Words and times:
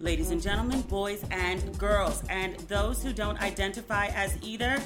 Ladies 0.00 0.30
and 0.30 0.40
gentlemen, 0.40 0.82
boys 0.82 1.24
and 1.32 1.76
girls, 1.76 2.22
and 2.30 2.54
those 2.68 3.02
who 3.02 3.12
don't 3.12 3.40
identify 3.42 4.06
as 4.14 4.38
either, 4.42 4.78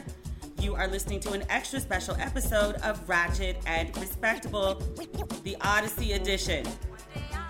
you 0.59 0.75
are 0.75 0.89
listening 0.89 1.21
to 1.21 1.33
an 1.33 1.45
extra 1.51 1.81
special 1.81 2.17
episode 2.17 2.77
of 2.77 3.07
Ratchet 3.07 3.59
and 3.67 3.95
Respectable, 3.99 4.83
the 5.45 5.55
Odyssey 5.61 6.13
Edition. 6.13 6.67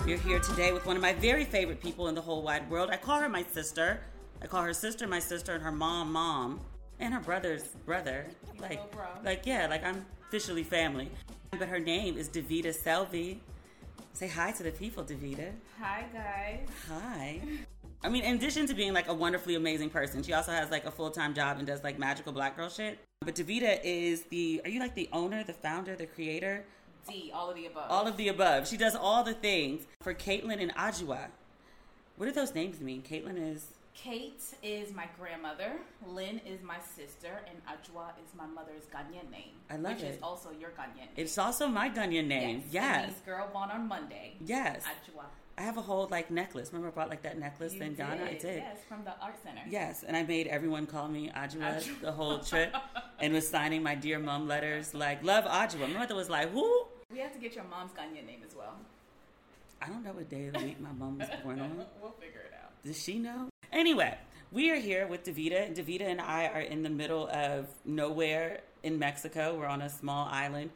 We're 0.05 0.19
here 0.19 0.41
today 0.41 0.73
with 0.73 0.85
one 0.87 0.97
of 0.97 1.03
my 1.03 1.13
very 1.13 1.45
favorite 1.45 1.81
people 1.81 2.09
in 2.09 2.17
the 2.17 2.21
whole 2.21 2.43
wide 2.43 2.69
world. 2.69 2.91
I 2.91 2.97
call 2.97 3.21
her 3.21 3.29
my 3.29 3.45
sister. 3.45 4.01
I 4.43 4.49
call 4.49 4.65
her 4.65 4.75
sister 4.75 5.07
my 5.07 5.21
sister, 5.21 5.55
and 5.55 5.63
her 5.63 5.71
mom 5.71 6.11
mom, 6.11 6.59
and 6.99 7.15
her 7.15 7.21
brother's 7.21 7.63
brother. 7.87 8.27
Like, 8.59 8.81
like 9.25 9.47
yeah, 9.47 9.69
like 9.69 9.85
I'm 9.85 10.05
officially 10.27 10.65
family. 10.65 11.13
But 11.53 11.69
her 11.69 11.79
name 11.79 12.19
is 12.19 12.29
Davita 12.29 12.77
Selvey. 12.77 13.39
Say 14.15 14.29
hi 14.29 14.53
to 14.53 14.63
the 14.63 14.71
people, 14.71 15.03
Davita. 15.05 15.51
Hi, 15.81 16.05
guys. 16.13 16.69
Hi. 16.89 17.41
I 18.05 18.09
mean, 18.09 18.25
in 18.25 18.37
addition 18.37 18.67
to 18.67 18.75
being 18.75 18.93
like 18.93 19.09
a 19.09 19.15
wonderfully 19.15 19.55
amazing 19.55 19.91
person, 19.91 20.23
she 20.23 20.33
also 20.33 20.53
has 20.53 20.71
like 20.71 20.85
a 20.85 20.91
full 20.91 21.11
time 21.11 21.35
job 21.35 21.59
and 21.59 21.67
does 21.67 21.83
like 21.83 21.99
magical 21.99 22.33
black 22.33 22.57
girl 22.57 22.69
shit. 22.69 22.99
But 23.21 23.35
Davita 23.35 23.81
is 23.83 24.23
the, 24.25 24.61
are 24.65 24.71
you 24.71 24.81
like 24.81 24.95
the 24.95 25.09
owner, 25.13 25.43
the 25.45 25.55
founder, 25.55 25.97
the 25.97 26.07
creator? 26.07 26.65
D, 27.09 27.33
all 27.35 27.51
of 27.51 27.57
the 27.57 27.67
above. 27.67 27.91
All 27.91 28.07
of 28.07 28.17
the 28.17 28.29
above. 28.29 28.69
She 28.69 28.77
does 28.77 28.95
all 28.95 29.25
the 29.25 29.35
things 29.35 29.87
for 30.03 30.15
Caitlin 30.15 30.61
and 30.61 30.75
Ajua. 30.75 31.29
What 32.17 32.27
do 32.27 32.33
those 32.33 32.55
names 32.55 32.81
mean? 32.81 33.03
Caitlin 33.03 33.53
is. 33.53 33.67
Kate 33.95 34.43
is 34.63 34.93
my 34.95 35.07
grandmother. 35.19 35.73
Lynn 36.07 36.41
is 36.47 36.63
my 36.63 36.79
sister, 36.97 37.41
and 37.49 37.59
Ajua 37.67 38.11
is 38.25 38.35
my 38.37 38.47
mother's 38.47 38.85
Ghanaian 38.85 39.31
name. 39.31 39.53
I 39.71 39.77
love 39.77 39.95
which 39.95 40.03
it. 40.03 40.15
is 40.15 40.19
also 40.23 40.51
your 40.59 40.71
Ghanaian 40.71 40.97
name. 40.97 41.09
It's 41.17 41.37
also 41.39 41.69
my 41.69 41.89
Ghanaian 41.91 42.27
name. 42.27 42.65
Yes. 42.71 43.11
Yes. 43.11 43.21
Girl 43.27 43.49
born 43.53 43.71
on 43.71 43.87
Monday. 43.87 44.35
Yes. 44.45 44.83
Ajua. 44.85 45.25
I 45.59 45.63
have 45.63 45.77
a 45.77 45.83
whole 45.83 46.09
like 46.11 46.31
necklace. 46.31 46.71
Remember 46.73 46.89
I 46.89 46.91
brought 46.93 47.11
like 47.11 47.23
that 47.23 47.39
necklace 47.39 47.75
You 47.75 47.83
in 47.83 47.95
Ghana? 47.95 48.25
I 48.25 48.33
did. 48.33 48.43
Yes, 48.63 48.79
from 48.89 49.05
the 49.05 49.13
art 49.21 49.37
center. 49.45 49.61
Yes, 49.69 50.03
and 50.03 50.17
I 50.17 50.23
made 50.23 50.47
everyone 50.47 50.87
call 50.87 51.09
me 51.09 51.31
Ajua. 51.37 52.01
the 52.01 52.11
whole 52.13 52.39
trip, 52.39 52.75
and 53.21 53.35
was 53.35 53.47
signing 53.47 53.83
my 53.83 53.95
dear 53.95 54.19
mom 54.19 54.49
letters 54.49 54.95
like 54.95 55.23
"Love 55.23 55.45
Ajua." 55.45 55.81
My 55.93 55.99
mother 55.99 56.15
was 56.15 56.31
like? 56.31 56.51
Who? 56.51 56.87
We 57.13 57.19
have 57.19 57.33
to 57.35 57.39
get 57.39 57.55
your 57.55 57.65
mom's 57.65 57.93
Ghanaian 57.93 58.27
name 58.27 58.41
as 58.49 58.57
well. 58.57 58.75
I 59.83 59.89
don't 59.89 60.03
know 60.03 60.13
what 60.13 60.31
day 60.31 60.47
of 60.47 60.55
the 60.55 60.61
week 60.65 60.81
my 60.81 60.93
mom 60.93 61.19
was 61.19 61.29
born 61.45 61.61
on. 61.61 61.85
We'll 62.01 62.13
figure 62.13 62.41
it 62.41 62.55
out. 62.55 62.71
Does 62.83 63.01
she 63.01 63.19
know? 63.19 63.52
Anyway, 63.73 64.15
we 64.51 64.71
are 64.71 64.77
here 64.77 65.07
with 65.07 65.25
Davita. 65.25 65.67
and 65.67 65.75
Davita 65.75 66.03
and 66.03 66.21
I 66.21 66.47
are 66.49 66.61
in 66.61 66.83
the 66.83 66.91
middle 66.91 67.27
of 67.29 67.69
nowhere 67.87 68.61
in 68.83 68.99
Mexico. 68.99 69.57
We're 69.59 69.67
on 69.67 69.81
a 69.81 69.89
small 69.89 70.29
island, 70.31 70.69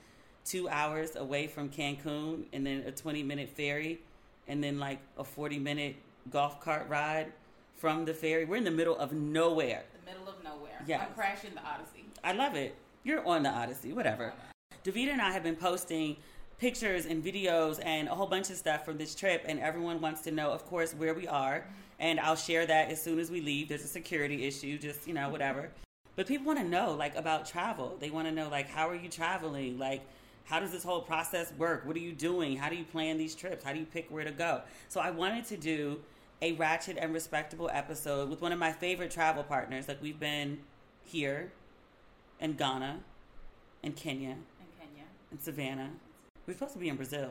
two 0.47 0.67
hours 0.71 1.15
away 1.15 1.47
from 1.47 1.69
Cancun, 1.69 2.45
and 2.55 2.67
then 2.67 2.85
a 2.87 2.91
20 2.91 3.23
minute 3.23 3.51
ferry, 3.51 4.01
and 4.49 4.65
then 4.65 4.79
like 4.79 5.01
a 5.19 5.25
40 5.25 5.59
minute 5.59 5.97
golf 6.31 6.59
cart 6.63 6.89
ride 6.89 7.33
from 7.75 8.07
the 8.07 8.15
ferry. 8.15 8.47
We're 8.47 8.57
in 8.57 8.65
the 8.65 8.71
middle 8.71 8.97
of 8.97 9.13
nowhere. 9.13 9.85
The 10.03 10.13
middle 10.13 10.29
of 10.29 10.43
nowhere. 10.43 10.83
Yes. 10.87 11.07
I'm 11.07 11.15
crashing 11.15 11.55
the 11.55 11.61
Odyssey. 11.61 12.07
I 12.25 12.33
love 12.33 12.55
it. 12.55 12.75
You're 13.05 13.27
on 13.27 13.43
the 13.43 13.51
Odyssey, 13.51 13.93
whatever. 13.93 14.33
Davita 14.85 15.13
and 15.13 15.21
I 15.21 15.33
have 15.33 15.43
been 15.43 15.55
posting 15.55 16.17
pictures 16.59 17.05
and 17.05 17.23
videos 17.23 17.79
and 17.85 18.09
a 18.09 18.15
whole 18.15 18.27
bunch 18.27 18.49
of 18.49 18.57
stuff 18.57 18.87
from 18.87 18.97
this 18.97 19.15
trip, 19.15 19.45
and 19.47 19.61
everyone 19.61 20.01
wants 20.01 20.23
to 20.23 20.31
know, 20.31 20.51
of 20.51 20.65
course, 20.65 20.95
where 20.95 21.13
we 21.13 21.29
are. 21.29 21.59
Mm-hmm. 21.59 21.73
And 21.99 22.21
I'll 22.21 22.37
share 22.37 22.67
that 22.67 22.91
as 22.91 23.03
soon 23.03 23.19
as 23.19 23.31
we 23.31 23.41
leave. 23.41 23.69
There's 23.69 23.85
a 23.85 23.89
security 23.89 24.45
issue, 24.45 24.79
just, 24.79 25.07
you 25.07 25.15
know, 25.15 25.29
whatever. 25.31 25.71
But 26.15 26.27
people 26.27 26.47
want 26.47 26.59
to 26.59 26.65
know, 26.65 26.93
like, 26.95 27.17
about 27.17 27.47
travel. 27.47 27.97
They 27.99 28.11
want 28.11 28.27
to 28.29 28.33
know, 28.33 28.49
like, 28.49 28.69
how 28.69 28.89
are 28.89 28.95
you 28.95 29.09
traveling? 29.09 29.79
Like, 29.79 30.03
how 30.45 30.61
does 30.61 30.71
this 30.73 30.85
whole 30.85 31.01
process 31.01 31.53
work? 31.59 31.85
What 31.87 31.97
are 31.97 32.01
you 32.01 32.13
doing? 32.13 32.57
How 32.57 32.69
do 32.69 32.77
you 32.77 32.85
plan 32.85 33.19
these 33.19 33.35
trips? 33.35 33.65
How 33.65 33.73
do 33.73 33.79
you 33.81 33.87
pick 33.87 34.11
where 34.11 34.25
to 34.25 34.31
go? 34.31 34.63
So 34.89 35.01
I 35.01 35.11
wanted 35.11 35.45
to 35.47 35.57
do 35.57 36.01
a 36.43 36.53
ratchet 36.53 36.97
and 37.01 37.13
respectable 37.15 37.71
episode 37.73 38.29
with 38.29 38.41
one 38.43 38.53
of 38.53 38.59
my 38.59 38.73
favorite 38.73 39.11
travel 39.11 39.43
partners. 39.43 39.89
Like, 39.89 40.03
we've 40.03 40.21
been 40.21 40.59
here 41.03 41.53
in 42.41 42.53
Ghana, 42.55 43.01
in 43.83 43.93
Kenya, 43.93 44.31
In 44.31 44.67
Kenya. 44.79 45.05
in 45.33 45.39
Savannah. 45.41 45.91
We're 46.47 46.55
supposed 46.55 46.75
to 46.75 46.79
be 46.79 46.89
in 46.91 46.97
Brazil. 46.97 47.31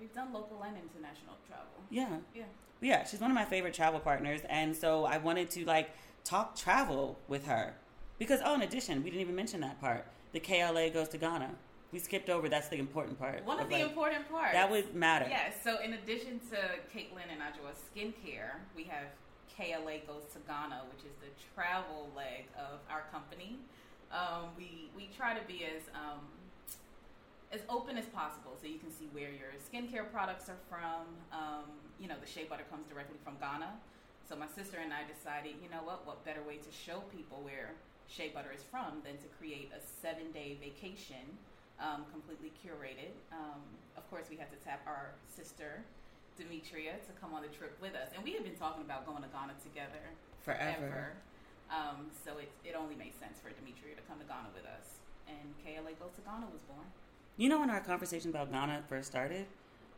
We've 0.00 0.14
done 0.14 0.32
local 0.32 0.62
and 0.62 0.76
international 0.76 1.36
travel. 1.46 1.66
Yeah. 1.90 2.18
Yeah. 2.34 2.44
Yeah, 2.80 3.04
she's 3.04 3.20
one 3.20 3.30
of 3.30 3.34
my 3.34 3.44
favorite 3.44 3.74
travel 3.74 4.00
partners. 4.00 4.40
And 4.48 4.74
so 4.76 5.04
I 5.04 5.18
wanted 5.18 5.50
to 5.50 5.64
like 5.64 5.90
talk 6.24 6.56
travel 6.56 7.18
with 7.28 7.46
her. 7.46 7.74
Because, 8.18 8.40
oh, 8.44 8.54
in 8.54 8.62
addition, 8.62 9.02
we 9.02 9.10
didn't 9.10 9.22
even 9.22 9.36
mention 9.36 9.60
that 9.60 9.80
part. 9.80 10.06
The 10.32 10.40
KLA 10.40 10.90
goes 10.90 11.08
to 11.10 11.18
Ghana. 11.18 11.50
We 11.92 11.98
skipped 11.98 12.28
over. 12.28 12.48
That's 12.48 12.68
the 12.68 12.78
important 12.78 13.18
part. 13.18 13.44
One 13.46 13.60
of 13.60 13.68
the 13.68 13.76
like, 13.76 13.84
important 13.84 14.28
parts. 14.28 14.52
That 14.52 14.70
would 14.70 14.94
matter. 14.94 15.26
Yes. 15.28 15.54
So 15.62 15.80
in 15.80 15.94
addition 15.94 16.40
to 16.50 16.56
Caitlin 16.92 17.30
and 17.32 17.40
Ajua's 17.40 17.78
skincare, 17.94 18.60
we 18.76 18.84
have 18.84 19.06
KLA 19.56 20.04
Goes 20.06 20.24
to 20.34 20.38
Ghana, 20.46 20.82
which 20.92 21.04
is 21.04 21.16
the 21.20 21.30
travel 21.54 22.10
leg 22.14 22.44
of 22.56 22.80
our 22.90 23.04
company. 23.10 23.56
Um, 24.12 24.50
we 24.56 24.90
we 24.96 25.08
try 25.16 25.34
to 25.34 25.44
be 25.46 25.64
as 25.64 25.82
um, 25.94 26.20
as 27.52 27.60
open 27.68 27.96
as 27.96 28.06
possible, 28.06 28.52
so 28.60 28.66
you 28.66 28.78
can 28.78 28.90
see 28.90 29.08
where 29.12 29.30
your 29.30 29.52
skincare 29.56 30.10
products 30.12 30.48
are 30.48 30.60
from. 30.68 31.06
Um, 31.32 31.64
you 32.00 32.08
know, 32.08 32.16
the 32.20 32.30
shea 32.30 32.44
butter 32.44 32.64
comes 32.70 32.86
directly 32.86 33.18
from 33.24 33.36
Ghana. 33.40 33.74
So 34.28 34.36
my 34.36 34.46
sister 34.46 34.78
and 34.78 34.92
I 34.92 35.08
decided, 35.08 35.56
you 35.62 35.70
know 35.70 35.82
what? 35.82 36.06
What 36.06 36.24
better 36.24 36.42
way 36.42 36.60
to 36.60 36.70
show 36.70 37.02
people 37.10 37.40
where 37.42 37.74
shea 38.08 38.28
butter 38.30 38.52
is 38.54 38.62
from 38.62 39.00
than 39.04 39.16
to 39.18 39.28
create 39.38 39.72
a 39.72 39.80
seven 39.80 40.32
day 40.32 40.56
vacation, 40.60 41.24
um, 41.80 42.04
completely 42.12 42.52
curated. 42.60 43.12
Um, 43.32 43.60
of 43.96 44.08
course, 44.10 44.26
we 44.30 44.36
had 44.36 44.50
to 44.52 44.58
tap 44.64 44.80
our 44.86 45.16
sister 45.28 45.84
Demetria 46.38 46.94
to 47.02 47.12
come 47.20 47.34
on 47.34 47.42
the 47.42 47.50
trip 47.50 47.74
with 47.82 47.98
us, 47.98 48.14
and 48.14 48.22
we 48.22 48.32
had 48.32 48.44
been 48.44 48.54
talking 48.54 48.86
about 48.86 49.04
going 49.04 49.22
to 49.22 49.28
Ghana 49.28 49.58
together 49.58 50.14
Forever. 50.46 51.12
Um, 51.68 52.08
so 52.24 52.38
it 52.38 52.48
it 52.64 52.74
only 52.78 52.94
made 52.94 53.12
sense 53.18 53.36
for 53.42 53.50
Demetria 53.50 53.96
to 53.96 54.04
come 54.08 54.18
to 54.20 54.24
Ghana 54.24 54.48
with 54.54 54.64
us, 54.64 55.02
and 55.26 55.44
KLA 55.60 55.92
Goes 56.00 56.14
to 56.16 56.22
Ghana 56.22 56.46
was 56.52 56.62
born. 56.62 56.86
You 57.36 57.48
know, 57.48 57.60
when 57.60 57.70
our 57.70 57.80
conversation 57.80 58.30
about 58.30 58.50
Ghana 58.50 58.84
first 58.88 59.10
started, 59.10 59.46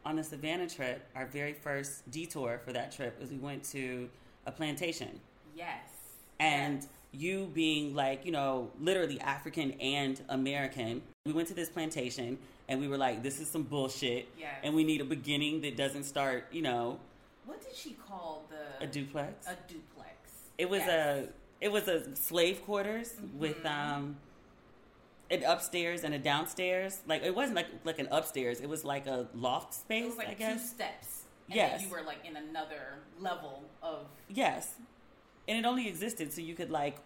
on 0.04 0.16
the 0.16 0.24
Savannah 0.24 0.68
trip, 0.68 1.06
our 1.14 1.26
very 1.26 1.52
first 1.52 2.10
detour 2.10 2.60
for 2.64 2.72
that 2.72 2.92
trip 2.92 3.20
was 3.20 3.30
we 3.30 3.38
went 3.38 3.64
to 3.64 4.08
a 4.46 4.52
plantation. 4.52 5.20
Yes. 5.54 5.78
And 6.38 6.86
you 7.12 7.50
being 7.52 7.94
like, 7.94 8.24
you 8.24 8.32
know, 8.32 8.70
literally 8.80 9.20
African 9.20 9.72
and 9.72 10.20
American, 10.28 11.02
we 11.26 11.32
went 11.32 11.48
to 11.48 11.54
this 11.54 11.68
plantation 11.68 12.38
and 12.68 12.80
we 12.80 12.88
were 12.88 12.96
like, 12.96 13.22
this 13.22 13.40
is 13.40 13.50
some 13.50 13.62
bullshit. 13.64 14.28
Yes. 14.38 14.54
And 14.62 14.74
we 14.74 14.84
need 14.84 15.00
a 15.00 15.04
beginning 15.04 15.60
that 15.62 15.76
doesn't 15.76 16.04
start, 16.04 16.46
you 16.52 16.62
know, 16.62 16.98
what 17.44 17.60
did 17.60 17.74
she 17.74 17.96
call 18.08 18.44
the 18.48 18.84
A 18.84 18.86
duplex. 18.86 19.46
A 19.46 19.56
duplex. 19.68 20.14
It 20.56 20.68
was 20.70 20.80
Yes. 20.80 20.88
a 21.26 21.28
it 21.60 21.70
was 21.70 21.88
a 21.88 22.16
slave 22.16 22.64
quarters 22.64 23.14
with 23.36 23.62
Mm-hmm. 23.64 23.66
um 23.96 24.16
an 25.30 25.44
upstairs 25.44 26.02
and 26.04 26.12
a 26.14 26.18
downstairs. 26.18 27.00
Like 27.06 27.22
it 27.22 27.34
wasn't 27.34 27.56
like 27.56 27.68
like 27.84 27.98
an 27.98 28.08
upstairs. 28.10 28.60
It 28.60 28.68
was 28.68 28.84
like 28.84 29.06
a 29.06 29.28
loft 29.34 29.74
space. 29.74 30.04
It 30.04 30.08
was 30.08 30.16
like 30.16 30.28
I 30.28 30.32
two 30.34 30.38
guess. 30.38 30.70
steps. 30.70 31.22
And 31.48 31.56
Yes. 31.56 31.82
you 31.82 31.88
were 31.88 32.02
like 32.02 32.24
in 32.24 32.36
another 32.36 32.98
level 33.18 33.64
of 33.82 34.06
Yes, 34.28 34.74
and 35.48 35.58
it 35.58 35.64
only 35.68 35.88
existed 35.88 36.32
so 36.32 36.40
you 36.40 36.54
could 36.54 36.70
like 36.70 36.96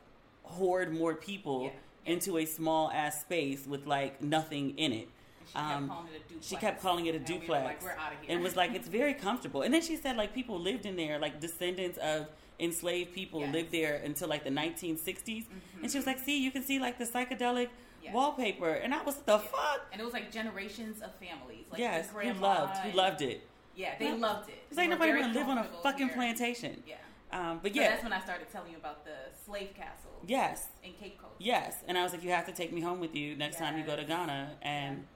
hoard 0.42 0.92
more 0.92 1.14
people 1.14 1.64
Yeah. 2.06 2.12
into 2.12 2.36
a 2.38 2.44
small 2.44 2.90
ass 2.90 3.20
space 3.22 3.66
with 3.66 3.86
like 3.86 4.20
nothing 4.22 4.76
in 4.78 4.92
it. 4.92 5.08
She 5.46 5.52
kept 5.54 5.70
um, 5.76 5.88
calling 5.88 6.08
it 6.08 6.16
a 6.16 6.28
duplex. 6.28 6.46
She 6.48 6.56
kept 6.56 6.82
calling 6.82 7.06
it 7.06 7.14
a 7.14 7.18
And 7.18 7.28
we 7.28 7.34
were 7.34 7.40
duplex. 7.40 7.64
like, 7.64 7.82
"We're 7.82 7.90
outta 8.02 8.16
here." 8.22 8.34
And 8.34 8.42
was 8.42 8.56
like, 8.56 8.74
it's 8.74 8.88
very 8.88 9.14
comfortable. 9.26 9.62
And 9.62 9.72
then 9.72 9.82
she 9.82 9.96
said, 9.96 10.16
like, 10.16 10.34
people 10.34 10.58
lived 10.58 10.84
in 10.86 10.96
there, 10.96 11.18
like 11.18 11.38
descendants 11.40 11.98
of 11.98 12.26
enslaved 12.58 13.12
people 13.14 13.40
Yes. 13.40 13.52
lived 13.54 13.70
there 13.72 13.96
until 13.96 14.28
like 14.28 14.42
the 14.44 14.50
1960s. 14.50 15.44
Mm-hmm. 15.44 15.82
And 15.82 15.90
she 15.92 15.98
was 15.98 16.06
like, 16.06 16.18
see, 16.18 16.42
you 16.42 16.50
can 16.50 16.62
see 16.62 16.78
like 16.78 16.98
the 16.98 17.04
psychedelic 17.04 17.68
Yes. 18.04 18.14
wallpaper. 18.14 18.70
And 18.74 18.94
I 18.94 19.02
was, 19.02 19.16
the 19.16 19.38
fuck? 19.38 19.86
And 19.92 20.00
it 20.00 20.04
was 20.04 20.12
like 20.12 20.30
generations 20.30 21.00
of 21.02 21.14
families. 21.14 21.64
Like 21.70 21.80
yes, 21.80 22.10
who 22.10 22.32
loved, 22.34 22.76
who 22.78 22.88
and- 22.88 22.94
loved 22.96 23.22
it. 23.22 23.46
Yeah, 23.76 23.94
they 23.98 24.06
Yeah. 24.08 24.14
loved 24.14 24.48
it. 24.50 24.62
Because 24.68 24.76
like 24.78 24.90
nobody 24.90 25.12
want 25.12 25.32
to 25.32 25.38
live 25.38 25.48
on 25.48 25.58
a 25.58 25.64
fucking 25.82 26.06
here. 26.08 26.14
plantation. 26.16 26.82
Yeah. 26.86 26.96
Um, 27.32 27.58
but 27.62 27.74
So 27.74 27.80
yeah. 27.80 27.88
that's 27.90 28.04
when 28.04 28.12
I 28.12 28.20
started 28.20 28.46
telling 28.52 28.70
you 28.70 28.76
about 28.76 29.04
the 29.04 29.16
slave 29.44 29.70
castle. 29.74 30.12
Yes. 30.24 30.68
In 30.84 30.92
Cape 30.92 31.18
Coast. 31.20 31.34
Yes, 31.40 31.76
and 31.88 31.98
I 31.98 32.02
was 32.04 32.12
like, 32.12 32.22
you 32.22 32.30
have 32.30 32.46
to 32.46 32.52
take 32.52 32.72
me 32.72 32.80
home 32.80 33.00
with 33.00 33.16
you 33.16 33.34
next 33.34 33.56
time 33.58 33.76
you 33.76 33.82
go 33.84 33.96
to 33.96 34.04
Ghana. 34.04 34.52
And 34.62 35.06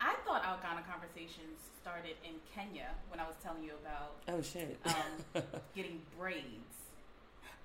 I 0.00 0.14
thought 0.26 0.44
our 0.44 0.58
Ghana 0.60 0.82
conversations 0.90 1.60
started 1.80 2.16
in 2.24 2.34
Kenya 2.54 2.88
when 3.08 3.20
I 3.20 3.26
was 3.26 3.36
telling 3.42 3.62
you 3.62 3.72
about 3.80 4.16
oh 4.28 4.42
shit, 4.42 4.78
um, 4.84 5.42
getting 5.76 6.02
braids. 6.18 6.74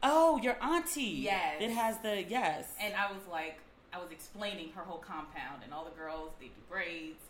oh, 0.04 0.38
your 0.38 0.58
auntie. 0.64 1.02
Yes. 1.24 1.56
it 1.62 1.72
has 1.72 1.98
the 2.00 2.24
yes. 2.24 2.74
And 2.80 2.94
I 2.94 3.12
was 3.12 3.22
like, 3.32 3.58
I 3.94 4.00
was 4.00 4.12
explaining 4.12 4.70
her 4.76 4.82
whole 4.82 4.98
compound 4.98 5.62
and 5.64 5.74
all 5.74 5.86
the 5.86 5.96
girls, 5.96 6.32
they 6.40 6.48
do 6.48 6.62
braids. 6.70 7.22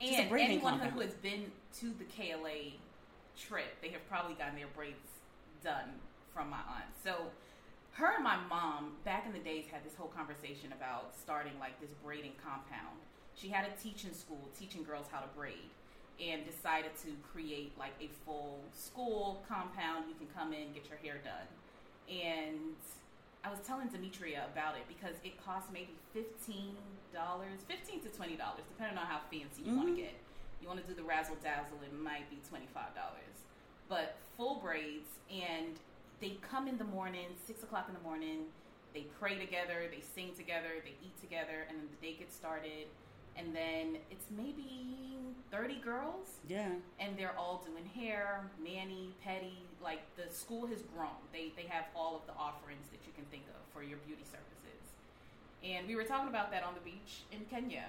And 0.00 0.30
anyone 0.32 0.72
compound. 0.72 0.92
who 0.92 1.00
has 1.00 1.14
been 1.14 1.50
to 1.80 1.94
the 1.98 2.04
KLA 2.04 2.76
trip, 3.38 3.80
they 3.80 3.88
have 3.88 4.06
probably 4.08 4.34
gotten 4.34 4.56
their 4.56 4.68
braids 4.74 5.08
done 5.62 5.96
from 6.34 6.50
my 6.50 6.58
aunt. 6.58 6.88
So 7.02 7.16
her 7.92 8.14
and 8.14 8.24
my 8.24 8.36
mom 8.48 8.92
back 9.04 9.26
in 9.26 9.32
the 9.32 9.38
days 9.38 9.64
had 9.70 9.84
this 9.84 9.94
whole 9.94 10.08
conversation 10.08 10.72
about 10.72 11.14
starting 11.20 11.52
like 11.58 11.80
this 11.80 11.90
braiding 12.04 12.32
compound. 12.42 12.96
She 13.34 13.48
had 13.48 13.64
a 13.64 13.80
teaching 13.80 14.12
school 14.12 14.48
teaching 14.58 14.84
girls 14.84 15.06
how 15.10 15.20
to 15.20 15.28
braid 15.36 15.70
and 16.20 16.42
decided 16.44 16.92
to 17.02 17.08
create 17.32 17.72
like 17.78 17.94
a 18.00 18.08
full 18.24 18.60
school 18.74 19.42
compound. 19.48 20.04
You 20.08 20.14
can 20.14 20.28
come 20.34 20.52
in, 20.52 20.72
get 20.72 20.88
your 20.88 20.98
hair 20.98 21.20
done. 21.24 21.48
And 22.08 22.76
I 23.44 23.50
was 23.50 23.58
telling 23.66 23.88
Demetria 23.88 24.44
about 24.52 24.76
it 24.76 24.84
because 24.88 25.14
it 25.24 25.42
costs 25.44 25.68
maybe 25.72 25.94
fifteen 26.12 26.76
dollars, 27.12 27.60
fifteen 27.66 28.00
to 28.02 28.08
twenty 28.08 28.36
dollars, 28.36 28.62
depending 28.68 28.98
on 28.98 29.06
how 29.06 29.20
fancy 29.30 29.62
you 29.64 29.76
want 29.76 29.88
Mhm. 29.90 29.96
to 29.96 30.02
get. 30.02 30.14
You 30.60 30.68
want 30.68 30.80
to 30.80 30.86
do 30.86 30.94
the 30.94 31.02
razzle 31.02 31.36
dazzle, 31.36 31.78
it 31.82 31.92
might 31.92 32.28
be 32.28 32.38
twenty 32.48 32.66
five 32.74 32.94
dollars. 32.94 33.44
But 33.88 34.16
full 34.36 34.56
braids, 34.60 35.08
and 35.30 35.78
they 36.20 36.36
come 36.42 36.68
in 36.68 36.76
the 36.76 36.84
morning, 36.84 37.34
six 37.46 37.62
o'clock 37.62 37.88
in 37.88 37.94
the 37.94 38.00
morning. 38.00 38.52
They 38.92 39.02
pray 39.18 39.38
together, 39.38 39.88
they 39.90 40.00
sing 40.00 40.34
together, 40.36 40.68
they 40.84 40.94
eat 41.02 41.16
together, 41.20 41.64
and 41.68 41.78
then 41.78 41.88
the 41.90 42.06
day 42.06 42.14
gets 42.14 42.34
started. 42.36 42.88
And 43.36 43.54
then 43.56 43.98
it's 44.10 44.26
maybe 44.30 45.34
thirty 45.50 45.76
girls 45.80 46.40
yeah. 46.46 46.72
and 46.98 47.16
they're 47.16 47.36
all 47.38 47.64
doing 47.64 47.86
hair, 47.86 48.50
mani, 48.58 49.14
petty. 49.24 49.62
Like 49.82 50.00
the 50.16 50.32
school 50.32 50.66
has 50.66 50.82
grown. 50.94 51.16
They 51.32 51.52
they 51.56 51.66
have 51.68 51.86
all 51.96 52.16
of 52.16 52.26
the 52.26 52.34
offerings 52.34 52.86
that 52.92 53.00
you 53.06 53.12
can 53.14 53.24
think 53.30 53.44
of 53.54 53.60
for 53.72 53.82
your 53.82 53.98
beauty 54.06 54.22
services. 54.24 54.82
And 55.64 55.86
we 55.86 55.96
were 55.96 56.04
talking 56.04 56.28
about 56.28 56.50
that 56.52 56.62
on 56.62 56.74
the 56.74 56.80
beach 56.80 57.22
in 57.32 57.40
Kenya. 57.50 57.84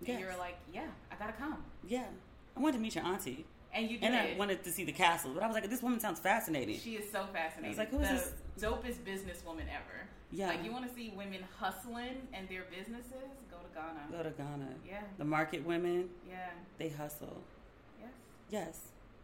And 0.00 0.08
Yes. 0.08 0.20
you 0.20 0.26
were 0.26 0.36
like, 0.36 0.56
"Yeah, 0.72 0.88
I 1.10 1.14
gotta 1.16 1.32
come." 1.32 1.64
Yeah. 1.86 2.06
I 2.56 2.60
wanted 2.60 2.76
to 2.78 2.82
meet 2.82 2.94
your 2.94 3.04
auntie. 3.04 3.44
And 3.74 3.90
you 3.90 3.98
And 4.02 4.14
I 4.14 4.26
did. 4.28 4.38
wanted 4.38 4.62
to 4.64 4.70
see 4.72 4.84
the 4.84 4.92
castle. 4.92 5.32
But 5.32 5.42
I 5.42 5.46
was 5.46 5.54
like, 5.54 5.68
this 5.70 5.82
woman 5.82 5.98
sounds 5.98 6.20
fascinating. 6.20 6.78
She 6.78 6.96
is 6.96 7.10
so 7.10 7.26
fascinating. 7.32 7.64
I 7.66 7.68
was 7.70 7.78
like, 7.78 7.90
who 7.90 8.00
is 8.00 8.08
the 8.08 8.30
this? 8.60 8.70
dopest 8.70 8.98
businesswoman 9.04 9.62
ever. 9.72 10.06
Yeah. 10.30 10.48
Like 10.48 10.62
you 10.64 10.72
want 10.72 10.86
to 10.86 10.94
see 10.94 11.10
women 11.16 11.42
hustling 11.58 12.28
and 12.34 12.46
their 12.50 12.64
businesses? 12.64 13.30
Go 13.50 13.56
to 13.58 13.74
Ghana. 13.74 14.08
Go 14.10 14.22
to 14.24 14.30
Ghana. 14.30 14.74
Yeah. 14.86 15.02
The 15.16 15.24
market 15.24 15.64
women, 15.64 16.10
Yeah. 16.28 16.50
they 16.76 16.90
hustle. 16.90 17.42
Yes. 18.00 18.10
Yes. 18.50 18.80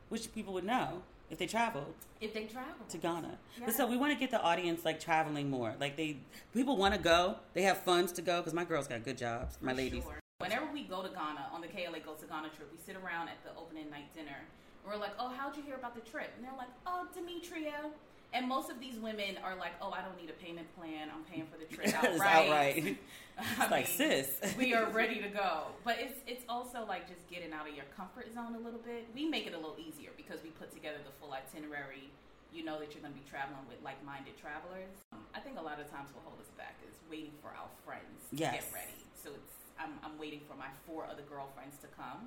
Which 0.09 0.33
people 0.33 0.55
would 0.55 0.65
know 0.65 1.03
if 1.31 1.39
they 1.39 1.47
traveled 1.47 1.95
If 2.21 2.33
they 2.35 2.45
travel 2.45 2.85
to 2.89 2.99
Ghana. 2.99 3.39
But 3.65 3.75
so 3.75 3.87
we 3.87 3.97
want 3.97 4.13
to 4.13 4.19
get 4.19 4.31
the 4.31 4.41
audience 4.41 4.85
like 4.85 4.99
traveling 5.01 5.51
more. 5.51 5.75
Like 5.79 5.97
they, 5.97 6.17
people 6.55 6.77
want 6.77 6.95
to 6.95 7.01
go. 7.01 7.37
They 7.55 7.63
have 7.63 7.79
funds 7.79 8.13
to 8.13 8.23
go 8.23 8.41
because 8.41 8.55
my 8.55 8.65
girls 8.65 8.87
got 8.89 9.05
good 9.05 9.19
jobs. 9.19 9.59
My 9.61 9.73
For 9.73 9.77
ladies. 9.79 10.03
sure. 10.05 10.21
Whenever 10.39 10.67
we 10.73 10.85
go 10.85 11.03
to 11.03 11.09
Ghana 11.09 11.47
on 11.53 11.61
the 11.61 11.67
KLA 11.69 11.99
Goes 12.01 12.21
to 12.21 12.27
Ghana 12.27 12.49
trip, 12.51 12.71
we 12.73 12.79
sit 12.79 12.97
around 12.97 13.29
at 13.29 13.43
the 13.45 13.51
opening 13.61 13.91
night 13.91 14.13
dinner. 14.15 14.39
And 14.85 14.93
we're 14.93 14.97
like, 14.99 15.13
"Oh, 15.19 15.29
how'd 15.37 15.57
you 15.57 15.63
hear 15.63 15.75
about 15.75 15.95
the 15.95 16.01
trip?" 16.09 16.31
And 16.37 16.45
they're 16.45 16.57
like, 16.57 16.69
"Oh, 16.87 17.07
Demetria." 17.15 17.91
And 18.35 18.47
most 18.47 18.69
of 18.71 18.79
these 18.79 18.97
women 18.99 19.39
are 19.43 19.57
like, 19.57 19.73
"Oh, 19.81 19.91
I 19.91 20.03
don't 20.03 20.17
need 20.21 20.29
a 20.29 20.35
payment 20.37 20.69
plan. 20.77 21.09
I'm 21.15 21.25
paying 21.25 21.47
for 21.47 21.57
the 21.57 21.65
trip 21.65 21.89
outright." 21.95 22.49
outright. 22.49 22.99
It's 23.39 23.71
like, 23.71 23.87
sis. 23.87 24.35
we 24.59 24.75
are 24.75 24.91
ready 25.01 25.23
to 25.23 25.29
go. 25.31 25.71
But 25.85 25.99
it's 26.01 26.19
it's 26.27 26.43
also 26.49 26.85
like 26.85 27.07
just 27.07 27.23
getting 27.31 27.53
out 27.55 27.69
of 27.71 27.75
your 27.75 27.87
comfort 27.97 28.27
zone 28.35 28.57
a 28.57 28.59
little 28.59 28.81
bit. 28.83 29.07
We 29.15 29.27
make 29.31 29.47
it 29.47 29.55
a 29.55 29.57
little 29.57 29.79
easier 29.79 30.11
because 30.17 30.43
we 30.43 30.51
put 30.51 30.75
together 30.75 30.99
the 31.07 31.15
full 31.23 31.31
itinerary. 31.33 32.11
You 32.53 32.65
know 32.67 32.81
that 32.83 32.91
you're 32.93 33.03
going 33.05 33.15
to 33.15 33.21
be 33.21 33.29
traveling 33.31 33.63
with 33.71 33.79
like-minded 33.85 34.35
travelers. 34.43 34.91
I 35.37 35.39
think 35.39 35.55
a 35.55 35.63
lot 35.63 35.79
of 35.79 35.87
times 35.87 36.11
what 36.17 36.25
holds 36.27 36.43
us 36.43 36.51
back 36.59 36.81
is 36.83 36.97
waiting 37.07 37.31
for 37.39 37.55
our 37.55 37.71
friends 37.87 38.27
to 38.31 38.37
Yes. 38.37 38.59
get 38.59 38.65
ready. 38.75 38.99
So 39.15 39.31
it's 39.31 39.55
I'm, 39.79 39.95
I'm 40.03 40.19
waiting 40.19 40.41
for 40.51 40.59
my 40.59 40.67
four 40.83 41.07
other 41.07 41.23
girlfriends 41.31 41.79
to 41.87 41.89
come. 41.95 42.27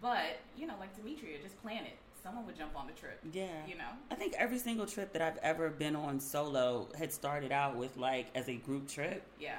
But 0.00 0.38
you 0.54 0.70
know, 0.70 0.78
like 0.78 0.94
Demetria, 0.94 1.42
just 1.42 1.58
plan 1.62 1.82
it. 1.82 1.98
Someone 2.22 2.46
would 2.46 2.56
jump 2.56 2.76
on 2.76 2.86
the 2.86 2.92
trip. 2.92 3.18
Yeah. 3.32 3.46
You 3.66 3.76
know. 3.76 3.88
I 4.10 4.14
think 4.14 4.34
every 4.38 4.58
single 4.58 4.86
trip 4.86 5.12
that 5.12 5.22
I've 5.22 5.38
ever 5.38 5.70
been 5.70 5.96
on 5.96 6.20
solo 6.20 6.88
had 6.96 7.12
started 7.12 7.50
out 7.52 7.76
with 7.76 7.96
like 7.96 8.26
as 8.34 8.48
a 8.48 8.54
group 8.54 8.88
trip. 8.88 9.22
Yeah. 9.40 9.56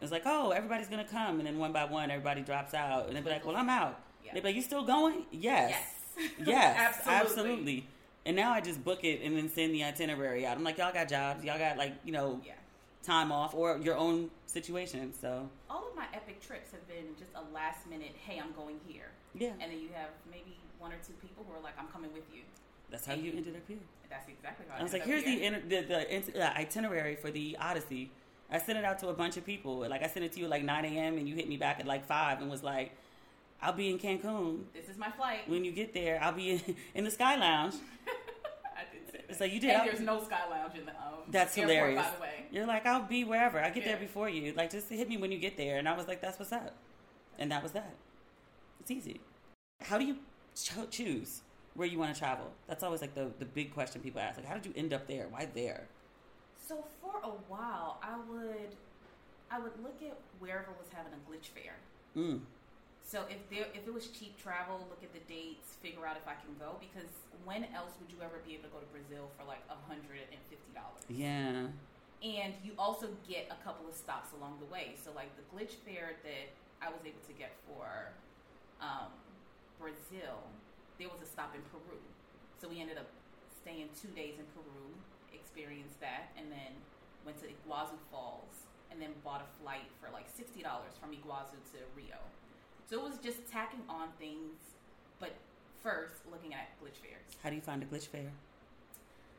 It's 0.00 0.10
like, 0.10 0.22
oh, 0.26 0.50
everybody's 0.50 0.88
gonna 0.88 1.04
come, 1.06 1.38
and 1.38 1.46
then 1.46 1.58
one 1.58 1.72
by 1.72 1.84
one, 1.84 2.10
everybody 2.10 2.40
drops 2.40 2.74
out, 2.74 3.06
and 3.06 3.16
they'd 3.16 3.22
be 3.22 3.30
like, 3.30 3.46
well, 3.46 3.54
I'm 3.56 3.68
out. 3.70 4.00
Yeah. 4.24 4.34
They'd 4.34 4.40
be 4.40 4.48
like, 4.48 4.56
you 4.56 4.62
still 4.62 4.84
going? 4.84 5.26
Yes. 5.30 5.70
Yes. 6.18 6.30
Yes, 6.44 6.76
Absolutely. 7.06 7.20
absolutely. 7.52 7.86
And 8.26 8.36
now 8.36 8.52
I 8.52 8.60
just 8.60 8.82
book 8.84 9.04
it 9.04 9.20
and 9.22 9.36
then 9.36 9.48
send 9.48 9.72
the 9.74 9.84
itinerary 9.84 10.44
out. 10.44 10.56
I'm 10.56 10.64
like, 10.64 10.78
y'all 10.78 10.92
got 10.92 11.08
jobs, 11.08 11.44
y'all 11.44 11.58
got 11.58 11.76
like, 11.76 11.94
you 12.04 12.12
know, 12.12 12.40
Yeah. 12.44 12.52
time 13.04 13.30
off 13.32 13.54
or 13.54 13.78
your 13.78 13.96
own 13.96 14.30
situation. 14.46 15.12
So 15.20 15.48
All 15.70 15.88
of 15.88 15.94
my 15.96 16.06
epic 16.12 16.40
trips 16.44 16.70
have 16.72 16.86
been 16.88 17.14
just 17.18 17.30
a 17.34 17.42
last 17.54 17.86
minute, 17.88 18.14
hey, 18.26 18.40
I'm 18.40 18.52
going 18.52 18.78
here. 18.86 19.10
Yeah. 19.34 19.50
And 19.60 19.72
then 19.72 19.78
you 19.80 19.88
have 19.94 20.10
maybe 20.30 20.56
one 20.82 20.92
or 20.92 20.96
two 21.06 21.14
people 21.22 21.46
who 21.48 21.56
are 21.56 21.62
like, 21.62 21.74
I'm 21.78 21.86
coming 21.86 22.12
with 22.12 22.24
you. 22.34 22.42
that's 22.90 23.06
how 23.06 23.14
you 23.14 23.30
ended 23.30 23.54
up 23.54 23.62
here. 23.68 23.78
That's 24.10 24.28
exactly 24.28 24.66
how 24.68 24.76
I, 24.76 24.80
I 24.80 24.82
was 24.82 24.92
like, 24.92 25.04
here's 25.04 25.22
the, 25.22 25.48
the 25.68 25.80
the 25.80 26.44
uh, 26.44 26.52
itinerary 26.58 27.14
for 27.14 27.30
the 27.30 27.56
Odyssey. 27.58 28.10
I 28.50 28.58
sent 28.58 28.78
it 28.78 28.84
out 28.84 28.98
to 28.98 29.08
a 29.08 29.14
bunch 29.14 29.36
of 29.36 29.46
people. 29.46 29.78
Like 29.88 30.02
I 30.02 30.08
sent 30.08 30.24
it 30.26 30.32
to 30.32 30.40
you 30.40 30.44
at 30.46 30.50
like 30.50 30.64
9 30.64 30.84
a.m. 30.84 31.16
and 31.16 31.26
you 31.26 31.34
hit 31.36 31.48
me 31.48 31.56
back 31.56 31.80
at 31.80 31.86
like 31.86 32.04
five 32.04 32.42
and 32.42 32.50
was 32.50 32.62
like, 32.62 32.92
I'll 33.62 33.72
be 33.72 33.88
in 33.90 33.98
Cancun. 33.98 34.64
This 34.74 34.88
is 34.88 34.98
my 34.98 35.10
flight. 35.12 35.48
When 35.48 35.64
you 35.64 35.70
get 35.70 35.94
there, 35.94 36.18
I'll 36.20 36.32
be 36.32 36.50
in, 36.50 36.76
in 36.94 37.04
the 37.04 37.10
Sky 37.10 37.36
Lounge. 37.36 37.74
I 38.76 38.82
did 38.92 39.06
say 39.06 39.18
that. 39.18 39.30
It's 39.30 39.40
like 39.40 39.52
you 39.52 39.60
did. 39.60 39.70
And 39.70 39.88
there's 39.88 40.00
no 40.00 40.22
sky 40.22 40.40
lounge 40.50 40.74
in 40.76 40.84
the 40.84 40.90
um, 40.90 41.22
That's 41.30 41.56
airport, 41.56 41.76
hilarious. 41.76 42.04
by 42.04 42.16
the 42.16 42.22
way. 42.22 42.46
You're 42.50 42.66
like, 42.66 42.84
I'll 42.84 43.06
be 43.06 43.22
wherever. 43.24 43.60
I 43.60 43.70
get 43.70 43.84
there 43.84 43.96
before 43.96 44.28
you. 44.28 44.52
Like, 44.52 44.70
just 44.70 44.90
hit 44.90 45.08
me 45.08 45.16
when 45.16 45.30
you 45.30 45.38
get 45.38 45.56
there. 45.56 45.78
And 45.78 45.88
I 45.88 45.96
was 45.96 46.08
like, 46.08 46.20
that's 46.20 46.38
what's 46.38 46.52
up. 46.52 46.74
And 47.38 47.50
that 47.52 47.62
was 47.62 47.72
that. 47.72 47.94
It's 48.80 48.90
easy. 48.90 49.20
How 49.80 49.96
do 49.96 50.04
you 50.04 50.16
cho- 50.54 50.86
choose 50.86 51.42
where 51.74 51.88
you 51.88 51.98
want 51.98 52.14
to 52.14 52.18
travel? 52.18 52.50
That's 52.68 52.82
always 52.82 53.00
like 53.00 53.14
the, 53.14 53.30
the 53.38 53.44
big 53.44 53.72
question 53.72 54.00
people 54.00 54.20
ask. 54.20 54.36
Like, 54.36 54.46
how 54.46 54.54
did 54.54 54.66
you 54.66 54.72
end 54.76 54.92
up 54.92 55.06
there? 55.06 55.26
Why 55.30 55.48
there? 55.54 55.88
So 56.56 56.84
for 57.00 57.18
a 57.22 57.32
while, 57.48 57.98
I 58.02 58.16
would, 58.30 58.76
I 59.50 59.58
would 59.58 59.72
look 59.82 59.96
at 60.02 60.16
wherever 60.38 60.68
was 60.78 60.88
having 60.92 61.12
a 61.12 61.30
glitch 61.30 61.48
fare. 61.48 61.76
Mm. 62.16 62.40
So 63.04 63.24
if 63.28 63.42
there, 63.50 63.66
if 63.74 63.86
it 63.86 63.92
was 63.92 64.08
cheap 64.08 64.40
travel, 64.40 64.86
look 64.88 65.02
at 65.02 65.12
the 65.12 65.20
dates, 65.28 65.74
figure 65.82 66.06
out 66.06 66.16
if 66.16 66.26
I 66.26 66.38
can 66.38 66.54
go. 66.58 66.76
Because 66.78 67.10
when 67.44 67.66
else 67.74 67.92
would 68.00 68.10
you 68.10 68.22
ever 68.22 68.40
be 68.46 68.54
able 68.54 68.70
to 68.70 68.72
go 68.72 68.80
to 68.80 68.90
Brazil 68.94 69.28
for 69.36 69.44
like 69.44 69.60
hundred 69.68 70.30
and 70.30 70.40
fifty 70.48 70.72
dollars? 70.72 71.02
Yeah. 71.10 71.68
And 72.22 72.54
you 72.62 72.72
also 72.78 73.10
get 73.26 73.50
a 73.50 73.58
couple 73.66 73.88
of 73.88 73.94
stops 73.98 74.30
along 74.38 74.62
the 74.62 74.70
way. 74.70 74.94
So 75.02 75.10
like 75.12 75.34
the 75.34 75.44
glitch 75.50 75.74
fare 75.82 76.14
that 76.22 76.46
I 76.80 76.88
was 76.88 77.02
able 77.02 77.20
to 77.26 77.34
get 77.34 77.50
for 77.66 78.14
um, 78.80 79.10
Brazil, 79.78 80.44
there 80.98 81.08
was 81.08 81.20
a 81.22 81.28
stop 81.28 81.54
in 81.54 81.62
Peru. 81.70 81.98
So 82.60 82.68
we 82.68 82.80
ended 82.80 82.98
up 82.98 83.08
staying 83.62 83.88
two 83.94 84.10
days 84.14 84.38
in 84.38 84.46
Peru, 84.54 84.86
experienced 85.34 86.00
that, 86.00 86.30
and 86.38 86.50
then 86.50 86.72
went 87.24 87.38
to 87.42 87.46
Iguazu 87.46 87.98
Falls, 88.10 88.66
and 88.90 89.00
then 89.00 89.10
bought 89.24 89.42
a 89.42 89.48
flight 89.62 89.88
for 90.00 90.12
like 90.12 90.26
sixty 90.28 90.62
dollars 90.62 90.92
from 91.00 91.10
Iguazu 91.10 91.58
to 91.72 91.78
Rio. 91.96 92.20
So 92.88 92.98
it 92.98 93.02
was 93.02 93.18
just 93.18 93.48
tacking 93.50 93.82
on 93.88 94.08
things, 94.18 94.76
but 95.18 95.32
first 95.82 96.22
looking 96.30 96.54
at 96.54 96.68
glitch 96.82 97.00
fares. 97.00 97.24
How 97.42 97.50
do 97.50 97.56
you 97.56 97.62
find 97.62 97.82
a 97.82 97.86
glitch 97.86 98.06
fare? 98.06 98.30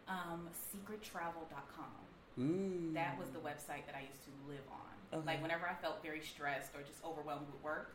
Um, 0.07 0.49
secrettravel.com. 0.73 2.03
Mm. 2.39 2.93
That 2.93 3.17
was 3.17 3.29
the 3.29 3.39
website 3.39 3.85
that 3.85 3.95
I 3.95 4.03
used 4.09 4.23
to 4.25 4.33
live 4.49 4.65
on. 4.71 5.19
Okay. 5.19 5.27
Like 5.27 5.41
whenever 5.41 5.69
I 5.69 5.75
felt 5.75 6.01
very 6.01 6.21
stressed 6.21 6.73
or 6.75 6.81
just 6.81 6.99
overwhelmed 7.05 7.45
with 7.47 7.61
work, 7.63 7.93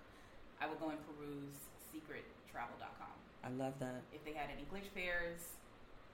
I 0.61 0.69
would 0.69 0.79
go 0.81 0.91
and 0.91 0.99
peruse 1.05 1.59
secrettravel.com. 1.95 3.15
I 3.45 3.51
love 3.51 3.75
that. 3.81 4.03
If 4.13 4.25
they 4.25 4.33
had 4.33 4.51
any 4.51 4.67
glitch 4.73 4.89
fares, 4.95 5.41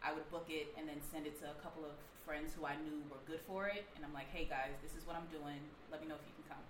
I 0.02 0.12
would 0.12 0.28
book 0.30 0.46
it 0.48 0.74
and 0.78 0.88
then 0.88 0.96
send 1.12 1.26
it 1.26 1.38
to 1.40 1.46
a 1.50 1.54
couple 1.62 1.84
of 1.84 1.92
friends 2.24 2.52
who 2.56 2.66
I 2.66 2.76
knew 2.76 3.02
were 3.10 3.16
good 3.26 3.40
for 3.46 3.66
it. 3.68 3.84
And 3.96 4.04
I'm 4.04 4.12
like, 4.12 4.28
hey 4.32 4.44
guys, 4.48 4.72
this 4.82 4.92
is 4.92 5.06
what 5.06 5.16
I'm 5.16 5.26
doing. 5.32 5.58
Let 5.90 6.00
me 6.02 6.08
know 6.08 6.14
if 6.14 6.20
you 6.26 6.32
can 6.44 6.54
come. 6.56 6.64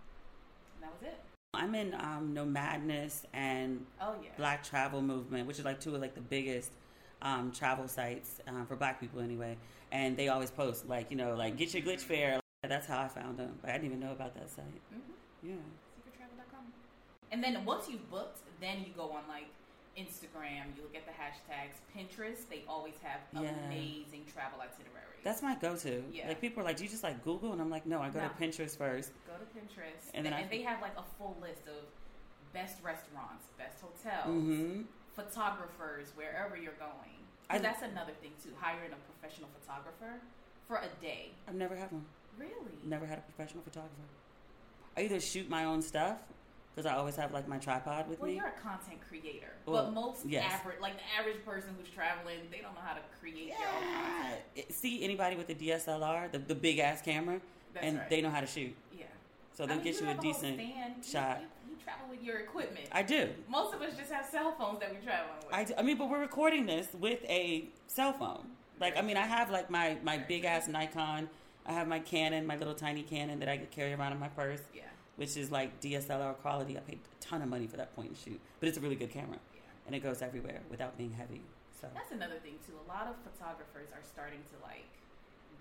And 0.77 0.83
that 0.85 0.93
was 0.93 1.03
it. 1.03 1.19
I'm 1.55 1.75
in 1.75 1.95
um, 1.95 2.35
Nomadness 2.35 3.25
and 3.33 3.87
Oh, 4.01 4.15
yeah. 4.23 4.31
Black 4.37 4.65
Travel 4.65 5.01
Movement, 5.03 5.47
which 5.47 5.59
is 5.59 5.65
like 5.65 5.81
two 5.81 5.95
of 5.95 6.01
like 6.01 6.15
the 6.15 6.21
biggest 6.21 6.73
um, 7.23 7.53
travel 7.53 7.87
sites 7.89 8.41
um, 8.49 8.67
for 8.67 8.75
Black 8.77 9.01
people 9.01 9.21
anyway. 9.21 9.57
And 9.93 10.17
they 10.17 10.29
always 10.29 10.51
post 10.51 10.89
like 10.89 11.11
you 11.11 11.17
know 11.17 11.35
like 11.37 11.57
get 11.57 11.73
your 11.73 11.83
glitch 11.83 12.01
fare. 12.01 12.41
That's 12.67 12.87
how 12.87 13.01
I 13.01 13.09
found 13.09 13.39
them. 13.39 13.53
Like, 13.63 13.71
I 13.73 13.77
didn't 13.77 13.87
even 13.89 14.01
know 14.01 14.13
about 14.13 14.35
that 14.35 14.49
site. 14.51 14.65
Mm-hmm. 14.65 15.49
Yeah. 15.49 15.55
secrettravel.com. 16.01 16.65
And 17.31 17.45
then 17.45 17.65
once 17.65 17.89
you've 17.91 18.11
booked, 18.11 18.39
then 18.65 18.79
you 18.87 18.93
go 18.97 19.11
on 19.13 19.23
like 19.29 19.47
Instagram, 19.99 20.75
you 20.77 20.83
look 20.83 20.97
at 20.97 21.05
the 21.07 21.13
hashtags, 21.13 21.77
Pinterest, 21.95 22.49
they 22.49 22.65
always 22.69 22.95
have 23.03 23.21
Yeah. 23.33 23.51
amazing 23.67 24.25
travel 24.33 24.59
itineraries. 24.61 25.23
That's 25.23 25.41
my 25.43 25.55
go-to. 25.55 26.03
Yeah. 26.13 26.29
Like 26.29 26.41
people 26.41 26.63
are 26.63 26.65
like, 26.65 26.77
do 26.77 26.83
you 26.85 26.91
just 26.91 27.03
like 27.05 27.23
Google? 27.25 27.53
And 27.53 27.61
I'm 27.61 27.71
like, 27.71 27.87
no, 27.87 28.01
I 28.03 28.11
go 28.11 28.21
No. 28.21 28.29
to 28.29 28.35
Pinterest 28.35 28.77
first. 28.77 29.13
go 29.27 29.35
to 29.35 29.45
Pinterest, 29.59 30.09
And 30.13 30.27
and, 30.27 30.27
then 30.27 30.33
I- 30.35 30.47
they 30.49 30.63
have 30.63 30.81
like 30.83 30.97
a 30.99 31.05
full 31.19 31.37
list 31.41 31.69
of 31.69 31.85
best 32.53 32.83
restaurants, 32.83 33.47
best 33.59 33.81
hotels, 33.81 34.27
Mm-hmm. 34.27 34.83
photographers, 35.15 36.09
wherever 36.17 36.57
you're 36.57 36.73
going. 36.75 37.19
I- 37.51 37.59
that's 37.59 37.83
another 37.83 38.13
thing 38.21 38.33
too, 38.43 38.51
hiring 38.61 38.93
a 38.93 38.97
professional 38.97 39.49
photographer 39.61 40.21
for 40.67 40.77
a 40.79 40.89
day. 41.01 41.31
I've 41.47 41.55
never 41.55 41.77
had 41.77 41.93
one. 41.93 42.05
Really? 42.39 42.79
Never 42.85 43.07
had 43.07 43.19
a 43.19 43.23
professional 43.23 43.63
photographer. 43.63 43.95
I 44.97 45.03
either 45.03 45.21
shoot 45.21 45.49
my 45.49 45.65
own 45.65 45.83
stuff 45.83 46.19
because 46.75 46.91
I 46.91 46.97
always 46.97 47.17
have 47.17 47.33
like 47.33 47.47
my 47.47 47.59
tripod 47.59 48.09
with 48.09 48.19
Well, 48.21 48.31
me. 48.31 48.37
Well, 48.37 48.45
you're 48.47 48.55
a 48.57 48.61
content 48.61 48.99
creator, 49.09 49.49
Well, 49.67 49.85
but 49.85 49.93
most 49.95 50.27
yes. 50.27 50.45
average, 50.53 50.81
like 50.81 50.95
the 50.97 51.03
average 51.21 51.45
person 51.45 51.71
who's 51.79 51.89
traveling, 51.89 52.39
they 52.51 52.59
don't 52.59 52.75
know 52.75 52.81
how 52.85 52.95
to 52.95 53.01
create 53.21 53.51
their 53.57 53.69
own 53.69 53.83
Yeah. 53.83 54.23
content. 54.57 54.73
See 54.75 55.05
anybody 55.05 55.37
with 55.37 55.49
a 55.51 55.55
DSLR, 55.55 56.31
the, 56.33 56.39
the 56.39 56.55
big 56.55 56.79
ass 56.81 57.01
camera, 57.01 57.41
That's 57.73 57.87
and 57.87 57.99
right. 57.99 58.11
they 58.11 58.21
know 58.21 58.31
how 58.31 58.41
to 58.41 58.47
shoot. 58.47 58.75
Yeah. 58.93 59.05
So 59.53 59.67
they'll 59.67 59.77
mean, 59.77 59.85
get 59.85 60.01
you, 60.01 60.09
a 60.09 60.15
decent 60.15 60.55
stand. 60.61 60.95
You- 60.99 61.03
shot. 61.13 61.41
You, 61.41 61.47
you 61.71 61.77
travel 61.85 62.09
with 62.11 62.23
your 62.23 62.39
equipment. 62.39 62.87
I 62.91 63.03
do. 63.03 63.29
Most 63.49 63.73
of 63.75 63.81
us 63.83 63.97
just 63.97 64.11
have 64.11 64.27
cell 64.27 64.55
phones 64.59 64.81
that 64.81 64.93
we're 64.93 65.01
traveling 65.01 65.37
with. 65.45 65.55
I, 65.55 65.65
do- 65.65 65.75
I 65.79 65.83
mean, 65.83 65.97
but 65.97 66.11
we're 66.11 66.21
recording 66.21 66.67
this 66.67 66.89
with 66.99 67.23
a 67.29 67.67
cell 67.87 68.13
phone. 68.13 68.47
Like, 68.81 68.97
I 68.97 69.03
mean, 69.03 69.17
I 69.17 69.27
have 69.27 69.51
like 69.51 69.71
my, 69.71 69.97
my 70.03 70.19
big 70.19 70.45
ass 70.45 70.67
Nikon. 70.67 71.29
I 71.67 71.73
have 71.73 71.87
my 71.87 72.01
Canon, 72.01 72.45
my 72.47 72.57
little 72.57 72.75
tiny 72.75 73.03
Canon 73.03 73.39
that 73.39 73.49
I 73.49 73.57
carry 73.59 73.93
around 73.95 74.13
in 74.13 74.19
my 74.19 74.29
purse, 74.29 74.61
yeah. 74.75 74.83
Which 75.17 75.37
is 75.37 75.51
like 75.51 75.81
DSLR 75.81 76.35
quality. 76.39 76.77
I 76.77 76.81
paid 76.81 76.99
a 76.99 77.23
ton 77.25 77.43
of 77.43 77.49
money 77.49 77.67
for 77.67 77.77
that 77.77 77.95
point 77.95 78.09
and 78.09 78.17
shoot, 78.19 78.41
but 78.61 78.69
it's 78.69 78.79
a 78.79 78.81
really 78.81 78.97
good 78.97 79.11
camera, 79.11 79.39
Yeah. 79.55 79.61
and 79.87 79.95
it 79.95 80.01
goes 80.01 80.23
everywhere 80.23 80.61
without 80.71 80.97
being 80.99 81.13
heavy. 81.13 81.43
So 81.81 81.89
That's 81.95 82.13
another 82.13 82.39
thing 82.43 82.59
too. 82.67 82.75
A 82.85 82.89
lot 82.89 83.07
of 83.07 83.17
photographers 83.23 83.89
are 83.93 84.03
starting 84.03 84.41
to 84.53 84.57
like 84.65 84.89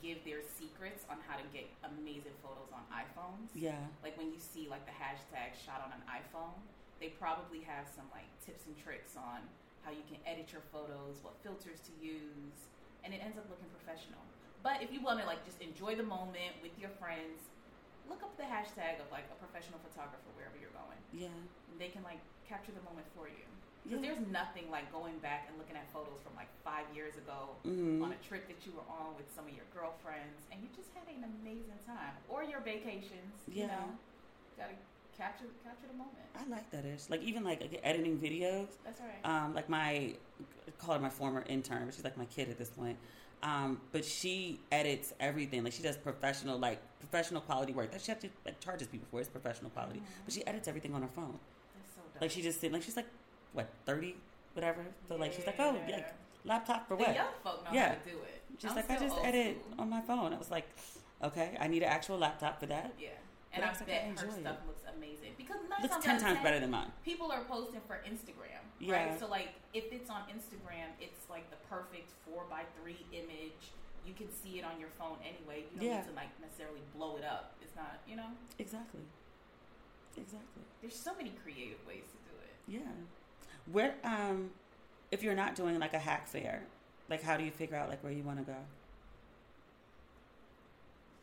give 0.02 0.24
their 0.26 0.42
secrets 0.44 1.06
on 1.10 1.18
how 1.28 1.38
to 1.40 1.46
get 1.56 1.68
amazing 1.84 2.36
photos 2.44 2.68
on 2.76 2.84
iPhones. 2.92 3.48
yeah, 3.56 3.80
Like 4.04 4.18
when 4.18 4.32
you 4.32 4.40
see 4.40 4.68
like 4.70 4.86
the 4.86 4.92
hashtag 4.96 5.56
shot 5.56 5.80
on 5.86 5.92
an 5.96 6.04
iPhone, 6.12 6.56
they 7.00 7.10
probably 7.20 7.62
have 7.64 7.88
some 7.88 8.06
like 8.12 8.28
tips 8.44 8.66
and 8.68 8.76
tricks 8.76 9.16
on 9.16 9.40
how 9.84 9.92
you 9.92 10.04
can 10.08 10.16
edit 10.28 10.52
your 10.52 10.64
photos, 10.72 11.20
what 11.24 11.36
filters 11.44 11.80
to 11.88 11.92
use, 12.04 12.68
and 13.04 13.14
it 13.14 13.20
ends 13.24 13.36
up 13.38 13.44
looking 13.52 13.68
professional. 13.76 14.20
But 14.64 14.80
if 14.84 14.92
you 14.96 15.04
want 15.04 15.20
to 15.20 15.26
like 15.28 15.44
just 15.44 15.60
enjoy 15.60 15.96
the 15.96 16.08
moment 16.08 16.56
with 16.64 16.72
your 16.80 16.92
friends, 17.00 17.52
look 18.10 18.22
up 18.24 18.36
the 18.38 18.44
hashtag 18.44 19.00
of 19.00 19.08
like 19.12 19.26
a 19.32 19.38
professional 19.40 19.80
photographer 19.80 20.30
wherever 20.36 20.56
you're 20.60 20.74
going. 20.76 21.00
yeah, 21.14 21.32
And 21.72 21.76
they 21.80 21.90
can 21.90 22.04
like 22.04 22.20
capture 22.48 22.72
the 22.76 22.84
moment 22.84 23.08
for 23.16 23.28
you. 23.28 23.46
Because 23.84 24.00
Yeah. 24.00 24.16
there's 24.16 24.24
nothing 24.32 24.72
like 24.72 24.88
going 24.92 25.20
back 25.20 25.46
and 25.50 25.58
looking 25.58 25.76
at 25.76 25.88
photos 25.92 26.20
from 26.24 26.36
like 26.36 26.48
five 26.64 26.88
years 26.96 27.16
ago 27.18 27.56
Mhm. 27.68 28.02
on 28.04 28.12
a 28.14 28.20
trip 28.24 28.48
that 28.48 28.66
you 28.66 28.72
were 28.72 28.88
on 28.88 29.16
with 29.16 29.28
some 29.36 29.46
of 29.48 29.54
your 29.54 29.66
girlfriends 29.74 30.48
and 30.52 30.62
you 30.64 30.70
just 30.76 30.92
had 30.94 31.08
an 31.08 31.24
amazing 31.24 31.80
time. 31.86 32.16
Or 32.30 32.44
your 32.44 32.62
vacations, 32.62 33.36
you 33.48 33.68
know. 33.68 33.98
Gotta 34.58 34.76
capture 35.18 35.46
capture 35.64 35.88
the 35.88 35.94
moment. 35.94 36.28
I 36.36 36.46
like 36.46 36.70
that 36.72 36.86
ish. 36.86 37.10
Like 37.10 37.22
even 37.24 37.44
like 37.44 37.62
editing 37.84 38.18
videos. 38.20 38.70
That's 38.84 39.02
right. 39.02 39.24
um, 39.26 39.54
like 39.54 39.68
my 39.70 40.16
I 40.68 40.72
call 40.78 40.96
her 40.96 41.02
my 41.02 41.10
former 41.10 41.44
intern, 41.48 41.86
but 41.86 41.94
she's 41.94 42.04
like 42.04 42.18
my 42.18 42.26
kid 42.26 42.50
at 42.50 42.58
this 42.58 42.70
point. 42.70 42.98
Um, 43.44 43.82
but 43.92 44.06
she 44.06 44.60
edits 44.72 45.14
everything. 45.20 45.64
Like 45.64 45.74
she 45.74 45.84
does 45.84 45.98
professional, 45.98 46.58
like 46.58 46.80
professional 47.00 47.42
quality 47.42 47.74
work. 47.74 47.92
That 47.92 48.02
she 48.02 48.14
to 48.14 48.30
like, 48.46 48.60
charges 48.62 48.88
people 48.88 49.08
for. 49.12 49.20
It's 49.20 49.30
professional 49.30 49.70
quality. 49.72 50.02
But 50.26 50.34
she 50.34 50.48
edits 50.48 50.68
everything 50.68 50.96
on 50.96 51.02
her 51.02 51.10
phone. 51.14 51.38
That's 51.76 51.90
so. 51.96 52.02
Like 52.22 52.32
she 52.32 52.42
just 52.42 52.64
like 52.64 52.82
she's 52.84 52.96
like 52.96 53.08
what 53.52 53.68
thirty, 53.86 54.16
whatever. 54.54 54.86
So 55.10 55.18
like 55.18 55.34
she's 55.34 55.46
like, 55.46 55.60
oh, 55.60 55.76
Yeah. 55.88 55.96
like 55.98 56.14
laptop 56.46 56.88
for 56.88 56.96
the 56.96 57.04
what? 57.04 57.16
young 57.16 57.28
folk 57.44 57.66
know 57.66 57.72
Yeah. 57.74 57.90
how 57.90 57.96
to 57.96 58.10
do 58.10 58.18
it. 58.20 58.42
She's 58.60 58.70
I'm 58.70 58.76
like, 58.78 58.90
I 58.90 58.98
just 58.98 59.18
edit 59.24 59.58
school. 59.62 59.82
on 59.82 59.90
my 59.90 60.02
phone. 60.02 60.34
I 60.34 60.38
was 60.38 60.50
like, 60.52 60.68
okay, 61.22 61.58
I 61.60 61.68
need 61.68 61.84
an 61.84 61.90
actual 61.90 62.18
laptop 62.18 62.60
for 62.62 62.68
that. 62.68 62.94
Yeah. 62.98 63.10
But 63.52 63.56
And 63.58 63.66
I 63.66 63.68
I 63.68 63.72
like, 63.72 63.82
I 63.82 63.86
bet 63.86 64.04
her 64.20 64.32
stuff 64.32 64.58
it. 64.64 64.68
looks 64.68 64.84
amazing. 64.98 65.34
Because 65.38 65.58
Looks 65.82 65.98
ten 66.06 66.20
times 66.20 66.40
better 66.42 66.60
than 66.62 66.72
mine. 66.72 66.92
people 67.04 67.30
are 67.32 67.44
posting 67.44 67.82
for 67.88 68.00
Instagram, 68.08 68.63
Yeah. 68.88 69.10
right? 69.10 69.20
So 69.20 69.28
like, 69.28 69.50
if 69.74 69.92
it's 69.92 70.10
on 70.10 70.22
Instagram, 70.30 70.90
it's 71.00 71.30
like 71.30 71.50
the 71.50 71.58
perfect 71.70 72.12
four 72.26 72.44
by 72.50 72.64
three 72.82 73.06
image. 73.12 73.72
You 74.06 74.14
can 74.14 74.28
see 74.32 74.60
it 74.60 74.66
on 74.66 74.80
your 74.80 74.90
phone 75.00 75.18
anyway. 75.24 75.64
You 75.74 75.80
don't 75.80 75.90
Yeah. 75.90 75.98
need 76.02 76.08
to 76.10 76.14
like 76.16 76.30
necessarily 76.42 76.82
blow 76.96 77.18
it 77.18 77.24
up. 77.24 77.56
It's 77.62 77.76
not, 77.76 78.00
you 78.08 78.16
know. 78.16 78.28
Exactly. 78.60 79.02
Exactly. 80.18 80.64
There's 80.82 80.96
so 80.96 81.16
many 81.16 81.32
creative 81.44 81.80
ways 81.88 82.04
to 82.12 82.18
do 82.30 82.36
it. 82.44 82.82
Yeah. 82.84 82.92
Where 83.72 83.96
um 84.04 84.52
if 85.12 85.24
you're 85.24 85.36
not 85.36 85.56
doing 85.56 85.80
like 85.80 85.94
a 85.94 86.00
hack 86.00 86.28
fare, 86.28 86.64
like 87.10 87.22
how 87.24 87.38
do 87.38 87.44
you 87.44 87.52
figure 87.52 87.78
out 87.78 87.90
like 87.90 88.04
where 88.04 88.12
you 88.12 88.24
want 88.24 88.40
to 88.40 88.44
go? 88.46 88.58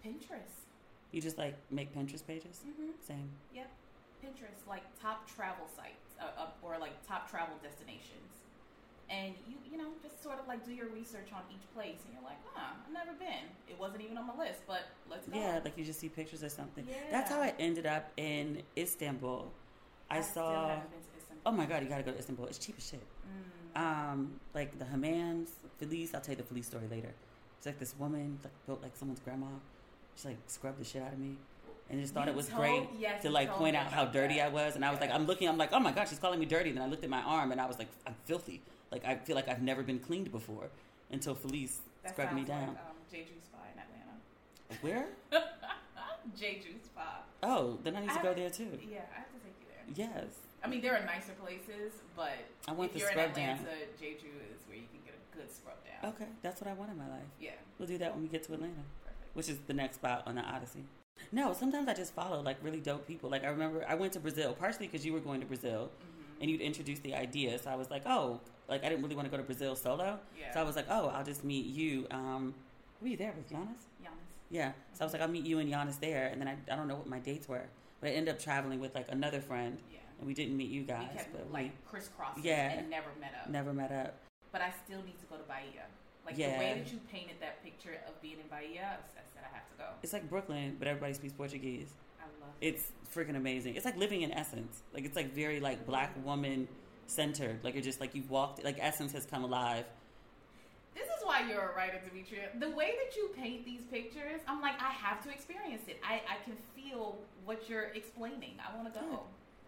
Pinterest. 0.05 0.65
You 1.13 1.21
just 1.21 1.37
like 1.39 1.57
make 1.71 1.95
Pinterest 1.95 2.27
pages? 2.27 2.61
Mm-hmm. 2.67 2.91
Same. 3.07 3.29
Yep. 3.55 3.71
Pinterest, 4.25 4.69
like 4.69 4.83
top 5.01 5.29
travel 5.29 5.67
sites 5.75 6.17
uh, 6.21 6.25
uh, 6.39 6.63
or 6.63 6.79
like 6.79 6.93
top 7.07 7.31
travel 7.31 7.57
destinations. 7.63 8.45
And 9.09 9.35
you, 9.49 9.57
you 9.73 9.77
know, 9.77 9.91
just 10.03 10.23
sort 10.23 10.39
of 10.39 10.47
like 10.47 10.65
do 10.65 10.73
your 10.73 10.89
research 10.89 11.35
on 11.35 11.43
each 11.51 11.67
place, 11.75 11.99
and 12.05 12.15
you're 12.15 12.23
like, 12.23 12.39
huh, 12.55 12.75
I've 12.87 12.93
never 12.93 13.13
been. 13.19 13.51
It 13.69 13.79
wasn't 13.79 14.03
even 14.03 14.17
on 14.17 14.27
my 14.29 14.37
list, 14.39 14.63
but 14.69 14.83
let's 15.11 15.27
go. 15.27 15.37
Yeah, 15.37 15.61
like 15.65 15.77
you 15.77 15.85
just 15.85 15.99
see 15.99 16.09
pictures 16.09 16.45
or 16.45 16.49
something. 16.49 16.87
Yeah. 16.89 16.97
That's 17.11 17.31
how 17.31 17.41
I 17.41 17.53
ended 17.59 17.87
up 17.87 18.13
in 18.17 18.63
Istanbul. 18.79 19.51
I, 20.11 20.21
still 20.21 20.45
saw 20.45 20.69
haven't 20.69 20.91
been 20.91 21.01
to 21.01 21.21
Oh 21.47 21.53
my 21.53 21.67
god, 21.67 21.83
you 21.83 21.89
gotta 21.89 22.03
go 22.03 22.13
to 22.13 22.19
Istanbul. 22.19 22.47
It's 22.47 22.59
cheap 22.59 22.77
as 22.79 22.87
shit. 22.89 23.03
Mm. 23.77 23.81
Um, 23.81 24.41
like 24.55 24.79
the 24.79 24.85
hammams, 24.85 25.49
Felice, 25.79 26.15
I'll 26.15 26.21
tell 26.21 26.33
you 26.33 26.37
the 26.37 26.43
Felice 26.43 26.67
story 26.67 26.87
later. 26.91 27.13
It's 27.57 27.67
like 27.67 27.79
this 27.79 27.95
woman 27.99 28.39
like 28.43 28.53
built 28.67 28.83
like 28.83 28.97
someone's 28.97 29.21
grandma. 29.21 29.47
She 30.17 30.29
like 30.29 30.39
scrubbed 30.47 30.81
the 30.81 30.85
shit 30.85 31.03
out 31.03 31.13
of 31.13 31.19
me. 31.19 31.37
And 31.91 32.01
just 32.01 32.15
thought 32.15 32.27
You 32.27 32.33
it 32.33 32.37
was 32.37 32.49
told- 32.49 32.61
great 32.61 32.89
yes, 32.99 33.23
to 33.23 33.31
like 33.31 33.51
point 33.51 33.75
out 33.75 33.93
how 33.93 34.05
dirty 34.05 34.37
that. 34.37 34.47
I 34.47 34.49
was. 34.49 34.77
And 34.77 34.85
I 34.85 34.91
was 34.93 35.01
like, 35.01 35.11
I'm 35.11 35.27
looking, 35.27 35.49
I'm 35.49 35.59
like, 35.59 35.71
oh 35.73 35.81
my 35.81 35.91
god, 35.93 36.09
she's 36.09 36.19
calling 36.21 36.39
me 36.39 36.47
dirty. 36.47 36.71
Then 36.71 36.83
I 36.83 36.87
looked 36.87 37.03
at 37.05 37.11
my 37.11 37.21
arm 37.23 37.51
and 37.53 37.61
I 37.61 37.67
was 37.67 37.79
like, 37.79 37.89
I'm 38.07 38.15
filthy. 38.27 38.63
Like 38.93 39.05
I 39.05 39.17
feel 39.17 39.35
like 39.37 39.49
I've 39.49 39.63
never 39.63 39.83
been 39.83 39.99
cleaned 39.99 40.31
before 40.31 40.69
until 41.11 41.35
Felice 41.35 41.81
That 42.05 42.13
scrubbed 42.13 42.33
me 42.35 42.45
down. 42.45 42.69
Like, 42.69 42.79
um, 42.79 42.97
Jeju 43.13 43.43
Spa 43.43 43.59
in 43.75 43.81
Atlanta. 43.81 44.81
Where? 44.83 45.07
Jeju 46.39 46.85
Spa. 46.85 47.23
Oh, 47.43 47.79
then 47.83 47.97
I 47.97 48.01
need 48.01 48.11
to 48.11 48.21
I 48.21 48.23
go 48.23 48.35
there 48.35 48.51
too. 48.51 48.79
Yeah, 48.89 49.01
I 49.15 49.19
have 49.19 49.33
to 49.33 49.39
take 49.43 49.55
you 49.61 49.67
there. 49.97 50.09
Yes. 50.09 50.27
I 50.63 50.69
mean, 50.69 50.81
there 50.83 50.95
are 50.95 51.05
nicer 51.05 51.33
places, 51.43 51.93
but 52.15 52.33
I 52.69 52.73
want 52.73 52.91
if 52.91 52.93
the 52.95 52.99
you're 53.01 53.09
in 53.09 53.15
scrub 53.15 53.35
down. 53.35 53.49
Atlanta, 53.59 53.71
Jeju 54.01 54.31
is 54.53 54.61
where 54.69 54.77
you 54.77 54.85
can 54.93 55.01
get 55.05 55.15
a 55.17 55.37
good 55.37 55.51
scrub 55.51 55.77
down. 55.85 56.13
Okay, 56.13 56.27
that's 56.43 56.61
what 56.61 56.69
I 56.71 56.75
want 56.75 56.91
in 56.93 56.99
my 56.99 57.09
life. 57.09 57.27
Yeah. 57.41 57.53
We'll 57.79 57.89
do 57.89 57.99
that 57.99 58.13
when 58.15 58.23
we 58.23 58.29
get 58.29 58.43
to 58.45 58.53
Atlanta, 58.55 58.75
Perfect. 59.03 59.35
which 59.37 59.49
is 59.49 59.59
the 59.67 59.73
next 59.73 59.97
spot 59.97 60.23
on 60.27 60.35
the 60.37 60.43
Odyssey. 60.43 60.85
No, 61.33 61.53
sometimes 61.53 61.89
I 61.89 61.95
just 61.95 62.13
follow 62.15 62.41
like 62.43 62.57
really 62.63 62.81
dope 62.81 63.07
people. 63.07 63.31
Like 63.31 63.45
I 63.45 63.49
remember 63.49 63.85
I 63.89 63.95
went 63.95 64.13
to 64.15 64.21
Brazil 64.21 64.53
partially 64.53 64.87
because 64.87 65.05
you 65.07 65.13
were 65.13 65.21
going 65.21 65.41
to 65.41 65.47
Brazil, 65.47 65.91
Mm-hmm. 65.91 66.43
and 66.43 66.51
you'd 66.51 66.61
introduced 66.61 67.03
the 67.03 67.15
idea. 67.15 67.59
So 67.59 67.71
I 67.71 67.77
was 67.77 67.91
like, 67.91 68.03
oh, 68.07 68.41
like 68.69 68.85
I 68.85 68.89
didn't 68.89 69.03
really 69.03 69.15
want 69.15 69.27
to 69.27 69.31
go 69.31 69.37
to 69.37 69.43
Brazil 69.43 69.77
solo. 69.77 70.19
Yeah. 70.39 70.53
So 70.55 70.61
I 70.61 70.63
was 70.65 70.75
like, 70.77 70.87
oh, 70.91 71.09
I'll 71.09 71.25
just 71.25 71.45
meet 71.45 71.67
you. 71.67 72.07
Um, 72.11 72.55
were 73.01 73.09
you 73.09 73.17
there 73.17 73.33
with 73.37 73.49
Giannis? 73.49 73.83
Giannis. 74.03 74.27
Yeah. 74.51 74.73
So 74.95 75.03
I 75.03 75.05
was 75.05 75.13
like, 75.13 75.23
I'll 75.23 75.29
meet 75.29 75.45
you 75.47 75.59
and 75.61 75.71
Giannis 75.73 76.01
there, 76.01 76.27
and 76.29 76.41
then 76.41 76.49
I, 76.49 76.57
I 76.73 76.77
don't 76.77 76.89
know 76.89 76.97
what 76.97 77.07
my 77.07 77.19
dates 77.21 77.49
were, 77.49 77.65
but 78.01 78.09
I 78.11 78.13
ended 78.13 78.35
up 78.35 78.41
traveling 78.41 78.81
with 78.81 78.95
like 78.95 79.07
another 79.11 79.41
friend, 79.41 79.79
Yeah. 79.93 79.99
and 80.19 80.27
we 80.27 80.35
didn't 80.35 80.57
meet 80.57 80.71
you 80.71 80.81
We 80.83 80.87
guys, 80.89 81.09
kept 81.15 81.33
but 81.33 81.53
like 81.53 81.71
crisscrossing 81.87 82.43
Yeah. 82.45 82.73
and 82.73 82.91
never 82.91 83.11
met 83.21 83.33
up. 83.41 83.49
never 83.51 83.73
met 83.73 83.93
up. 83.93 84.15
But 84.51 84.63
I 84.63 84.73
still 84.85 85.03
need 85.05 85.19
to 85.21 85.27
go 85.27 85.37
to 85.37 85.45
Bahia. 85.45 85.87
Like 86.27 86.37
Yeah. 86.39 86.53
the 86.53 86.59
way 86.59 86.75
that 86.79 86.93
you 86.93 86.99
painted 87.11 87.37
that 87.41 87.63
picture 87.63 87.99
of 88.07 88.21
being 88.23 88.39
in 88.41 88.47
Bahia, 88.49 88.99
I 89.01 89.21
said 89.35 89.43
I 89.45 89.55
have 89.55 89.69
to 89.71 89.77
go. 89.79 89.85
It's 90.03 90.13
like 90.13 90.29
Brooklyn, 90.29 90.77
but 90.79 90.87
everybody 90.89 91.15
speaks 91.15 91.33
Portuguese. 91.33 91.89
I 92.21 92.25
love 92.41 92.51
it. 92.61 92.67
It's 92.67 92.93
freaking 93.15 93.37
amazing. 93.37 93.75
It's 93.77 93.85
like 93.85 93.97
living 93.97 94.23
in 94.23 94.33
essence. 94.33 94.83
Like 94.93 95.05
it's 95.05 95.17
like 95.17 95.35
very 95.35 95.61
like 95.61 95.87
black 95.87 96.15
woman 96.25 96.69
centered. 97.07 97.61
Like 97.65 97.75
you're 97.75 97.83
just 97.83 98.01
like 98.01 98.15
you've 98.15 98.31
walked. 98.31 98.63
Like 98.65 98.77
essence 98.81 99.13
has 99.13 99.27
come 99.27 99.45
alive. 99.45 99.85
This 100.95 101.07
is 101.07 101.25
why 101.25 101.49
you're 101.49 101.71
a 101.71 101.77
writer, 101.77 102.01
Demetria. 102.09 102.49
The 102.59 102.71
way 102.71 102.93
that 103.05 103.17
you 103.17 103.31
paint 103.37 103.65
these 103.65 103.83
pictures, 103.91 104.41
I'm 104.49 104.61
like, 104.61 104.75
I 104.81 104.91
have 104.91 105.23
to 105.25 105.31
experience 105.31 105.83
it. 105.87 106.01
I, 106.05 106.15
I 106.15 106.43
can 106.45 106.57
feel 106.75 107.19
what 107.45 107.69
you're 107.69 107.91
explaining. 107.95 108.55
I 108.59 108.77
want 108.77 108.93
to 108.93 109.01
go. 109.01 109.21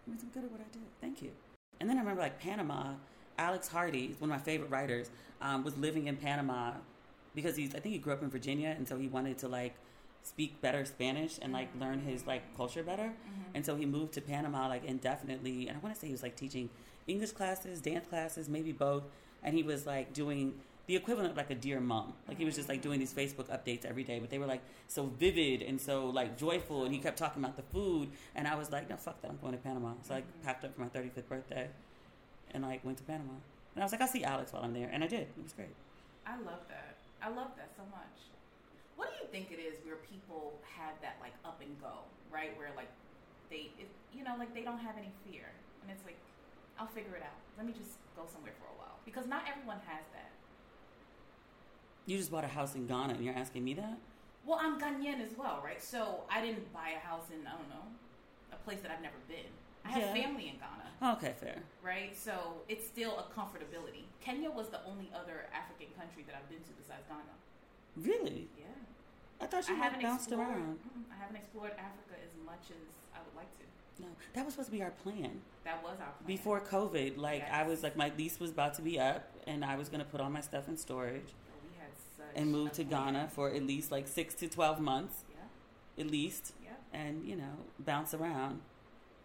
I'm 0.05 0.17
good 0.33 0.43
at 0.43 0.51
what 0.51 0.59
I 0.59 0.73
do. 0.73 0.79
Thank 0.99 1.21
you. 1.21 1.31
And 1.79 1.89
then 1.89 1.97
I 1.97 2.01
remember 2.01 2.21
like 2.21 2.39
Panama. 2.39 2.93
Alex 3.37 3.67
Hardy, 3.67 4.15
one 4.19 4.29
of 4.29 4.37
my 4.37 4.43
favorite 4.43 4.69
writers, 4.69 5.09
um, 5.41 5.63
was 5.63 5.77
living 5.77 6.07
in 6.07 6.15
Panama 6.17 6.73
because 7.35 7.55
he's. 7.55 7.75
I 7.75 7.79
think 7.79 7.93
he 7.93 7.99
grew 7.99 8.13
up 8.13 8.23
in 8.23 8.29
Virginia, 8.29 8.73
and 8.77 8.87
so 8.87 8.97
he 8.97 9.07
wanted 9.07 9.37
to 9.39 9.47
like 9.47 9.75
speak 10.23 10.61
better 10.61 10.85
Spanish 10.85 11.37
and 11.41 11.51
like 11.53 11.69
learn 11.79 11.99
his 11.99 12.25
like 12.25 12.55
culture 12.55 12.83
better. 12.83 13.03
Mm-hmm. 13.03 13.55
And 13.55 13.65
so 13.65 13.75
he 13.75 13.85
moved 13.85 14.13
to 14.13 14.21
Panama 14.21 14.67
like 14.67 14.85
indefinitely. 14.85 15.67
And 15.67 15.77
I 15.77 15.79
want 15.81 15.95
to 15.95 16.01
say 16.01 16.07
he 16.07 16.13
was 16.13 16.23
like 16.23 16.35
teaching 16.35 16.69
English 17.07 17.31
classes, 17.31 17.81
dance 17.81 18.07
classes, 18.07 18.49
maybe 18.49 18.71
both. 18.71 19.03
And 19.43 19.55
he 19.55 19.63
was 19.63 19.85
like 19.85 20.13
doing 20.13 20.55
the 20.85 20.95
equivalent 20.95 21.31
of 21.31 21.37
like 21.37 21.49
a 21.49 21.55
dear 21.55 21.79
mom. 21.79 22.13
Like 22.27 22.37
he 22.37 22.45
was 22.45 22.55
just 22.55 22.69
like 22.69 22.81
doing 22.81 22.99
these 22.99 23.13
Facebook 23.13 23.47
updates 23.49 23.85
every 23.85 24.03
day, 24.03 24.19
but 24.19 24.29
they 24.29 24.37
were 24.37 24.45
like 24.45 24.61
so 24.87 25.05
vivid 25.05 25.61
and 25.61 25.79
so 25.79 26.07
like 26.07 26.37
joyful. 26.37 26.85
And 26.85 26.93
he 26.93 26.99
kept 26.99 27.17
talking 27.17 27.43
about 27.43 27.57
the 27.57 27.63
food. 27.63 28.09
And 28.35 28.47
I 28.47 28.55
was 28.55 28.71
like, 28.71 28.89
no, 28.89 28.95
fuck 28.95 29.21
that. 29.21 29.29
I'm 29.29 29.37
going 29.41 29.53
to 29.53 29.59
Panama. 29.59 29.93
So 30.03 30.13
I 30.13 30.17
like, 30.17 30.43
packed 30.43 30.63
up 30.63 30.73
for 30.75 30.81
my 30.81 30.87
35th 30.87 31.27
birthday 31.27 31.67
and 32.53 32.63
like 32.63 32.83
went 32.85 32.97
to 32.99 33.03
Panama. 33.03 33.33
And 33.75 33.81
I 33.81 33.85
was 33.85 33.91
like, 33.91 34.01
I'll 34.01 34.07
see 34.07 34.23
Alex 34.23 34.53
while 34.53 34.63
I'm 34.63 34.73
there. 34.73 34.89
And 34.91 35.03
I 35.03 35.07
did. 35.07 35.21
It 35.21 35.43
was 35.43 35.53
great. 35.53 35.73
I 36.25 36.37
love 36.37 36.61
that. 36.69 36.97
I 37.21 37.29
love 37.29 37.51
that 37.57 37.71
so 37.75 37.83
much. 37.89 38.29
What 38.95 39.09
do 39.09 39.15
you 39.21 39.27
think 39.31 39.51
it 39.51 39.59
is 39.59 39.73
where 39.85 39.97
people 40.11 40.53
have 40.77 40.93
that 41.01 41.17
like 41.19 41.33
up 41.43 41.59
and 41.61 41.73
go, 41.81 42.05
right? 42.31 42.55
Where 42.57 42.69
like 42.75 42.89
they, 43.49 43.71
it, 43.79 43.89
you 44.13 44.23
know, 44.23 44.35
like 44.37 44.53
they 44.53 44.61
don't 44.61 44.77
have 44.77 44.97
any 44.97 45.11
fear, 45.25 45.49
and 45.81 45.89
it's 45.89 46.05
like, 46.05 46.17
I'll 46.77 46.87
figure 46.87 47.15
it 47.15 47.23
out. 47.23 47.37
Let 47.57 47.65
me 47.65 47.73
just 47.73 47.97
go 48.15 48.23
somewhere 48.31 48.53
for 48.59 48.69
a 48.69 48.77
while 48.77 48.97
because 49.05 49.25
not 49.25 49.43
everyone 49.49 49.77
has 49.85 50.05
that. 50.13 50.29
You 52.05 52.17
just 52.17 52.31
bought 52.31 52.43
a 52.43 52.51
house 52.51 52.75
in 52.75 52.85
Ghana 52.85 53.13
and 53.13 53.23
you're 53.23 53.35
asking 53.35 53.63
me 53.63 53.73
that? 53.75 53.97
Well, 54.45 54.59
I'm 54.61 54.79
Ghanaian 54.79 55.23
as 55.23 55.37
well, 55.37 55.61
right? 55.63 55.81
So 55.81 56.25
I 56.29 56.41
didn't 56.41 56.71
buy 56.73 56.91
a 56.97 56.99
house 56.99 57.31
in 57.31 57.47
I 57.47 57.51
don't 57.51 57.69
know 57.69 57.87
a 58.51 58.57
place 58.63 58.81
that 58.81 58.91
I've 58.91 59.01
never 59.01 59.17
been. 59.27 59.49
I 59.85 59.89
have 59.91 60.01
Yeah. 60.03 60.13
family 60.23 60.47
in 60.49 60.55
Ghana, 60.57 61.13
Okay, 61.17 61.33
fair. 61.39 61.61
right? 61.81 62.15
So 62.15 62.61
it's 62.69 62.85
still 62.87 63.19
a 63.19 63.23
comfortability. 63.23 64.03
Kenya 64.21 64.49
was 64.49 64.69
the 64.69 64.83
only 64.85 65.09
other 65.13 65.47
African 65.53 65.87
country 65.97 66.23
that 66.23 66.35
I've 66.35 66.49
been 66.49 66.63
to 66.63 66.71
besides 66.71 67.03
Ghana. 67.07 67.35
Really? 67.97 68.47
Yeah. 68.57 68.65
I 69.41 69.47
thought 69.47 69.67
you 69.67 69.75
I 69.75 69.77
had 69.77 69.83
haven't 69.93 70.01
bounced 70.03 70.27
explored. 70.29 70.47
around. 70.49 70.79
I 71.11 71.15
haven't 71.15 71.35
explored 71.35 71.71
Africa 71.71 72.15
as 72.23 72.45
much 72.45 72.71
as 72.71 72.87
I 73.13 73.19
would 73.19 73.35
like 73.35 73.51
to. 73.57 73.63
No, 74.01 74.07
that 74.33 74.45
was 74.45 74.53
supposed 74.55 74.69
to 74.69 74.75
be 74.75 74.81
our 74.81 74.89
plan. 74.91 75.41
That 75.65 75.83
was 75.83 75.99
our 75.99 76.11
plan. 76.13 76.25
Before 76.25 76.59
COVID, 76.61 77.17
like 77.17 77.47
I 77.51 77.63
was 77.63 77.83
like 77.83 77.95
my 77.95 78.11
lease 78.17 78.39
was 78.39 78.49
about 78.51 78.73
to 78.75 78.81
be 78.81 78.99
up 78.99 79.29
and 79.45 79.63
I 79.63 79.75
was 79.75 79.89
gonna 79.89 80.05
put 80.05 80.19
all 80.21 80.29
my 80.31 80.41
stuff 80.41 80.67
in 80.67 80.77
storage 80.77 81.21
But 81.51 81.61
we 81.69 81.77
had 81.77 81.89
such 82.17 82.35
and 82.41 82.51
move 82.51 82.71
to 82.73 82.85
plan. 82.85 83.13
Ghana 83.13 83.27
for 83.29 83.49
at 83.51 83.61
least 83.63 83.91
like 83.91 84.07
six 84.07 84.33
to 84.35 84.47
twelve 84.47 84.79
months, 84.79 85.25
Yeah. 85.29 86.03
at 86.05 86.09
least, 86.09 86.53
Yeah. 86.63 86.71
and 86.91 87.23
you 87.27 87.35
know 87.35 87.57
bounce 87.79 88.13
around. 88.15 88.61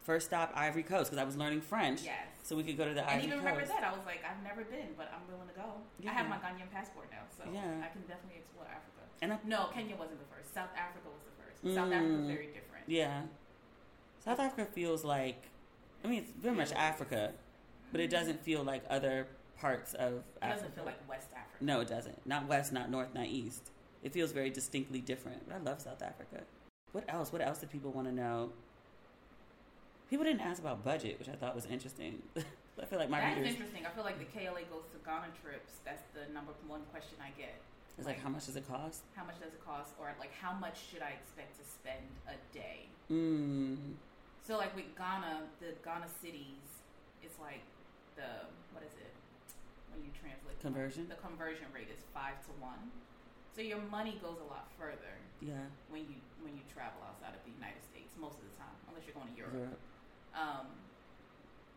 First 0.08 0.32
stop 0.32 0.56
Ivory 0.56 0.84
Coast 0.84 1.10
because 1.10 1.20
I 1.20 1.26
was 1.28 1.36
learning 1.36 1.60
French, 1.60 2.00
Yes. 2.00 2.16
so 2.42 2.56
we 2.56 2.64
could 2.64 2.78
go 2.78 2.88
to 2.88 2.94
the 2.94 3.04
And 3.04 3.10
Ivory 3.10 3.28
Coast. 3.28 3.28
I 3.28 3.36
even 3.36 3.44
remember 3.44 3.66
that 3.68 3.84
I 3.84 3.92
was 3.92 4.06
like, 4.06 4.24
I've 4.24 4.42
never 4.42 4.64
been, 4.64 4.96
but 4.96 5.12
I'm 5.12 5.20
willing 5.30 5.48
to 5.48 5.54
go. 5.54 5.84
I 6.08 6.12
have 6.16 6.30
my 6.30 6.36
Ghanaian 6.36 6.72
passport 6.72 7.10
now, 7.10 7.28
so 7.28 7.44
Yeah. 7.52 7.84
I 7.84 7.92
can 7.92 8.00
definitely 8.08 8.40
explore 8.40 8.64
Africa. 8.64 9.04
And 9.20 9.34
I- 9.34 9.38
no, 9.44 9.68
Kenya 9.74 9.96
wasn't 9.96 10.20
the 10.20 10.34
first. 10.34 10.54
South 10.54 10.70
Africa 10.74 11.10
was 11.12 11.20
the 11.28 11.44
first. 11.44 11.74
South 11.74 11.92
Africa 11.92 12.12
was 12.14 12.24
mm. 12.24 12.26
very 12.26 12.46
different. 12.46 12.88
Yeah, 12.88 13.24
South 14.24 14.40
Africa 14.40 14.64
feels 14.72 15.04
like, 15.04 15.50
I 16.02 16.08
mean, 16.08 16.20
it's 16.20 16.32
very 16.32 16.56
much 16.56 16.72
Africa, 16.72 17.34
but 17.92 18.00
it 18.00 18.04
mm-hmm. 18.04 18.18
doesn't 18.18 18.42
feel 18.42 18.64
like 18.64 18.84
other 18.88 19.26
parts 19.60 19.92
of 19.92 20.14
It 20.14 20.24
Africa. 20.40 20.56
doesn't 20.56 20.74
feel 20.74 20.84
like 20.86 21.06
West 21.06 21.28
Africa. 21.36 21.62
No, 21.62 21.80
it 21.82 21.88
doesn't. 21.88 22.26
Not 22.26 22.48
west, 22.48 22.72
not 22.72 22.90
north, 22.90 23.12
not 23.12 23.26
east. 23.26 23.72
It 24.02 24.14
feels 24.14 24.32
very 24.32 24.48
distinctly 24.48 25.02
different. 25.02 25.46
But 25.46 25.56
I 25.56 25.58
love 25.58 25.82
South 25.82 26.00
Africa. 26.00 26.44
What 26.92 27.04
else? 27.08 27.30
What 27.30 27.42
else 27.42 27.58
did 27.58 27.68
people 27.68 27.90
want 27.90 28.08
to 28.08 28.14
know? 28.14 28.52
People 30.10 30.24
didn't 30.24 30.40
ask 30.40 30.60
about 30.60 30.84
budget, 30.84 31.18
which 31.18 31.28
I 31.28 31.36
thought 31.36 31.54
was 31.54 31.66
interesting. 31.66 32.22
I 32.80 32.86
feel 32.86 32.98
like 32.98 33.10
my 33.10 33.20
That 33.20 33.32
is 33.32 33.38
readers 33.44 33.54
interesting. 33.54 33.84
I 33.84 33.90
feel 33.90 34.04
like 34.04 34.18
the 34.18 34.30
KLA 34.30 34.64
goes 34.72 34.86
to 34.94 34.98
Ghana 35.04 35.34
trips. 35.42 35.82
That's 35.84 36.02
the 36.16 36.32
number 36.32 36.52
one 36.66 36.82
question 36.94 37.18
I 37.20 37.30
get. 37.36 37.60
is 37.98 38.06
like, 38.06 38.22
how 38.22 38.30
much 38.30 38.46
does 38.46 38.56
it 38.56 38.64
cost? 38.70 39.02
How 39.18 39.24
much 39.26 39.36
does 39.42 39.52
it 39.52 39.60
cost, 39.66 39.92
or 40.00 40.14
like 40.22 40.32
how 40.32 40.54
much 40.54 40.78
should 40.88 41.02
I 41.02 41.18
expect 41.18 41.58
to 41.60 41.64
spend 41.66 42.06
a 42.30 42.38
day? 42.54 42.86
Mm, 43.10 43.98
So 44.46 44.56
like 44.56 44.72
with 44.76 44.88
Ghana, 44.96 45.50
the 45.60 45.74
Ghana 45.84 46.08
cities, 46.22 46.64
it's 47.20 47.36
like 47.42 47.66
the 48.16 48.48
what 48.72 48.86
is 48.86 48.94
it 48.96 49.12
when 49.92 50.00
you 50.06 50.14
translate 50.16 50.56
Conversion? 50.62 51.10
The 51.10 51.20
conversion 51.20 51.66
rate 51.74 51.90
is 51.92 52.00
five 52.14 52.38
to 52.48 52.52
one. 52.62 52.94
So 53.52 53.60
your 53.66 53.82
money 53.90 54.16
goes 54.22 54.38
a 54.38 54.46
lot 54.46 54.70
further 54.78 55.18
yeah, 55.42 55.66
when 55.90 56.06
you 56.06 56.16
when 56.46 56.54
you 56.54 56.62
travel 56.70 57.02
outside 57.02 57.34
of 57.34 57.42
the 57.42 57.50
United 57.50 57.82
States 57.82 58.14
most 58.14 58.38
of 58.38 58.46
the 58.46 58.54
time, 58.54 58.76
unless 58.86 59.02
you're 59.02 59.18
going 59.18 59.28
to 59.28 59.36
Europe. 59.36 59.58
Europe. 59.58 59.82
Um, 60.38 60.66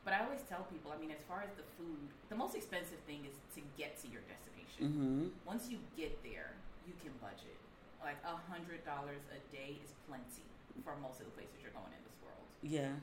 but 0.06 0.14
I 0.14 0.22
always 0.26 0.42
tell 0.50 0.66
people, 0.72 0.94
I 0.94 0.98
mean, 1.02 1.10
as 1.12 1.22
far 1.28 1.42
as 1.42 1.50
the 1.58 1.66
food, 1.78 2.10
the 2.30 2.36
most 2.36 2.54
expensive 2.56 3.00
thing 3.10 3.26
is 3.26 3.34
to 3.58 3.62
get 3.78 3.98
to 4.02 4.08
your 4.08 4.22
destination. 4.30 4.82
Mm-hmm. 4.86 5.24
Once 5.46 5.70
you 5.70 5.78
get 5.98 6.22
there, 6.24 6.54
you 6.86 6.94
can 7.02 7.12
budget. 7.22 7.58
Like 8.04 8.18
a 8.26 8.38
hundred 8.52 8.84
dollars 8.86 9.22
a 9.30 9.38
day 9.54 9.78
is 9.84 9.94
plenty 10.10 10.46
for 10.84 10.94
most 11.02 11.20
of 11.22 11.26
the 11.30 11.32
places 11.38 11.54
you're 11.62 11.70
going 11.74 11.94
in 11.94 12.02
this 12.02 12.18
world, 12.26 12.46
Yeah, 12.66 12.98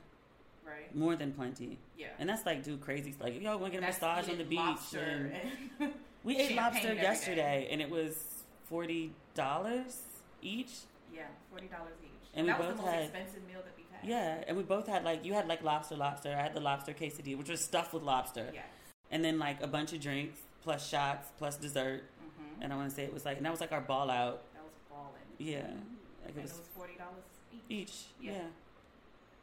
right? 0.66 0.90
more 0.94 1.14
than 1.14 1.30
plenty. 1.32 1.78
Yeah. 1.96 2.08
And 2.18 2.28
that's 2.28 2.44
like 2.44 2.64
do 2.64 2.76
crazy 2.78 3.14
like 3.20 3.40
yo, 3.40 3.56
want 3.58 3.72
to 3.74 3.78
get 3.78 3.84
a 3.84 3.92
massage 3.92 4.28
on 4.28 4.38
the 4.38 4.44
beach. 4.44 4.94
and- 4.98 5.32
and 5.78 5.92
we 6.24 6.36
ate 6.36 6.56
lobster 6.56 6.88
every 6.88 6.96
day. 6.96 7.02
yesterday, 7.02 7.68
and 7.70 7.80
it 7.80 7.88
was 7.90 8.42
forty 8.68 9.12
dollars 9.34 10.02
each. 10.42 10.70
Yeah, 11.14 11.22
forty 11.50 11.68
dollars 11.68 11.94
each. 12.02 12.10
And 12.34 12.46
we 12.48 12.52
that 12.52 12.58
was 12.58 12.68
the 12.74 12.82
most 12.82 12.90
had- 12.90 13.02
expensive 13.04 13.46
meal 13.46 13.62
that. 13.62 13.77
Yeah, 14.04 14.42
and 14.46 14.56
we 14.56 14.62
both 14.62 14.86
had 14.86 15.04
like 15.04 15.24
you 15.24 15.32
had 15.34 15.48
like 15.48 15.62
lobster, 15.62 15.96
lobster. 15.96 16.30
I 16.30 16.42
had 16.42 16.54
the 16.54 16.60
lobster 16.60 16.92
quesadilla, 16.92 17.36
which 17.38 17.48
was 17.48 17.60
stuffed 17.60 17.92
with 17.92 18.02
lobster, 18.02 18.50
Yes. 18.52 18.64
and 19.10 19.24
then 19.24 19.38
like 19.38 19.62
a 19.62 19.66
bunch 19.66 19.92
of 19.92 20.00
drinks 20.00 20.40
plus 20.62 20.88
shots 20.88 21.28
plus 21.38 21.56
dessert. 21.56 22.02
Mm-hmm. 22.22 22.62
And 22.62 22.72
I 22.72 22.76
want 22.76 22.88
to 22.90 22.94
say 22.94 23.04
it 23.04 23.12
was 23.12 23.24
like, 23.24 23.36
and 23.36 23.46
that 23.46 23.50
was 23.52 23.60
like 23.60 23.72
our 23.72 23.80
ball 23.80 24.10
out. 24.10 24.42
That 24.54 24.62
was 24.64 24.72
balling. 24.90 25.12
Yeah, 25.38 25.58
like 25.58 25.66
And 25.66 26.36
it 26.36 26.38
it 26.38 26.42
was 26.42 26.52
was 26.52 26.68
forty 26.76 26.94
dollars 26.94 27.24
each. 27.52 27.62
each. 27.90 27.94
Yeah. 28.20 28.32
Yeah. 28.32 28.38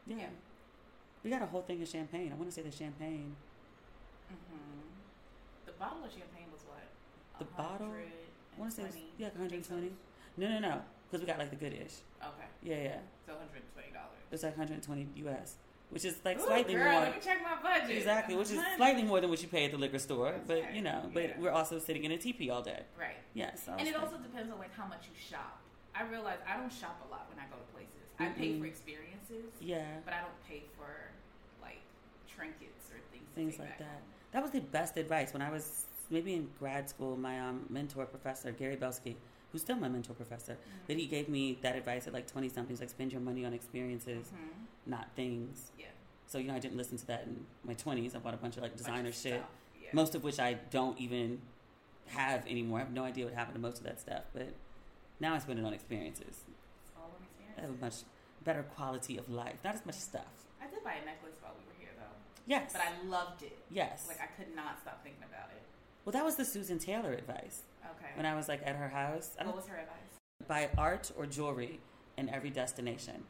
yeah, 0.08 0.16
Yeah. 0.18 0.28
We 1.24 1.30
got 1.32 1.42
a 1.42 1.48
whole 1.48 1.62
thing 1.64 1.82
of 1.82 1.88
champagne. 1.88 2.32
I 2.32 2.36
want 2.36 2.50
to 2.50 2.56
say 2.56 2.62
the 2.62 2.72
champagne. 2.72 3.36
Mm-hmm. 4.32 5.66
The 5.66 5.72
bottle 5.74 6.04
of 6.06 6.12
champagne 6.12 6.48
was 6.54 6.62
what? 6.68 6.84
The 7.40 7.46
bottle? 7.58 7.88
I 7.94 8.60
want 8.60 8.72
to 8.72 8.78
say 8.78 8.84
was, 8.84 8.96
yeah, 9.18 9.28
120. 9.36 9.92
No, 10.38 10.48
no, 10.50 10.60
no, 10.60 10.82
because 11.08 11.22
we 11.22 11.28
got 11.28 11.40
like 11.40 11.50
the 11.50 11.56
good 11.56 11.74
ish. 11.74 12.02
Okay, 12.22 12.48
Yeah, 12.64 12.76
yeah. 12.84 12.98
so 13.26 13.34
one 13.34 13.42
hundred 13.42 13.62
and 13.64 13.72
twenty 13.74 13.92
dollars. 13.92 14.22
It's 14.32 14.44
like 14.44 14.58
120 14.58 15.08
US, 15.30 15.56
which 15.92 16.04
is 16.06 16.16
like 16.26 16.40
Ooh, 16.42 16.46
slightly 16.46 16.74
girl, 16.74 16.92
more. 16.92 17.02
Let 17.02 17.16
me 17.16 17.22
check 17.24 17.38
my 17.44 17.56
budget. 17.62 17.96
Exactly, 17.98 18.36
which 18.36 18.52
is 18.52 18.60
slightly 18.78 19.04
more 19.04 19.22
than 19.22 19.30
what 19.30 19.42
you 19.42 19.48
pay 19.48 19.66
at 19.66 19.72
the 19.72 19.78
liquor 19.78 20.00
store, 20.00 20.32
That's 20.32 20.48
but 20.48 20.62
right. 20.64 20.74
you 20.74 20.82
know, 20.82 21.10
but 21.14 21.24
Yeah. 21.24 21.40
we're 21.40 21.52
also 21.52 21.80
sitting 21.80 22.04
in 22.04 22.12
a 22.12 22.18
teepee 22.18 22.50
all 22.50 22.62
day. 22.62 22.82
Right. 23.00 23.16
Yes, 23.34 23.68
I 23.70 23.78
And 23.78 23.88
it 23.88 23.96
also 23.96 24.18
depends 24.18 24.52
on 24.52 24.58
like 24.60 24.74
how 24.74 24.86
much 24.88 25.06
you 25.08 25.16
shop. 25.18 25.60
I 25.94 26.04
realize 26.04 26.40
I 26.48 26.58
don't 26.58 26.72
shop 26.74 27.00
a 27.08 27.12
lot 27.12 27.30
when 27.30 27.40
I 27.40 27.48
go 27.50 27.56
to 27.56 27.72
places. 27.74 27.92
I 28.20 28.26
pay 28.28 28.50
Mm-mm. 28.54 28.60
for 28.62 28.66
experiences. 28.66 29.52
Yeah. 29.62 29.86
But 30.04 30.14
I 30.16 30.22
don't 30.22 30.40
pay 30.50 30.64
for 30.76 30.90
like 31.62 31.80
trinkets 32.28 32.90
or 32.92 33.00
things. 33.12 33.28
things 33.36 33.60
like 33.60 33.78
that. 33.78 33.88
home. 33.88 34.02
That 34.32 34.42
was 34.42 34.52
the 34.52 34.60
best 34.62 34.98
advice 34.98 35.32
when 35.32 35.42
I 35.42 35.50
was 35.52 35.86
maybe 36.10 36.34
in 36.34 36.50
grad 36.60 36.90
school. 36.90 37.16
My 37.16 37.40
um, 37.40 37.66
mentor 37.70 38.06
professor 38.06 38.52
Gary 38.52 38.76
Belsky, 38.76 39.16
who's 39.56 39.62
still 39.62 39.78
my 39.78 39.88
mentor 39.88 40.14
professor, 40.14 40.54
Mm-hmm. 40.54 40.88
that 40.88 40.98
he 40.98 41.06
gave 41.08 41.30
me 41.30 41.58
that 41.62 41.78
advice 41.78 42.08
at 42.08 42.14
like 42.14 42.28
twenty 42.28 42.50
something. 42.50 42.76
Like 42.78 42.90
spend 42.90 43.12
your 43.14 43.22
money 43.22 43.46
on 43.46 43.54
experiences, 43.54 44.28
Mhm. 44.28 44.66
not 44.86 45.08
things. 45.16 45.72
Yeah. 45.80 45.86
So 46.28 46.38
you 46.40 46.48
know, 46.50 46.56
I 46.56 46.60
didn't 46.60 46.76
listen 46.78 46.98
to 46.98 47.08
that 47.08 47.24
in 47.24 47.46
my 47.64 47.74
twenties. 47.74 48.16
I 48.16 48.20
bought 48.20 48.34
a 48.34 48.38
bunch 48.38 48.58
of 48.58 48.64
like 48.64 48.72
Bunch 48.74 48.82
of 48.82 48.86
designer 48.88 49.12
shit, 49.14 49.42
yeah. 49.82 49.90
most 49.94 50.14
of 50.14 50.24
which 50.26 50.40
I 50.40 50.56
don't 50.72 51.00
even 51.00 51.40
have 52.08 52.46
anymore. 52.48 52.80
I 52.80 52.82
have 52.84 52.92
no 52.92 53.04
idea 53.06 53.24
what 53.26 53.34
happened 53.34 53.56
to 53.56 53.62
most 53.62 53.78
of 53.78 53.84
that 53.86 54.00
stuff, 54.02 54.24
but 54.34 54.54
now 55.22 55.34
I 55.36 55.40
spend 55.40 55.60
it 55.60 55.66
on 55.66 55.74
experiences. 55.74 56.28
It's 56.84 56.92
all 56.98 57.16
an 57.18 57.26
I 57.58 57.62
have 57.62 57.70
a 57.70 57.74
much 57.82 57.96
better 58.44 58.64
quality 58.64 59.18
of 59.18 59.30
life, 59.30 59.56
not 59.64 59.74
as 59.76 59.86
much 59.86 59.96
stuff. 59.96 60.28
I 60.62 60.68
did 60.68 60.84
buy 60.84 60.96
a 61.02 61.06
necklace 61.06 61.38
while 61.42 61.54
we 61.58 61.64
were 61.72 61.80
here 61.80 61.94
though. 61.98 62.16
Yes. 62.46 62.74
But 62.74 62.82
I 62.82 63.08
loved 63.08 63.44
it. 63.44 63.58
Yes. 63.72 64.06
Like 64.08 64.20
I 64.22 64.28
could 64.38 64.54
not 64.56 64.80
stop 64.82 65.02
thinking 65.04 65.24
about 65.24 65.50
it. 65.56 65.62
Well, 66.04 66.12
that 66.14 66.24
was 66.26 66.36
the 66.36 66.46
Susan 66.46 66.78
Taylor 66.78 67.14
advice. 67.14 67.62
Okay. 67.98 68.12
When 68.16 68.26
I 68.26 68.36
was 68.36 68.48
like 68.48 68.62
at 68.66 68.76
her 68.76 68.90
house. 68.90 69.32
What 69.38 69.56
was 69.56 69.68
her 69.68 69.78
advice? 69.78 70.16
buy 70.48 70.70
art 70.78 71.12
or 71.18 71.26
jewelry 71.26 71.80
in 72.18 72.30
every 72.30 72.50
destination. 72.50 73.24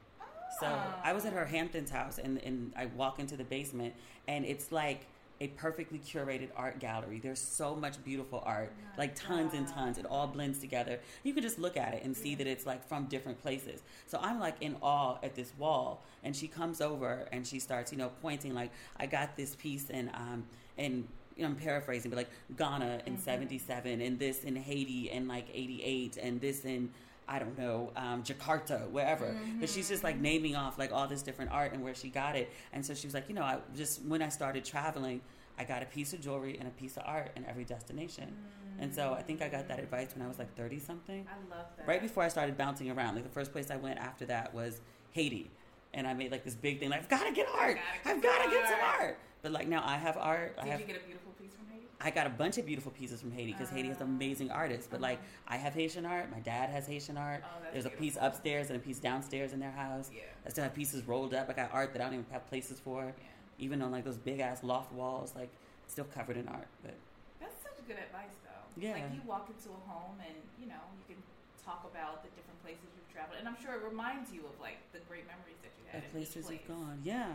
So 0.60 0.68
I 1.04 1.12
was 1.12 1.26
at 1.26 1.34
her 1.34 1.46
Hamptons 1.46 1.89
house 1.89 2.18
and, 2.18 2.38
and 2.38 2.72
I 2.78 2.86
walk 2.86 3.20
into 3.20 3.36
the 3.36 3.44
basement 3.44 3.94
and 4.28 4.46
it's 4.46 4.72
like 4.72 5.08
a 5.41 5.48
perfectly 5.50 6.00
curated 6.00 6.48
art 6.56 6.80
gallery. 6.80 7.20
There's 7.20 7.41
so 7.41 7.76
much 7.76 8.02
beautiful 8.06 8.41
art, 8.46 8.72
like 8.98 9.15
tons 9.15 9.54
and 9.54 9.68
tons. 9.68 9.98
It 9.98 10.06
all 10.06 10.28
blends 10.28 10.60
together. 10.60 11.00
You 11.24 11.34
can 11.34 11.44
just 11.44 11.60
look 11.60 11.76
at 11.76 11.94
it 11.94 12.04
and 12.06 12.15
see 12.15 12.36
that 12.36 12.48
it's 12.48 12.65
like 12.65 12.88
from 12.88 13.06
different 13.06 13.41
places. 13.41 13.82
So 14.08 14.18
I'm 14.22 14.39
like 14.39 14.56
in 14.62 14.78
awe 14.82 15.18
at 15.22 15.36
this 15.36 15.52
wall, 15.58 16.06
and 16.24 16.34
she 16.34 16.48
comes 16.48 16.80
over 16.80 17.28
and 17.34 17.46
she 17.46 17.60
starts, 17.60 17.91
you 17.91 17.98
know, 17.98 18.12
pointing 18.22 18.54
like, 18.54 18.72
"I 18.96 19.08
got 19.08 19.36
this 19.36 19.56
piece 19.56 19.89
and 19.89 20.10
um 20.13 20.46
and." 20.78 21.06
You 21.36 21.43
know, 21.43 21.50
I'm 21.50 21.56
paraphrasing, 21.56 22.10
but 22.10 22.17
like 22.17 22.30
Ghana 22.58 23.02
in 23.06 23.13
mm-hmm. 23.13 23.24
'77, 23.24 24.02
and 24.02 24.17
this 24.19 24.43
in 24.43 24.56
Haiti 24.56 25.10
in 25.10 25.28
like 25.28 25.48
'88, 25.54 26.17
and 26.17 26.39
this 26.39 26.65
in 26.65 26.89
I 27.28 27.39
don't 27.39 27.58
know, 27.58 27.91
um, 27.95 28.24
Jakarta, 28.24 28.89
wherever. 28.89 29.26
Mm-hmm. 29.26 29.60
But 29.60 29.69
she's 29.69 29.89
just 29.89 30.04
like 30.04 30.19
naming 30.19 30.56
off 30.56 30.78
like 30.78 30.91
all 30.91 31.08
this 31.08 31.21
different 31.21 31.52
art 31.52 31.74
and 31.74 31.84
where 31.84 31.95
she 31.95 32.10
got 32.10 32.36
it. 32.36 32.52
And 32.74 32.86
so 32.86 32.93
she 32.93 33.08
was 33.08 33.13
like, 33.13 33.28
you 33.28 33.36
know, 33.36 33.41
I 33.41 33.58
just 33.76 34.04
when 34.04 34.21
I 34.21 34.30
started 34.30 34.63
traveling, 34.63 35.21
I 35.58 35.63
got 35.63 35.82
a 35.82 35.86
piece 35.86 36.13
of 36.13 36.21
jewelry 36.21 36.58
and 36.60 36.67
a 36.67 36.71
piece 36.71 36.98
of 36.98 37.04
art 37.06 37.32
in 37.36 37.45
every 37.45 37.63
destination. 37.63 38.26
Mm. 38.26 38.84
And 38.84 38.93
so 38.93 39.13
I 39.13 39.21
think 39.21 39.41
I 39.41 39.48
got 39.48 39.67
that 39.69 39.80
advice 39.80 40.10
when 40.15 40.24
I 40.24 40.28
was 40.28 40.38
like 40.38 40.54
30 40.56 40.80
something. 40.80 41.26
I 41.28 41.56
love 41.56 41.65
that. 41.78 41.88
Right 41.88 42.02
before 42.02 42.24
I 42.24 42.28
started 42.28 42.58
bouncing 42.58 42.91
around. 42.91 43.15
Like 43.15 43.24
the 43.24 43.30
first 43.30 43.52
place 43.52 43.71
I 43.71 43.78
went 43.78 44.00
after 44.00 44.26
that 44.26 44.54
was 44.54 44.82
Haiti. 45.12 45.50
And 45.95 46.05
I 46.05 46.13
made 46.13 46.31
like 46.31 46.43
this 46.43 46.55
big 46.55 46.79
thing, 46.79 46.89
like, 46.89 47.01
I've 47.01 47.10
got 47.10 47.25
to 47.25 47.34
get 47.34 47.47
art. 47.58 47.79
I've 48.03 48.21
got 48.21 48.43
to 48.43 48.49
get 48.51 48.69
some 48.69 48.79
art. 48.99 49.17
But 49.45 49.51
like 49.51 49.67
now 49.67 49.84
I 49.86 49.97
have 49.97 50.17
art. 50.17 50.55
I 50.58 50.63
Did 50.63 50.71
have 50.71 50.79
you 50.79 50.88
get 50.88 50.95
a 50.97 51.05
beautiful 51.05 51.31
piece 51.39 51.53
from 51.53 51.67
Haiti? 51.71 51.86
I 52.01 52.10
got 52.10 52.25
a 52.25 52.31
bunch 52.31 52.58
of 52.58 52.65
beautiful 52.65 52.91
pieces 52.91 53.21
from 53.21 53.31
Haiti 53.31 53.51
because 53.51 53.69
Haiti 53.69 53.89
has 53.89 53.97
ah. 54.01 54.03
amazing 54.03 54.49
artists. 54.49 54.88
But 54.89 55.01
like, 55.01 55.19
uh-huh. 55.19 55.53
I 55.53 55.58
have 55.58 55.75
Haitian 55.75 56.03
art. 56.03 56.31
My 56.31 56.39
dad 56.39 56.71
has 56.71 56.88
Haitian 56.88 57.15
art. 57.15 57.43
Oh, 57.45 57.62
that's 57.62 57.73
There's 57.73 57.86
a 57.86 57.91
piece 57.91 58.17
upstairs 58.19 58.69
and 58.69 58.75
a 58.75 58.79
piece 58.79 58.97
downstairs 58.97 59.53
in 59.53 59.60
their 59.60 59.69
house. 59.69 60.10
Yeah. 60.12 60.23
I 60.43 60.49
still 60.49 60.63
have 60.63 60.73
pieces 60.73 61.08
rolled 61.08 61.36
up. 61.36 61.47
I 61.47 61.53
got 61.53 61.69
art 61.71 61.93
that 61.93 62.01
I 62.01 62.05
don't 62.05 62.15
even 62.15 62.25
have 62.31 62.49
places 62.49 62.79
for. 62.79 63.13
Even 63.60 63.84
on 63.84 63.91
like 63.91 64.03
those 64.03 64.17
big 64.17 64.39
ass 64.39 64.63
loft 64.63 64.91
walls, 64.91 65.34
like 65.36 65.53
still 65.86 66.05
covered 66.05 66.38
in 66.38 66.47
art. 66.47 66.67
But 66.81 66.95
That's 67.39 67.62
such 67.62 67.77
good 67.88 68.01
advice, 68.01 68.34
though. 68.43 68.81
Yeah. 68.81 68.93
Like 68.93 69.13
you 69.13 69.21
walk 69.27 69.47
into 69.53 69.69
a 69.69 69.81
home 69.88 70.17
and 70.25 70.34
you 70.60 70.65
know 70.65 70.81
you 70.97 71.13
can 71.13 71.21
talk 71.63 71.86
about 71.86 72.25
the 72.25 72.34
different 72.34 72.58
places 72.65 72.89
you've 72.97 73.13
traveled, 73.13 73.38
and 73.38 73.47
I'm 73.47 73.62
sure 73.62 73.77
it 73.77 73.86
reminds 73.86 74.34
you 74.34 74.41
of 74.41 74.58
like 74.58 74.81
the 74.89 75.05
great 75.05 75.29
memories 75.29 75.62
that 75.62 75.74
you 75.86 75.91
had. 75.91 76.02
the 76.12 76.17
in 76.17 76.24
each 76.24 76.32
places 76.32 76.45
place. 76.48 76.60
you've 76.67 76.78
gone, 76.78 77.00
yeah. 77.04 77.28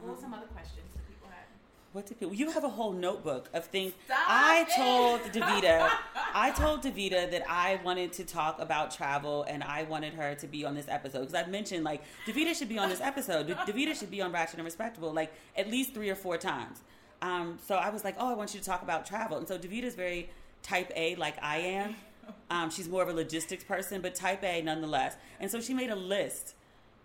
What 0.00 0.14
were 0.16 0.20
some 0.20 0.34
other 0.34 0.46
questions 0.46 0.86
that 0.94 1.06
people 1.08 1.28
had? 1.28 1.44
What 1.92 2.06
did 2.06 2.18
people? 2.20 2.34
You 2.34 2.50
have 2.50 2.64
a 2.64 2.68
whole 2.68 2.92
notebook 2.92 3.48
of 3.54 3.64
things. 3.66 3.94
Stop 4.04 4.18
I 4.28 4.66
it. 4.68 4.76
told 4.76 5.20
Davita, 5.32 5.90
I 6.34 6.50
told 6.50 6.82
Davita 6.82 7.30
that 7.30 7.42
I 7.48 7.80
wanted 7.84 8.12
to 8.14 8.24
talk 8.24 8.60
about 8.60 8.90
travel 8.90 9.44
and 9.44 9.62
I 9.62 9.84
wanted 9.84 10.14
her 10.14 10.34
to 10.34 10.46
be 10.46 10.64
on 10.64 10.74
this 10.74 10.86
episode 10.88 11.20
because 11.20 11.34
I've 11.34 11.48
mentioned 11.48 11.84
like 11.84 12.02
Davita 12.26 12.54
should 12.54 12.68
be 12.68 12.78
on 12.78 12.88
this 12.90 13.00
episode. 13.00 13.48
Davita 13.48 13.98
should 13.98 14.10
be 14.10 14.20
on 14.20 14.32
Ratchet 14.32 14.56
and 14.56 14.64
Respectable 14.64 15.12
like 15.12 15.32
at 15.56 15.70
least 15.70 15.94
three 15.94 16.10
or 16.10 16.14
four 16.16 16.36
times. 16.36 16.80
Um, 17.22 17.58
so 17.66 17.76
I 17.76 17.88
was 17.88 18.04
like, 18.04 18.16
oh, 18.18 18.30
I 18.30 18.34
want 18.34 18.52
you 18.52 18.60
to 18.60 18.66
talk 18.66 18.82
about 18.82 19.06
travel. 19.06 19.38
And 19.38 19.48
so 19.48 19.56
Davita's 19.58 19.94
very 19.94 20.28
type 20.62 20.92
A, 20.94 21.14
like 21.16 21.36
I 21.42 21.58
am. 21.58 21.96
Um, 22.50 22.70
she's 22.70 22.88
more 22.88 23.04
of 23.04 23.08
a 23.08 23.12
logistics 23.12 23.62
person, 23.62 24.00
but 24.00 24.16
type 24.16 24.42
A 24.42 24.60
nonetheless. 24.60 25.14
And 25.38 25.48
so 25.48 25.60
she 25.60 25.72
made 25.72 25.90
a 25.90 25.94
list. 25.94 26.54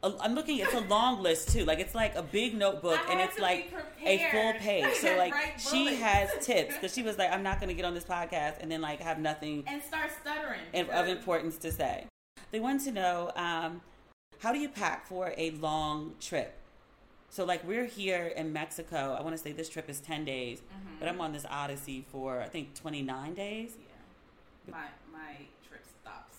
I'm 0.04 0.34
looking. 0.34 0.58
It's 0.60 0.74
a 0.74 0.80
long 0.82 1.22
list 1.22 1.50
too. 1.50 1.64
Like 1.66 1.80
it's 1.80 1.94
like 1.94 2.16
a 2.16 2.24
big 2.24 2.56
notebook, 2.56 3.00
and 3.10 3.20
it's 3.20 3.38
like 3.38 3.72
a 4.04 4.18
full 4.32 4.54
page. 4.54 4.96
So 4.96 5.16
like 5.18 5.34
she 5.60 5.96
has 5.96 6.30
tips 6.42 6.74
because 6.76 6.94
she 6.94 7.04
was 7.04 7.18
like, 7.18 7.32
I'm 7.32 7.44
not 7.44 7.60
going 7.60 7.68
to 7.70 7.76
get 7.76 7.86
on 7.86 7.94
this 7.94 8.04
podcast 8.04 8.56
and 8.62 8.72
then 8.72 8.82
like 8.82 9.00
have 9.00 9.20
nothing 9.20 9.64
And 9.68 9.82
start 9.84 10.10
stuttering. 10.22 10.60
of, 10.74 10.90
of 10.90 11.08
importance 11.08 11.58
to 11.60 11.72
say. 11.72 12.06
They 12.52 12.60
want 12.60 12.82
to 12.86 12.92
know 12.92 13.32
um, 13.36 13.82
how 14.40 14.52
do 14.52 14.60
you 14.60 14.70
pack 14.70 15.06
for 15.06 15.34
a 15.38 15.52
long 15.52 16.16
trip? 16.20 16.58
So 17.30 17.46
like 17.46 17.66
we're 17.66 17.86
here 17.86 18.34
in 18.36 18.52
Mexico. 18.52 19.16
I 19.18 19.22
want 19.22 19.38
to 19.38 19.42
say 19.42 19.52
this 19.52 19.70
trip 19.70 19.88
is 19.90 20.00
ten 20.00 20.26
days, 20.26 20.60
Mm-hmm. 20.60 20.96
but 21.00 21.08
I'm 21.10 21.22
on 21.22 21.32
this 21.32 21.46
odyssey 21.50 22.06
for 22.12 22.42
I 22.42 22.48
think 22.48 22.74
29 22.76 23.34
days. 23.36 23.74
Yeah. 24.68 24.74
My 24.74 24.84
my 25.14 25.36
trip 25.70 25.84
stops 26.02 26.38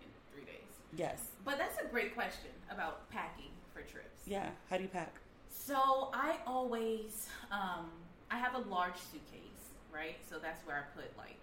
in 0.00 0.08
three 0.32 0.44
days. 0.44 0.64
Yes. 0.96 1.27
But 1.48 1.56
that's 1.56 1.80
a 1.80 1.88
great 1.88 2.12
question 2.14 2.52
about 2.68 3.08
packing 3.08 3.48
for 3.72 3.80
trips. 3.80 4.20
Yeah. 4.26 4.50
How 4.68 4.76
do 4.76 4.82
you 4.82 4.92
pack? 4.92 5.14
So 5.48 6.10
I 6.12 6.36
always, 6.46 7.24
um, 7.50 7.88
I 8.30 8.36
have 8.36 8.52
a 8.54 8.68
large 8.68 9.00
suitcase, 9.00 9.72
right? 9.88 10.16
So 10.28 10.36
that's 10.36 10.60
where 10.66 10.76
I 10.76 10.84
put 10.92 11.08
like 11.16 11.40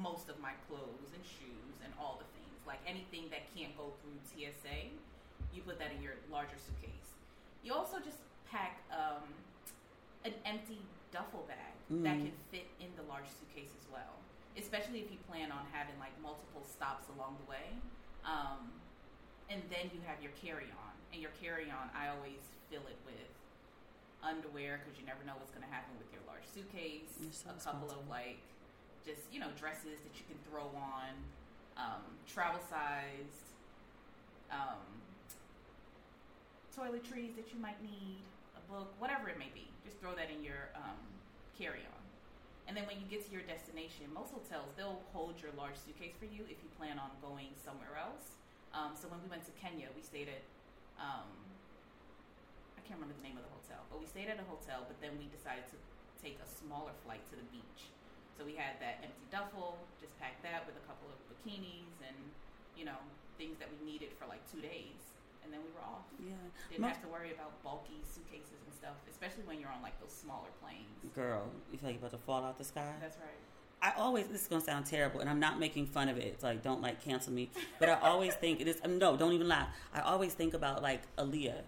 most 0.00 0.30
of 0.32 0.40
my 0.40 0.56
clothes 0.66 1.12
and 1.12 1.20
shoes 1.28 1.76
and 1.84 1.92
all 2.00 2.16
the 2.16 2.24
things. 2.32 2.56
Like 2.66 2.80
anything 2.88 3.28
that 3.36 3.44
can't 3.52 3.76
go 3.76 3.92
through 4.00 4.16
TSA, 4.32 4.88
you 5.52 5.60
put 5.60 5.78
that 5.78 5.92
in 5.92 6.00
your 6.00 6.16
larger 6.32 6.56
suitcase. 6.56 7.12
You 7.62 7.74
also 7.76 8.00
just 8.00 8.24
pack 8.50 8.80
um, 8.96 9.28
an 10.24 10.32
empty 10.48 10.80
duffel 11.12 11.44
bag 11.46 11.76
that 12.00 12.16
Mm. 12.16 12.32
can 12.32 12.36
fit 12.50 12.64
in 12.80 12.88
the 12.96 13.04
large 13.12 13.28
suitcase 13.28 13.76
as 13.76 13.84
well. 13.92 14.16
Especially 14.56 15.04
if 15.04 15.12
you 15.12 15.18
plan 15.28 15.52
on 15.52 15.68
having 15.68 16.00
like 16.00 16.16
multiple 16.24 16.64
stops 16.64 17.12
along 17.12 17.36
the 17.44 17.50
way. 17.52 17.76
Um, 18.24 18.72
and 19.50 19.60
then 19.68 19.90
you 19.92 20.00
have 20.06 20.22
your 20.22 20.32
carry-on. 20.40 20.94
And 21.12 21.22
your 21.22 21.30
carry-on 21.38 21.94
i 21.94 22.10
always 22.10 22.42
fill 22.66 22.82
it 22.90 22.98
with 23.06 23.30
underwear 24.24 24.80
because 24.80 24.98
you 24.98 25.04
never 25.06 25.20
know 25.28 25.36
what's 25.36 25.52
going 25.52 25.62
to 25.62 25.70
happen 25.70 25.92
with 26.00 26.08
your 26.10 26.24
large 26.24 26.42
suitcase. 26.48 27.12
So 27.30 27.52
a 27.52 27.60
couple 27.60 27.92
of 27.92 28.02
like 28.08 28.40
just 29.04 29.28
you 29.28 29.38
know 29.38 29.52
dresses 29.54 30.00
that 30.00 30.14
you 30.16 30.24
can 30.24 30.40
throw 30.48 30.72
on 30.72 31.12
um, 31.76 32.02
travel 32.24 32.58
sized 32.64 33.52
um, 34.48 34.80
toiletries 36.72 37.36
that 37.36 37.52
you 37.52 37.60
might 37.60 37.78
need 37.84 38.24
a 38.56 38.62
book 38.66 38.90
whatever 38.98 39.28
it 39.28 39.38
may 39.38 39.52
be. 39.52 39.68
Just 39.84 40.00
throw 40.00 40.16
that 40.16 40.32
in 40.32 40.42
your 40.42 40.72
um, 40.74 40.98
carry-on. 41.54 42.02
And 42.66 42.72
then 42.72 42.88
when 42.88 42.96
you 42.96 43.04
get 43.12 43.20
to 43.28 43.30
your 43.30 43.44
destination 43.44 44.08
most 44.08 44.32
hotels 44.32 44.72
they'll 44.74 45.04
hold 45.12 45.36
your 45.38 45.52
large 45.52 45.76
suitcase 45.76 46.16
for 46.16 46.24
you 46.24 46.48
if 46.48 46.56
you 46.64 46.68
plan 46.80 46.96
on 46.96 47.12
going 47.20 47.52
somewhere 47.60 47.92
else 48.00 48.40
um, 48.74 48.92
so 48.98 49.06
when 49.08 49.22
we 49.22 49.28
went 49.30 49.46
to 49.46 49.54
Kenya, 49.56 49.88
we 49.94 50.02
stayed 50.02 50.26
at, 50.28 50.42
um, 50.98 51.30
I 52.76 52.82
can't 52.82 52.98
remember 52.98 53.14
the 53.16 53.24
name 53.24 53.38
of 53.38 53.46
the 53.46 53.54
hotel, 53.54 53.86
but 53.88 54.02
we 54.02 54.06
stayed 54.10 54.28
at 54.28 54.36
a 54.42 54.46
hotel, 54.50 54.84
but 54.84 54.98
then 55.00 55.14
we 55.16 55.30
decided 55.30 55.64
to 55.72 55.78
take 56.18 56.36
a 56.42 56.48
smaller 56.48 56.92
flight 57.06 57.22
to 57.32 57.38
the 57.38 57.46
beach. 57.54 57.88
So 58.34 58.42
we 58.42 58.58
had 58.58 58.82
that 58.82 58.98
empty 59.06 59.24
duffel, 59.30 59.78
just 60.02 60.12
packed 60.18 60.42
that 60.42 60.66
with 60.66 60.74
a 60.74 60.84
couple 60.90 61.06
of 61.06 61.16
bikinis 61.30 61.94
and, 62.02 62.18
you 62.74 62.82
know, 62.84 62.98
things 63.38 63.56
that 63.62 63.70
we 63.70 63.78
needed 63.86 64.10
for 64.18 64.26
like 64.26 64.42
two 64.50 64.58
days. 64.58 65.14
And 65.44 65.52
then 65.52 65.60
we 65.60 65.70
were 65.76 65.84
off. 65.84 66.08
Yeah. 66.18 66.34
Didn't 66.72 66.82
Most- 66.82 66.98
have 66.98 67.02
to 67.04 67.10
worry 67.12 67.30
about 67.30 67.52
bulky 67.62 68.00
suitcases 68.02 68.58
and 68.64 68.72
stuff, 68.74 68.96
especially 69.06 69.44
when 69.44 69.60
you're 69.60 69.70
on 69.70 69.84
like 69.84 69.94
those 70.00 70.10
smaller 70.10 70.48
planes. 70.64 70.88
Girl, 71.14 71.46
you 71.70 71.76
feel 71.78 71.92
like 71.92 72.00
you're 72.00 72.08
about 72.08 72.16
to 72.16 72.24
fall 72.24 72.42
out 72.42 72.56
the 72.56 72.64
sky? 72.64 72.96
That's 72.98 73.20
right. 73.20 73.38
I 73.84 73.92
always 73.98 74.26
this 74.28 74.40
is 74.42 74.48
gonna 74.48 74.62
sound 74.64 74.86
terrible, 74.86 75.20
and 75.20 75.28
I'm 75.28 75.38
not 75.40 75.60
making 75.60 75.86
fun 75.86 76.08
of 76.08 76.16
it. 76.16 76.24
It's 76.24 76.42
like 76.42 76.62
don't 76.62 76.80
like 76.80 77.04
cancel 77.04 77.34
me, 77.34 77.50
but 77.78 77.90
I 77.90 78.00
always 78.00 78.32
think 78.34 78.60
it 78.62 78.66
is. 78.66 78.80
No, 78.88 79.14
don't 79.16 79.32
even 79.34 79.46
laugh. 79.46 79.68
I 79.92 80.00
always 80.00 80.32
think 80.32 80.54
about 80.54 80.82
like 80.82 81.02
Aaliyah 81.18 81.60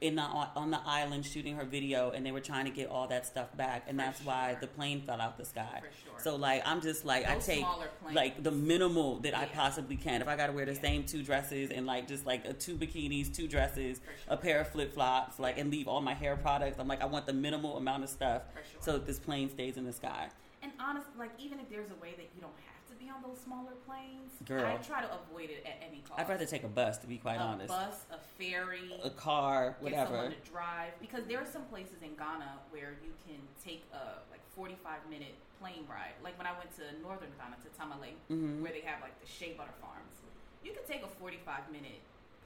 in 0.00 0.14
the 0.14 0.22
on 0.22 0.70
the 0.70 0.80
island 0.86 1.26
shooting 1.26 1.56
her 1.56 1.64
video, 1.66 2.10
and 2.12 2.24
they 2.24 2.32
were 2.32 2.40
trying 2.40 2.64
to 2.64 2.70
get 2.70 2.88
all 2.88 3.06
that 3.08 3.26
stuff 3.26 3.54
back, 3.54 3.84
and 3.86 3.98
For 3.98 4.06
that's 4.06 4.20
why 4.24 4.56
the 4.62 4.66
plane 4.66 5.02
fell 5.02 5.20
out 5.20 5.36
the 5.36 5.44
sky. 5.44 5.80
For 5.82 6.08
sure. 6.10 6.18
So 6.20 6.36
like 6.36 6.62
I'm 6.64 6.80
just 6.80 7.04
like 7.04 7.26
Those 7.26 7.36
I 7.48 7.52
take 7.54 7.66
like 8.14 8.42
the 8.42 8.50
minimal 8.52 9.18
that 9.18 9.36
I 9.36 9.44
possibly 9.46 9.96
can. 9.96 10.22
If 10.22 10.28
I 10.28 10.36
got 10.36 10.46
to 10.46 10.52
wear 10.54 10.64
the 10.64 10.72
Yeah. 10.72 10.80
same 10.80 11.04
two 11.04 11.22
dresses 11.22 11.70
and 11.70 11.84
like 11.84 12.08
just 12.08 12.24
like 12.24 12.46
a 12.46 12.54
two 12.54 12.76
bikinis, 12.76 13.34
two 13.34 13.46
dresses, 13.46 13.98
sure. 13.98 14.14
a 14.28 14.36
pair 14.38 14.60
of 14.60 14.68
flip 14.68 14.94
flops, 14.94 15.38
like 15.38 15.58
and 15.58 15.70
leave 15.70 15.86
all 15.86 16.00
my 16.00 16.14
hair 16.14 16.34
products. 16.36 16.78
I'm 16.78 16.88
like 16.88 17.02
I 17.02 17.06
want 17.06 17.26
the 17.26 17.34
minimal 17.34 17.76
amount 17.76 18.04
of 18.04 18.08
stuff 18.08 18.42
sure. 18.54 18.80
so 18.80 18.92
that 18.92 19.06
this 19.06 19.18
plane 19.18 19.50
stays 19.50 19.76
in 19.76 19.84
the 19.84 19.92
sky. 19.92 20.28
And 20.62 20.72
honestly, 20.80 21.12
like 21.18 21.30
even 21.38 21.58
if 21.60 21.68
there's 21.70 21.90
a 21.90 21.98
way 22.00 22.14
that 22.16 22.28
you 22.34 22.40
don't 22.40 22.54
have 22.70 22.82
to 22.90 22.94
be 22.94 23.10
on 23.10 23.22
those 23.22 23.38
smaller 23.42 23.74
planes, 23.86 24.30
Girl. 24.46 24.64
I 24.64 24.76
try 24.78 25.02
to 25.02 25.10
avoid 25.10 25.50
it 25.50 25.66
at 25.66 25.82
any 25.82 26.02
cost. 26.06 26.20
I'd 26.20 26.28
rather 26.28 26.46
take 26.46 26.62
a 26.64 26.68
bus, 26.70 26.98
to 26.98 27.06
be 27.06 27.18
quite 27.18 27.36
a 27.36 27.42
honest. 27.42 27.72
A 27.72 27.76
bus, 27.76 27.96
a 28.12 28.18
ferry, 28.38 28.94
A 29.02 29.10
car, 29.10 29.76
whatever. 29.80 30.02
get 30.02 30.08
someone 30.22 30.30
to 30.38 30.50
drive. 30.50 30.92
Because 31.00 31.24
there 31.26 31.38
are 31.42 31.46
some 31.50 31.64
places 31.66 31.98
in 32.02 32.14
Ghana 32.14 32.62
where 32.70 32.94
you 33.02 33.10
can 33.26 33.40
take 33.64 33.82
a 33.92 34.22
like 34.30 34.40
45 34.54 35.02
minute 35.10 35.34
plane 35.58 35.82
ride. 35.90 36.14
Like 36.22 36.38
when 36.38 36.46
I 36.46 36.52
went 36.58 36.70
to 36.78 36.84
northern 37.02 37.30
Ghana 37.38 37.56
to 37.66 37.68
Tamale, 37.78 38.14
Mm-hmm. 38.30 38.62
where 38.62 38.70
they 38.72 38.82
have 38.86 39.00
like 39.02 39.18
the 39.20 39.26
shea 39.26 39.54
butter 39.58 39.74
farms. 39.80 40.14
You 40.62 40.70
could 40.72 40.86
take 40.86 41.02
a 41.02 41.10
45 41.18 41.72
minute 41.72 41.98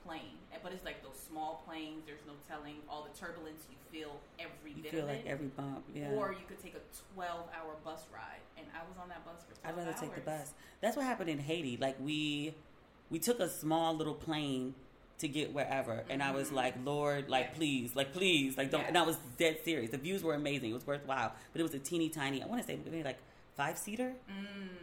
plane, 0.06 0.38
but 0.62 0.72
it's 0.72 0.84
like 0.84 1.02
those 1.02 1.18
small 1.28 1.62
planes. 1.66 2.02
There's 2.06 2.24
no 2.26 2.32
telling 2.48 2.76
all 2.88 3.06
the 3.10 3.18
turbulence 3.18 3.62
you 3.70 3.76
feel 3.90 4.16
every 4.38 4.72
You 4.76 4.82
bit 4.82 4.92
feel 4.92 5.02
of 5.02 5.08
like 5.08 5.26
it. 5.26 5.28
every 5.28 5.48
bump, 5.48 5.84
yeah. 5.94 6.10
Or 6.10 6.32
you 6.32 6.44
could 6.48 6.62
take 6.62 6.74
a 6.74 6.80
12 7.14 7.48
hour 7.54 7.74
bus 7.84 8.04
ride, 8.12 8.40
and 8.56 8.66
I 8.74 8.80
was 8.88 8.96
on 9.02 9.08
that 9.08 9.24
bus 9.24 9.42
for 9.48 9.54
12 9.60 9.64
I'd 9.64 9.78
rather 9.78 9.90
hours. 9.90 10.00
take 10.00 10.14
the 10.14 10.20
bus. 10.22 10.52
That's 10.80 10.96
what 10.96 11.04
happened 11.06 11.30
in 11.30 11.38
Haiti. 11.38 11.76
Like 11.76 11.96
we, 12.00 12.54
we 13.10 13.18
took 13.18 13.40
a 13.40 13.48
small 13.48 13.94
little 13.96 14.14
plane 14.14 14.74
to 15.18 15.28
get 15.28 15.54
wherever, 15.54 16.04
and 16.10 16.22
I 16.22 16.32
was 16.32 16.52
like, 16.52 16.74
Lord, 16.84 17.28
like 17.28 17.52
Mm-hmm. 17.52 17.52
Yeah. 17.52 17.56
please, 17.58 17.96
like 17.96 18.12
please, 18.12 18.56
like 18.58 18.70
don't. 18.70 18.82
Yeah. 18.82 18.88
And 18.88 18.98
I 18.98 19.02
was 19.02 19.16
dead 19.38 19.58
serious. 19.64 19.90
The 19.90 19.98
views 19.98 20.22
were 20.22 20.34
amazing. 20.34 20.70
It 20.70 20.74
was 20.74 20.86
worthwhile, 20.86 21.32
but 21.52 21.60
it 21.60 21.62
was 21.62 21.74
a 21.74 21.78
teeny 21.78 22.08
tiny. 22.10 22.42
I 22.42 22.46
want 22.46 22.60
to 22.60 22.66
say 22.66 22.78
maybe 22.84 23.02
like 23.02 23.18
five 23.56 23.78
seater. 23.78 24.12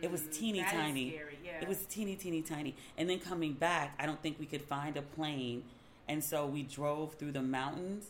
it 0.01 0.11
was 0.11 0.27
teeny 0.27 0.59
Mm, 0.61 0.65
is 0.65 0.71
tiny. 0.71 1.09
scary, 1.11 1.37
yeah. 1.45 1.61
It 1.61 1.67
was 1.67 1.85
teeny 1.85 2.15
teeny 2.15 2.41
tiny. 2.41 2.75
And 2.97 3.09
then 3.09 3.19
coming 3.19 3.53
back, 3.53 3.95
I 3.99 4.05
don't 4.05 4.21
think 4.21 4.37
we 4.39 4.45
could 4.45 4.61
find 4.61 4.97
a 4.97 5.01
plane, 5.01 5.63
and 6.09 6.23
so 6.23 6.45
we 6.45 6.63
drove 6.63 7.13
through 7.15 7.31
the 7.31 7.41
mountains 7.41 8.07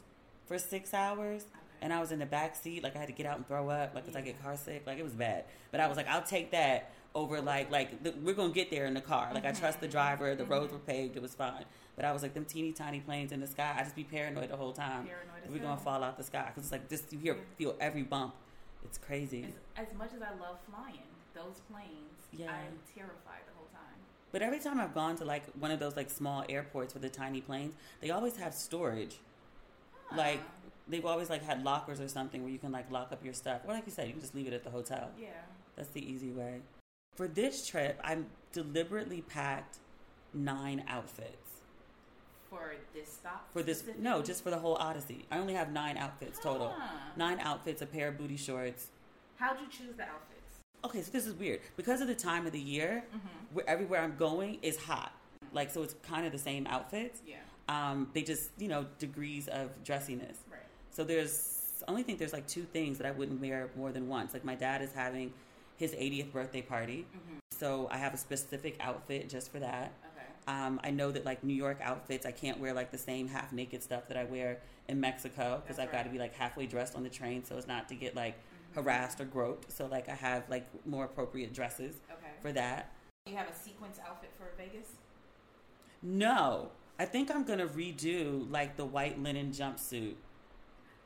for 0.47 0.58
six 0.58 0.93
hours. 0.93 1.45
and 1.82 1.91
I 1.91 1.99
was 1.99 2.13
in 2.13 2.19
the 2.19 2.26
back 2.26 2.56
seat, 2.56 2.82
like 2.82 2.95
I 2.95 2.99
had 2.99 3.10
to 3.10 3.13
get 3.13 3.26
out 3.26 3.36
and 3.36 3.45
throw 3.45 3.69
up, 3.69 3.93
like 3.93 4.06
'cause 4.06 4.15
I 4.15 4.21
get 4.21 4.41
car 4.41 4.56
sick, 4.56 4.84
like 4.88 4.97
it 4.97 5.04
was 5.04 5.12
bad. 5.12 5.43
But 5.69 5.82
I 5.82 5.88
was 5.88 5.97
like, 5.97 6.08
I'll 6.08 6.23
take 6.23 6.52
that 6.52 6.91
over 7.13 7.41
like 7.41 7.69
like 7.69 8.02
the, 8.04 8.12
we're 8.23 8.34
gonna 8.34 8.54
get 8.54 8.71
there 8.71 8.86
in 8.86 8.93
the 8.93 9.02
car. 9.02 9.30
Like 9.34 9.43
I 9.45 9.52
trust 9.52 9.82
the 9.82 9.88
driver. 9.89 10.34
The 10.34 10.45
roads 10.45 10.71
were 10.71 10.80
paved. 10.80 11.17
It 11.17 11.21
was 11.21 11.36
fine. 11.36 11.65
But 11.97 12.06
I 12.06 12.13
was 12.13 12.21
like 12.23 12.34
them 12.34 12.45
teeny 12.45 12.71
tiny 12.71 13.02
planes 13.02 13.34
in 13.34 13.41
the 13.41 13.47
sky. 13.47 13.76
I 13.78 13.84
just 13.84 13.97
be 13.97 14.06
paranoid 14.06 14.49
the 14.49 14.56
whole 14.56 14.71
time. 14.71 15.06
Paranoid 15.08 15.52
We're 15.52 15.60
gonna 15.60 15.76
fall 15.76 16.02
out 16.06 16.15
the 16.17 16.23
sky 16.23 16.45
because 16.47 16.63
it's 16.63 16.71
like 16.71 16.88
just 16.89 17.12
you 17.12 17.19
hear 17.19 17.36
feel 17.58 17.76
every 17.82 18.04
bump. 18.04 18.34
It's 18.86 18.98
crazy. 18.98 19.46
As, 19.78 19.88
as 19.88 19.93
much 19.98 20.13
as 20.15 20.22
I 20.22 20.30
love 20.39 20.58
flying, 20.69 21.08
those 21.34 21.62
planes, 21.72 21.89
Yeah. 22.32 22.52
I'm 22.52 22.80
terrified 22.96 23.41
the 23.48 23.54
whole 23.56 23.67
time. 23.74 24.00
But 24.32 24.41
every 24.41 24.60
time 24.60 24.80
I've 24.80 24.93
gone 24.93 25.15
to 25.17 25.26
like 25.26 25.43
one 25.60 25.72
of 25.72 25.80
those 25.80 25.96
like 25.96 26.10
small 26.10 26.43
airports 26.50 26.93
with 26.93 27.04
the 27.04 27.10
tiny 27.10 27.41
planes, 27.41 27.74
they 28.02 28.10
always 28.10 28.36
have 28.38 28.54
storage. 28.54 29.17
Like 30.15 30.41
they've 30.88 31.06
always 31.06 31.30
like 31.30 31.43
had 31.43 31.63
lockers 31.63 32.00
or 32.00 32.08
something 32.08 32.43
where 32.43 32.52
you 32.52 32.60
can 32.60 32.72
like 32.72 32.89
lock 32.91 33.12
up 33.12 33.24
your 33.24 33.34
stuff. 33.34 33.62
Or 33.67 33.74
like 33.74 33.86
you 33.86 33.91
said, 33.91 34.08
you 34.08 34.13
can 34.13 34.22
just 34.22 34.36
leave 34.36 34.48
it 34.48 34.54
at 34.54 34.63
the 34.63 34.69
hotel. 34.69 35.10
Yeah. 35.19 35.28
That's 35.76 35.89
the 35.89 36.04
easy 36.08 36.32
way. 36.32 36.62
For 37.15 37.28
this 37.28 37.67
trip, 37.67 38.00
I'm 38.04 38.28
deliberately 38.52 39.22
packed 39.22 39.78
nine 40.34 40.84
outfits. 40.88 41.42
For 42.53 42.75
this 42.93 43.11
stop? 43.11 43.51
For 43.51 43.63
this, 43.63 43.83
no, 43.97 44.21
just 44.21 44.43
for 44.43 44.51
the 44.51 44.59
whole 44.59 44.75
Odyssey. 44.75 45.25
I 45.31 45.39
only 45.39 45.55
have 45.55 45.71
nine 45.71 45.97
outfits 45.97 46.39
total. 46.39 46.75
Ah. 46.77 46.91
Nine 47.15 47.39
outfits, 47.39 47.81
a 47.81 47.87
pair 47.87 48.09
of 48.09 48.17
booty 48.17 48.37
shorts. 48.37 48.87
How'd 49.37 49.59
you 49.59 49.67
choose 49.67 49.95
the 49.95 50.03
outfits? 50.03 50.59
Okay, 50.85 51.01
so 51.01 51.11
this 51.11 51.25
is 51.25 51.33
weird 51.33 51.61
because 51.77 52.01
of 52.01 52.07
the 52.07 52.15
time 52.15 52.45
of 52.45 52.51
the 52.51 52.59
year. 52.59 53.03
Mm-hmm. 53.07 53.55
Where 53.55 53.67
everywhere 53.67 54.01
I'm 54.01 54.15
going 54.17 54.59
is 54.61 54.77
hot, 54.77 55.13
like 55.51 55.71
so 55.71 55.81
it's 55.81 55.95
kind 56.03 56.27
of 56.27 56.31
the 56.31 56.37
same 56.37 56.67
outfits. 56.67 57.21
Yeah. 57.25 57.37
Um, 57.69 58.09
they 58.13 58.21
just 58.21 58.51
you 58.59 58.67
know 58.67 58.85
degrees 58.99 59.47
of 59.47 59.83
dressiness. 59.83 60.37
Right. 60.51 60.59
So 60.91 61.03
there's 61.03 61.83
I 61.87 61.91
only 61.91 62.03
think 62.03 62.19
there's 62.19 62.33
like 62.33 62.47
two 62.47 62.63
things 62.63 62.99
that 62.99 63.07
I 63.07 63.11
wouldn't 63.11 63.41
wear 63.41 63.69
more 63.75 63.91
than 63.91 64.07
once. 64.07 64.33
Like 64.33 64.45
my 64.45 64.55
dad 64.55 64.81
is 64.81 64.93
having 64.93 65.33
his 65.77 65.93
80th 65.93 66.31
birthday 66.31 66.61
party, 66.61 67.07
so 67.49 67.87
I 67.89 67.97
have 67.97 68.13
a 68.13 68.17
specific 68.17 68.77
outfit 68.79 69.27
just 69.27 69.51
for 69.51 69.59
that. 69.59 69.91
Um, 70.47 70.79
I 70.84 70.91
know 70.91 71.12
that 71.12 71.25
like 71.25 71.43
New 71.43 71.53
York 71.53 71.79
outfits, 71.82 72.25
I 72.25 72.32
can't 72.32 72.60
wear 72.60 72.73
like 72.73 72.91
the 72.91 72.97
same 72.97 73.27
half 73.27 73.53
naked 73.53 73.82
stuff 73.82 74.08
that 74.10 74.17
I 74.17 74.25
wear 74.25 74.60
in 74.89 74.99
Mexico 74.99 75.62
because 75.63 75.79
I've 75.79 75.91
got 75.91 76.03
to 76.03 76.10
be 76.10 76.17
like 76.19 76.34
halfway 76.36 76.65
dressed 76.65 76.95
on 76.95 77.03
the 77.03 77.10
train 77.10 77.43
so 77.45 77.58
as 77.58 77.67
not 77.67 77.88
to 77.89 77.95
get 77.95 78.15
like 78.15 78.36
harassed 78.75 79.21
or 79.21 79.25
groped. 79.25 79.71
So 79.71 79.86
like 79.86 80.10
I 80.10 80.15
have 80.15 80.49
like 80.49 80.67
more 80.86 81.06
appropriate 81.06 81.53
dresses 81.53 81.95
Okay. 82.12 82.32
for 82.41 82.51
that. 82.51 82.91
You 83.25 83.36
have 83.38 83.47
a 83.47 83.56
sequence 83.56 83.99
outfit 84.06 84.32
for 84.38 84.47
Vegas? 84.58 84.88
No, 86.01 86.69
I 86.99 87.06
think 87.06 87.32
I'm 87.34 87.43
gonna 87.45 87.67
redo 87.67 88.49
like 88.51 88.75
the 88.75 88.86
white 88.86 89.21
linen 89.21 89.51
jumpsuit 89.51 90.15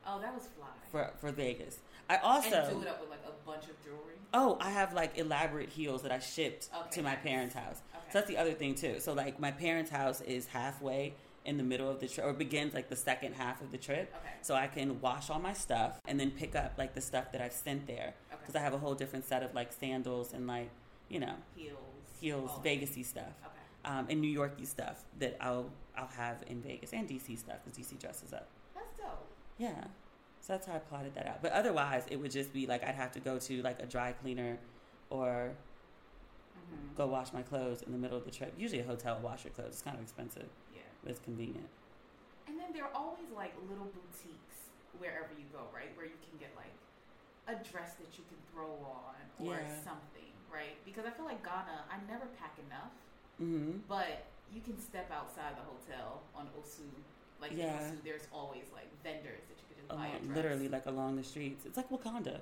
Oh, 0.06 0.18
that 0.20 0.34
was 0.34 0.46
fly. 0.56 0.66
for 0.90 1.12
for 1.20 1.30
Vegas. 1.30 1.78
I 2.10 2.16
also 2.16 2.48
and 2.56 2.76
do 2.80 2.82
it 2.82 2.88
up 2.88 3.00
with 3.00 3.10
like 3.10 3.22
a 3.26 3.46
bunch 3.46 3.64
of 3.64 3.80
jewelry. 3.84 4.14
Oh, 4.34 4.56
I 4.60 4.70
have 4.70 4.94
like 4.94 5.16
elaborate 5.18 5.68
heels 5.68 6.02
that 6.02 6.10
I 6.10 6.18
shipped 6.18 6.70
Okay, 6.74 6.90
to 6.92 7.02
my 7.02 7.12
nice. 7.14 7.22
parents' 7.22 7.54
house. 7.54 7.82
Okay. 8.08 8.12
So 8.12 8.18
that's 8.18 8.28
the 8.30 8.36
other 8.38 8.52
thing 8.52 8.74
too. 8.74 8.96
So 9.00 9.12
like 9.12 9.38
my 9.40 9.50
parents' 9.50 9.90
house 9.90 10.20
is 10.22 10.46
halfway 10.46 11.14
in 11.44 11.56
the 11.56 11.62
middle 11.62 11.88
of 11.88 11.98
the 12.00 12.08
trip, 12.08 12.26
or 12.26 12.32
begins 12.32 12.74
like 12.74 12.88
the 12.90 12.96
second 12.96 13.34
half 13.34 13.60
of 13.62 13.70
the 13.70 13.78
trip. 13.78 14.12
Okay. 14.20 14.34
So 14.42 14.54
I 14.54 14.66
can 14.66 15.00
wash 15.00 15.30
all 15.30 15.38
my 15.38 15.52
stuff 15.54 15.98
and 16.06 16.18
then 16.20 16.30
pick 16.30 16.54
up 16.54 16.74
like 16.76 16.94
the 16.94 17.00
stuff 17.00 17.32
that 17.32 17.40
I've 17.40 17.52
sent 17.52 17.86
there 17.86 18.14
Okay. 18.30 18.36
because 18.40 18.54
I 18.56 18.60
have 18.60 18.74
a 18.74 18.78
whole 18.78 18.94
different 18.94 19.24
set 19.24 19.42
of 19.42 19.54
like 19.54 19.72
sandals 19.72 20.32
and 20.34 20.46
like 20.46 20.70
you 21.08 21.20
know 21.20 21.34
Heels. 21.56 21.78
heels, 22.20 22.50
all 22.50 22.62
Vegasy 22.62 23.04
stuff, 23.04 23.32
Okay. 23.44 23.96
um, 23.96 24.06
and 24.10 24.20
New 24.20 24.28
Yorky 24.30 24.64
stuff 24.66 25.04
that 25.20 25.36
I'll 25.40 25.70
I'll 25.96 26.08
have 26.08 26.42
in 26.46 26.60
Vegas 26.60 26.92
and 26.92 27.08
DC 27.08 27.38
stuff 27.38 27.56
because 27.64 27.78
DC 27.78 27.98
dresses 27.98 28.32
up. 28.32 28.48
That's 28.74 28.98
dope. 28.98 29.26
Yeah. 29.58 29.84
So 30.40 30.52
that's 30.54 30.66
how 30.66 30.74
I 30.74 30.78
plotted 30.78 31.14
that 31.14 31.26
out. 31.26 31.42
But 31.42 31.52
otherwise, 31.52 32.04
it 32.10 32.16
would 32.16 32.30
just 32.30 32.52
be 32.52 32.66
like 32.66 32.84
I'd 32.84 32.94
have 32.94 33.12
to 33.12 33.20
go 33.20 33.38
to 33.38 33.62
like 33.62 33.80
a 33.82 33.86
dry 33.86 34.12
cleaner 34.12 34.58
or 35.10 35.52
Mm-hmm. 36.68 36.96
go 36.96 37.06
wash 37.06 37.32
my 37.32 37.42
clothes 37.42 37.82
in 37.82 37.92
the 37.92 37.98
middle 37.98 38.16
of 38.16 38.24
the 38.24 38.30
trip. 38.30 38.52
Usually, 38.58 38.80
a 38.80 38.84
hotel 38.84 39.16
will 39.16 39.28
wash 39.30 39.44
your 39.44 39.52
clothes. 39.54 39.80
It's 39.80 39.82
kind 39.82 39.96
of 39.96 40.02
expensive, 40.02 40.48
Yeah. 40.74 40.82
but 41.02 41.10
it's 41.12 41.20
convenient. 41.20 41.68
And 42.46 42.58
then 42.60 42.72
there 42.72 42.84
are 42.84 42.94
always 42.94 43.28
like 43.34 43.54
little 43.68 43.86
boutiques 43.86 44.68
wherever 44.98 45.32
you 45.38 45.46
go, 45.52 45.64
right? 45.74 45.88
Where 45.96 46.06
you 46.06 46.18
can 46.28 46.36
get 46.38 46.52
like 46.56 46.74
a 47.48 47.56
dress 47.64 47.94
that 47.96 48.12
you 48.18 48.24
can 48.28 48.36
throw 48.52 48.68
on 48.84 49.16
or 49.40 49.56
Yeah. 49.56 49.80
something, 49.84 50.32
right? 50.52 50.76
Because 50.84 51.06
I 51.06 51.10
feel 51.10 51.24
like 51.24 51.42
Ghana, 51.44 51.84
I 51.88 51.96
never 52.10 52.26
pack 52.38 52.56
enough, 52.68 52.92
hmm 53.38 53.78
but 53.88 54.24
you 54.52 54.60
can 54.60 54.78
step 54.80 55.10
outside 55.12 55.56
the 55.56 55.64
hotel 55.64 56.20
on 56.34 56.48
Osu. 56.58 56.88
Like 57.40 57.52
Yeah. 57.54 57.78
Osu, 57.80 58.02
there's 58.04 58.26
always 58.32 58.64
like 58.74 58.88
vendors 59.04 59.44
that 59.48 59.56
you 59.56 59.64
can 59.68 59.76
just 59.76 59.88
buy 59.88 60.08
Along, 60.08 60.24
dress. 60.26 60.36
literally, 60.36 60.68
like 60.68 60.86
along 60.86 61.16
the 61.16 61.22
streets. 61.24 61.64
It's 61.64 61.76
like 61.76 61.88
Wakanda. 61.90 62.40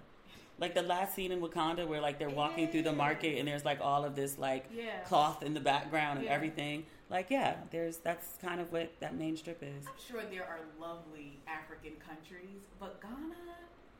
Like 0.59 0.75
the 0.75 0.83
last 0.83 1.15
scene 1.15 1.33
in 1.33 1.41
Wakanda, 1.41 1.87
where 1.87 2.01
like 2.01 2.19
they're 2.19 2.31
walking 2.31 2.69
through 2.69 2.83
the 2.83 2.93
market 2.93 3.39
and 3.39 3.47
there's 3.47 3.65
like 3.65 3.81
all 3.81 4.05
of 4.05 4.17
this 4.17 4.39
like 4.39 4.65
Yeah. 4.73 5.01
cloth 5.01 5.43
in 5.43 5.53
the 5.53 5.61
background 5.61 6.19
and 6.19 6.27
Yeah. 6.27 6.33
everything. 6.35 6.87
Like 7.11 7.31
yeah, 7.31 7.57
there's 7.71 7.99
that's 7.99 8.37
kind 8.41 8.61
of 8.61 8.73
what 8.73 8.91
that 9.01 9.15
main 9.15 9.37
strip 9.37 9.63
is. 9.63 9.87
I'm 9.87 9.93
sure 10.11 10.23
there 10.31 10.45
are 10.47 10.61
lovely 10.81 11.39
African 11.47 11.93
countries, 11.97 12.63
but 12.81 13.01
Ghana, 13.03 13.35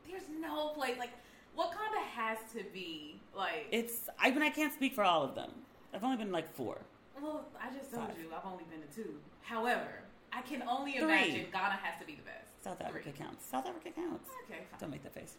there's 0.09 0.27
no 0.39 0.69
place 0.69 0.97
like 0.97 1.11
Wakanda 1.55 2.03
has 2.15 2.39
to 2.53 2.63
be 2.73 3.19
like. 3.35 3.67
It's 3.71 4.09
I 4.19 4.31
mean 4.31 4.41
I 4.41 4.49
can't 4.49 4.73
speak 4.73 4.95
for 4.95 5.03
all 5.03 5.23
of 5.23 5.35
them. 5.35 5.51
I've 5.93 6.03
only 6.03 6.17
been 6.17 6.31
like 6.31 6.51
four. 6.55 6.79
Well, 7.21 7.45
I 7.61 7.69
just 7.75 7.91
told 7.93 8.07
Five. 8.07 8.17
you 8.19 8.29
I've 8.35 8.45
only 8.51 8.63
been 8.65 8.81
to 8.81 8.87
two. 9.03 9.19
However, 9.41 10.01
I 10.33 10.41
can 10.41 10.63
only 10.63 10.93
Three. 10.93 11.03
imagine 11.03 11.45
Ghana 11.51 11.79
has 11.83 11.99
to 11.99 12.05
be 12.05 12.15
the 12.15 12.21
best. 12.23 12.63
South 12.63 12.81
Africa 12.81 13.11
Three. 13.11 13.25
counts. 13.25 13.45
South 13.45 13.65
Africa 13.67 13.89
counts. 13.95 14.29
Okay, 14.45 14.61
fine. 14.69 14.79
Don't 14.79 14.89
make 14.91 15.03
that 15.03 15.13
face. 15.13 15.35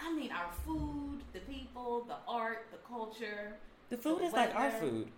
I 0.00 0.12
mean, 0.12 0.30
our 0.32 0.50
food, 0.66 1.20
the 1.32 1.40
people, 1.40 2.04
the 2.06 2.16
art, 2.28 2.66
the 2.70 2.78
culture. 2.78 3.54
The 3.90 3.96
food 3.96 4.20
the 4.20 4.24
is 4.26 4.32
like 4.32 4.54
our 4.54 4.70
food. 4.70 5.08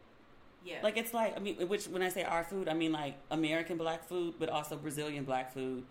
Yeah. 0.65 0.81
Like 0.83 0.97
it's 0.97 1.15
like 1.15 1.37
I 1.37 1.41
mean, 1.41 1.57
which 1.69 1.87
when 1.87 2.03
I 2.03 2.09
say 2.09 2.25
our 2.25 2.45
food, 2.45 2.69
I 2.69 2.75
mean 2.75 2.93
like 2.93 3.17
American 3.31 3.77
black 3.77 4.07
food, 4.09 4.35
but 4.39 4.49
also 4.49 4.77
Brazilian 4.77 5.25
black 5.25 5.53
food, 5.55 5.85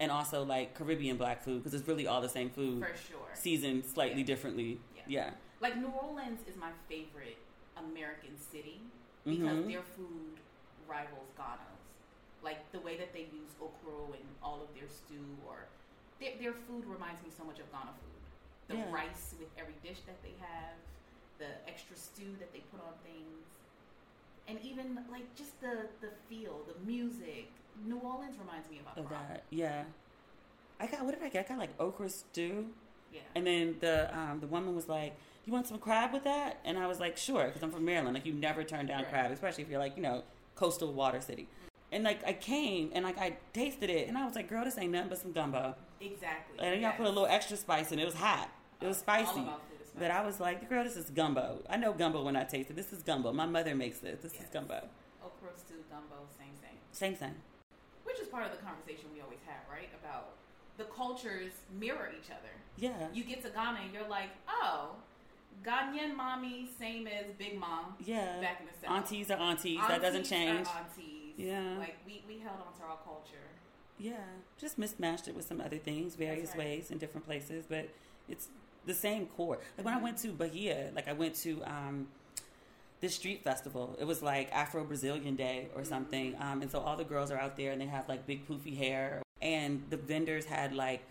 and 0.00 0.10
also 0.10 0.42
like 0.44 0.74
Caribbean 0.74 1.16
black 1.16 1.42
food 1.42 1.62
because 1.62 1.78
it's 1.78 1.86
really 1.86 2.06
all 2.06 2.20
the 2.20 2.28
same 2.28 2.50
food, 2.50 2.80
For 2.82 2.96
sure. 2.96 3.28
seasoned 3.34 3.84
slightly 3.84 4.20
Yeah. 4.20 4.26
differently. 4.26 4.80
Yeah. 4.96 5.02
Yeah. 5.06 5.30
Like 5.60 5.76
New 5.76 5.88
Orleans 5.88 6.40
is 6.48 6.56
my 6.56 6.70
favorite 6.88 7.38
American 7.76 8.36
city 8.38 8.80
because 9.24 9.58
Mhm. 9.58 9.68
their 9.72 9.82
food 9.82 10.38
rivals 10.88 11.30
Ghana's. 11.36 11.82
Like 12.42 12.70
the 12.72 12.80
way 12.80 12.96
that 12.96 13.12
they 13.12 13.26
use 13.32 13.52
okra 13.60 14.16
in 14.18 14.26
all 14.42 14.62
of 14.62 14.72
their 14.74 14.88
stew, 14.88 15.36
or 15.46 15.66
their, 16.20 16.32
their 16.40 16.52
food 16.52 16.84
reminds 16.86 17.22
me 17.22 17.30
so 17.36 17.44
much 17.44 17.58
of 17.58 17.70
Ghana 17.72 17.92
food. 18.00 18.22
The 18.68 18.76
Yeah. 18.76 18.92
rice 18.92 19.34
with 19.38 19.48
every 19.58 19.74
dish 19.82 20.00
that 20.06 20.20
they 20.22 20.34
have, 20.40 20.74
the 21.38 21.46
extra 21.68 21.96
stew 21.96 22.34
that 22.38 22.52
they 22.52 22.60
put 22.72 22.80
on 22.80 22.92
things, 23.04 23.44
and 24.48 24.58
even 24.62 24.98
like 25.10 25.34
just 25.36 25.60
the 25.60 25.88
the 26.00 26.10
feel, 26.28 26.60
the 26.66 26.74
music. 26.90 27.48
New 27.84 27.98
Orleans 27.98 28.36
reminds 28.38 28.70
me 28.70 28.80
of 28.80 29.04
Of 29.04 29.10
that, 29.10 29.44
yeah. 29.50 29.84
I 30.80 30.86
got 30.86 31.04
what 31.04 31.14
did 31.14 31.22
I 31.22 31.28
get? 31.28 31.44
I 31.44 31.48
got 31.48 31.58
like 31.58 31.78
okra 31.80 32.08
stew, 32.08 32.70
Yeah. 33.12 33.20
and 33.34 33.46
then 33.46 33.76
the 33.80 34.16
um, 34.18 34.40
the 34.40 34.46
woman 34.46 34.74
was 34.74 34.88
like, 34.88 35.14
"You 35.44 35.52
want 35.52 35.66
some 35.66 35.78
crab 35.78 36.12
with 36.12 36.24
that?" 36.24 36.58
And 36.64 36.78
I 36.78 36.86
was 36.86 36.98
like, 37.00 37.16
"Sure," 37.16 37.44
because 37.46 37.62
I'm 37.62 37.70
from 37.70 37.84
Maryland. 37.84 38.14
Like 38.14 38.26
you 38.26 38.32
never 38.32 38.64
turn 38.64 38.86
down 38.86 39.02
Right. 39.02 39.10
crab, 39.10 39.30
especially 39.30 39.64
if 39.64 39.70
you're 39.70 39.78
like 39.78 39.96
you 39.96 40.02
know 40.02 40.24
coastal 40.54 40.92
water 40.92 41.20
city. 41.20 41.48
And 41.92 42.02
like 42.02 42.24
I 42.26 42.32
came 42.32 42.90
and 42.94 43.04
like 43.04 43.18
I 43.18 43.36
tasted 43.52 43.90
it, 43.90 44.08
and 44.08 44.16
I 44.18 44.24
was 44.24 44.34
like, 44.34 44.48
"Girl, 44.48 44.64
this 44.64 44.76
ain't 44.78 44.92
nothing 44.92 45.08
but 45.10 45.18
some 45.18 45.32
gumbo." 45.32 45.74
Exactly. 46.00 46.58
And 46.58 46.72
then 46.72 46.80
y'all 46.80 46.90
yes. 46.90 46.96
put 46.96 47.06
a 47.06 47.08
little 47.08 47.26
extra 47.26 47.56
spice 47.56 47.92
in 47.92 47.98
it. 47.98 48.02
It 48.02 48.06
was 48.06 48.14
hot. 48.14 48.48
It 48.80 48.86
was 48.86 48.98
spicy. 48.98 49.40
is 49.40 49.90
But 49.98 50.10
I 50.10 50.24
was 50.24 50.40
like, 50.40 50.68
girl, 50.68 50.84
this 50.84 50.96
is 50.96 51.10
gumbo. 51.10 51.62
I 51.68 51.76
know 51.76 51.92
gumbo 51.92 52.22
when 52.22 52.36
I 52.36 52.44
taste 52.44 52.70
it. 52.70 52.76
This 52.76 52.92
is 52.92 53.02
gumbo. 53.02 53.32
My 53.32 53.46
mother 53.46 53.74
makes 53.74 53.98
this. 54.00 54.20
This 54.20 54.32
is 54.32 54.40
Yes. 54.40 54.48
gumbo. 54.52 54.88
Okra 55.24 55.50
stew, 55.56 55.82
gumbo, 55.90 56.26
same 56.38 56.54
thing. 56.60 56.78
Same 56.92 57.14
thing. 57.14 57.34
Which 58.04 58.20
is 58.20 58.28
part 58.28 58.44
of 58.44 58.52
the 58.52 58.58
conversation 58.58 59.06
we 59.14 59.20
always 59.20 59.40
have, 59.46 59.62
right? 59.70 59.88
About 60.02 60.34
the 60.76 60.84
cultures 60.84 61.52
mirror 61.78 62.12
each 62.16 62.30
other. 62.30 62.52
Yeah. 62.76 63.08
You 63.12 63.24
get 63.24 63.42
to 63.44 63.50
Ghana 63.50 63.80
and 63.84 63.94
you're 63.94 64.08
like, 64.08 64.30
oh, 64.48 64.96
Ghanaian 65.64 66.14
mommy, 66.14 66.68
same 66.78 67.06
as 67.06 67.26
Big 67.38 67.58
Mom. 67.58 67.94
Yeah. 68.04 68.40
Back 68.40 68.60
in 68.60 68.66
the 68.66 68.72
South. 68.86 68.90
Aunties 68.96 69.30
are 69.30 69.38
aunties. 69.38 69.80
that 69.88 70.02
doesn't 70.02 70.30
Aunties 70.30 70.32
are 70.32 70.34
change. 70.34 70.68
Aunties. 70.68 71.34
Yeah. 71.36 71.76
Like 71.78 71.96
we, 72.06 72.22
we 72.28 72.38
held 72.38 72.58
on 72.60 72.72
to 72.78 72.84
our 72.84 72.98
culture. 73.04 73.45
Yeah. 73.98 74.14
Just 74.58 74.78
mismatched 74.78 75.28
it 75.28 75.34
with 75.34 75.46
some 75.46 75.60
other 75.60 75.78
things, 75.78 76.14
various 76.16 76.50
right. 76.50 76.58
ways 76.58 76.90
in 76.90 76.98
different 76.98 77.26
places, 77.26 77.64
but 77.68 77.88
it's 78.28 78.48
the 78.84 78.94
same 78.94 79.26
core. 79.26 79.58
Like 79.76 79.84
when 79.84 79.94
I 79.94 80.02
went 80.02 80.18
to 80.18 80.28
Bahia, 80.28 80.90
like 80.94 81.08
I 81.08 81.12
went 81.12 81.34
to 81.36 81.62
um, 81.64 82.08
this 83.00 83.14
street 83.14 83.42
festival. 83.42 83.96
It 84.00 84.04
was 84.04 84.22
like 84.22 84.50
Afro 84.52 84.84
Brazilian 84.84 85.36
Day 85.36 85.68
or 85.74 85.84
something. 85.84 86.34
Um, 86.40 86.62
and 86.62 86.70
so 86.70 86.80
all 86.80 86.96
the 86.96 87.04
girls 87.04 87.30
are 87.30 87.38
out 87.38 87.56
there 87.56 87.72
and 87.72 87.80
they 87.80 87.86
have 87.86 88.08
like 88.08 88.26
big 88.26 88.48
poofy 88.48 88.76
hair. 88.76 89.22
And 89.42 89.82
the 89.90 89.96
vendors 89.96 90.46
had 90.46 90.72
like 90.72 91.02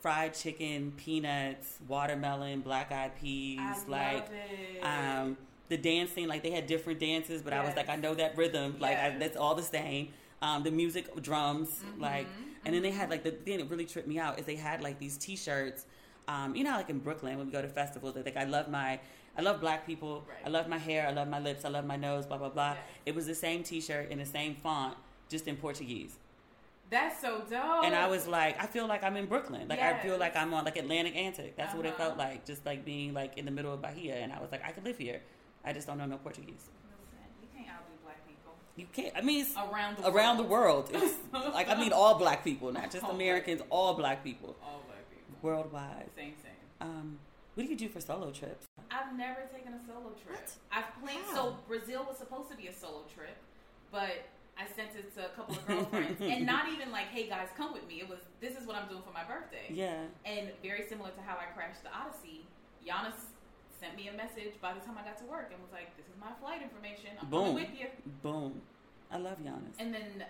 fried 0.00 0.34
chicken, 0.34 0.92
peanuts, 0.96 1.78
watermelon, 1.88 2.60
black 2.60 2.92
eyed 2.92 3.18
peas, 3.20 3.58
I 3.58 3.76
like 3.88 4.12
love 4.14 4.30
it. 4.32 4.84
um, 4.84 5.36
the 5.68 5.76
dancing. 5.76 6.28
Like 6.28 6.42
they 6.42 6.50
had 6.50 6.66
different 6.66 7.00
dances, 7.00 7.42
but 7.42 7.52
I 7.52 7.64
was 7.64 7.74
like, 7.76 7.88
I 7.88 7.96
know 7.96 8.14
that 8.14 8.36
rhythm. 8.36 8.76
Like 8.78 8.98
I, 8.98 9.16
that's 9.18 9.36
all 9.36 9.54
the 9.54 9.62
same. 9.62 10.08
Um, 10.46 10.58
the 10.62 10.70
music 10.82 11.04
drums, 11.22 11.70
like, 11.98 12.26
and 12.64 12.70
then 12.74 12.82
they 12.86 12.90
had 13.00 13.08
like 13.10 13.22
the 13.28 13.30
thing 13.44 13.56
that 13.58 13.68
really 13.72 13.86
tripped 13.92 14.08
me 14.08 14.18
out 14.24 14.38
is 14.38 14.44
they 14.52 14.56
had 14.70 14.78
like 14.86 14.96
these 15.04 15.16
T-shirts. 15.16 15.80
Um, 16.26 16.54
you 16.56 16.64
know, 16.64 16.74
like 16.80 16.90
in 16.94 17.00
Brooklyn 17.06 17.36
when 17.38 17.46
we 17.48 17.52
go 17.58 17.62
to 17.68 17.68
festivals, 17.68 18.14
they're 18.14 18.24
like, 18.30 18.36
I 18.36 18.44
love 18.56 18.68
my, 18.68 18.90
I 19.38 19.42
love 19.48 19.56
black 19.60 19.80
people, 19.90 20.24
I 20.46 20.48
love 20.56 20.66
my 20.68 20.78
hair, 20.78 21.06
I 21.06 21.12
love 21.12 21.28
my 21.36 21.40
lips, 21.48 21.64
I 21.64 21.68
love 21.76 21.84
my 21.94 21.96
nose, 21.96 22.24
blah 22.26 22.38
blah 22.38 22.48
blah. 22.58 22.74
It 23.08 23.14
was 23.14 23.26
the 23.32 23.34
same 23.46 23.62
T-shirt 23.70 24.10
in 24.12 24.18
the 24.18 24.26
same 24.38 24.54
font, 24.54 24.96
just 25.28 25.46
in 25.50 25.56
Portuguese. 25.56 26.14
That's 26.90 27.18
so 27.20 27.32
dope. 27.50 27.84
And 27.86 27.94
I 27.94 28.06
was 28.08 28.26
like, 28.38 28.54
I 28.62 28.66
feel 28.66 28.86
like 28.86 29.02
I'm 29.02 29.16
in 29.16 29.26
Brooklyn. 29.26 29.64
Like 29.68 29.80
I 29.80 29.92
feel 30.04 30.16
like 30.24 30.34
I'm 30.36 30.52
on 30.56 30.64
like 30.68 30.76
Atlantic 30.84 31.14
Antic. 31.16 31.56
That's 31.56 31.74
what 31.74 31.84
it 31.86 31.94
Uh-huh. 31.94 32.02
felt 32.04 32.16
like, 32.26 32.38
just 32.50 32.62
like 32.70 32.84
being 32.84 33.12
like 33.20 33.32
in 33.38 33.44
the 33.48 33.50
middle 33.50 33.72
of 33.76 33.80
Bahia. 33.82 34.16
And 34.22 34.32
I 34.36 34.38
was 34.44 34.50
like, 34.52 34.62
I 34.68 34.70
could 34.74 34.84
live 34.84 34.98
here. 35.06 35.20
I 35.64 35.72
just 35.72 35.86
don't 35.88 35.98
know 35.98 36.06
no 36.06 36.18
Portuguese. 36.18 36.64
Listen, 36.68 37.24
you 37.42 37.48
can't 37.56 37.68
outdo 37.74 37.94
black 38.04 38.20
people. 38.28 38.52
You 38.76 38.86
can't. 38.92 39.12
I 39.16 39.20
mean, 39.20 39.42
it's 39.42 39.54
Around 39.56 39.98
the 39.98 40.08
around 40.08 40.36
the 40.38 40.42
world. 40.42 40.90
world. 40.92 41.04
It's 41.04 41.14
like 41.54 41.68
I 41.68 41.74
mean, 41.78 41.92
all 41.92 42.18
black 42.18 42.42
people, 42.42 42.72
not 42.72 42.90
just 42.90 43.04
All 43.04 43.10
black 43.10 43.14
Americans. 43.20 43.62
All 43.70 43.94
black 43.94 44.24
people, 44.24 44.56
All 44.62 44.82
black 44.86 45.08
people. 45.10 45.34
worldwide. 45.42 46.10
Same, 46.16 46.34
same. 46.42 46.52
Um, 46.80 47.18
what 47.54 47.64
do 47.64 47.70
you 47.70 47.76
do 47.76 47.88
for 47.88 48.00
solo 48.00 48.30
trips? 48.32 48.66
I've 48.90 49.16
never 49.16 49.42
taken 49.54 49.72
a 49.74 49.80
solo 49.86 50.10
trip. 50.24 50.40
What? 50.40 50.50
I've 50.72 50.90
planned. 51.02 51.24
So 51.32 51.56
Brazil 51.68 52.04
was 52.08 52.18
supposed 52.18 52.50
to 52.50 52.56
be 52.56 52.66
a 52.66 52.72
solo 52.74 53.02
trip, 53.14 53.36
but 53.92 54.26
I 54.58 54.66
sent 54.74 54.90
it 54.98 55.14
to 55.14 55.26
a 55.26 55.28
couple 55.30 55.54
of 55.54 55.66
girlfriends, 55.68 56.20
and 56.20 56.44
not 56.44 56.68
even 56.68 56.90
like, 56.90 57.06
"Hey 57.06 57.28
guys, 57.28 57.48
come 57.56 57.72
with 57.72 57.86
me." 57.86 58.00
It 58.00 58.08
was, 58.08 58.18
"This 58.40 58.56
is 58.58 58.66
what 58.66 58.74
I'm 58.76 58.88
doing 58.88 59.02
for 59.06 59.12
my 59.12 59.22
birthday." 59.24 59.66
Yeah. 59.70 60.02
And 60.26 60.50
very 60.62 60.82
similar 60.88 61.10
to 61.10 61.20
how 61.22 61.36
I 61.36 61.46
crashed 61.54 61.82
the 61.84 61.90
Odyssey, 61.94 62.42
Giannis 62.84 63.18
sent 63.84 64.00
me 64.00 64.08
a 64.08 64.16
message 64.16 64.56
by 64.64 64.72
the 64.72 64.80
time 64.80 64.96
I 64.96 65.04
got 65.04 65.20
to 65.20 65.28
work 65.28 65.52
and 65.52 65.60
was 65.60 65.72
like, 65.72 65.92
"This 66.00 66.08
is 66.08 66.16
my 66.16 66.32
flight 66.40 66.64
information. 66.64 67.20
I'm 67.20 67.28
Boom. 67.28 67.52
coming 67.52 67.68
with 67.68 67.76
you." 67.76 67.88
Boom. 68.24 68.64
I 69.12 69.18
love 69.20 69.38
Giannis. 69.44 69.76
And 69.78 69.92
then 69.92 70.24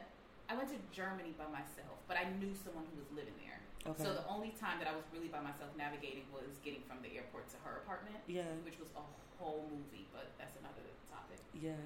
I 0.51 0.59
went 0.59 0.69
to 0.75 0.79
Germany 0.91 1.33
by 1.39 1.47
myself, 1.47 2.03
but 2.09 2.19
I 2.19 2.27
knew 2.43 2.51
someone 2.53 2.85
who 2.91 2.99
was 2.99 3.11
living 3.15 3.39
there. 3.39 3.63
Okay. 3.87 4.03
So 4.03 4.13
the 4.13 4.27
only 4.27 4.51
time 4.59 4.83
that 4.83 4.89
I 4.89 4.95
was 4.97 5.05
really 5.15 5.29
by 5.29 5.41
myself 5.41 5.71
navigating 5.79 6.25
was 6.33 6.59
getting 6.65 6.83
from 6.89 6.99
the 7.03 7.15
airport 7.15 7.49
to 7.55 7.57
her 7.65 7.79
apartment. 7.85 8.19
Yeah. 8.27 8.51
Which 8.65 8.79
was 8.83 8.89
a 8.97 9.05
whole 9.39 9.71
movie, 9.71 10.07
but 10.13 10.27
that's 10.39 10.57
another 10.59 10.83
topic. 11.09 11.39
Yeah. 11.55 11.79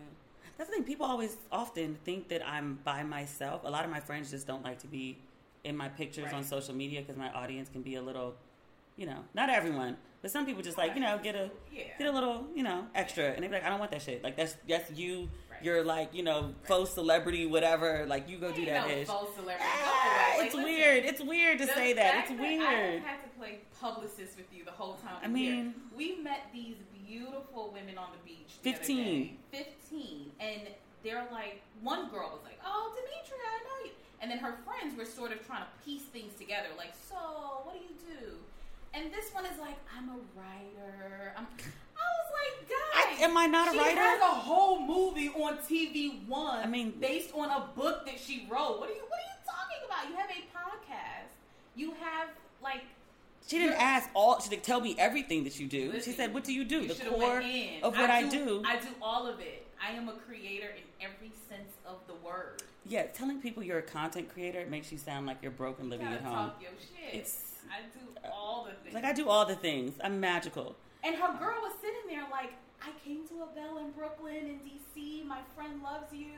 That's 0.56 0.70
the 0.70 0.76
thing. 0.76 0.84
People 0.84 1.06
always 1.06 1.36
often 1.52 1.98
think 2.04 2.28
that 2.28 2.46
I'm 2.46 2.80
by 2.82 3.02
myself. 3.02 3.62
A 3.64 3.70
lot 3.70 3.84
of 3.84 3.90
my 3.90 4.00
friends 4.00 4.30
just 4.30 4.46
don't 4.46 4.64
like 4.64 4.78
to 4.80 4.88
be 4.88 5.18
in 5.62 5.76
my 5.76 5.88
pictures 5.88 6.32
on 6.32 6.42
social 6.42 6.74
media 6.74 7.00
because 7.00 7.16
my 7.16 7.30
audience 7.32 7.68
can 7.68 7.82
be 7.82 7.96
a 7.96 8.02
little, 8.02 8.34
you 8.98 9.06
know, 9.06 9.24
not 9.32 9.48
everyone, 9.48 9.96
but 10.20 10.30
some 10.30 10.44
people 10.44 10.62
just 10.62 10.76
like, 10.76 10.94
you 10.94 11.00
know, 11.00 11.18
get 11.22 11.34
a 11.36 11.50
Yeah. 11.72 11.84
get 11.98 12.08
a 12.08 12.12
little, 12.12 12.46
you 12.54 12.62
know, 12.64 12.86
extra, 12.94 13.24
and 13.26 13.42
they 13.42 13.46
be 13.48 13.54
like, 13.54 13.64
I 13.64 13.70
don't 13.70 13.78
want 13.78 13.92
that 13.92 14.02
shit. 14.02 14.22
Like 14.22 14.36
that's 14.36 14.56
that's 14.68 14.90
you. 14.90 15.28
Right. 15.50 15.62
You're 15.62 15.84
like, 15.84 16.12
you 16.14 16.22
know, 16.24 16.54
faux 16.64 16.90
celebrity, 16.90 17.46
whatever. 17.46 18.04
Like 18.06 18.28
you 18.28 18.38
go 18.38 18.50
do 18.52 18.64
that 18.66 18.88
no 18.88 18.94
ish. 18.94 19.06
faux 19.06 19.34
celebrity. 19.36 19.64
Ah, 19.64 20.34
away. 20.34 20.44
it's 20.46 20.54
listen, 20.54 20.70
weird. 20.70 21.04
It's 21.04 21.20
weird 21.20 21.58
to 21.58 21.66
say 21.68 21.92
that. 21.94 22.12
fact 22.14 22.30
It's 22.32 22.40
I 22.40 22.42
weird. 22.42 23.02
had 23.02 23.22
to 23.22 23.28
play 23.38 23.58
publicist 23.80 24.36
with 24.36 24.52
you 24.52 24.64
the 24.64 24.72
whole 24.72 24.94
time. 24.94 25.16
I 25.22 25.28
we 25.28 25.40
here. 25.44 25.54
mean- 25.54 25.74
we 25.96 26.16
met 26.16 26.42
these 26.52 26.76
beautiful 27.06 27.70
women 27.72 27.96
on 27.98 28.08
the 28.12 28.28
beach. 28.28 28.52
the 28.62 28.72
15. 28.72 28.96
day. 29.04 29.36
Fifteen, 29.50 30.30
and 30.40 30.62
they're 31.04 31.26
like, 31.32 31.62
one 31.80 32.08
girl 32.10 32.30
was 32.34 32.42
like, 32.44 32.58
"Oh, 32.64 32.92
Demetria, 32.94 33.40
I 33.46 33.58
know 33.64 33.84
you," 33.86 33.90
and 34.20 34.30
then 34.30 34.38
her 34.38 34.54
friends 34.66 34.96
were 34.98 35.04
sort 35.04 35.32
of 35.32 35.44
trying 35.46 35.62
to 35.62 35.68
piece 35.84 36.02
things 36.02 36.34
together, 36.34 36.68
like, 36.76 36.92
"So, 37.08 37.16
what 37.64 37.74
do 37.74 37.80
you 37.80 37.94
do?" 38.20 38.34
And 38.98 39.12
this 39.12 39.32
one 39.32 39.46
is 39.46 39.58
like, 39.60 39.76
"I'm 39.96 40.08
a 40.08 40.18
writer." 40.34 41.32
I'm, 41.36 41.46
I 41.46 42.06
was 42.18 42.30
like, 42.34 42.68
"Guys, 42.68 43.20
I- 43.20 43.24
am 43.24 43.36
I 43.36 43.46
not 43.46 43.68
a 43.68 43.72
she 43.72 43.78
writer?" 43.78 44.00
has 44.00 44.20
a 44.20 44.24
whole 44.24 44.80
movie 44.80 45.28
on 45.28 45.58
TV 45.58 46.26
One. 46.26 46.58
I 46.58 46.66
mean- 46.66 46.90
based 46.98 47.32
on 47.32 47.48
a 47.48 47.68
book 47.76 48.04
that 48.06 48.18
she 48.18 48.46
wrote. 48.50 48.80
What 48.80 48.90
are 48.90 48.94
you 48.94 49.02
What 49.08 49.20
are 49.20 49.28
you 49.30 49.38
talking 49.46 49.80
about? 49.86 50.08
You 50.10 50.16
have 50.16 50.30
a 50.30 50.42
podcast. 50.56 51.30
You 51.76 51.92
have 52.00 52.28
like 52.60 52.82
She 53.46 53.58
didn't 53.58 53.80
ask 53.80 54.10
all. 54.14 54.40
She 54.40 54.50
didn't 54.50 54.64
tell 54.64 54.80
me 54.80 54.96
everything 54.98 55.44
that 55.44 55.60
you 55.60 55.68
do. 55.68 55.92
Listen, 55.92 56.12
she 56.12 56.16
said, 56.16 56.34
"What 56.34 56.42
do 56.42 56.52
you 56.52 56.64
do? 56.64 56.80
you 56.80 56.88
the 56.88 57.04
core 57.04 57.38
of 57.82 57.96
what 57.96 58.10
I, 58.10 58.28
do." 58.28 58.62
I 58.66 58.76
do 58.78 58.88
all 59.00 59.26
of 59.26 59.38
it. 59.40 59.66
I 59.80 59.92
am 59.92 60.08
a 60.08 60.14
creator 60.14 60.74
in 60.76 60.82
every 61.00 61.30
sense 61.48 61.72
of 61.86 61.98
the 62.08 62.14
word. 62.14 62.62
Yeah, 62.88 63.04
telling 63.06 63.40
people 63.40 63.62
you're 63.62 63.78
a 63.78 63.82
content 63.82 64.32
creator 64.32 64.60
it 64.60 64.70
makes 64.70 64.90
you 64.90 64.98
sound 64.98 65.26
like 65.26 65.38
you're 65.42 65.50
broken 65.50 65.90
living 65.90 66.06
at 66.06 66.22
home. 66.22 66.32
talk 66.50 66.62
your 66.62 66.70
shit. 66.72 67.14
It's- 67.14 67.44
I 67.70 67.82
do 67.92 68.30
all 68.32 68.64
the 68.64 68.72
things. 68.82 68.94
Like 68.94 69.04
I 69.04 69.12
do 69.12 69.28
all 69.28 69.44
the 69.44 69.54
things. 69.54 69.94
I'm 70.02 70.18
magical. 70.20 70.74
And 71.04 71.14
her 71.16 71.38
girl 71.38 71.56
was 71.62 71.74
sitting 71.82 72.00
there 72.08 72.24
like, 72.30 72.52
I 72.82 72.90
came 73.04 73.26
to 73.28 73.42
a 73.42 73.46
Belle 73.54 73.78
in 73.78 73.90
Brooklyn 73.90 74.36
in 74.36 74.60
DC. 74.60 75.24
My 75.26 75.40
friend 75.54 75.82
loves 75.82 76.12
you. 76.12 76.32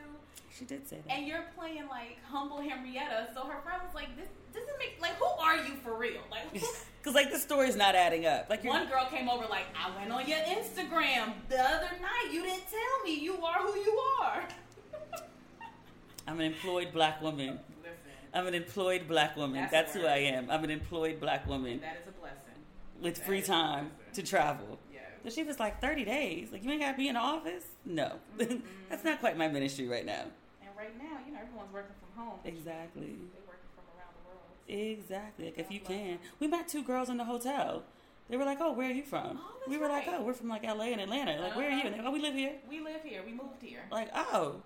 She 0.57 0.65
did 0.65 0.87
say 0.87 0.97
that. 1.07 1.13
And 1.13 1.25
you're 1.27 1.45
playing 1.57 1.87
like 1.87 2.17
humble 2.29 2.59
Henrietta. 2.59 3.29
So 3.33 3.45
her 3.45 3.61
friend 3.61 3.81
was 3.85 3.95
like, 3.95 4.15
this 4.17 4.27
doesn't 4.53 4.77
make 4.77 4.97
like 5.01 5.13
who 5.13 5.25
are 5.25 5.55
you 5.57 5.75
for 5.83 5.93
real? 5.95 6.21
Like 6.29 6.51
Because 7.01 7.15
like 7.15 7.31
the 7.31 7.39
story's 7.39 7.75
not 7.77 7.95
adding 7.95 8.25
up. 8.25 8.49
Like 8.49 8.63
one 8.63 8.87
girl 8.87 9.07
came 9.09 9.29
over 9.29 9.45
like, 9.49 9.65
I 9.75 9.95
went 9.97 10.11
on 10.11 10.27
your 10.27 10.39
Instagram 10.39 11.33
the 11.49 11.59
other 11.61 11.89
night. 12.01 12.29
You 12.31 12.43
didn't 12.43 12.69
tell 12.69 13.03
me 13.05 13.15
you 13.19 13.41
are 13.43 13.59
who 13.59 13.75
you 13.79 13.99
are. 14.21 14.43
I'm 16.27 16.39
an 16.39 16.45
employed 16.45 16.91
black 16.93 17.21
woman. 17.21 17.59
Listen, 17.81 17.95
I'm 18.33 18.47
an 18.47 18.53
employed 18.53 19.07
black 19.07 19.35
woman. 19.35 19.61
That's 19.61 19.71
That's, 19.71 19.93
who. 19.93 20.05
I 20.05 20.17
am. 20.17 20.49
I'm 20.49 20.63
an 20.63 20.69
employed 20.71 21.19
black 21.19 21.47
woman 21.47 21.79
that 21.81 21.97
is 22.01 22.07
a 22.07 22.11
blessing. 22.19 22.37
with 23.01 23.15
that 23.15 23.25
free 23.25 23.41
time 23.41 23.91
to 24.13 24.23
travel. 24.23 24.79
Yeah. 24.93 24.99
But 25.23 25.33
she 25.33 25.43
was 25.43 25.59
like 25.59 25.81
30 25.81 26.05
days. 26.05 26.51
Like 26.51 26.63
you 26.63 26.71
ain't 26.71 26.81
gotta 26.81 26.97
be 26.97 27.07
in 27.07 27.15
the 27.15 27.19
office. 27.19 27.63
No, 27.85 28.13
that's 28.89 29.03
not 29.03 29.19
quite 29.19 29.37
my 29.37 29.47
ministry 29.47 29.87
right 29.87 30.05
now. 30.05 30.25
And 30.61 30.69
right 30.77 30.97
now, 30.97 31.17
you 31.25 31.33
know, 31.33 31.39
everyone's 31.41 31.73
working 31.73 31.95
from 31.99 32.23
home. 32.25 32.39
Exactly. 32.45 33.01
They 33.01 33.41
working 33.47 33.69
from 33.75 33.85
around 33.97 34.13
the 34.15 34.27
world. 34.29 34.91
Exactly. 34.91 35.45
Like 35.45 35.57
if 35.57 35.71
you 35.71 35.79
can. 35.79 36.19
We 36.39 36.47
met 36.47 36.67
two 36.67 36.83
girls 36.83 37.09
in 37.09 37.17
the 37.17 37.25
hotel. 37.25 37.83
They 38.29 38.37
were 38.37 38.45
like, 38.45 38.59
"Oh, 38.61 38.71
where 38.71 38.87
are 38.89 38.93
you 38.93 39.03
from?" 39.03 39.39
Oh, 39.41 39.59
we 39.67 39.77
were 39.77 39.89
like, 39.89 40.05
"Oh, 40.07 40.21
we're 40.21 40.31
from 40.33 40.47
like 40.47 40.63
LA 40.63 40.85
and 40.85 41.01
Atlanta." 41.01 41.41
Like, 41.41 41.55
where 41.57 41.67
are 41.67 41.73
you? 41.73 41.83
And 41.83 41.95
they, 41.95 41.99
"Oh, 41.99 42.11
we 42.11 42.21
live 42.21 42.33
here." 42.33 42.53
We 42.69 42.79
live 42.79 43.01
here. 43.03 43.21
We 43.25 43.33
moved 43.33 43.61
here. 43.61 43.81
Like, 43.91 44.09
oh, 44.15 44.61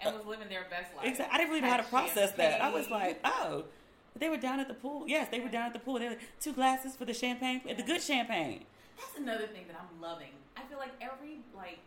and 0.00 0.16
was 0.16 0.26
living 0.26 0.48
their 0.48 0.66
best 0.70 0.94
life. 0.96 1.06
exactly. 1.06 1.34
I 1.34 1.38
didn't 1.38 1.50
really 1.50 1.60
know 1.62 1.70
how 1.70 1.76
to 1.78 1.82
Had 1.82 1.90
process 1.90 2.32
that. 2.32 2.60
I 2.60 2.70
was 2.70 2.90
like, 2.90 3.20
"Oh." 3.24 3.64
They 4.16 4.28
were 4.28 4.36
down 4.36 4.60
at 4.60 4.68
the 4.68 4.74
pool. 4.74 5.04
Yes, 5.08 5.28
they 5.30 5.40
were 5.40 5.48
down 5.48 5.66
at 5.66 5.72
the 5.72 5.80
pool. 5.80 5.98
They 5.98 6.04
were 6.04 6.10
like, 6.12 6.20
two 6.40 6.52
glasses 6.52 6.94
for 6.94 7.04
the 7.04 7.12
champagne, 7.14 7.62
the 7.66 7.82
good 7.82 8.00
champagne. 8.00 8.64
That's 8.96 9.18
another 9.18 9.48
thing 9.48 9.64
that 9.66 9.76
I'm 9.76 10.00
loving. 10.00 10.30
I 10.56 10.62
feel 10.68 10.78
like 10.78 10.92
every 11.00 11.38
like 11.54 11.78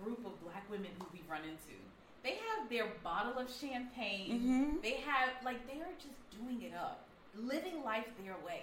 group 0.00 0.24
of 0.24 0.40
black 0.44 0.68
women 0.70 0.90
who 0.98 1.06
we 1.12 1.22
run 1.28 1.40
into, 1.42 1.74
they 2.22 2.36
have 2.36 2.70
their 2.70 2.86
bottle 3.02 3.36
of 3.36 3.50
champagne. 3.52 4.30
Mm-hmm. 4.30 4.76
They 4.80 5.00
have 5.04 5.30
like 5.44 5.66
they 5.66 5.80
are 5.80 5.90
just 5.98 6.14
doing 6.40 6.62
it 6.62 6.72
up, 6.72 7.04
living 7.36 7.82
life 7.84 8.06
their 8.22 8.36
way. 8.46 8.62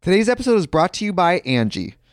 Today's 0.00 0.28
episode 0.30 0.56
is 0.56 0.66
brought 0.66 0.94
to 0.94 1.04
you 1.04 1.12
by 1.12 1.40
Angie. 1.40 1.96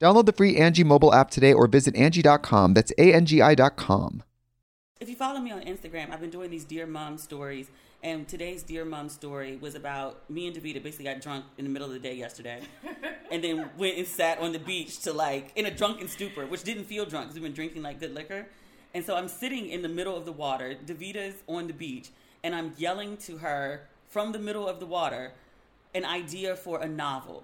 Download 0.00 0.26
the 0.26 0.32
free 0.32 0.56
Angie 0.56 0.84
mobile 0.84 1.12
app 1.12 1.28
today 1.28 1.52
or 1.52 1.66
visit 1.66 1.96
Angie.com. 1.96 2.74
That's 2.74 2.92
A-N-G-I 2.98 3.56
dot 3.56 3.76
com. 3.76 4.22
If 5.00 5.08
you 5.08 5.16
follow 5.16 5.40
me 5.40 5.50
on 5.50 5.62
Instagram, 5.62 6.12
I've 6.12 6.20
been 6.20 6.30
doing 6.30 6.50
these 6.50 6.64
Dear 6.64 6.86
Mom 6.86 7.18
stories. 7.18 7.68
And 8.04 8.28
today's 8.28 8.62
Dear 8.62 8.84
Mom 8.84 9.08
story 9.08 9.56
was 9.56 9.74
about 9.74 10.30
me 10.30 10.46
and 10.46 10.54
Davita 10.54 10.80
basically 10.80 11.06
got 11.06 11.20
drunk 11.20 11.46
in 11.56 11.64
the 11.64 11.70
middle 11.70 11.88
of 11.88 11.94
the 11.94 11.98
day 11.98 12.14
yesterday. 12.14 12.60
and 13.32 13.42
then 13.42 13.70
went 13.76 13.98
and 13.98 14.06
sat 14.06 14.38
on 14.38 14.52
the 14.52 14.60
beach 14.60 15.00
to 15.00 15.12
like, 15.12 15.50
in 15.56 15.66
a 15.66 15.70
drunken 15.70 16.06
stupor, 16.06 16.46
which 16.46 16.62
didn't 16.62 16.84
feel 16.84 17.04
drunk 17.04 17.26
because 17.26 17.34
we've 17.34 17.42
been 17.42 17.52
drinking 17.52 17.82
like 17.82 17.98
good 17.98 18.14
liquor. 18.14 18.46
And 18.94 19.04
so 19.04 19.16
I'm 19.16 19.26
sitting 19.26 19.68
in 19.68 19.82
the 19.82 19.88
middle 19.88 20.16
of 20.16 20.24
the 20.24 20.32
water. 20.32 20.76
Davita's 20.86 21.42
on 21.48 21.66
the 21.66 21.72
beach. 21.72 22.10
And 22.44 22.54
I'm 22.54 22.72
yelling 22.78 23.16
to 23.18 23.38
her 23.38 23.88
from 24.06 24.30
the 24.30 24.38
middle 24.38 24.68
of 24.68 24.78
the 24.78 24.86
water 24.86 25.32
an 25.92 26.04
idea 26.04 26.54
for 26.54 26.80
a 26.80 26.88
novel. 26.88 27.42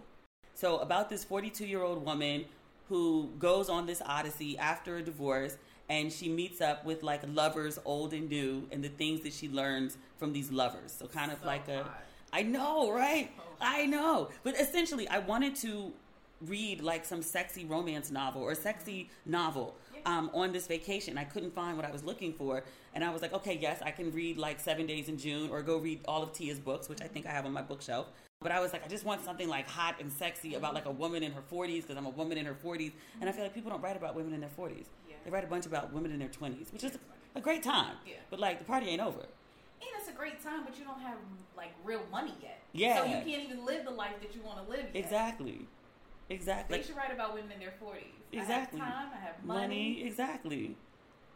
So, 0.54 0.78
about 0.78 1.10
this 1.10 1.24
42 1.24 1.66
year 1.66 1.82
old 1.82 2.04
woman 2.04 2.44
who 2.88 3.30
goes 3.38 3.68
on 3.68 3.86
this 3.86 4.00
odyssey 4.04 4.56
after 4.58 4.96
a 4.98 5.02
divorce 5.02 5.56
and 5.88 6.12
she 6.12 6.28
meets 6.28 6.60
up 6.60 6.84
with 6.84 7.02
like 7.02 7.20
lovers 7.26 7.78
old 7.84 8.12
and 8.14 8.28
new 8.28 8.66
and 8.70 8.82
the 8.82 8.88
things 8.88 9.20
that 9.22 9.32
she 9.32 9.48
learns 9.48 9.98
from 10.18 10.32
these 10.32 10.50
lovers. 10.50 10.92
So, 10.92 11.06
kind 11.06 11.32
of 11.32 11.40
So 11.40 11.46
like 11.46 11.68
a. 11.68 11.82
hot. 11.82 12.02
I 12.32 12.42
know, 12.42 12.90
right? 12.90 13.30
I 13.60 13.86
know. 13.86 14.30
But 14.42 14.58
essentially, 14.60 15.06
I 15.08 15.20
wanted 15.20 15.54
to 15.56 15.92
read 16.40 16.82
like 16.82 17.04
some 17.04 17.22
sexy 17.22 17.64
romance 17.64 18.10
novel 18.10 18.42
or 18.42 18.54
sexy 18.56 19.08
novel 19.24 19.76
um, 20.04 20.30
on 20.34 20.52
this 20.52 20.66
vacation. 20.66 21.16
I 21.16 21.24
couldn't 21.24 21.54
find 21.54 21.76
what 21.76 21.86
I 21.86 21.90
was 21.90 22.02
looking 22.02 22.32
for. 22.32 22.64
And 22.94 23.04
I 23.04 23.10
was 23.10 23.22
like, 23.22 23.32
okay, 23.32 23.56
yes, 23.60 23.80
I 23.84 23.90
can 23.90 24.10
read 24.12 24.36
like 24.36 24.60
Seven 24.60 24.86
Days 24.86 25.08
in 25.08 25.16
June 25.16 25.50
or 25.50 25.62
go 25.62 25.78
read 25.78 26.00
all 26.06 26.22
of 26.22 26.32
Tia's 26.32 26.58
books, 26.58 26.88
which 26.88 27.00
I 27.00 27.06
think 27.06 27.26
I 27.26 27.30
have 27.30 27.46
on 27.46 27.52
my 27.52 27.62
bookshelf. 27.62 28.06
But 28.44 28.52
I 28.52 28.60
was 28.60 28.74
like, 28.74 28.84
I 28.84 28.88
just 28.88 29.06
want 29.06 29.24
something 29.24 29.48
like 29.48 29.66
hot 29.66 29.96
and 30.00 30.12
sexy 30.12 30.54
about 30.54 30.74
like 30.74 30.84
a 30.84 30.90
woman 30.90 31.22
in 31.22 31.32
her 31.32 31.40
40s 31.50 31.80
because 31.80 31.96
I'm 31.96 32.04
a 32.04 32.10
woman 32.10 32.36
in 32.36 32.44
her 32.44 32.54
40s. 32.54 32.92
And 33.22 33.28
I 33.28 33.32
feel 33.32 33.42
like 33.42 33.54
people 33.54 33.70
don't 33.70 33.80
write 33.80 33.96
about 33.96 34.14
women 34.14 34.34
in 34.34 34.40
their 34.40 34.50
40s. 34.50 34.84
Yeah. 35.08 35.16
They 35.24 35.30
write 35.30 35.44
a 35.44 35.46
bunch 35.46 35.64
about 35.64 35.94
women 35.94 36.12
in 36.12 36.18
their 36.18 36.28
20s, 36.28 36.70
which 36.70 36.84
is 36.84 36.98
a 37.34 37.40
great 37.40 37.62
time. 37.62 37.96
Yeah. 38.06 38.16
But 38.28 38.40
like 38.40 38.58
the 38.58 38.66
party 38.66 38.88
ain't 38.88 39.00
over. 39.00 39.20
And 39.20 39.90
it's 39.98 40.10
a 40.10 40.12
great 40.12 40.42
time, 40.42 40.62
but 40.66 40.78
you 40.78 40.84
don't 40.84 41.00
have 41.00 41.16
like 41.56 41.70
real 41.84 42.02
money 42.12 42.34
yet. 42.42 42.60
Yeah. 42.72 42.98
So 42.98 43.04
you 43.04 43.24
can't 43.24 43.50
even 43.50 43.64
live 43.64 43.86
the 43.86 43.92
life 43.92 44.20
that 44.20 44.34
you 44.34 44.42
want 44.42 44.62
to 44.62 44.70
live 44.70 44.88
yet. 44.92 45.02
Exactly. 45.02 45.66
Exactly. 46.28 46.76
They 46.76 46.84
should 46.84 46.96
write 46.96 47.14
about 47.14 47.32
women 47.32 47.52
in 47.52 47.60
their 47.60 47.72
forties. 47.80 48.04
Exactly. 48.30 48.78
I 48.78 48.84
have 48.84 48.92
time. 48.94 49.08
I 49.14 49.24
have 49.24 49.42
money. 49.42 49.60
money. 49.60 50.06
Exactly. 50.06 50.76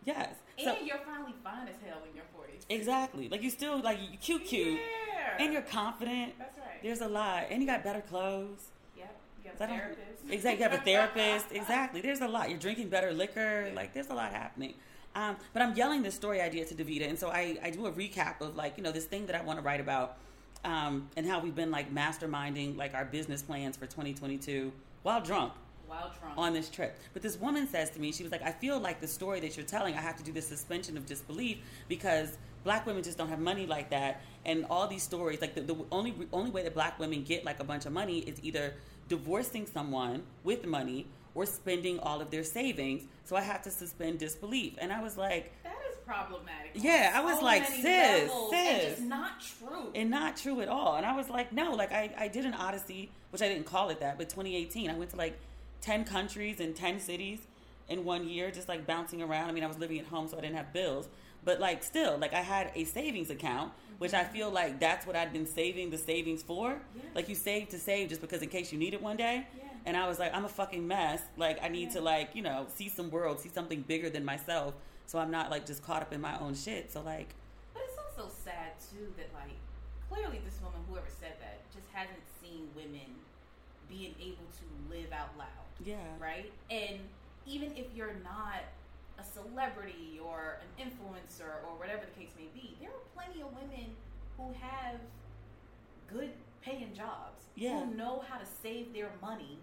Yes. 0.05 0.29
And 0.59 0.67
So 0.67 0.77
you're 0.85 0.99
finally 0.99 1.35
fine 1.45 1.69
as 1.69 1.77
hell 1.87 1.99
in 2.09 2.15
your 2.17 2.25
forties. 2.35 2.65
exactly. 2.69 3.29
Like 3.29 3.43
you 3.43 3.51
still 3.51 3.81
like 3.81 3.99
you 4.11 4.19
cute 4.19 4.45
cute 4.45 4.79
Yeah. 4.81 5.45
and 5.45 5.53
you're 5.53 5.63
confident. 5.63 6.35
That's 6.39 6.57
right. 6.59 6.83
There's 6.83 7.01
a 7.01 7.09
lot. 7.09 7.45
And 7.51 7.61
you 7.63 7.67
got 7.69 7.85
better 7.85 8.01
clothes. 8.01 8.69
Yep. 8.97 9.17
You 9.45 9.51
got 9.51 9.55
a 9.71 9.73
therapist. 9.73 10.05
Exactly. 10.31 10.63
You 10.65 10.71
have 10.71 10.81
a 10.81 10.85
therapist. 10.85 11.47
exactly. 11.53 12.01
There's 12.03 12.21
a 12.21 12.29
lot. 12.29 12.51
You're 12.51 12.59
drinking 12.59 12.89
better 12.91 13.13
liquor. 13.13 13.71
Like 13.75 13.95
there's 13.95 14.09
a 14.09 14.15
lot 14.15 14.33
happening. 14.33 14.75
Um, 15.15 15.37
but 15.55 15.63
I'm 15.63 15.75
yelling 15.75 16.03
this 16.03 16.15
story 16.15 16.41
idea 16.41 16.65
to 16.67 16.75
Davita, 16.75 17.09
and 17.09 17.19
so 17.19 17.31
I, 17.31 17.59
I 17.63 17.71
do 17.71 17.87
a 17.87 17.91
recap 17.93 18.41
of 18.43 18.57
like 18.57 18.77
you 18.77 18.83
know 18.85 18.93
this 18.93 19.07
thing 19.07 19.25
that 19.27 19.35
I 19.35 19.43
want 19.43 19.59
to 19.59 19.65
write 19.65 19.81
about, 19.81 20.19
um, 20.65 21.09
and 21.17 21.27
how 21.27 21.41
we've 21.41 21.55
been 21.55 21.71
like 21.71 21.93
masterminding 21.93 22.77
like 22.77 22.95
our 22.95 23.07
business 23.07 23.41
plans 23.43 23.75
for 23.77 23.87
2022 23.87 24.71
while 25.03 25.21
drunk 25.23 25.55
On 26.37 26.53
this 26.53 26.69
trip. 26.69 26.99
But 27.13 27.23
this 27.23 27.39
woman 27.39 27.69
says 27.69 27.91
to 27.91 28.01
me, 28.01 28.13
she 28.13 28.23
was 28.23 28.33
like, 28.33 28.43
I 28.43 28.53
feel 28.53 28.79
like 28.79 29.01
the 29.01 29.09
story 29.09 29.41
that 29.41 29.57
you're 29.57 29.67
telling, 29.67 29.95
I 29.95 30.01
have 30.01 30.17
to 30.17 30.23
do 30.23 30.33
this 30.33 30.47
suspension 30.47 30.97
of 30.97 31.07
disbelief 31.07 31.59
because 31.89 32.37
black 32.65 32.87
women 32.87 33.03
just 33.03 33.19
don't 33.19 33.29
have 33.29 33.41
money 33.41 33.67
like 33.67 33.91
that. 33.91 34.21
And 34.45 34.67
all 34.71 34.87
these 34.87 35.03
stories, 35.03 35.41
like 35.41 35.55
the, 35.55 35.63
the 35.63 35.77
only 35.91 36.15
only 36.33 36.51
way 36.51 36.63
that 36.63 36.75
black 36.75 36.99
women 36.99 37.23
get 37.25 37.45
like 37.45 37.61
a 37.61 37.65
bunch 37.65 37.87
of 37.87 37.93
money 37.93 38.21
is 38.21 38.39
either 38.43 38.75
divorcing 39.09 39.67
someone 39.67 40.23
with 40.45 40.67
money 40.67 41.07
or 41.35 41.47
spending 41.47 41.99
all 42.01 42.21
of 42.21 42.31
their 42.31 42.45
savings. 42.45 43.05
So 43.25 43.37
I 43.37 43.43
have 43.43 43.63
to 43.63 43.71
suspend 43.71 44.19
disbelief. 44.19 44.75
And 44.79 44.93
I 44.93 45.01
was 45.03 45.17
like, 45.17 45.53
that 45.63 45.77
is 45.91 45.97
problematic. 46.05 46.73
Yeah, 46.75 47.13
I 47.15 47.21
was 47.23 47.39
so 47.39 47.45
like, 47.45 47.65
sis, 47.67 48.31
sis. 48.51 49.01
Not 49.01 49.41
true. 49.41 49.91
and 49.95 50.11
not 50.11 50.37
true 50.37 50.61
at 50.61 50.69
all. 50.69 50.97
And 50.97 51.07
I 51.07 51.15
was 51.15 51.29
like, 51.29 51.53
no, 51.53 51.73
like 51.73 51.93
I, 51.93 52.13
I 52.19 52.29
did 52.29 52.45
an 52.45 52.55
Odyssey, 52.55 53.11
which 53.31 53.43
I 53.43 53.49
didn't 53.49 53.67
call 53.67 53.91
it 53.91 54.01
that, 54.01 54.19
but 54.19 54.29
2018, 54.29 54.91
I 54.91 54.95
went 54.95 55.11
to 55.11 55.17
like 55.17 55.39
10 55.81 56.05
countries 56.05 56.61
and 56.61 56.75
10 56.75 57.01
cities 57.01 57.41
in 57.89 58.05
one 58.05 58.29
year, 58.29 58.51
just 58.51 58.69
like 58.69 58.87
bouncing 58.87 59.23
around. 59.23 59.49
I 59.49 59.53
mean, 59.53 59.65
I 59.65 59.67
was 59.67 59.79
living 59.79 59.99
at 59.99 60.07
home, 60.07 60.29
so 60.29 60.37
I 60.37 60.41
didn't 60.41 60.57
have 60.57 60.73
bills, 60.73 61.09
but 61.45 61.61
like 61.61 61.83
still, 61.83 62.19
like 62.19 62.35
I 62.35 62.41
had 62.41 62.71
a 62.75 62.85
savings 62.85 63.31
account, 63.31 63.73
which 63.99 64.15
I 64.15 64.25
feel 64.25 64.51
like 64.51 64.81
that's 64.81 65.07
what 65.07 65.17
I'd 65.17 65.33
been 65.33 65.47
saving 65.47 65.91
the 65.91 65.99
savings 65.99 66.43
for. 66.43 66.81
Like 67.15 67.29
you 67.29 67.35
save 67.35 67.71
to 67.71 67.79
save 67.79 68.09
just 68.09 68.21
because 68.21 68.43
in 68.43 68.49
case 68.49 68.73
you 68.73 68.79
need 68.79 68.95
it 68.95 69.03
one 69.03 69.17
day. 69.17 69.47
Yeah. 69.57 69.65
And 69.87 69.97
I 69.97 70.07
was 70.07 70.19
like, 70.19 70.35
I'm 70.35 70.45
a 70.45 70.49
fucking 70.49 70.87
mess. 70.87 71.23
Like 71.37 71.63
I 71.63 71.69
need 71.69 71.93
to 71.93 72.01
like, 72.01 72.31
you 72.35 72.43
know, 72.43 72.67
see 72.75 72.89
some 72.89 73.11
world, 73.11 73.41
see 73.41 73.49
something 73.49 73.83
bigger 73.83 74.11
than 74.11 74.25
myself. 74.25 74.75
So 75.07 75.19
I'm 75.19 75.31
not 75.31 75.51
like 75.51 75.65
just 75.65 75.83
caught 75.83 76.03
up 76.03 76.13
in 76.13 76.21
my 76.21 76.39
own 76.39 76.55
shit. 76.55 76.93
So 76.93 77.01
like, 77.01 77.35
But 77.73 77.85
it's 77.89 77.97
also 77.97 78.31
sad 78.45 78.73
too 78.91 79.13
that 79.17 79.33
like 79.33 79.57
clearly 80.11 80.41
this 80.45 80.61
woman, 80.63 80.81
whoever 80.89 81.09
said 81.09 81.35
that, 81.41 81.61
just 81.73 81.87
hasn't 81.93 82.21
seen 82.43 82.69
women 82.77 83.17
being 83.89 84.15
able 84.21 84.45
to 84.61 84.95
live 84.95 85.13
out 85.13 85.31
loud. 85.39 85.48
Yeah. 85.89 85.97
Right? 86.21 86.53
And 86.71 86.99
even 87.47 87.73
if 87.77 87.87
you're 87.95 88.17
not 88.23 88.61
a 89.19 89.25
celebrity 89.25 90.21
or 90.23 90.59
an 90.63 90.71
influencer 90.87 91.65
or 91.67 91.77
whatever 91.79 92.03
the 92.05 92.21
case 92.21 92.33
may 92.39 92.49
be, 92.55 92.77
there 92.81 92.91
are 92.91 93.05
plenty 93.17 93.41
of 93.43 93.49
women 93.55 93.87
who 94.37 94.53
have 94.61 95.01
good 96.13 96.31
paying 96.63 96.93
jobs 96.95 97.45
Yeah. 97.57 97.81
who 97.81 97.95
know 97.95 98.25
how 98.29 98.39
to 98.39 98.47
save 98.47 98.93
their 98.93 99.11
money 99.23 99.59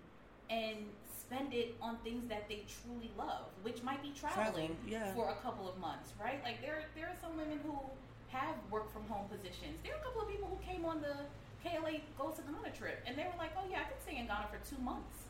and 0.50 0.78
spend 1.20 1.54
it 1.54 1.76
on 1.82 1.98
things 2.04 2.28
that 2.30 2.48
they 2.50 2.64
truly 2.84 3.12
love, 3.18 3.46
which 3.64 3.82
might 3.84 4.02
be 4.02 4.12
traveling 4.12 4.76
Travel, 4.76 4.76
yeah. 4.88 5.14
for 5.14 5.30
a 5.30 5.36
couple 5.36 5.68
of 5.70 5.78
months, 5.80 6.14
right? 6.22 6.44
Like 6.44 6.62
there 6.62 6.84
there 6.96 7.08
are 7.08 7.18
some 7.22 7.36
women 7.38 7.60
who 7.64 7.74
have 8.30 8.56
work 8.70 8.92
from 8.94 9.04
home 9.08 9.28
positions. 9.30 9.80
There 9.84 9.94
are 9.94 9.98
a 10.00 10.04
couple 10.04 10.22
of 10.22 10.30
people 10.30 10.48
who 10.50 10.60
came 10.62 10.86
on 10.86 11.02
the 11.02 11.16
KLA 11.64 12.02
Go 12.18 12.30
to 12.30 12.42
Ghana 12.42 12.76
trip 12.78 13.02
and 13.08 13.18
they 13.18 13.24
were 13.24 13.38
like, 13.40 13.52
Oh 13.58 13.66
yeah, 13.70 13.82
I 13.82 13.90
could 13.90 14.02
stay 14.04 14.18
in 14.18 14.28
Ghana 14.28 14.48
for 14.52 14.60
two 14.70 14.80
months. 14.82 15.25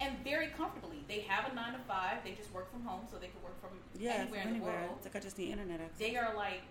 And 0.00 0.16
very 0.22 0.48
comfortably. 0.48 1.04
They 1.08 1.20
have 1.20 1.50
a 1.50 1.54
nine 1.54 1.72
to 1.72 1.78
five, 1.88 2.18
they 2.24 2.32
just 2.32 2.52
work 2.52 2.70
from 2.70 2.84
home 2.84 3.02
so 3.10 3.16
they 3.18 3.26
can 3.28 3.42
work 3.42 3.60
from 3.60 3.70
Yeah, 3.98 4.12
anywhere 4.12 4.42
from 4.42 4.54
in 4.54 4.60
the 4.60 4.64
world. 4.64 4.90
It's 4.96 5.06
like 5.06 5.16
I 5.16 5.20
just 5.20 5.38
need 5.38 5.50
internet 5.50 5.80
access. 5.80 5.98
They 5.98 6.16
are 6.16 6.34
like 6.36 6.62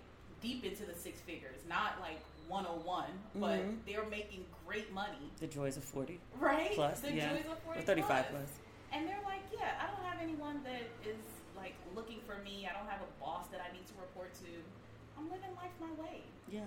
deep 0.41 0.63
into 0.63 0.85
the 0.85 0.95
six 0.95 1.19
figures, 1.21 1.59
not 1.67 1.99
like 1.99 2.19
101, 2.47 3.05
but 3.35 3.59
Mhm. 3.59 3.77
they're 3.85 4.05
making 4.05 4.45
great 4.65 4.93
money, 4.93 5.31
the 5.39 5.47
joys 5.47 5.75
of 5.75 5.83
40 5.83 6.19
right? 6.39 6.71
plus, 6.73 7.01
the 7.01 7.11
yeah. 7.11 7.33
joys 7.35 7.45
of 7.51 7.59
40 7.63 7.79
or 7.79 7.83
35 7.83 8.07
plus. 8.29 8.31
plus. 8.31 8.49
And 8.93 9.07
they're 9.07 9.21
like, 9.25 9.41
yeah, 9.51 9.75
I 9.83 9.87
don't 9.87 10.05
have 10.05 10.21
anyone 10.21 10.63
that 10.63 10.83
is 11.03 11.17
like 11.57 11.73
looking 11.95 12.21
for 12.21 12.37
me. 12.43 12.65
I 12.69 12.77
don't 12.77 12.87
have 12.89 13.01
a 13.01 13.19
boss 13.19 13.47
that 13.51 13.59
I 13.59 13.73
need 13.73 13.85
to 13.87 13.93
report 13.99 14.33
to. 14.35 14.63
I'm 15.17 15.29
living 15.29 15.53
life 15.55 15.71
my 15.81 15.91
way. 16.01 16.21
Yeah, 16.49 16.61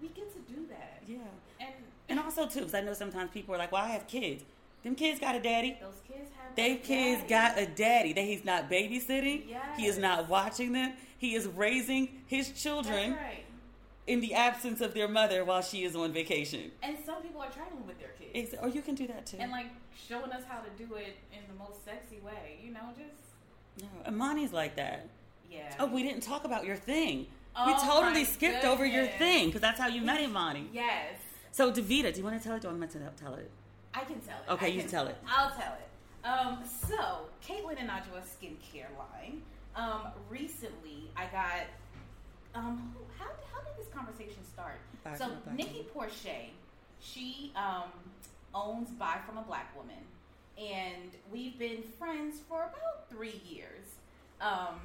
We 0.00 0.08
get 0.08 0.32
to 0.32 0.40
do 0.52 0.66
that. 0.68 1.02
yeah. 1.06 1.18
And 1.60 1.74
And 2.08 2.18
also, 2.18 2.46
too, 2.48 2.60
because 2.60 2.74
I 2.74 2.80
know 2.80 2.94
sometimes 2.94 3.30
people 3.30 3.54
are 3.54 3.58
like, 3.58 3.70
well, 3.70 3.84
I 3.84 3.88
have 3.88 4.06
kids. 4.08 4.42
Them 4.84 4.94
kids 4.94 5.20
got 5.20 5.34
a 5.34 5.40
daddy. 5.40 5.76
those 5.80 6.00
kids 6.06 6.30
have 6.36 6.54
They 6.56 6.76
kids 6.76 7.22
daddy. 7.22 7.28
got 7.28 7.58
a 7.58 7.66
daddy 7.66 8.12
that 8.12 8.24
he's 8.24 8.44
not 8.44 8.70
babysitting. 8.70 9.42
He 9.76 9.86
is 9.86 9.98
not 9.98 10.28
watching 10.28 10.72
them. 10.72 10.94
He 11.18 11.34
is 11.34 11.46
raising 11.48 12.08
his 12.26 12.50
children 12.52 13.12
right. 13.14 13.44
in 14.06 14.20
the 14.20 14.34
absence 14.34 14.80
of 14.80 14.94
their 14.94 15.08
mother 15.08 15.44
while 15.44 15.62
she 15.62 15.82
is 15.84 15.96
on 15.96 16.12
vacation. 16.12 16.70
And 16.82 16.96
some 17.04 17.22
people 17.22 17.40
are 17.40 17.50
traveling 17.50 17.86
with 17.86 17.98
their 17.98 18.10
kids. 18.10 18.54
Or 18.54 18.60
oh, 18.64 18.66
you 18.68 18.82
can 18.82 18.94
do 18.94 19.06
that 19.08 19.26
too. 19.26 19.36
and 19.40 19.50
like 19.50 19.66
showing 20.08 20.30
us 20.30 20.44
how 20.48 20.60
to 20.60 20.70
do 20.78 20.94
it 20.94 21.16
in 21.32 21.40
the 21.48 21.58
most 21.58 21.84
sexy 21.84 22.20
way, 22.24 22.58
you 22.64 22.72
know, 22.72 22.80
just 22.96 23.82
no, 23.82 24.10
Imani's 24.10 24.52
like 24.52 24.76
that. 24.76 25.08
yeah. 25.50 25.74
Oh, 25.80 25.86
we 25.86 26.02
didn't 26.02 26.22
talk 26.22 26.44
about 26.44 26.64
your 26.64 26.76
thing. 26.76 27.18
we 27.18 27.26
Oh, 27.56 27.78
totally 27.84 28.22
my 28.22 28.28
skipped 28.28 28.64
over 28.64 28.86
your 28.86 29.06
thing 29.06 29.46
because 29.46 29.60
that's 29.60 29.80
how 29.80 29.88
you 29.88 30.02
met 30.02 30.20
Imani. 30.28 30.68
Yes. 30.72 31.14
So, 31.52 31.72
Davita, 31.72 32.12
do 32.12 32.18
you 32.20 32.24
want 32.24 32.40
to 32.40 32.46
tell 32.46 32.56
it? 32.56 32.62
Do 32.62 32.68
I 32.68 32.72
want 32.72 32.90
to 32.90 32.98
tell 33.16 33.34
it? 33.34 33.50
I 33.94 34.00
can 34.04 34.20
tell 34.20 34.36
it. 34.46 34.52
Okay, 34.52 34.66
I 34.66 34.68
you 34.68 34.80
can 34.80 34.90
tell 34.90 35.06
it. 35.06 35.16
I'll 35.28 35.50
tell 35.50 35.74
it. 35.74 36.26
Um, 36.26 36.58
so, 36.64 37.26
Caitlin 37.46 37.76
and 37.78 37.88
Ajua 37.88 38.22
skincare 38.22 38.88
line. 38.98 39.42
Um, 39.76 40.08
recently, 40.28 41.10
I 41.16 41.26
got. 41.26 41.66
Um, 42.54 42.94
who- 42.96 43.04
how, 43.18 43.30
how 43.52 43.60
did 43.60 43.76
this 43.78 43.92
conversation 43.92 44.44
start? 44.52 44.78
Buy 45.04 45.14
so, 45.16 45.24
from 45.24 45.32
a 45.32 45.36
Black 45.36 45.56
Nikki 45.56 45.86
Porcher, 45.92 46.50
she 47.00 47.52
um, 47.54 47.90
owns 48.54 48.90
Buy 48.90 49.16
from 49.26 49.38
a 49.38 49.42
Black 49.42 49.74
Woman, 49.76 50.02
and 50.58 51.10
we've 51.32 51.58
been 51.58 51.82
friends 51.98 52.40
for 52.48 52.62
about 52.62 53.08
three 53.10 53.40
years. 53.48 53.86
Um, 54.40 54.80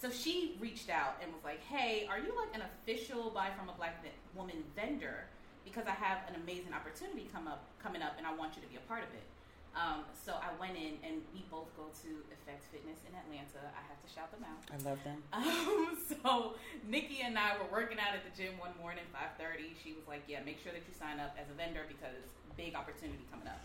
so 0.00 0.10
she 0.10 0.56
reached 0.60 0.88
out 0.88 1.16
and 1.22 1.32
was 1.32 1.44
like, 1.44 1.62
"Hey, 1.64 2.06
are 2.08 2.18
you 2.18 2.34
like 2.38 2.54
an 2.54 2.62
official 2.62 3.30
Buy 3.30 3.48
from 3.58 3.68
a 3.68 3.72
Black 3.72 4.02
Woman 4.34 4.62
vendor? 4.74 5.24
Because 5.64 5.86
I 5.86 5.94
have 5.94 6.26
an 6.28 6.34
amazing 6.40 6.72
opportunity 6.74 7.28
come 7.32 7.46
up 7.46 7.62
coming 7.82 8.02
up, 8.02 8.14
and 8.18 8.26
I 8.26 8.34
want 8.34 8.56
you 8.56 8.62
to 8.62 8.68
be 8.68 8.76
a 8.76 8.84
part 8.90 9.02
of 9.04 9.12
it." 9.14 9.26
Um, 9.70 10.02
so 10.26 10.34
I 10.34 10.50
went 10.58 10.74
in, 10.74 10.98
and 11.06 11.22
we 11.30 11.46
both 11.46 11.70
go 11.78 11.86
to 12.02 12.10
Effect 12.34 12.66
Fitness 12.74 12.98
in 13.06 13.14
Atlanta. 13.14 13.70
I 13.70 13.82
have 13.86 14.02
to 14.02 14.08
shout 14.10 14.26
them 14.34 14.42
out. 14.42 14.58
I 14.66 14.78
love 14.82 14.98
them. 15.06 15.22
Um, 15.30 15.94
so 16.10 16.58
Nikki 16.90 17.22
and 17.22 17.38
I 17.38 17.54
were 17.54 17.70
working 17.70 17.98
out 18.02 18.18
at 18.18 18.26
the 18.26 18.34
gym 18.34 18.58
one 18.58 18.74
morning, 18.82 19.06
five 19.14 19.30
thirty. 19.38 19.76
She 19.78 19.94
was 19.94 20.02
like, 20.10 20.26
"Yeah, 20.26 20.42
make 20.42 20.58
sure 20.58 20.72
that 20.74 20.82
you 20.82 20.94
sign 20.98 21.20
up 21.22 21.38
as 21.38 21.46
a 21.50 21.54
vendor 21.54 21.86
because 21.86 22.18
big 22.56 22.74
opportunity 22.74 23.22
coming 23.30 23.46
up." 23.46 23.62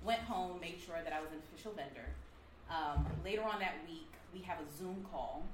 Went 0.00 0.24
home, 0.24 0.60
made 0.60 0.80
sure 0.80 1.00
that 1.04 1.12
I 1.12 1.20
was 1.20 1.32
an 1.32 1.40
official 1.48 1.72
vendor. 1.72 2.08
Um, 2.72 3.04
later 3.24 3.44
on 3.44 3.60
that 3.60 3.76
week, 3.88 4.08
we 4.32 4.40
have 4.48 4.58
a 4.60 4.68
Zoom 4.76 5.04
call 5.12 5.44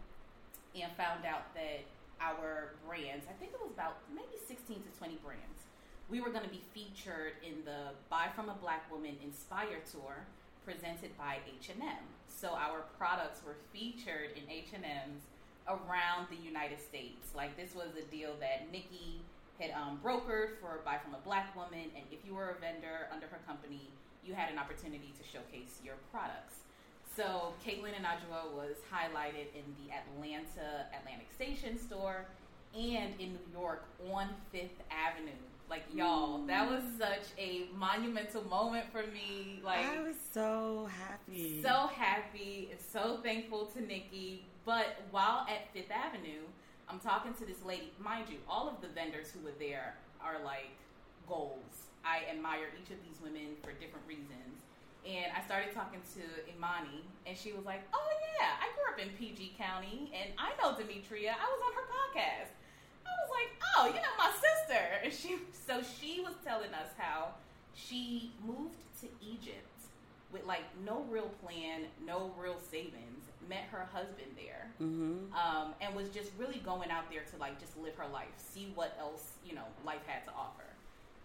and 0.74 0.90
found 0.94 1.26
out 1.26 1.50
that 1.54 1.82
our 2.20 2.74
brands, 2.86 3.26
I 3.26 3.34
think 3.38 3.52
it 3.52 3.60
was 3.60 3.70
about 3.74 3.98
maybe 4.12 4.38
16 4.38 4.82
to 4.82 4.90
20 4.98 5.18
brands, 5.24 5.66
we 6.10 6.20
were 6.20 6.30
going 6.30 6.44
to 6.44 6.50
be 6.50 6.62
featured 6.74 7.38
in 7.46 7.64
the 7.64 7.94
Buy 8.10 8.26
from 8.34 8.48
a 8.48 8.54
Black 8.54 8.90
Woman 8.90 9.14
Inspire 9.22 9.78
Tour 9.90 10.26
presented 10.64 11.16
by 11.16 11.38
H&M. 11.46 12.02
So 12.28 12.48
our 12.48 12.82
products 12.98 13.40
were 13.46 13.54
featured 13.72 14.34
in 14.34 14.50
H&M's 14.50 15.22
around 15.68 16.26
the 16.28 16.36
United 16.42 16.80
States. 16.80 17.30
Like 17.34 17.56
this 17.56 17.74
was 17.74 17.94
a 17.94 18.02
deal 18.10 18.34
that 18.40 18.72
Nikki 18.72 19.22
had 19.60 19.70
um, 19.70 20.00
brokered 20.02 20.58
for 20.60 20.80
Buy 20.84 20.98
from 20.98 21.14
a 21.14 21.22
Black 21.22 21.54
Woman, 21.54 21.94
and 21.94 22.04
if 22.10 22.18
you 22.26 22.34
were 22.34 22.56
a 22.58 22.60
vendor 22.60 23.06
under 23.12 23.26
her 23.28 23.38
company, 23.46 23.90
you 24.24 24.34
had 24.34 24.50
an 24.50 24.58
opportunity 24.58 25.14
to 25.16 25.22
showcase 25.22 25.78
your 25.84 25.94
products. 26.10 26.66
So 27.14 27.54
Caitlin 27.64 27.94
and 27.94 28.04
Ajua 28.04 28.50
was 28.50 28.76
highlighted 28.90 29.52
in 29.54 29.66
the 29.78 29.94
Atlanta 29.94 30.86
Atlantic 30.98 31.28
Station 31.34 31.78
store 31.78 32.26
and 32.74 33.14
in 33.20 33.32
New 33.32 33.60
York 33.60 33.84
on 34.12 34.28
Fifth 34.50 34.80
Avenue. 34.90 35.38
Like 35.70 35.84
y'all, 35.94 36.44
that 36.48 36.68
was 36.68 36.82
mm. 36.82 36.98
such 36.98 37.30
a 37.38 37.68
monumental 37.78 38.42
moment 38.50 38.86
for 38.90 39.04
me. 39.12 39.60
Like 39.64 39.86
I 39.86 40.02
was 40.02 40.16
so 40.32 40.88
happy, 40.90 41.62
so 41.62 41.88
happy, 41.94 42.70
and 42.72 42.80
so 42.80 43.20
thankful 43.22 43.66
to 43.66 43.80
Nikki. 43.80 44.44
But 44.66 44.98
while 45.12 45.46
at 45.48 45.72
Fifth 45.72 45.92
Avenue, 45.92 46.42
I'm 46.88 46.98
talking 46.98 47.34
to 47.34 47.46
this 47.46 47.64
lady. 47.64 47.92
Mind 48.00 48.26
you, 48.28 48.38
all 48.48 48.68
of 48.68 48.80
the 48.80 48.88
vendors 48.88 49.30
who 49.30 49.44
were 49.44 49.54
there 49.60 49.94
are 50.20 50.42
like 50.44 50.74
goals. 51.28 51.86
I 52.04 52.26
admire 52.28 52.66
each 52.74 52.90
of 52.90 52.98
these 53.06 53.22
women 53.22 53.54
for 53.62 53.70
different 53.70 54.02
reasons. 54.08 54.66
And 55.06 55.30
I 55.32 55.40
started 55.46 55.72
talking 55.72 56.02
to 56.18 56.22
Imani, 56.50 57.06
and 57.30 57.38
she 57.38 57.52
was 57.52 57.64
like, 57.64 57.86
"Oh 57.94 58.10
yeah, 58.36 58.58
I 58.58 58.74
grew 58.74 58.90
up 58.90 58.98
in 58.98 59.14
PG 59.16 59.54
County, 59.56 60.10
and 60.18 60.34
I 60.36 60.50
know 60.58 60.76
Demetria. 60.76 61.30
I 61.30 61.46
was 61.46 61.60
on 61.62 61.72
her 61.78 61.86
podcast." 61.86 62.59
I 63.06 63.10
was 63.22 63.30
like, 63.30 63.50
"Oh, 63.76 63.86
you 63.86 64.00
know 64.00 64.16
my 64.18 64.30
sister." 64.32 64.80
And 65.04 65.12
she, 65.12 65.36
so 65.66 65.80
she 65.82 66.20
was 66.20 66.34
telling 66.44 66.72
us 66.74 66.90
how 66.98 67.34
she 67.74 68.32
moved 68.46 68.76
to 69.00 69.08
Egypt 69.24 69.66
with 70.32 70.44
like 70.46 70.62
no 70.84 71.04
real 71.10 71.30
plan, 71.44 71.82
no 72.06 72.30
real 72.38 72.58
savings. 72.70 73.24
Met 73.48 73.64
her 73.72 73.88
husband 73.92 74.30
there, 74.36 74.70
Mm-hmm. 74.80 75.34
um, 75.34 75.74
and 75.80 75.96
was 75.96 76.08
just 76.10 76.30
really 76.38 76.60
going 76.64 76.88
out 76.90 77.10
there 77.10 77.22
to 77.32 77.36
like 77.38 77.58
just 77.58 77.76
live 77.76 77.96
her 77.96 78.06
life, 78.12 78.30
see 78.36 78.70
what 78.76 78.94
else 79.00 79.32
you 79.44 79.54
know 79.56 79.64
life 79.84 80.02
had 80.06 80.24
to 80.26 80.30
offer, 80.30 80.68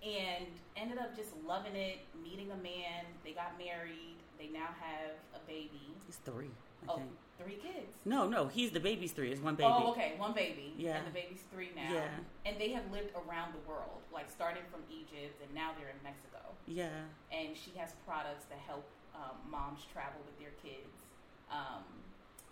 and 0.01 0.47
ended 0.75 0.97
up 0.97 1.15
just 1.15 1.29
loving 1.45 1.75
it. 1.75 1.99
Meeting 2.23 2.49
a 2.51 2.55
man, 2.63 3.05
they 3.23 3.31
got 3.31 3.53
married. 3.59 4.15
They 4.39 4.47
now 4.47 4.69
have 4.81 5.11
a 5.35 5.45
baby. 5.47 5.93
He's 6.07 6.15
three. 6.25 6.49
I 6.89 6.93
Oh, 6.93 6.95
think. 6.97 7.11
Three 7.41 7.55
kids. 7.55 7.91
No, 8.05 8.27
no, 8.27 8.47
he's 8.47 8.71
the 8.71 8.79
baby's 8.79 9.11
three. 9.11 9.31
It's 9.31 9.41
one 9.41 9.55
baby. 9.55 9.69
Oh, 9.73 9.91
okay, 9.91 10.13
one 10.17 10.33
baby. 10.33 10.73
Yeah. 10.77 10.97
and 10.97 11.07
the 11.07 11.11
baby's 11.11 11.43
three 11.51 11.69
now. 11.75 11.91
Yeah. 11.91 12.07
and 12.45 12.59
they 12.59 12.69
have 12.71 12.83
lived 12.91 13.11
around 13.15 13.53
the 13.53 13.63
world, 13.69 14.01
like 14.13 14.29
starting 14.29 14.63
from 14.71 14.81
Egypt, 14.89 15.41
and 15.43 15.53
now 15.53 15.71
they're 15.77 15.89
in 15.89 16.01
Mexico. 16.03 16.39
Yeah. 16.67 16.89
and 17.31 17.55
she 17.55 17.71
has 17.77 17.93
products 18.07 18.45
that 18.49 18.59
help 18.65 18.85
um, 19.13 19.35
moms 19.49 19.81
travel 19.93 20.19
with 20.25 20.37
their 20.39 20.53
kids. 20.63 20.89
Um, 21.51 21.83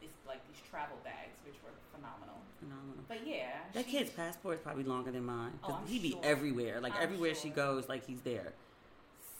it's 0.02 0.14
like 0.28 0.46
these 0.48 0.62
travel 0.70 0.98
bags, 1.04 1.38
which 1.46 1.56
were 1.64 1.72
phenomenal. 1.96 2.36
Phenomenal. 2.60 3.04
But 3.08 3.26
yeah, 3.26 3.64
That 3.74 3.86
she- 3.86 3.92
kid's 3.92 4.12
passport 4.12 4.56
is 4.56 4.62
probably 4.62 4.84
longer 4.84 5.12
than 5.12 5.26
mine. 5.26 5.52
Oh, 5.64 5.80
I'm 5.82 5.88
he 5.88 6.00
be 6.00 6.12
sure. 6.12 6.22
everywhere. 6.24 6.80
Like 6.82 6.96
I'm 6.96 7.04
everywhere 7.04 7.36
she 7.36 7.50
goes, 7.50 7.88
like 7.90 8.06
he's 8.06 8.22
there. 8.22 8.54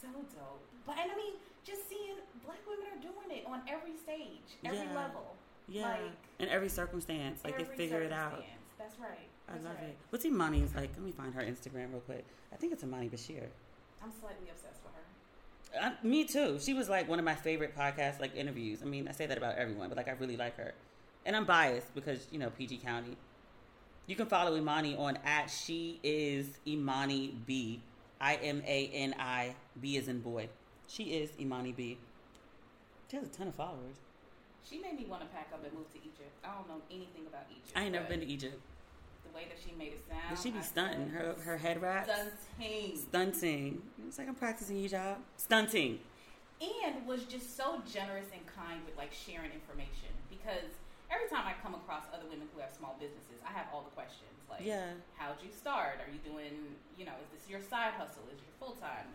so 0.02 0.08
dope. 0.08 0.64
But 0.86 0.98
and 1.00 1.12
I 1.12 1.16
mean, 1.16 1.34
just 1.66 1.88
seeing 1.90 2.16
black 2.46 2.60
women 2.68 2.86
are 2.92 3.02
doing 3.02 3.38
it 3.38 3.46
on 3.48 3.62
every 3.68 3.96
stage, 3.96 4.58
every 4.66 4.80
Yeah. 4.80 4.96
level. 4.96 5.36
Yeah. 5.68 5.90
Like, 5.90 6.12
In 6.40 6.50
every 6.50 6.70
circumstance. 6.70 7.44
Like 7.44 7.58
they 7.58 7.64
figure 7.64 8.02
it 8.02 8.12
out. 8.12 8.44
That's 8.78 9.00
right. 9.00 9.30
I 9.48 9.54
love 9.58 9.76
right. 9.80 9.90
it. 9.90 9.98
What's 10.10 10.26
Imani's 10.26 10.76
like? 10.76 10.90
Let 10.94 11.02
me 11.02 11.12
find 11.12 11.34
her 11.34 11.42
Instagram 11.42 11.92
real 11.92 12.02
quick. 12.02 12.26
I 12.52 12.56
think 12.58 12.74
it's 12.74 12.84
Imani 12.84 13.10
Bashir. 13.10 13.48
I'm 14.04 14.12
slightly 14.12 14.50
obsessed 14.50 14.82
with 14.84 14.94
her. 15.82 15.88
Uh, 15.88 15.92
me 16.06 16.26
too. 16.26 16.60
She 16.60 16.74
was 16.74 16.90
like 16.90 17.08
one 17.08 17.20
of 17.20 17.26
my 17.26 17.36
favorite 17.36 17.76
podcast 17.76 18.20
like 18.20 18.36
interviews. 18.36 18.82
I 18.82 18.86
mean, 18.86 19.08
I 19.08 19.12
say 19.12 19.26
that 19.26 19.38
about 19.38 19.56
everyone, 19.56 19.88
but 19.90 19.98
like 19.98 20.08
I 20.08 20.12
really 20.12 20.38
like 20.38 20.58
her, 20.58 20.74
and 21.26 21.36
I'm 21.36 21.46
biased 21.46 21.94
because 21.96 22.28
you 22.32 22.40
know 22.40 22.50
PG 22.50 22.78
County. 22.80 23.18
You 24.06 24.18
can 24.18 24.26
follow 24.26 24.56
Imani 24.58 24.98
on 24.98 25.18
at 25.24 25.50
she 25.50 26.00
is 26.04 26.48
Imani 26.68 27.36
B, 27.46 27.80
I 28.20 28.36
M 28.36 28.62
A 28.66 28.88
N 28.94 29.16
I 29.18 29.56
B 29.80 29.96
is 29.96 30.10
in 30.10 30.20
boy. 30.20 30.50
She 30.88 31.16
is 31.16 31.32
Imani 31.40 31.72
B. 31.72 31.98
She 33.10 33.18
has 33.18 33.26
a 33.26 33.30
ton 33.30 33.48
of 33.48 33.56
followers. 33.56 33.98
She 34.68 34.80
made 34.80 34.96
me 34.98 35.06
want 35.06 35.22
to 35.22 35.28
pack 35.28 35.50
up 35.54 35.64
and 35.64 35.74
move 35.74 35.92
to 35.92 35.98
Egypt. 36.00 36.32
I 36.44 36.54
don't 36.56 36.68
know 36.68 36.82
anything 36.90 37.28
about 37.28 37.44
Egypt. 37.52 37.74
I 37.76 37.84
ain't 37.84 37.92
never 37.94 38.06
been 38.08 38.22
to 38.22 38.26
Egypt, 38.26 38.60
The 39.28 39.36
way 39.36 39.46
that 39.50 39.58
she 39.60 39.76
made 39.78 39.92
it 39.94 40.04
sound. 40.08 40.22
but 40.30 40.40
she 40.40 40.52
be 40.52 40.62
stunting. 40.62 41.10
Her 41.10 41.36
her 41.44 41.58
head 41.58 41.82
wraps, 41.82 42.10
Stunting. 42.10 42.98
stunting. 42.98 43.82
It's 44.08 44.18
like 44.18 44.28
I'm 44.28 44.36
practicing 44.36 44.78
your 44.80 44.90
job. 44.90 45.18
Stunting. 45.38 46.00
and 46.62 47.06
was 47.06 47.26
just 47.26 47.58
so 47.58 47.82
generous 47.84 48.28
and 48.32 48.40
kind 48.48 48.80
with 48.88 48.96
like 48.96 49.12
sharing 49.12 49.52
information 49.52 50.16
because 50.32 50.72
every 51.12 51.28
time 51.28 51.44
I 51.44 51.52
come 51.62 51.76
across 51.76 52.08
other 52.16 52.24
women 52.32 52.48
who 52.56 52.62
have 52.64 52.72
small 52.72 52.96
businesses, 53.04 53.36
I 53.44 53.52
have 53.52 53.68
all 53.74 53.84
the 53.84 53.92
questions 53.92 54.32
like, 54.50 54.64
Yeah. 54.64 54.96
how'd 55.20 55.44
you 55.44 55.52
start? 55.52 56.00
Are 56.00 56.08
you 56.08 56.24
doing, 56.24 56.80
you 56.98 57.04
know, 57.04 57.20
is 57.20 57.28
this 57.36 57.50
your 57.52 57.60
side 57.60 58.00
hustle? 58.00 58.24
Is 58.32 58.40
it 58.40 58.48
your 58.48 58.56
full 58.64 58.76
time? 58.80 59.12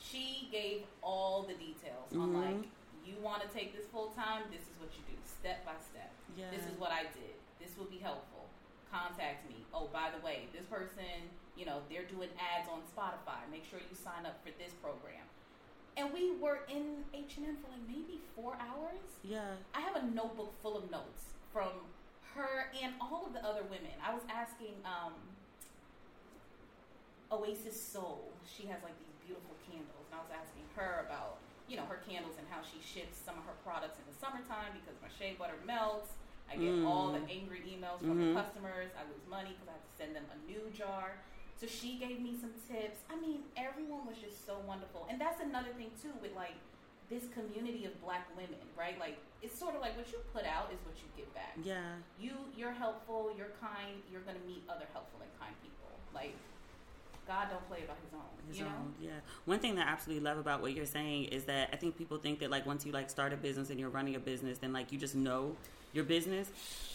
She 0.00 0.48
gave 0.52 0.84
all 1.02 1.42
the 1.42 1.54
details 1.54 2.12
on 2.12 2.32
Mhm. 2.32 2.62
like, 2.62 2.70
you 3.04 3.16
want 3.20 3.42
to 3.42 3.48
take 3.48 3.74
this 3.76 3.86
full 3.86 4.10
time? 4.10 4.50
This 4.50 4.62
is 4.62 4.78
what 4.78 4.90
you 4.96 5.02
do, 5.08 5.16
step 5.24 5.64
by 5.64 5.78
step. 5.78 6.10
Yeah. 6.36 6.50
This 6.50 6.64
is 6.66 6.78
what 6.78 6.90
I 6.92 7.04
did. 7.04 7.34
This 7.58 7.76
will 7.76 7.86
be 7.86 7.98
helpful. 7.98 8.48
Contact 8.90 9.48
me. 9.48 9.64
Oh, 9.72 9.88
by 9.88 10.10
the 10.10 10.18
way, 10.24 10.48
this 10.52 10.64
person, 10.66 11.30
you 11.56 11.64
know, 11.66 11.82
they're 11.88 12.04
doing 12.04 12.30
ads 12.38 12.68
on 12.68 12.82
Spotify. 12.94 13.48
Make 13.50 13.64
sure 13.64 13.80
you 13.80 13.94
sign 13.94 14.26
up 14.26 14.42
for 14.44 14.50
this 14.52 14.72
program. 14.74 15.24
And 15.96 16.12
we 16.12 16.36
were 16.36 16.60
in 16.68 17.04
H 17.14 17.38
and 17.38 17.46
M 17.46 17.56
for 17.56 17.68
like 17.70 17.80
maybe 17.88 18.20
four 18.34 18.54
hours. 18.60 19.00
Yeah. 19.24 19.56
I 19.74 19.80
have 19.80 19.96
a 19.96 20.02
notebook 20.02 20.52
full 20.62 20.76
of 20.76 20.90
notes 20.90 21.24
from 21.52 21.72
her 22.34 22.70
and 22.82 22.94
all 23.00 23.24
of 23.26 23.32
the 23.32 23.42
other 23.44 23.62
women. 23.64 23.92
I 24.04 24.12
was 24.12 24.22
asking 24.28 24.74
um, 24.84 25.14
Oasis 27.32 27.80
Soul. 27.80 28.30
She 28.46 28.66
has 28.66 28.82
like 28.82 28.96
these 28.98 29.14
beautiful 29.26 29.55
I 30.16 30.18
was 30.24 30.32
asking 30.32 30.64
her 30.80 31.04
about 31.04 31.36
you 31.68 31.76
know 31.76 31.84
her 31.92 32.00
candles 32.08 32.34
and 32.40 32.46
how 32.48 32.62
she 32.64 32.78
ships 32.80 33.18
some 33.20 33.36
of 33.36 33.44
her 33.44 33.58
products 33.66 33.98
in 34.00 34.04
the 34.08 34.16
summertime 34.16 34.72
because 34.72 34.96
my 35.04 35.10
shea 35.12 35.36
butter 35.36 35.58
melts. 35.68 36.16
I 36.46 36.54
get 36.56 36.78
all 36.86 37.10
the 37.10 37.18
angry 37.26 37.66
emails 37.66 37.98
from 37.98 38.22
Mhm. 38.22 38.30
the 38.32 38.40
customers. 38.40 38.90
I 38.94 39.02
lose 39.10 39.26
money 39.26 39.50
because 39.58 39.66
I 39.66 39.72
have 39.74 39.82
to 39.82 39.94
send 39.98 40.14
them 40.14 40.26
a 40.30 40.38
new 40.46 40.70
jar. 40.70 41.18
So 41.58 41.66
she 41.66 41.98
gave 41.98 42.20
me 42.20 42.36
some 42.38 42.54
tips. 42.70 43.02
I 43.10 43.16
mean, 43.16 43.42
everyone 43.56 44.06
was 44.06 44.16
just 44.18 44.46
so 44.46 44.60
wonderful, 44.60 45.06
and 45.10 45.20
that's 45.20 45.40
another 45.40 45.72
thing 45.74 45.90
too 46.00 46.12
with 46.22 46.32
like 46.36 46.54
this 47.10 47.26
community 47.34 47.84
of 47.84 48.00
black 48.00 48.28
women, 48.36 48.62
right? 48.78 48.96
Like 49.00 49.18
it's 49.42 49.58
sort 49.58 49.74
of 49.74 49.80
like 49.80 49.96
what 49.96 50.06
you 50.12 50.18
put 50.32 50.44
out 50.46 50.70
is 50.72 50.78
what 50.86 50.94
you 51.02 51.08
get 51.16 51.32
back. 51.34 51.54
Yeah. 51.62 51.96
You 52.18 52.34
you're 52.54 52.72
helpful, 52.72 53.34
you're 53.36 53.54
kind, 53.60 54.02
you're 54.10 54.22
gonna 54.22 54.46
meet 54.46 54.62
other 54.68 54.86
helpful 54.92 55.18
and 55.22 55.30
kind 55.40 55.54
people. 55.62 55.90
Like 56.14 56.34
God 57.26 57.48
don't 57.50 57.66
play 57.68 57.82
about 57.84 57.96
his 58.04 58.12
own. 58.14 58.20
His 58.48 58.58
you 58.58 58.64
know? 58.64 58.70
own, 58.70 58.94
yeah. 59.00 59.10
One 59.44 59.58
thing 59.58 59.74
that 59.76 59.88
I 59.88 59.90
absolutely 59.90 60.24
love 60.24 60.38
about 60.38 60.62
what 60.62 60.72
you're 60.72 60.86
saying 60.86 61.24
is 61.26 61.44
that 61.44 61.70
I 61.72 61.76
think 61.76 61.96
people 61.98 62.18
think 62.18 62.38
that 62.40 62.50
like 62.50 62.64
once 62.66 62.86
you 62.86 62.92
like 62.92 63.10
start 63.10 63.32
a 63.32 63.36
business 63.36 63.70
and 63.70 63.80
you're 63.80 63.88
running 63.90 64.14
a 64.14 64.20
business, 64.20 64.58
then 64.58 64.72
like 64.72 64.92
you 64.92 64.98
just 64.98 65.14
know 65.16 65.56
your 65.92 66.04
business, 66.04 66.48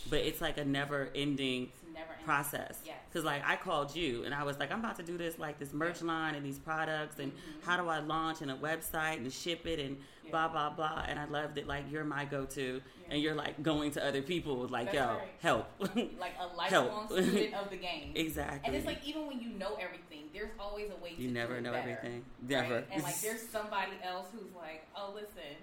but 0.09 0.19
it's 0.19 0.39
like 0.41 0.57
a 0.57 0.63
never 0.65 1.09
ending 1.15 1.63
It's 1.63 1.93
never 1.93 2.11
ending. 2.11 2.25
process. 2.25 2.77
Yes. 2.85 2.95
Because 3.09 3.25
like 3.25 3.41
I 3.45 3.55
called 3.57 3.95
you 3.95 4.23
and 4.23 4.33
I 4.33 4.43
was 4.43 4.57
like, 4.59 4.71
I'm 4.71 4.79
about 4.79 4.95
to 4.97 5.03
do 5.03 5.17
this 5.17 5.37
like 5.39 5.59
this 5.59 5.73
merch 5.73 6.01
line 6.01 6.35
and 6.35 6.45
these 6.45 6.59
products 6.59 7.19
and 7.19 7.31
how 7.63 7.75
do 7.77 7.89
I 7.89 7.99
launch 7.99 8.41
and 8.41 8.51
a 8.51 8.55
website 8.55 9.17
and 9.17 9.31
ship 9.31 9.65
it 9.67 9.79
and 9.79 9.97
Mm-hmm. 10.20 10.20
Yeah. 10.31 10.47
blah 10.47 10.69
blah 10.69 10.69
blah. 10.71 11.05
And 11.07 11.19
I 11.19 11.25
love 11.25 11.55
that 11.55 11.67
like 11.67 11.91
you're 11.91 12.03
my 12.03 12.25
go 12.25 12.45
to 12.45 12.81
Yeah. 13.01 13.13
and 13.13 13.21
you're 13.21 13.35
like 13.35 13.61
going 13.61 13.91
to 13.91 14.05
other 14.05 14.21
people 14.21 14.67
like 14.67 14.91
That's 14.91 14.97
yo 14.97 15.05
right. 15.07 15.27
help. 15.41 15.67
Like 16.19 16.33
a 16.39 16.55
lifelong 16.55 17.07
Help. 17.07 17.11
student 17.11 17.53
of 17.55 17.69
the 17.69 17.77
game. 17.77 18.11
exactly. 18.15 18.61
And 18.65 18.75
it's 18.75 18.85
like 18.85 19.05
even 19.05 19.27
when 19.27 19.39
you 19.39 19.49
know 19.49 19.75
everything, 19.81 20.29
there's 20.33 20.51
always 20.59 20.89
a 20.91 21.03
way 21.03 21.15
to 21.15 21.21
You 21.21 21.29
never 21.31 21.59
know 21.61 21.71
better, 21.71 21.89
everything. 21.99 22.23
right? 22.41 22.49
Never. 22.49 22.83
And 22.91 23.03
like 23.03 23.19
there's 23.21 23.47
somebody 23.49 23.93
else 24.03 24.27
who's 24.31 24.53
like, 24.55 24.85
oh 24.95 25.11
listen, 25.13 25.55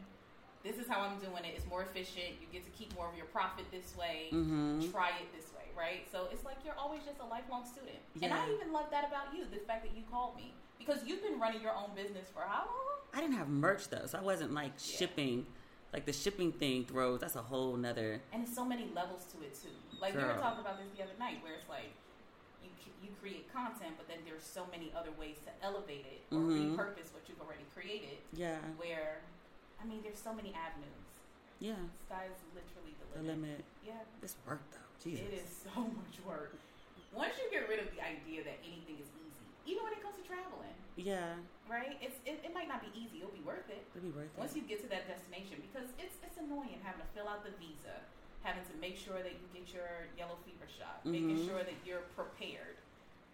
this 0.64 0.76
is 0.76 0.88
how 0.88 1.00
I'm 1.00 1.18
doing 1.18 1.44
it. 1.44 1.54
It's 1.56 1.66
more 1.68 1.82
efficient. 1.82 2.34
You 2.40 2.46
get 2.52 2.64
to 2.64 2.70
keep 2.70 2.94
more 2.94 3.08
of 3.08 3.16
your 3.16 3.26
profit 3.26 3.64
this 3.70 3.96
way. 3.96 4.28
Mhm. 4.32 4.90
Try 4.92 5.10
it 5.22 5.30
this 5.34 5.46
way, 5.54 5.64
right? 5.78 6.04
So 6.10 6.26
it's 6.32 6.44
like 6.44 6.56
you're 6.64 6.74
always 6.78 7.02
just 7.04 7.20
a 7.20 7.26
lifelong 7.26 7.64
student. 7.64 7.98
And 8.22 8.34
I 8.34 8.50
even 8.52 8.72
love 8.72 8.86
that 8.90 9.06
about 9.08 9.32
you, 9.34 9.44
the 9.50 9.58
fact 9.66 9.84
that 9.84 9.96
you 9.96 10.02
called 10.10 10.36
me 10.36 10.52
because 10.78 11.00
you've 11.06 11.22
been 11.22 11.38
running 11.40 11.60
your 11.62 11.72
own 11.74 11.90
business 11.94 12.28
for 12.32 12.42
how 12.42 12.64
long? 12.66 12.98
I 13.14 13.20
didn't 13.20 13.36
have 13.36 13.48
merch 13.48 13.88
though, 13.88 14.06
so 14.06 14.18
I 14.18 14.22
wasn't 14.22 14.52
like 14.52 14.72
shipping. 14.78 15.46
Like 15.92 16.04
the 16.04 16.12
shipping 16.12 16.52
thing 16.52 16.84
throws. 16.84 17.20
That's 17.20 17.36
a 17.36 17.42
whole 17.42 17.74
nother. 17.76 18.20
And 18.32 18.44
there's 18.44 18.54
so 18.54 18.64
many 18.64 18.90
levels 18.94 19.24
to 19.32 19.40
it 19.42 19.54
too. 19.56 19.72
Like 20.00 20.14
we 20.14 20.22
were 20.22 20.34
talking 20.34 20.60
about 20.60 20.76
this 20.78 20.88
the 20.96 21.02
other 21.02 21.16
night, 21.18 21.40
where 21.42 21.54
it's 21.54 21.68
like 21.68 21.88
you 22.62 22.68
you 23.02 23.08
create 23.22 23.50
content, 23.52 23.94
but 23.96 24.06
then 24.08 24.18
there's 24.26 24.42
so 24.44 24.66
many 24.70 24.92
other 24.96 25.10
ways 25.18 25.36
to 25.46 25.50
elevate 25.64 26.04
it 26.04 26.20
or 26.34 26.40
Mhm. 26.44 26.76
repurpose 26.76 27.08
what 27.16 27.24
you've 27.28 27.40
already 27.40 27.64
created. 27.74 28.18
Yeah. 28.34 28.58
Where, 28.76 29.22
I 29.80 29.86
mean, 29.86 30.02
there's 30.02 30.18
so 30.20 30.34
many 30.34 30.52
avenues. 30.52 31.08
Yeah. 31.60 31.80
Sky's 32.06 32.36
literally 32.54 32.92
the 33.00 33.18
The 33.18 33.24
limit. 33.24 33.40
limit. 33.40 33.64
Yeah. 33.86 34.02
It's 34.22 34.36
work 34.46 34.60
though. 34.70 34.84
Jesus. 35.02 35.24
It 35.26 35.32
is 35.32 35.48
so 35.64 35.80
much 36.02 36.20
work. 36.26 36.52
Once 37.14 37.32
you 37.40 37.48
get 37.50 37.66
rid 37.68 37.80
of 37.80 37.88
the 37.96 38.02
idea 38.04 38.44
that 38.44 38.58
anything 38.60 38.98
is 39.00 39.08
even 39.68 39.84
when 39.84 39.92
it 39.92 40.00
comes 40.02 40.16
to 40.16 40.24
traveling, 40.24 40.72
Yeah. 40.96 41.36
right? 41.68 42.00
It's 42.00 42.16
it, 42.24 42.40
it 42.42 42.52
might 42.56 42.66
not 42.66 42.80
be 42.80 42.88
easy. 42.96 43.20
It'll 43.20 43.36
be 43.36 43.44
worth 43.44 43.68
it. 43.68 43.84
It'll 43.92 44.08
be 44.08 44.16
worth 44.16 44.32
it. 44.32 44.40
Once 44.40 44.56
you 44.56 44.64
get 44.64 44.80
to 44.82 44.88
that 44.88 45.04
destination, 45.06 45.60
because 45.60 45.92
it's 46.00 46.16
it's 46.24 46.40
annoying 46.40 46.80
having 46.82 47.04
to 47.04 47.08
fill 47.12 47.28
out 47.28 47.44
the 47.44 47.52
visa, 47.60 48.00
having 48.42 48.64
to 48.64 48.74
make 48.80 48.96
sure 48.96 49.20
that 49.20 49.36
you 49.36 49.46
get 49.52 49.68
your 49.76 50.08
yellow 50.16 50.40
fever 50.48 50.64
shot, 50.66 51.04
making 51.04 51.36
Mhm. 51.36 51.46
sure 51.46 51.60
that 51.62 51.76
you're 51.84 52.08
prepared. 52.16 52.80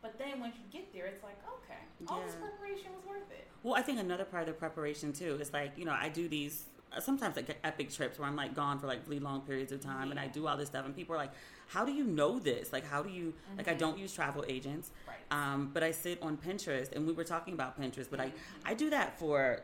But 0.03 0.18
then 0.18 0.41
once 0.43 0.57
you 0.61 0.66
get 0.74 0.93
there, 0.93 1.07
it's 1.07 1.22
like 1.22 1.39
okay, 1.62 1.80
all 2.11 2.20
this 2.26 2.35
preparation 2.35 2.93
was 2.93 3.05
worth 3.07 3.30
it. 3.30 3.47
Well, 3.62 3.74
I 3.74 3.82
think 3.82 3.99
another 3.99 4.26
part 4.26 4.43
of 4.49 4.55
the 4.55 4.59
preparation 4.59 5.12
too 5.14 5.39
is 5.41 5.53
like 5.55 5.78
you 5.78 5.85
know 5.87 5.95
I 5.97 6.09
do 6.11 6.28
these 6.28 6.66
sometimes 7.01 7.36
like 7.36 7.59
epic 7.64 7.90
trips 7.90 8.18
where 8.18 8.28
I'm 8.28 8.36
like 8.36 8.55
gone 8.55 8.78
for 8.78 8.86
like 8.86 9.01
really 9.07 9.20
long 9.20 9.40
periods 9.42 9.72
of 9.72 9.80
time 9.80 10.11
and 10.11 10.20
I 10.20 10.26
do 10.26 10.47
all 10.47 10.57
this 10.57 10.68
stuff 10.68 10.84
and 10.84 10.95
people 10.95 11.14
are 11.14 11.18
like, 11.18 11.32
how 11.68 11.84
do 11.84 11.92
you 11.92 12.05
know 12.05 12.38
this? 12.38 12.72
Like 12.72 12.86
how 12.86 13.03
do 13.03 13.11
you 13.11 13.34
like 13.57 13.68
I 13.68 13.74
don't 13.74 13.92
mm-hmm. 13.95 14.03
use 14.03 14.12
travel 14.12 14.45
agents, 14.49 14.90
Right. 15.07 15.16
um, 15.30 15.70
but 15.72 15.82
I 15.82 15.90
sit 15.90 16.22
on 16.22 16.36
Pinterest 16.36 16.92
and 16.92 17.07
we 17.07 17.12
were 17.12 17.24
talking 17.24 17.55
about 17.55 17.80
Pinterest, 17.80 18.09
but 18.11 18.20
I 18.20 18.26
mm-hmm. 18.26 18.66
I 18.66 18.74
do 18.74 18.90
that 18.90 19.18
for. 19.18 19.62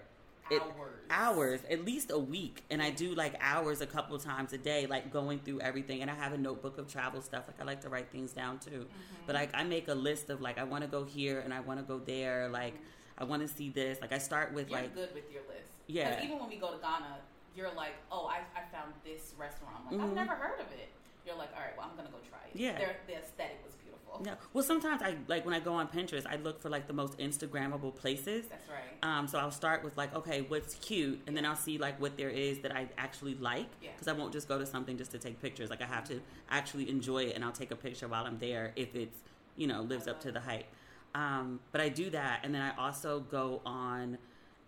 It, 0.50 0.60
Hours. 0.60 0.90
hours, 1.10 1.60
at 1.70 1.84
least 1.84 2.10
a 2.10 2.18
week, 2.18 2.64
and 2.72 2.82
I 2.82 2.90
do 2.90 3.14
like 3.14 3.36
hours 3.40 3.82
a 3.82 3.86
couple 3.86 4.18
times 4.18 4.52
a 4.52 4.58
day, 4.58 4.84
like 4.88 5.12
going 5.12 5.38
through 5.38 5.60
everything. 5.60 6.02
And 6.02 6.10
I 6.10 6.14
have 6.16 6.32
a 6.32 6.38
notebook 6.38 6.76
of 6.76 6.88
travel 6.88 7.20
stuff. 7.20 7.44
Like 7.46 7.60
I 7.60 7.64
like 7.64 7.80
to 7.82 7.88
write 7.88 8.10
things 8.10 8.32
down 8.32 8.58
too. 8.58 8.70
Mm-hmm. 8.70 9.26
But 9.26 9.36
like 9.36 9.50
I 9.54 9.62
make 9.62 9.86
a 9.86 9.94
list 9.94 10.28
of 10.28 10.40
like 10.40 10.58
I 10.58 10.64
want 10.64 10.82
to 10.82 10.88
go 10.88 11.04
here 11.04 11.38
and 11.38 11.54
I 11.54 11.60
want 11.60 11.78
to 11.78 11.84
go 11.84 12.00
there. 12.00 12.48
Like 12.48 12.74
I 13.16 13.22
want 13.22 13.42
to 13.42 13.48
see 13.48 13.70
this. 13.70 14.00
Like 14.00 14.12
I 14.12 14.18
start 14.18 14.52
with 14.52 14.70
You're 14.70 14.80
like 14.80 14.92
good 14.92 15.14
with 15.14 15.30
your 15.30 15.42
list. 15.42 15.69
Yeah. 15.92 16.22
even 16.24 16.38
when 16.38 16.48
we 16.48 16.56
go 16.56 16.70
to 16.72 16.78
Ghana, 16.78 17.18
you're 17.56 17.72
like, 17.74 17.94
oh, 18.12 18.26
I, 18.26 18.38
I 18.58 18.62
found 18.72 18.92
this 19.04 19.34
restaurant. 19.38 19.76
I'm 19.78 19.98
like, 19.98 20.04
I've 20.06 20.12
Mhm. 20.12 20.14
never 20.14 20.34
heard 20.34 20.60
of 20.60 20.70
it. 20.72 20.88
You're 21.26 21.36
like, 21.36 21.50
all 21.54 21.60
right, 21.60 21.76
well, 21.76 21.86
I'm 21.90 21.96
gonna 21.96 22.08
go 22.10 22.18
try 22.28 22.38
it. 22.48 22.56
Yeah. 22.58 22.78
Their, 22.78 22.96
the 23.06 23.14
aesthetic 23.16 23.60
was 23.64 23.74
beautiful. 23.74 24.22
Yeah. 24.24 24.34
Well, 24.52 24.64
sometimes 24.64 25.02
I 25.02 25.16
like 25.28 25.44
when 25.44 25.54
I 25.54 25.60
go 25.60 25.74
on 25.74 25.88
Pinterest, 25.88 26.26
I 26.26 26.36
look 26.36 26.60
for 26.60 26.68
like 26.70 26.86
the 26.86 26.92
most 26.92 27.18
Instagrammable 27.18 27.94
places. 27.94 28.46
That's 28.46 28.68
right. 28.68 28.78
Um, 29.02 29.28
so 29.28 29.38
I'll 29.38 29.50
start 29.50 29.84
with 29.84 29.96
like, 29.96 30.14
okay, 30.14 30.42
what's 30.42 30.74
cute, 30.76 31.20
and 31.26 31.36
then 31.36 31.44
I'll 31.44 31.56
see 31.56 31.78
like 31.78 32.00
what 32.00 32.16
there 32.16 32.30
is 32.30 32.58
that 32.60 32.74
I 32.74 32.88
actually 32.98 33.34
like. 33.36 33.66
Yeah. 33.82 33.90
Because 33.92 34.08
I 34.08 34.12
won't 34.12 34.32
just 34.32 34.48
go 34.48 34.58
to 34.58 34.66
something 34.66 34.96
just 34.96 35.10
to 35.12 35.18
take 35.18 35.40
pictures. 35.42 35.70
Like 35.70 35.82
I 35.82 35.86
have 35.86 36.04
to 36.08 36.20
actually 36.50 36.88
enjoy 36.88 37.24
it, 37.24 37.36
and 37.36 37.44
I'll 37.44 37.52
take 37.52 37.70
a 37.70 37.76
picture 37.76 38.08
while 38.08 38.24
I'm 38.24 38.38
there 38.38 38.72
if 38.76 38.94
it's 38.94 39.18
you 39.56 39.66
know 39.66 39.82
lives 39.82 40.08
up 40.08 40.20
to 40.22 40.32
the 40.32 40.40
hype. 40.40 40.66
Um, 41.14 41.60
but 41.72 41.80
I 41.80 41.88
do 41.88 42.08
that, 42.10 42.40
and 42.44 42.54
then 42.54 42.62
I 42.62 42.76
also 42.82 43.20
go 43.20 43.60
on 43.66 44.16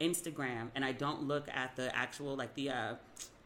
Instagram, 0.03 0.69
and 0.75 0.85
I 0.85 0.93
don't 0.93 1.23
look 1.25 1.49
at 1.49 1.77
the 1.77 1.95
actual 1.97 2.37
like 2.37 2.55
the. 2.55 2.71
Uh, 2.71 2.95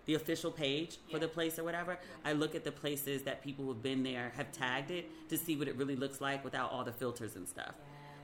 the 0.07 0.15
official 0.15 0.53
page 0.53 0.99
for 1.11 1.19
the 1.19 1.27
place 1.27 1.59
or 1.59 1.65
whatever, 1.65 1.99
I 2.25 2.33
look 2.33 2.55
at 2.55 2.63
the 2.63 2.71
places 2.71 3.23
that 3.23 3.43
people 3.43 3.65
who've 3.65 3.83
been 3.83 4.05
there 4.05 4.33
have 4.37 4.53
tagged 4.53 4.93
it 4.93 5.11
to 5.31 5.37
see 5.37 5.57
what 5.57 5.67
it 5.67 5.75
really 5.75 5.97
looks 5.97 6.21
like 6.21 6.45
without 6.45 6.71
all 6.71 6.85
the 6.85 6.93
filters 6.93 7.35
and 7.35 7.49
stuff, 7.49 7.75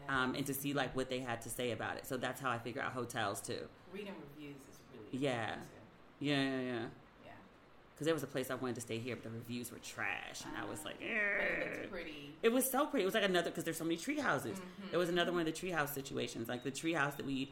um, 0.09 0.37
and 0.37 0.47
to 0.47 0.55
see 0.55 0.75
like 0.75 0.95
what 0.95 1.11
they 1.11 1.19
had 1.19 1.43
to 1.43 1.51
say 1.51 1.73
about 1.73 1.97
it. 1.97 2.07
So 2.07 2.17
that's 2.17 2.41
how 2.41 2.51
I 2.53 2.59
figure 2.59 2.81
out 2.81 2.93
hotels 2.93 3.41
too. 3.41 3.59
Reading 3.93 4.15
reviews 4.37 4.55
is 4.59 4.79
really 4.95 5.25
Yeah, 5.25 5.57
yeah, 6.21 6.41
yeah, 6.41 6.61
yeah. 6.61 6.73
Yeah. 7.25 7.33
Because 7.95 8.05
there 8.05 8.15
was 8.15 8.23
a 8.23 8.29
place 8.29 8.49
I 8.53 8.55
wanted 8.55 8.77
to 8.77 8.81
stay 8.83 8.99
here, 9.01 9.17
but 9.17 9.25
the 9.25 9.31
reviews 9.31 9.73
were 9.73 9.79
trash, 9.79 10.43
and 10.47 10.57
I 10.57 10.65
was 10.71 10.85
like, 10.85 11.01
But 11.01 11.07
it 11.83 11.91
pretty. 11.91 12.33
It 12.45 12.53
was 12.53 12.71
so 12.71 12.87
pretty. 12.87 13.03
It 13.03 13.07
was 13.07 13.15
like 13.15 13.25
another 13.25 13.51
because 13.51 13.65
there's 13.65 13.79
so 13.79 13.83
many 13.85 13.97
tree 13.97 14.21
houses. 14.21 14.57
Mhm. 14.57 14.93
It 14.93 14.99
was 14.99 15.09
another 15.09 15.33
one 15.33 15.41
of 15.41 15.47
the 15.47 15.53
tree 15.53 15.71
house 15.71 15.93
situations. 15.93 16.49
Like 16.49 16.63
the 16.63 16.71
tree 16.71 16.93
house 16.93 17.17
that 17.17 17.27
we 17.27 17.51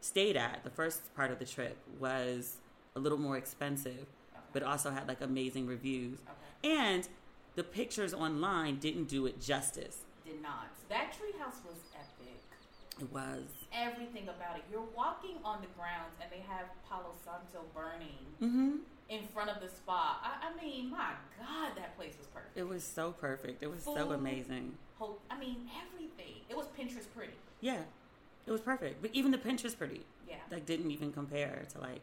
stayed 0.00 0.36
at, 0.36 0.64
the 0.64 0.70
first 0.70 1.14
part 1.14 1.30
of 1.30 1.38
the 1.38 1.44
trip 1.44 1.76
was 1.98 2.56
a 2.96 3.00
little 3.00 3.18
more 3.18 3.36
expensive, 3.36 4.06
but 4.52 4.62
also 4.62 4.90
had 4.90 5.06
like 5.08 5.20
amazing 5.20 5.66
reviews. 5.66 6.18
And 6.64 7.08
the 7.56 7.64
pictures 7.64 8.12
online 8.14 8.78
didn't 8.78 9.04
do 9.08 9.26
it 9.26 9.40
justice. 9.40 9.98
Did 10.24 10.42
not. 10.42 10.68
That 10.88 11.12
treehouse 11.12 11.64
was 11.64 11.76
epic. 11.94 12.40
It 13.00 13.12
was. 13.12 13.44
Everything 13.72 14.24
about 14.24 14.56
it. 14.56 14.62
You're 14.70 14.86
walking 14.96 15.36
on 15.44 15.60
the 15.60 15.68
grounds 15.78 16.14
and 16.20 16.30
they 16.30 16.44
have 16.48 16.66
Palo 16.88 17.12
Santo 17.24 17.64
burning 17.74 18.18
Mm-hmm. 18.42 18.76
in 19.10 19.26
front 19.34 19.50
of 19.50 19.60
the 19.60 19.68
spa. 19.68 20.18
I, 20.22 20.48
I 20.48 20.62
mean, 20.64 20.90
my 20.90 21.10
God, 21.38 21.72
that 21.76 21.96
place 21.96 22.14
was 22.18 22.26
perfect. 22.28 22.56
It 22.56 22.66
was 22.68 22.82
so 22.84 23.12
perfect. 23.12 23.62
It 23.62 23.70
was 23.70 23.82
so 23.82 24.12
amazing. 24.12 24.72
Ho- 24.98 25.18
I 25.30 25.38
mean, 25.38 25.68
everything. 25.86 26.36
It 26.48 26.56
was 26.56 26.66
Pinterest 26.78 27.06
pretty. 27.14 27.32
Yeah, 27.60 27.80
it 28.50 28.52
was 28.52 28.60
perfect. 28.60 29.00
But 29.00 29.10
even 29.12 29.30
the 29.30 29.38
pinch 29.38 29.62
was 29.62 29.74
pretty. 29.74 30.02
Yeah. 30.28 30.34
Like 30.50 30.66
didn't 30.66 30.90
even 30.90 31.12
compare 31.12 31.62
to 31.72 31.80
like 31.80 32.00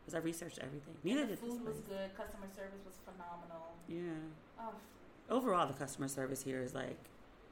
because 0.00 0.14
I 0.14 0.18
researched 0.18 0.58
everything. 0.60 0.94
Neither 1.04 1.26
did 1.26 1.38
food 1.38 1.64
was 1.64 1.76
good. 1.88 2.16
Customer 2.16 2.46
service 2.54 2.80
was 2.86 2.94
phenomenal. 3.04 3.72
Yeah. 3.88 4.60
Oh, 4.60 4.72
Overall, 5.30 5.66
the 5.66 5.72
customer 5.72 6.08
service 6.08 6.42
here 6.42 6.60
is 6.60 6.74
like 6.74 6.96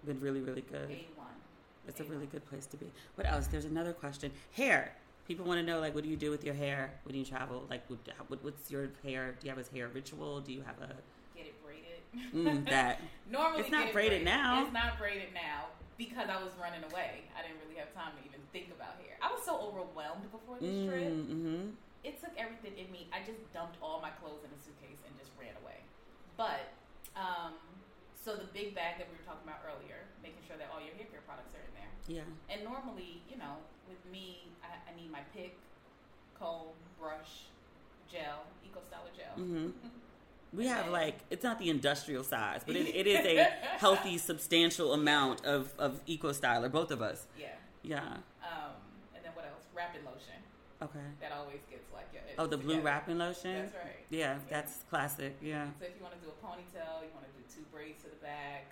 been 0.07 0.21
really, 0.21 0.41
really 0.41 0.63
good. 0.63 0.89
A1. 0.89 1.05
It's 1.89 2.01
a 2.01 2.05
really 2.05 2.27
good 2.27 2.47
place 2.47 2.67
to 2.67 2.77
be. 2.77 2.87
What 3.17 3.27
else? 3.27 3.49
There's 3.49 3.65
another 3.65 3.93
question. 3.93 4.31
Hair. 4.53 4.95
People 5.27 5.45
want 5.45 5.59
to 5.61 5.67
know 5.67 5.81
like, 5.81 5.95
what 5.95 6.05
do 6.05 6.11
you 6.11 6.17
do 6.17 6.31
with 6.31 6.45
your 6.45 6.55
hair 6.55 6.93
when 7.05 7.15
you 7.15 7.25
travel? 7.25 7.65
Like, 7.71 7.83
what, 7.89 7.99
what, 8.29 8.45
what's 8.45 8.71
your 8.71 8.91
hair? 9.05 9.35
Do 9.41 9.47
you 9.47 9.55
have 9.55 9.65
a 9.65 9.77
hair 9.77 9.89
ritual? 9.89 10.41
Do 10.41 10.53
you 10.53 10.63
have 10.63 10.77
a 10.81 10.93
Get 11.37 11.47
it 11.47 11.55
braided. 11.65 12.65
mm, 12.65 12.69
that? 12.69 13.01
Normally, 13.31 13.63
it's 13.63 13.71
not 13.71 13.81
get 13.81 13.89
it 13.91 13.95
braided 13.95 14.25
now. 14.25 14.65
It's 14.65 14.73
not 14.73 14.99
braided 14.99 15.29
now 15.35 15.67
because 16.01 16.33
I 16.33 16.41
was 16.41 16.57
running 16.57 16.81
away. 16.89 17.29
I 17.37 17.45
didn't 17.45 17.61
really 17.61 17.77
have 17.77 17.93
time 17.93 18.17
to 18.17 18.23
even 18.25 18.41
think 18.57 18.73
about 18.73 18.97
hair. 19.05 19.21
I 19.21 19.29
was 19.29 19.45
so 19.45 19.61
overwhelmed 19.61 20.33
before 20.33 20.57
this 20.57 20.89
trip. 20.89 21.13
Mm-hmm. 21.13 21.77
It 22.01 22.17
took 22.17 22.33
everything 22.41 22.81
in 22.81 22.89
me. 22.89 23.13
I 23.13 23.21
just 23.21 23.45
dumped 23.53 23.77
all 23.85 24.01
my 24.01 24.09
clothes 24.17 24.41
in 24.41 24.49
a 24.49 24.57
suitcase 24.57 24.97
and 25.05 25.13
just 25.21 25.29
ran 25.37 25.53
away. 25.61 25.85
But 26.41 26.73
um, 27.21 27.53
so 28.17 28.33
the 28.33 28.49
big 28.57 28.73
bag 28.73 28.97
that 28.97 29.13
we 29.13 29.21
were 29.21 29.29
talking 29.29 29.45
about 29.45 29.61
earlier, 29.69 30.09
making 30.25 30.41
sure 30.49 30.57
that 30.57 30.73
all 30.73 30.81
your 30.81 30.97
hair 30.97 31.05
care 31.13 31.21
products 31.29 31.53
are 31.53 31.61
in 31.69 31.75
there. 31.77 31.93
Yeah. 32.09 32.25
And 32.49 32.65
normally, 32.65 33.21
you 33.29 33.37
know, 33.37 33.61
with 33.85 34.01
me, 34.09 34.49
I, 34.65 34.81
I 34.89 34.97
need 34.97 35.13
my 35.13 35.21
pick, 35.37 35.61
comb, 36.33 36.73
brush, 36.97 37.53
gel, 38.09 38.49
Eco 38.65 38.81
Styler 38.89 39.13
gel. 39.13 39.37
hmm 39.37 39.77
We 40.53 40.67
have 40.67 40.89
like 40.91 41.19
it's 41.31 41.45
not 41.45 41.59
the 41.59 41.71
industrial 41.71 42.25
size, 42.25 42.63
but 42.67 42.75
it, 42.77 42.89
it 42.95 43.07
is 43.07 43.25
a 43.25 43.45
healthy, 43.79 44.19
substantial 44.19 44.93
amount 44.93 45.45
of 45.45 45.73
of 45.79 46.01
Eco 46.07 46.33
Styler. 46.33 46.71
Both 46.71 46.91
of 46.91 47.03
us. 47.03 47.27
Yeah. 47.39 47.49
Yeah. 47.83 47.99
Um, 47.99 48.75
and 49.15 49.25
then 49.25 49.33
what 49.35 49.45
else? 49.45 49.65
Wrapping 49.75 50.05
lotion. 50.05 50.35
Okay. 50.83 50.99
That 51.21 51.33
always 51.33 51.61
gets 51.71 51.93
like 51.93 52.09
your. 52.13 52.23
Oh, 52.39 52.47
the 52.47 52.57
blue 52.57 52.77
together. 52.77 52.85
wrapping 52.87 53.19
lotion. 53.19 53.55
That's 53.63 53.75
right. 53.75 54.05
Yeah, 54.11 54.39
that's 54.49 54.79
classic. 54.91 55.37
Yeah. 55.41 55.67
So 55.79 55.87
if 55.87 55.93
you 55.97 56.03
want 56.03 56.15
to 56.15 56.21
do 56.21 56.33
a 56.33 56.47
ponytail, 56.47 57.03
you 57.03 57.11
want 57.15 57.27
to 57.27 57.33
do 57.37 57.45
two 57.55 57.65
braids 57.73 58.03
to 58.03 58.11
the 58.11 58.17
back, 58.17 58.67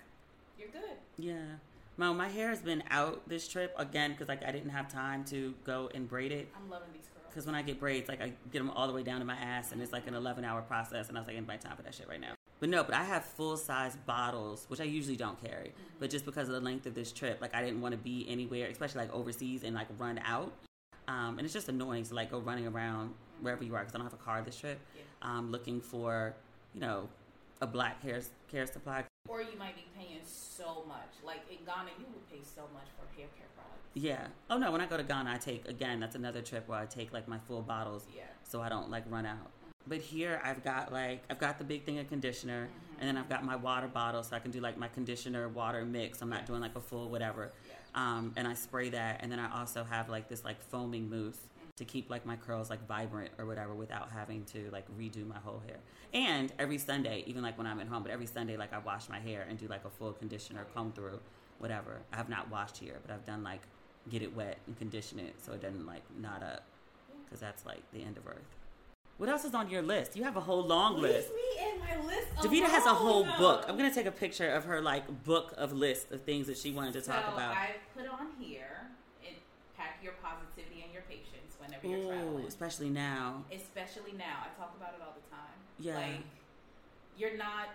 you're 0.57 0.69
good. 0.69 0.97
Yeah. 1.17 1.57
Well, 1.97 2.13
my 2.13 2.29
hair 2.29 2.49
has 2.49 2.61
been 2.61 2.83
out 2.89 3.27
this 3.27 3.47
trip 3.47 3.73
again 3.77 4.11
because 4.11 4.27
like 4.27 4.43
I 4.45 4.51
didn't 4.51 4.69
have 4.69 4.91
time 4.91 5.23
to 5.25 5.53
go 5.65 5.89
and 5.93 6.07
braid 6.09 6.31
it. 6.31 6.47
I'm 6.55 6.69
loving 6.69 6.89
these 6.93 7.07
curls. 7.13 7.18
Because 7.29 7.45
when 7.45 7.55
I 7.55 7.61
get 7.61 7.79
braids, 7.79 8.09
like 8.09 8.21
I 8.21 8.33
get 8.51 8.59
them 8.59 8.69
all 8.71 8.87
the 8.87 8.93
way 8.93 9.03
down 9.03 9.19
to 9.19 9.25
my 9.25 9.35
ass, 9.35 9.71
and 9.71 9.81
it's 9.81 9.93
like 9.93 10.07
an 10.07 10.13
11 10.13 10.43
hour 10.43 10.61
process. 10.61 11.09
And 11.09 11.17
I 11.17 11.21
was 11.21 11.27
like, 11.27 11.35
I 11.35 11.39
ain't 11.39 11.47
my 11.47 11.57
time 11.57 11.75
for 11.75 11.83
that 11.83 11.93
shit 11.93 12.07
right 12.07 12.19
now. 12.19 12.33
But 12.59 12.69
no, 12.69 12.83
but 12.83 12.93
I 12.93 13.03
have 13.03 13.23
full 13.23 13.55
size 13.55 13.95
bottles, 14.05 14.65
which 14.67 14.81
I 14.81 14.83
usually 14.83 15.15
don't 15.15 15.41
carry. 15.41 15.73
But 15.99 16.09
just 16.09 16.25
because 16.25 16.49
of 16.49 16.55
the 16.55 16.59
length 16.59 16.85
of 16.85 16.93
this 16.93 17.11
trip, 17.11 17.39
like 17.41 17.55
I 17.55 17.63
didn't 17.63 17.81
want 17.81 17.93
to 17.93 17.97
be 17.97 18.25
anywhere, 18.27 18.67
especially 18.67 19.01
like 19.01 19.13
overseas, 19.13 19.63
and 19.63 19.75
like 19.75 19.87
run 19.97 20.19
out. 20.25 20.51
Um, 21.07 21.37
and 21.37 21.41
it's 21.41 21.53
just 21.53 21.69
annoying 21.69 22.03
to 22.03 22.13
like 22.13 22.31
go 22.31 22.39
running 22.39 22.67
around 22.67 23.13
wherever 23.41 23.63
you 23.63 23.75
are 23.75 23.79
because 23.79 23.95
I 23.95 23.97
don't 23.97 24.05
have 24.05 24.13
a 24.13 24.23
car 24.23 24.41
this 24.41 24.57
trip. 24.57 24.79
Um, 25.21 25.51
looking 25.51 25.81
for, 25.81 26.35
you 26.73 26.81
know, 26.81 27.09
a 27.61 27.67
black 27.67 28.01
hair 28.03 28.21
care 28.49 28.65
supply. 28.65 29.03
Or 29.27 29.41
you 29.41 29.57
might 29.57 29.75
be 29.75 29.85
paying 29.97 30.19
so 30.23 30.83
much. 30.87 31.11
Like 31.23 31.41
in 31.49 31.65
Ghana, 31.65 31.91
you 31.97 32.05
would 32.13 32.29
pay 32.29 32.43
so 32.43 32.63
much 32.73 32.87
for 32.97 33.05
hair 33.17 33.27
care. 33.37 33.48
Yeah. 33.93 34.27
Oh 34.49 34.57
no, 34.57 34.71
when 34.71 34.81
I 34.81 34.85
go 34.85 34.97
to 34.97 35.03
Ghana, 35.03 35.31
I 35.33 35.37
take 35.37 35.67
again. 35.67 35.99
That's 35.99 36.15
another 36.15 36.41
trip 36.41 36.67
where 36.67 36.79
I 36.79 36.85
take 36.85 37.11
like 37.11 37.27
my 37.27 37.39
full 37.39 37.61
bottles, 37.61 38.05
Yeah. 38.15 38.23
so 38.43 38.61
I 38.61 38.69
don't 38.69 38.89
like 38.89 39.03
run 39.09 39.25
out. 39.25 39.51
But 39.87 39.99
here 40.01 40.39
I've 40.43 40.63
got 40.63 40.93
like 40.93 41.23
I've 41.29 41.39
got 41.39 41.57
the 41.57 41.63
big 41.63 41.85
thing 41.85 41.97
of 41.99 42.07
conditioner, 42.07 42.69
and 42.99 43.07
then 43.07 43.17
I've 43.17 43.29
got 43.29 43.43
my 43.43 43.55
water 43.55 43.87
bottle, 43.87 44.21
so 44.23 44.35
I 44.35 44.39
can 44.39 44.51
do 44.51 44.59
like 44.61 44.77
my 44.77 44.87
conditioner 44.89 45.49
water 45.49 45.83
mix. 45.85 46.21
I'm 46.21 46.29
not 46.29 46.45
doing 46.45 46.61
like 46.61 46.75
a 46.75 46.79
full 46.81 47.09
whatever. 47.09 47.51
Um, 47.95 48.33
and 48.37 48.47
I 48.47 48.53
spray 48.53 48.89
that, 48.89 49.19
and 49.21 49.31
then 49.31 49.39
I 49.39 49.59
also 49.59 49.83
have 49.83 50.09
like 50.09 50.29
this 50.29 50.45
like 50.45 50.61
foaming 50.61 51.09
mousse 51.09 51.39
to 51.77 51.85
keep 51.85 52.09
like 52.09 52.25
my 52.25 52.35
curls 52.35 52.69
like 52.69 52.85
vibrant 52.87 53.31
or 53.39 53.45
whatever 53.45 53.73
without 53.73 54.11
having 54.11 54.43
to 54.43 54.69
like 54.71 54.85
redo 54.99 55.25
my 55.25 55.37
whole 55.39 55.63
hair. 55.65 55.77
And 56.13 56.51
every 56.59 56.77
Sunday, 56.77 57.23
even 57.25 57.41
like 57.41 57.57
when 57.57 57.65
I'm 57.65 57.79
at 57.79 57.87
home, 57.87 58.03
but 58.03 58.11
every 58.11 58.25
Sunday 58.27 58.57
like 58.57 58.73
I 58.73 58.79
wash 58.79 59.09
my 59.09 59.19
hair 59.19 59.45
and 59.49 59.57
do 59.57 59.67
like 59.67 59.85
a 59.85 59.89
full 59.89 60.11
conditioner 60.11 60.67
comb 60.75 60.91
through, 60.91 61.19
whatever. 61.57 62.01
I 62.13 62.17
have 62.17 62.29
not 62.29 62.51
washed 62.51 62.77
here, 62.77 62.99
but 63.01 63.13
I've 63.13 63.25
done 63.25 63.43
like 63.43 63.61
get 64.09 64.21
it 64.21 64.35
wet 64.35 64.57
and 64.67 64.77
condition 64.77 65.19
it 65.19 65.35
so 65.43 65.53
it 65.53 65.61
doesn't 65.61 65.85
like 65.85 66.01
knot 66.19 66.43
up 66.43 66.63
because 67.25 67.39
that's 67.39 67.65
like 67.65 67.81
the 67.93 68.01
end 68.03 68.17
of 68.17 68.27
earth. 68.27 68.55
What 69.17 69.27
else 69.29 69.43
is 69.43 69.53
on 69.53 69.69
your 69.69 69.81
list? 69.81 70.15
You 70.15 70.23
have 70.23 70.37
a 70.37 70.41
whole 70.41 70.63
long 70.65 70.93
Leave 70.95 71.11
list. 71.11 71.29
me 71.35 71.67
in 71.73 71.79
my 71.79 71.97
list. 72.05 72.27
Davita 72.37 72.69
has 72.69 72.85
a 72.85 72.93
whole 72.93 73.25
book. 73.37 73.65
I'm 73.67 73.75
gonna 73.77 73.93
take 73.93 74.05
a 74.05 74.11
picture 74.11 74.49
of 74.49 74.63
her 74.65 74.81
like 74.81 75.23
book 75.25 75.53
of 75.57 75.73
list 75.73 76.11
of 76.11 76.21
things 76.23 76.47
that 76.47 76.57
she 76.57 76.71
wanted 76.71 76.93
to 76.93 77.01
talk 77.01 77.25
so 77.27 77.33
about. 77.33 77.55
I 77.55 77.75
put 77.95 78.07
on 78.07 78.27
here 78.39 78.87
and 79.27 79.35
pack 79.77 79.99
your 80.01 80.13
positivity 80.23 80.83
and 80.83 80.93
your 80.93 81.03
patience 81.09 81.57
whenever 81.59 81.85
you're 81.85 81.99
Ooh, 81.99 82.07
traveling. 82.07 82.45
especially 82.45 82.89
now. 82.89 83.43
Especially 83.51 84.13
now, 84.17 84.47
I 84.47 84.57
talk 84.57 84.73
about 84.77 84.93
it 84.95 85.01
all 85.05 85.13
the 85.13 85.29
time. 85.29 85.57
Yeah. 85.79 85.95
Like 85.95 86.23
you're 87.17 87.35
not 87.37 87.69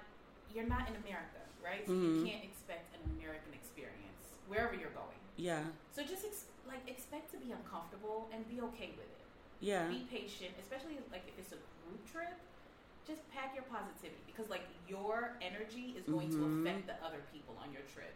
you're 0.54 0.66
not 0.66 0.88
in 0.88 0.96
America, 0.96 1.44
right? 1.62 1.84
So 1.86 1.92
Mhm. 1.92 2.20
you 2.20 2.26
can't 2.26 2.44
expect 2.44 2.94
an 2.96 3.00
American 3.18 3.52
experience 3.52 4.32
wherever 4.48 4.72
you're 4.74 4.96
going. 4.96 5.20
Yeah, 5.36 5.62
So 5.94 6.02
just 6.02 6.24
ex- 6.24 6.46
like 6.66 6.88
expect 6.88 7.30
to 7.32 7.38
be 7.38 7.50
uncomfortable 7.52 8.28
and 8.32 8.46
be 8.48 8.60
okay 8.72 8.90
with 8.96 9.06
it. 9.06 9.26
yeah, 9.60 9.88
Be 9.88 10.06
patient, 10.10 10.52
especially 10.60 10.98
like 11.10 11.26
if 11.26 11.38
it's 11.38 11.52
a 11.52 11.58
group 11.86 12.00
trip. 12.10 12.34
Just 13.06 13.20
pack 13.34 13.52
your 13.54 13.64
positivity 13.64 14.22
because 14.26 14.48
like 14.48 14.64
your 14.88 15.36
energy 15.42 15.94
is 15.98 16.04
going 16.06 16.30
Mhm. 16.30 16.38
to 16.40 16.42
affect 16.70 16.86
the 16.86 16.96
other 17.04 17.20
people 17.32 17.54
on 17.62 17.70
your 17.72 17.82
trip. 17.82 18.14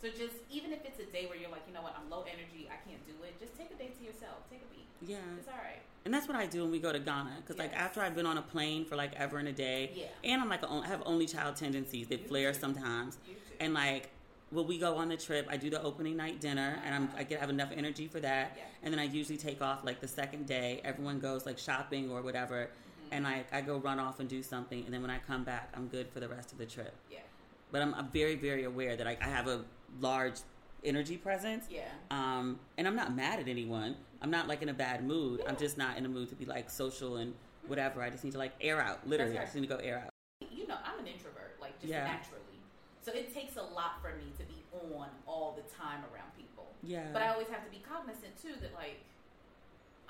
So 0.00 0.08
just 0.08 0.36
even 0.48 0.72
if 0.72 0.82
it's 0.86 0.98
a 0.98 1.04
day 1.04 1.26
where 1.26 1.36
you're 1.36 1.50
like, 1.50 1.66
you 1.66 1.74
know 1.74 1.82
what, 1.82 1.94
I'm 1.94 2.08
low 2.08 2.22
energy, 2.22 2.66
I 2.72 2.76
can't 2.88 3.04
do 3.06 3.22
it. 3.24 3.38
Just 3.38 3.54
take 3.58 3.70
a 3.70 3.74
day 3.74 3.88
to 3.98 4.02
yourself. 4.04 4.48
Take 4.48 4.62
a 4.62 4.74
beat. 4.74 4.86
yeah. 5.02 5.18
It's 5.38 5.46
all 5.48 5.54
right. 5.58 5.82
And 6.06 6.14
that's 6.14 6.26
what 6.26 6.36
I 6.38 6.46
do 6.46 6.62
when 6.62 6.70
we 6.70 6.78
go 6.78 6.90
to 6.90 6.98
Ghana. 6.98 7.36
Because 7.42 7.58
like 7.58 7.74
after 7.74 8.00
I've 8.00 8.14
been 8.14 8.24
on 8.24 8.38
a 8.38 8.42
plane 8.42 8.86
for 8.86 8.96
like 8.96 9.12
ever 9.16 9.36
and 9.36 9.48
a 9.48 9.52
day, 9.52 9.90
Yeah. 9.94 10.06
and 10.24 10.40
I'm 10.40 10.48
like 10.48 10.62
a, 10.62 10.68
I 10.70 10.86
have 10.86 11.02
only 11.04 11.26
child 11.26 11.56
tendencies. 11.56 12.08
They 12.08 12.16
flare 12.16 12.54
sometimes, 12.54 13.18
You 13.28 13.36
and 13.60 13.74
like 13.74 14.08
when 14.50 14.66
we 14.66 14.78
go 14.78 14.96
on 14.96 15.08
the 15.08 15.16
trip, 15.16 15.46
I 15.48 15.56
do 15.56 15.70
the 15.70 15.80
opening 15.82 16.16
night 16.16 16.40
dinner, 16.40 16.78
and 16.84 16.94
I'm 16.94 17.08
I 17.16 17.22
get 17.24 17.40
have 17.40 17.50
enough 17.50 17.70
energy 17.74 18.08
for 18.08 18.20
that, 18.20 18.54
Yeah. 18.56 18.62
and 18.82 18.92
then 18.92 18.98
I 18.98 19.04
usually 19.04 19.38
take 19.38 19.62
off 19.62 19.84
like 19.84 20.00
the 20.00 20.08
second 20.08 20.46
day. 20.46 20.80
Everyone 20.84 21.18
goes 21.20 21.46
like 21.46 21.58
shopping 21.58 22.10
or 22.10 22.22
whatever, 22.22 22.64
Mm-hmm. 22.66 23.14
and 23.14 23.26
I 23.26 23.44
I 23.52 23.60
go 23.60 23.78
run 23.78 23.98
off 23.98 24.20
and 24.20 24.28
do 24.28 24.42
something, 24.42 24.84
and 24.84 24.92
then 24.92 25.02
when 25.02 25.10
I 25.10 25.18
come 25.18 25.44
back, 25.44 25.72
I'm 25.76 25.86
good 25.88 26.08
for 26.08 26.20
the 26.20 26.28
rest 26.28 26.52
of 26.52 26.58
the 26.58 26.66
trip. 26.66 26.94
Yeah. 27.10 27.18
But 27.72 27.82
I'm, 27.82 27.94
I'm 27.94 28.08
very 28.08 28.34
very 28.34 28.64
aware 28.64 28.96
that 28.96 29.06
I, 29.06 29.16
I 29.20 29.28
have 29.28 29.46
a 29.46 29.64
large 30.00 30.40
energy 30.82 31.16
presence. 31.16 31.66
Yeah. 31.70 31.82
Um, 32.10 32.58
and 32.78 32.88
I'm 32.88 32.96
not 32.96 33.14
mad 33.14 33.38
at 33.38 33.46
anyone. 33.48 33.94
I'm 34.22 34.30
not 34.30 34.48
like 34.48 34.62
in 34.62 34.68
a 34.70 34.74
bad 34.74 35.04
mood. 35.04 35.42
I'm 35.46 35.56
just 35.56 35.78
not 35.78 35.96
in 35.98 36.04
a 36.06 36.08
mood 36.08 36.28
to 36.30 36.34
be 36.34 36.44
like 36.46 36.70
social 36.70 37.16
and 37.16 37.34
whatever. 37.68 38.02
I 38.02 38.10
just 38.10 38.24
need 38.24 38.32
to 38.32 38.38
like 38.38 38.52
air 38.60 38.80
out. 38.80 39.06
Literally, 39.06 39.38
I 39.38 39.42
just 39.44 39.54
need 39.54 39.60
to 39.62 39.66
go 39.68 39.76
air 39.76 40.02
out. 40.06 40.10
You 40.50 40.66
know, 40.66 40.76
I'm 40.84 40.98
an 40.98 41.06
introvert, 41.06 41.56
like 41.60 41.78
just 41.80 41.90
Yeah. 41.92 42.04
naturally. 42.04 42.40
So 43.02 43.12
it 43.12 43.32
takes 43.32 43.56
a 43.56 43.62
lot 43.62 44.00
for 44.02 44.08
me 44.16 44.24
to 44.24 44.24
be 44.24 44.29
on 44.29 44.29
all 45.30 45.54
the 45.54 45.62
time 45.70 46.02
around 46.10 46.34
people. 46.34 46.66
Yeah. 46.82 47.06
But 47.14 47.22
I 47.22 47.30
always 47.30 47.46
have 47.54 47.62
to 47.62 47.70
be 47.70 47.78
cognizant 47.86 48.34
too 48.42 48.58
that 48.58 48.74
like 48.74 48.98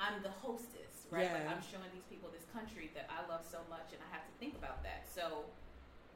I'm 0.00 0.24
the 0.24 0.32
hostess, 0.32 1.04
right? 1.12 1.28
Like 1.28 1.44
I'm 1.44 1.60
showing 1.60 1.92
these 1.92 2.08
people 2.08 2.32
this 2.32 2.48
country 2.56 2.88
that 2.96 3.04
I 3.12 3.20
love 3.28 3.44
so 3.44 3.60
much, 3.68 3.92
and 3.92 4.00
I 4.00 4.08
have 4.16 4.24
to 4.24 4.32
think 4.40 4.56
about 4.56 4.80
that. 4.88 5.04
So 5.04 5.44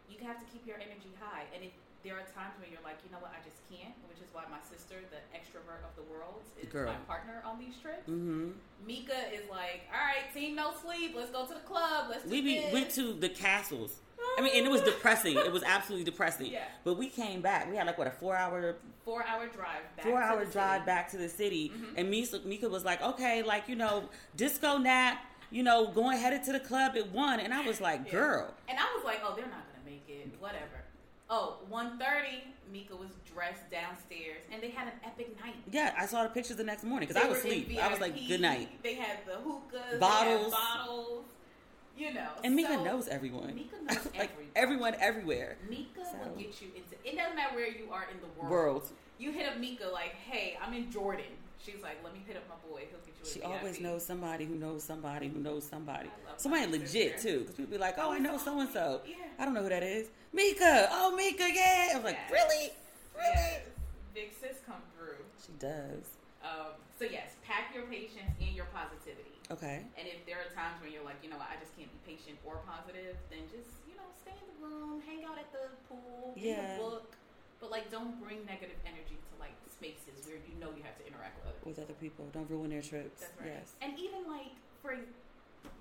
you 0.09 0.16
have 0.24 0.40
to 0.40 0.46
keep 0.48 0.64
your 0.64 0.80
energy 0.80 1.12
high, 1.20 1.44
and 1.52 1.61
if 1.61 1.76
there 2.00 2.16
are 2.16 2.24
times 2.36 2.57
when 2.61 2.68
you're 2.72 2.84
like, 2.84 2.96
you 3.05 3.12
know 3.12 3.20
what, 3.20 3.32
I 3.32 3.40
just 3.44 3.61
can't, 3.68 3.96
which 4.09 4.20
is 4.20 4.28
why 4.32 4.44
my 4.52 4.61
sister, 4.61 5.00
the 5.09 5.20
extrovert 5.36 5.80
of 5.84 5.92
the 5.96 6.05
world, 6.12 6.44
is 6.61 6.68
Girl. 6.68 6.92
my 6.92 7.00
partner 7.09 7.40
on 7.44 7.59
these 7.59 7.76
trips. 7.80 8.05
hmm 8.09 8.52
Mika 8.86 9.32
is 9.32 9.48
like, 9.48 9.88
all 9.92 10.00
right, 10.05 10.28
team, 10.32 10.55
no 10.55 10.72
sleep. 10.84 11.14
Let's 11.16 11.30
go 11.32 11.46
to 11.46 11.55
the 11.55 11.61
club. 11.61 12.09
Let's 12.11 12.24
do 12.24 12.30
We 12.30 12.42
be, 12.42 12.55
this. 12.61 12.72
went 12.72 12.90
to 13.00 13.14
the 13.14 13.30
castles. 13.30 14.00
I 14.39 14.43
mean, 14.43 14.57
and 14.57 14.67
it 14.67 14.71
was 14.71 14.81
depressing. 14.83 15.37
It 15.37 15.53
was 15.53 15.62
absolutely 15.62 16.05
depressing. 16.05 16.47
Yeah. 16.53 16.65
But 16.83 16.95
we 16.99 17.09
came 17.09 17.41
back. 17.41 17.71
We 17.71 17.77
had 17.77 17.87
like 17.87 17.97
what 17.99 18.07
a 18.09 18.11
four 18.11 18.37
hour 18.37 18.77
four 19.05 19.25
hour 19.27 19.47
drive 19.47 19.83
back. 19.97 20.05
four 20.07 20.19
to 20.19 20.25
hour 20.25 20.45
the 20.45 20.51
drive 20.51 20.53
city. 20.53 20.77
Mm-hmm. 20.79 20.87
back 20.87 21.11
to 21.12 21.17
the 21.19 21.29
city, 21.29 21.73
and 21.97 22.11
Mika, 22.11 22.41
Mika 22.45 22.69
was 22.69 22.85
like, 22.85 23.01
"Okay, 23.03 23.43
like 23.43 23.69
you 23.69 23.77
know, 23.77 24.09
disco 24.37 24.79
nap, 24.79 25.19
you 25.51 25.62
know, 25.62 25.87
going 25.89 26.19
headed 26.19 26.43
to 26.45 26.53
the 26.53 26.61
club 26.61 26.97
at 26.97 27.11
one," 27.12 27.39
and 27.41 27.55
I 27.55 27.65
was 27.67 27.81
like, 27.81 28.01
Yeah. 28.07 28.11
"Girl, 28.12 28.55
And 28.69 28.79
I 28.79 28.85
was 28.97 29.05
like, 29.05 29.21
oh, 29.25 29.35
they're 29.37 29.47
not 29.47 29.65
gonna 29.73 29.85
make 29.85 30.05
it. 30.09 30.29
Whatever. 30.41 30.83
Oh, 31.31 31.59
1.30, 31.71 32.43
Mika 32.71 32.95
was 32.95 33.09
dressed 33.33 33.71
downstairs, 33.71 34.43
and 34.53 34.62
they 34.62 34.69
had 34.71 34.89
an 34.89 34.95
epic 35.05 35.39
night. 35.41 35.55
yeah." 35.71 35.95
I 35.99 36.07
saw 36.07 36.23
the 36.25 36.29
pictures 36.31 36.57
the 36.57 36.65
next 36.65 36.83
morning 36.85 37.09
because 37.09 37.23
I 37.23 37.29
was 37.29 37.39
asleep. 37.39 37.79
I 37.81 37.89
was 37.89 38.01
like, 38.01 38.15
"Good 38.27 38.41
night." 38.41 38.69
They 38.83 38.95
had 38.95 39.19
the 39.27 39.37
hookahs, 39.37 40.01
Bottles. 40.01 40.53
bottles. 40.53 41.25
You 41.97 42.12
know, 42.12 42.28
And 42.42 42.57
Mika 42.57 42.74
so 42.74 42.84
knows 42.84 43.07
everyone. 43.09 43.55
Mika 43.55 43.76
knows 43.82 44.05
like 44.18 44.30
everybody. 44.32 44.49
everyone 44.57 44.95
everywhere. 45.01 45.57
Mika 45.68 46.05
So- 46.05 46.18
will 46.28 46.36
get 46.36 46.61
you 46.61 46.68
into. 46.74 46.95
It 47.05 47.16
doesn't 47.16 47.36
matter 47.36 47.55
where 47.55 47.68
you 47.68 47.90
are 47.92 48.07
in 48.12 48.18
the 48.20 48.26
world. 48.40 48.51
World. 48.51 48.90
You 49.18 49.30
hit 49.30 49.47
up 49.47 49.59
Mika 49.59 49.86
like, 49.92 50.14
hey, 50.28 50.59
I'm 50.61 50.74
in 50.74 50.90
Jordan. 50.90 51.24
She's 51.64 51.80
like, 51.82 52.03
let 52.05 52.12
me 52.12 52.20
hit 52.26 52.36
up 52.36 52.42
my 52.49 52.57
boy. 52.68 52.80
He'll 52.90 52.99
get 53.07 53.14
you. 53.16 53.24
a 53.24 53.26
She 53.28 53.40
always 53.42 53.80
knows 53.80 54.05
somebody 54.05 54.45
who 54.45 54.55
knows 54.57 54.82
somebody 54.82 55.28
who 55.28 55.38
knows 55.38 55.64
somebody. 55.64 56.11
Somebody 56.36 56.66
legit 56.66 57.14
sister. 57.20 57.28
too, 57.30 57.38
because 57.40 57.55
people 57.55 57.72
be 57.72 57.78
like, 57.78 57.95
"Oh, 57.97 58.12
I 58.12 58.18
know 58.18 58.36
so 58.36 58.59
and 58.61 58.68
so." 58.70 59.01
Yeah. 59.07 59.14
I 59.38 59.45
don't 59.47 59.55
know 59.55 59.62
who 59.62 59.68
that 59.70 59.82
is. 59.84 60.09
Mika. 60.32 60.88
Oh, 60.90 61.14
Mika. 61.16 61.49
Yeah. 61.51 61.90
I 61.92 61.95
was 61.95 62.05
like, 62.05 62.18
Yes. 62.28 62.32
really, 62.32 62.70
really. 63.16 63.32
Yes. 63.34 63.61
Big 64.14 64.30
sis 64.38 64.59
come 64.66 64.82
through. 64.99 65.24
She 65.47 65.53
does. 65.59 66.05
Um, 66.45 66.74
so 66.99 67.07
yes, 67.11 67.30
pack 67.47 67.72
your 67.74 67.84
patience 67.84 68.34
and 68.40 68.55
your 68.55 68.66
positivity. 68.66 69.24
Okay. 69.53 69.84
And 69.99 70.09
if 70.09 70.24
there 70.24 70.40
are 70.40 70.49
times 70.57 70.80
when 70.80 70.92
you're 70.92 71.05
like, 71.05 71.20
you 71.22 71.28
know 71.28 71.36
what, 71.36 71.53
I 71.53 71.61
just 71.61 71.76
can't 71.76 71.90
be 71.92 72.01
patient 72.16 72.40
or 72.45 72.64
positive, 72.64 73.16
then 73.28 73.45
just 73.53 73.68
you 73.84 73.92
know 73.97 74.09
stay 74.24 74.32
in 74.32 74.47
the 74.49 74.57
room, 74.64 75.03
hang 75.05 75.24
out 75.28 75.36
at 75.36 75.53
the 75.53 75.68
pool, 75.88 76.32
read 76.36 76.57
Yeah. 76.57 76.76
a 76.76 76.80
book, 76.80 77.12
but 77.61 77.68
like 77.70 77.90
don't 77.92 78.16
bring 78.22 78.40
negative 78.49 78.80
energy 78.88 79.20
to 79.20 79.32
like 79.36 79.53
spaces 79.68 80.24
where 80.24 80.40
you 80.40 80.57
know 80.57 80.72
you 80.72 80.82
have 80.82 80.97
to 80.97 81.05
interact 81.07 81.36
with 81.45 81.53
other 81.53 81.59
people. 81.61 81.68
With 81.70 81.78
other 81.84 81.99
people, 82.01 82.24
don't 82.32 82.49
ruin 82.49 82.70
their 82.72 82.80
trips. 82.82 83.20
That's 83.20 83.36
right. 83.40 83.53
Yes. 83.61 83.76
And 83.84 83.92
even 84.01 84.24
like 84.26 84.57
for 84.80 84.97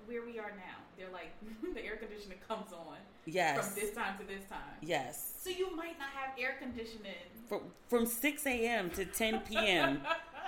where 0.08 0.24
we 0.26 0.40
are 0.40 0.52
now, 0.60 0.80
they're 1.00 1.12
like 1.16 1.32
the 1.74 1.84
air 1.84 1.96
conditioner 1.96 2.36
comes 2.48 2.72
on 2.76 2.98
Yes. 3.26 3.56
from 3.64 3.80
this 3.80 3.96
time 3.96 4.18
to 4.20 4.26
this 4.28 4.44
time. 4.50 4.76
Yes. 4.82 5.40
So 5.40 5.50
you 5.50 5.74
might 5.76 5.98
not 6.00 6.12
have 6.12 6.36
air 6.38 6.56
conditioning, 6.60 7.32
From 7.48 7.62
from 7.88 8.06
6 8.06 8.46
a.m. 8.46 8.90
to 8.92 9.06
10 9.06 9.40
p.m. 9.48 10.02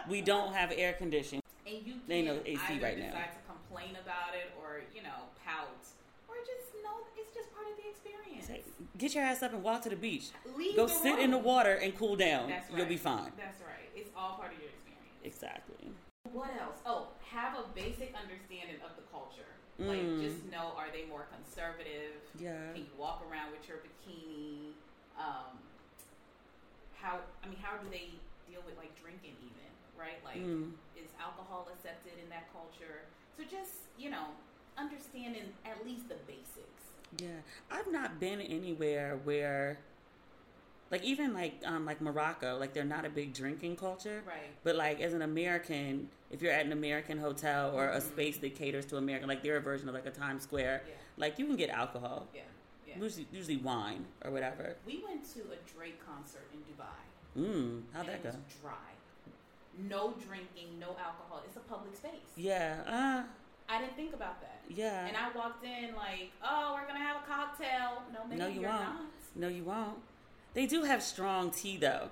we 0.10 0.20
don't 0.22 0.54
have 0.54 0.74
air 0.76 0.94
conditioning. 0.94 1.42
And 1.66 1.86
you 1.86 1.96
They 2.08 2.22
know 2.22 2.40
AC 2.46 2.80
right 2.80 2.98
now. 2.98 3.12
decide 3.12 3.34
to 3.34 3.44
complain 3.50 3.98
about 4.02 4.38
it 4.38 4.54
or 4.62 4.82
you 4.94 5.02
know 5.02 5.34
pout 5.44 5.82
or 6.28 6.36
just 6.46 6.74
know 6.84 7.02
it's 7.18 7.34
just 7.34 7.54
part 7.54 7.68
of 7.70 7.76
the 7.78 7.90
experience. 7.90 8.50
Get 8.98 9.14
your 9.16 9.24
ass 9.24 9.44
up 9.44 9.54
and 9.54 9.64
walk 9.64 9.82
to 9.84 9.90
the 9.90 9.96
beach. 9.96 10.30
Leave 10.58 10.76
Go 10.76 10.88
the 10.88 10.94
sit 10.94 11.20
in 11.20 11.32
the 11.32 11.38
water 11.38 11.74
and 11.76 11.98
cool 11.98 12.16
down. 12.16 12.50
That's 12.50 12.70
right. 12.70 12.78
You'll 12.78 12.88
be 12.88 12.98
fine. 12.98 13.32
That's 13.38 13.62
right. 13.62 13.90
It's 13.96 14.10
all 14.16 14.38
part 14.38 14.54
of 14.54 14.60
your 14.60 14.70
experience. 14.70 15.20
Exactly. 15.24 15.92
What 16.32 16.52
else? 16.60 16.80
Oh, 16.86 17.14
have 17.30 17.58
a 17.58 17.66
basic 17.76 18.14
understanding 18.16 18.80
of 18.84 18.96
the 18.96 19.06
culture. 19.12 19.50
Mm. 19.80 19.88
Like, 19.92 20.06
just 20.24 20.48
know 20.48 20.72
are 20.78 20.88
they 20.92 21.06
more 21.06 21.28
conservative? 21.32 22.16
Yeah. 22.40 22.72
Can 22.74 22.88
you 22.88 22.96
walk 22.98 23.24
around 23.30 23.52
with 23.52 23.68
your 23.68 23.84
bikini? 23.84 24.72
Um, 25.20 25.60
how? 26.96 27.20
I 27.44 27.48
mean, 27.48 27.60
how 27.60 27.78
do 27.78 27.88
they 27.92 28.16
deal 28.48 28.64
with 28.66 28.78
like 28.80 28.96
drinking? 29.00 29.36
Even 29.44 29.75
right? 29.98 30.24
Like, 30.24 30.38
Mm. 30.38 30.72
is 30.96 31.08
alcohol 31.20 31.68
accepted 31.74 32.14
in 32.22 32.30
that 32.30 32.52
culture? 32.52 33.02
So 33.38 33.44
just 33.44 33.74
you 33.98 34.10
know, 34.10 34.26
understanding 34.78 35.44
at 35.66 35.86
least 35.86 36.10
the 36.10 36.16
basics. 36.28 36.82
Yeah, 37.18 37.40
I've 37.72 37.92
not 37.92 38.20
been 38.20 38.42
anywhere 38.42 39.18
where, 39.24 39.80
like 40.92 41.04
even 41.04 41.34
like 41.34 41.56
um 41.66 41.86
like 41.86 42.02
Morocco, 42.02 42.58
like 42.58 42.74
they're 42.74 42.84
not 42.84 43.06
a 43.06 43.10
big 43.10 43.34
drinking 43.34 43.78
culture. 43.78 44.22
Right. 44.28 44.52
But 44.64 44.76
like 44.76 45.00
as 45.02 45.14
an 45.14 45.22
American, 45.22 46.10
if 46.32 46.42
you're 46.42 46.52
at 46.52 46.66
an 46.66 46.72
American 46.74 47.18
hotel 47.18 47.72
or 47.74 47.90
a 47.90 48.02
space 48.02 48.38
that 48.40 48.56
caters 48.56 48.86
to 48.88 48.98
American, 48.98 49.28
like 49.30 49.44
they're 49.44 49.58
a 49.58 49.62
version 49.62 49.88
of 49.88 49.96
like 49.96 50.06
a 50.06 50.12
Times 50.12 50.44
Square, 50.44 50.84
Yeah. 50.88 50.94
like 51.18 51.40
you 51.40 51.46
can 51.46 51.56
get 51.56 51.70
alcohol. 51.70 52.28
Yeah. 52.34 52.42
Yeah. 52.88 53.00
Usually, 53.00 53.28
usually 53.32 53.58
wine 53.58 54.06
or 54.24 54.32
whatever. 54.32 54.76
We 54.86 55.04
went 55.08 55.24
to 55.34 55.40
a 55.52 55.58
Drake 55.74 56.00
concert 56.06 56.48
in 56.54 56.60
Dubai. 56.60 57.02
Mm, 57.38 57.84
how'd 57.94 58.08
that 58.08 58.16
it 58.16 58.24
go? 58.24 58.30
was 58.30 58.38
dry. 58.62 58.72
No 59.78 60.14
drinking, 60.26 60.80
no 60.80 60.90
alcohol. 60.90 61.42
It's 61.46 61.58
a 61.58 61.60
public 61.62 61.96
space. 61.96 62.12
Yeah. 62.36 62.78
Uh, 62.88 63.24
I 63.68 63.82
didn't 63.82 63.96
think 63.96 64.14
about 64.14 64.40
that. 64.42 64.62
yeah. 64.70 65.06
And 65.08 65.18
I 65.18 65.36
walked 65.36 65.64
in 65.66 65.96
like, 65.96 66.32
oh, 66.44 66.74
we're 66.76 66.88
gonna 66.88 67.00
have 67.04 67.18
a 67.24 67.28
cocktail. 67.28 68.04
No, 68.14 68.20
maybe 68.30 68.40
no, 68.42 68.48
you 68.48 68.62
you're 68.62 68.70
won't. 68.70 68.84
not. 68.84 69.02
No, 69.36 69.48
you 69.48 69.64
won't. 69.64 69.98
They 70.54 70.66
do 70.66 70.84
have 70.84 71.02
strong 71.04 71.52
tea 71.52 71.78
though. 71.78 72.10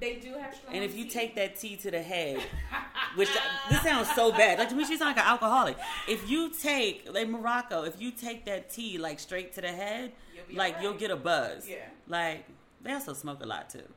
They 0.00 0.16
do 0.16 0.34
have 0.34 0.54
strong. 0.54 0.72
Tea. 0.72 0.78
And 0.78 0.84
if 0.84 0.96
you 0.96 1.04
tea. 1.04 1.10
take 1.10 1.34
that 1.36 1.56
tea 1.56 1.76
to 1.76 1.90
the 1.90 2.02
head, 2.02 2.40
which 3.16 3.28
this 3.70 3.80
sounds 3.82 4.10
so 4.14 4.30
bad, 4.32 4.58
like 4.58 4.68
to 4.68 4.74
me, 4.74 4.84
she's 4.84 5.00
like 5.00 5.16
an 5.16 5.24
alcoholic. 5.24 5.76
If 6.08 6.28
you 6.30 6.50
take 6.50 7.08
like 7.12 7.28
Morocco, 7.28 7.82
if 7.84 8.00
you 8.00 8.10
take 8.12 8.44
that 8.44 8.70
tea 8.70 8.98
like 8.98 9.18
straight 9.18 9.52
to 9.54 9.60
the 9.60 9.68
head, 9.72 10.12
You'll 10.34 10.56
like 10.58 10.74
alright. 10.74 10.82
you'll 10.82 10.94
get 10.98 11.10
a 11.10 11.16
buzz. 11.16 11.68
Yeah. 11.68 11.76
Like 12.06 12.44
they 12.82 12.92
also 12.92 13.12
smoke 13.14 13.42
a 13.42 13.46
lot 13.46 13.70
too. 13.70 13.78
Did 13.78 13.88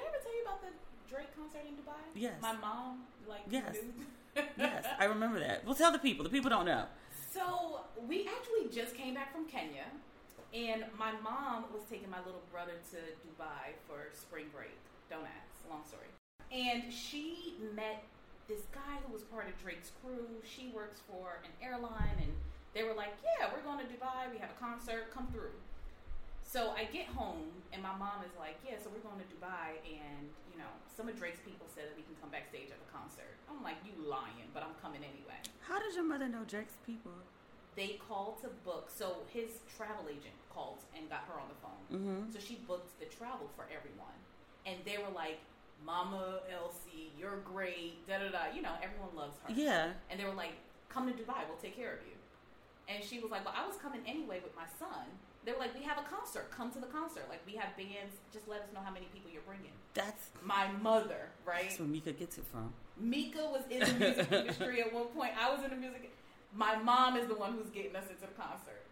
I 0.00 0.08
ever 0.08 0.18
tell 0.22 0.34
you 0.36 0.42
about 0.42 0.60
the 0.62 0.68
Drake 1.08 1.34
concert 1.36 1.62
in 1.66 1.74
Dubai? 1.74 2.03
Yes. 2.14 2.34
My 2.40 2.52
mom 2.52 3.00
like 3.28 3.42
Yes. 3.50 3.76
Yes, 4.56 4.84
I 4.98 5.04
remember 5.04 5.38
that. 5.38 5.64
Well, 5.64 5.74
tell 5.74 5.92
the 5.92 5.98
people. 5.98 6.24
The 6.24 6.30
people 6.30 6.50
don't 6.50 6.66
know. 6.66 6.86
So 7.32 7.80
we 8.08 8.26
actually 8.26 8.74
just 8.74 8.96
came 8.96 9.14
back 9.14 9.32
from 9.32 9.46
Kenya, 9.46 9.86
and 10.52 10.84
my 10.98 11.12
mom 11.22 11.64
was 11.72 11.82
taking 11.88 12.10
my 12.10 12.18
little 12.26 12.42
brother 12.50 12.74
to 12.90 12.98
Dubai 13.22 13.78
for 13.86 14.10
spring 14.12 14.46
break. 14.54 14.74
Don't 15.10 15.26
ask. 15.26 15.70
Long 15.70 15.82
story. 15.86 16.06
And 16.50 16.92
she 16.92 17.54
met 17.74 18.02
this 18.48 18.62
guy 18.72 18.98
who 19.06 19.12
was 19.12 19.22
part 19.22 19.48
of 19.48 19.54
Drake's 19.62 19.90
crew. 20.02 20.26
She 20.44 20.70
works 20.74 21.00
for 21.10 21.40
an 21.44 21.50
airline, 21.62 22.18
and 22.20 22.32
they 22.74 22.82
were 22.82 22.94
like, 22.94 23.14
"Yeah, 23.22 23.50
we're 23.54 23.62
going 23.62 23.78
to 23.86 23.90
Dubai. 23.92 24.30
We 24.30 24.38
have 24.38 24.50
a 24.50 24.60
concert. 24.60 25.10
Come 25.14 25.28
through." 25.28 25.54
So 26.44 26.70
I 26.76 26.84
get 26.84 27.06
home, 27.06 27.50
and 27.72 27.82
my 27.82 27.96
mom 27.96 28.22
is 28.24 28.30
like, 28.38 28.56
"Yeah, 28.64 28.76
so 28.78 28.88
we're 28.90 29.02
going 29.02 29.18
to 29.18 29.26
Dubai, 29.34 29.80
and 29.88 30.30
you 30.52 30.58
know, 30.58 30.70
some 30.96 31.08
of 31.08 31.18
Drake's 31.18 31.40
people 31.40 31.66
said 31.74 31.88
that 31.90 31.96
we 31.96 32.02
can 32.02 32.14
come 32.20 32.30
backstage 32.30 32.70
at 32.70 32.78
the 32.78 32.90
concert." 32.92 33.34
I'm 33.50 33.62
like, 33.62 33.76
"You 33.84 33.92
lying?" 34.04 34.48
But 34.54 34.62
I'm 34.62 34.74
coming 34.80 35.02
anyway. 35.02 35.40
How 35.60 35.78
does 35.80 35.94
your 35.96 36.04
mother 36.04 36.28
know 36.28 36.44
Drake's 36.44 36.76
people? 36.86 37.12
They 37.74 37.98
called 38.08 38.40
to 38.42 38.48
book. 38.62 38.88
So 38.88 39.26
his 39.32 39.58
travel 39.76 40.06
agent 40.08 40.36
called 40.54 40.78
and 40.96 41.10
got 41.10 41.22
her 41.26 41.34
on 41.40 41.48
the 41.48 41.58
phone. 41.64 41.82
Mhm. 41.90 42.32
So 42.32 42.38
she 42.38 42.54
booked 42.70 43.00
the 43.00 43.06
travel 43.06 43.48
for 43.56 43.66
everyone, 43.76 44.14
and 44.64 44.84
they 44.84 44.98
were 44.98 45.10
like, 45.10 45.40
"Mama 45.82 46.42
Elsie, 46.48 47.10
you're 47.18 47.38
great." 47.38 48.06
Da 48.06 48.18
da 48.18 48.28
da. 48.30 48.46
You 48.54 48.62
know, 48.62 48.76
everyone 48.80 49.16
loves 49.16 49.36
her. 49.40 49.52
Yeah. 49.52 49.94
And 50.08 50.20
they 50.20 50.24
were 50.24 50.34
like, 50.44 50.54
"Come 50.88 51.10
to 51.10 51.14
Dubai. 51.20 51.48
We'll 51.48 51.58
take 51.58 51.74
care 51.74 51.92
of 51.94 52.06
you." 52.06 52.14
And 52.86 53.02
she 53.02 53.18
was 53.18 53.32
like, 53.32 53.44
"Well, 53.44 53.54
I 53.56 53.66
was 53.66 53.76
coming 53.78 54.02
anyway 54.06 54.38
with 54.40 54.54
my 54.54 54.66
son." 54.78 55.06
They 55.44 55.52
were 55.52 55.58
like, 55.58 55.74
"We 55.74 55.82
have 55.84 55.98
a 55.98 56.02
concert. 56.08 56.50
Come 56.50 56.70
to 56.72 56.80
the 56.80 56.86
concert. 56.86 57.24
Like, 57.28 57.42
we 57.46 57.54
have 57.56 57.76
bands. 57.76 58.16
Just 58.32 58.48
let 58.48 58.60
us 58.62 58.68
know 58.72 58.80
how 58.80 58.90
many 58.90 59.06
people 59.12 59.30
you're 59.30 59.42
bringing." 59.46 59.72
That's 59.94 60.30
My 60.42 60.68
mother, 60.80 61.28
right? 61.44 61.64
that's 61.68 61.78
where 61.78 61.88
Mika 61.88 62.12
gets 62.12 62.38
it 62.38 62.44
from. 62.50 62.72
Mika 62.98 63.44
was 63.50 63.62
in 63.70 63.80
the 63.80 63.94
music 63.94 64.32
industry 64.40 64.80
at 64.80 64.92
one 64.92 65.06
point. 65.06 65.32
I 65.38 65.52
was 65.52 65.62
in 65.64 65.70
the 65.70 65.76
music. 65.76 66.12
My 66.54 66.76
mom 66.76 67.16
is 67.16 67.26
the 67.26 67.34
one 67.34 67.52
who's 67.52 67.68
getting 67.70 67.94
us 67.96 68.08
into 68.08 68.22
the 68.22 68.38
concert. 68.40 68.82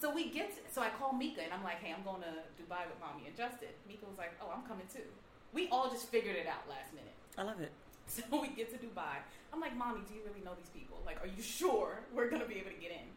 So 0.00 0.12
we 0.14 0.30
get. 0.30 0.54
To, 0.54 0.72
so 0.72 0.80
I 0.80 0.90
call 0.90 1.12
Mika 1.12 1.42
and 1.42 1.52
I'm 1.52 1.64
like, 1.64 1.78
"Hey, 1.82 1.92
I'm 1.96 2.04
going 2.04 2.22
to 2.22 2.32
Dubai 2.56 2.86
with 2.88 2.98
mommy 3.00 3.26
and 3.26 3.36
Justin." 3.36 3.68
Mika 3.86 4.06
was 4.06 4.16
like, 4.16 4.32
"Oh, 4.40 4.50
I'm 4.54 4.62
coming 4.66 4.86
too." 4.92 5.06
We 5.52 5.68
all 5.70 5.90
just 5.90 6.08
figured 6.08 6.36
it 6.36 6.46
out 6.46 6.68
last 6.68 6.92
minute. 6.94 7.14
I 7.36 7.42
love 7.42 7.60
it. 7.60 7.72
So 8.06 8.22
we 8.42 8.48
get 8.48 8.70
to 8.72 8.78
Dubai. 8.78 9.20
I'm 9.52 9.60
like, 9.60 9.76
"Mommy, 9.76 10.00
do 10.08 10.14
you 10.14 10.22
really 10.24 10.44
know 10.44 10.54
these 10.56 10.70
people? 10.70 11.02
Like, 11.04 11.20
are 11.22 11.26
you 11.28 11.42
sure 11.42 12.00
we're 12.14 12.30
gonna 12.30 12.46
be 12.46 12.56
able 12.56 12.70
to 12.70 12.80
get 12.80 12.92
in?" 12.92 13.08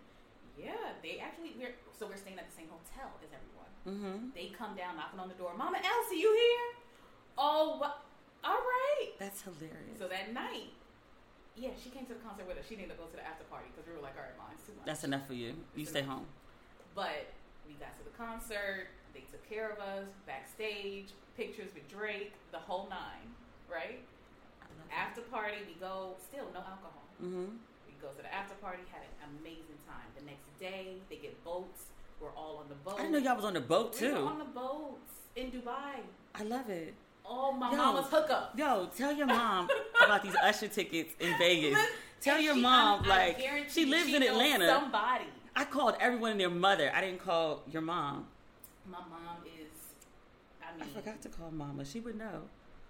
Yeah, 0.58 0.96
they 1.04 1.20
actually. 1.20 1.56
We're 1.58 1.76
so 1.98 2.08
we're 2.08 2.20
staying 2.20 2.40
at 2.40 2.50
the 2.50 2.56
same 2.56 2.68
hotel 2.68 3.12
as 3.24 3.32
everyone. 3.32 3.72
Mm-hmm. 3.88 4.36
They 4.36 4.54
come 4.54 4.76
down 4.76 4.98
knocking 4.98 5.20
on 5.20 5.28
the 5.28 5.40
door. 5.40 5.54
Mama 5.58 5.78
Elsie, 5.78 6.22
you 6.22 6.30
here? 6.30 6.70
Oh, 7.38 7.78
what? 7.80 8.04
All 8.44 8.62
right. 8.62 9.12
That's 9.18 9.42
hilarious. 9.42 9.98
So 9.98 10.08
that 10.08 10.34
night, 10.34 10.74
yeah, 11.56 11.72
she 11.82 11.90
came 11.90 12.06
to 12.06 12.14
the 12.14 12.22
concert 12.22 12.48
with 12.48 12.58
us. 12.58 12.66
She 12.68 12.76
didn't 12.76 12.98
go 12.98 13.06
to 13.06 13.16
the 13.16 13.26
after 13.26 13.44
party 13.46 13.70
because 13.74 13.88
we 13.88 13.96
were 13.96 14.04
like, 14.04 14.18
all 14.18 14.26
right, 14.26 14.38
mom, 14.38 14.54
it's 14.54 14.66
too 14.66 14.74
much. 14.78 14.86
That's 14.86 15.04
enough 15.04 15.26
for 15.26 15.34
you. 15.34 15.56
You 15.76 15.86
stay 15.86 16.02
home. 16.02 16.26
But 16.94 17.32
we 17.68 17.74
got 17.80 17.98
to 17.98 18.04
the 18.04 18.16
concert. 18.18 18.90
They 19.14 19.26
took 19.32 19.44
care 19.48 19.70
of 19.70 19.80
us 19.80 20.08
backstage. 20.26 21.14
Pictures 21.38 21.72
with 21.74 21.88
Drake, 21.88 22.34
the 22.52 22.60
whole 22.60 22.88
nine, 22.90 23.32
right? 23.72 24.04
After 24.92 25.22
party, 25.22 25.58
we 25.66 25.80
go. 25.80 26.16
Still 26.20 26.46
no 26.54 26.60
alcohol. 26.60 27.08
Mm-hmm. 27.24 27.56
We 28.02 28.08
go 28.08 28.14
to 28.16 28.22
the 28.24 28.34
after 28.34 28.56
party. 28.56 28.80
Had 28.92 29.02
an 29.04 29.30
amazing 29.42 29.78
time. 29.88 30.08
The 30.18 30.26
next 30.26 30.60
day, 30.60 30.96
they 31.10 31.18
get 31.18 31.44
boats. 31.44 31.86
We're 32.20 32.32
all 32.32 32.58
on 32.58 32.70
the 32.70 32.76
boat. 32.76 32.96
I 33.00 33.04
didn't 33.04 33.12
know 33.14 33.18
y'all 33.20 33.36
was 33.36 33.46
on 33.46 33.54
the 33.54 33.60
boat 33.62 33.96
We 34.00 34.08
were 34.08 34.18
too. 34.18 34.26
on 34.26 34.40
the 34.40 34.46
boats 34.46 35.12
in 35.36 35.52
Dubai. 35.52 36.00
I 36.36 36.44
love 36.44 36.70
it. 36.70 36.94
Oh, 37.26 37.52
my 37.52 37.72
Yo. 37.72 37.78
mama's 37.78 38.08
hookup. 38.10 38.58
Yo, 38.58 38.90
tell 38.96 39.12
your 39.14 39.28
mom 39.28 39.68
about 40.04 40.24
these 40.24 40.36
Usher 40.36 40.68
tickets 40.68 41.14
in 41.20 41.38
Vegas. 41.38 41.78
Tell 42.20 42.40
your 42.40 42.56
she- 42.56 42.62
mom, 42.62 43.02
I- 43.04 43.06
I 43.06 43.10
like, 43.28 43.40
guarantee 43.40 43.70
she 43.72 43.86
lives 43.86 44.14
in 44.14 44.24
Atlanta. 44.24 44.68
Somebody. 44.68 45.26
I 45.56 45.66
called 45.66 45.96
everyone 46.00 46.32
and 46.32 46.40
their 46.40 46.50
mother. 46.50 46.92
I 46.96 47.02
didn't 47.02 47.20
call 47.24 47.62
your 47.72 47.82
mom. 47.82 48.28
My 48.90 48.98
mom 49.00 49.38
is. 49.46 49.68
I 50.64 50.84
I 50.84 50.88
forgot 50.88 51.22
to 51.22 51.30
call 51.30 51.52
mama. 51.52 51.86
She 51.86 52.00
would 52.00 52.18
know. 52.18 52.42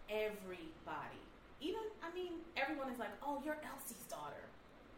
everybody. 0.10 1.20
Even 1.60 1.82
I 2.04 2.14
mean, 2.16 2.34
everyone 2.58 2.90
is 2.92 2.98
like, 3.00 3.10
"Oh, 3.24 3.42
you're 3.46 3.58
Elsie's 3.64 4.04
daughter." 4.10 4.46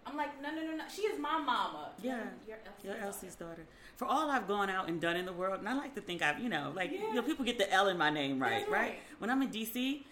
I'm 0.06 0.18
like, 0.18 0.42
"No, 0.42 0.50
no, 0.54 0.62
no, 0.62 0.76
no. 0.76 0.84
She 0.94 1.04
is 1.04 1.20
my 1.20 1.38
mama." 1.40 1.90
Yeah, 2.02 2.20
you're 2.48 2.58
Elsie's. 2.58 2.84
You're 2.84 2.94
daughter. 2.94 3.06
Elsie's 3.06 3.36
daughter. 3.36 3.66
For 3.96 4.06
all 4.06 4.30
I've 4.30 4.48
gone 4.48 4.70
out 4.70 4.90
and 4.90 5.00
done 5.00 5.16
in 5.16 5.26
the 5.26 5.34
world, 5.34 5.60
and 5.60 5.70
I 5.70 5.74
like 5.74 5.94
to 5.96 6.02
think 6.02 6.22
I've, 6.22 6.40
you 6.40 6.50
know, 6.50 6.72
like, 6.76 6.92
Yeah. 6.92 7.00
you 7.08 7.14
know, 7.14 7.22
people 7.22 7.46
get 7.46 7.58
the 7.58 7.72
L 7.72 7.88
in 7.88 7.98
my 7.98 8.10
name 8.10 8.40
right, 8.40 8.64
right? 8.64 8.72
right. 8.72 9.00
When 9.20 9.30
I'm 9.30 9.42
in 9.44 9.50
DC, 9.50 10.04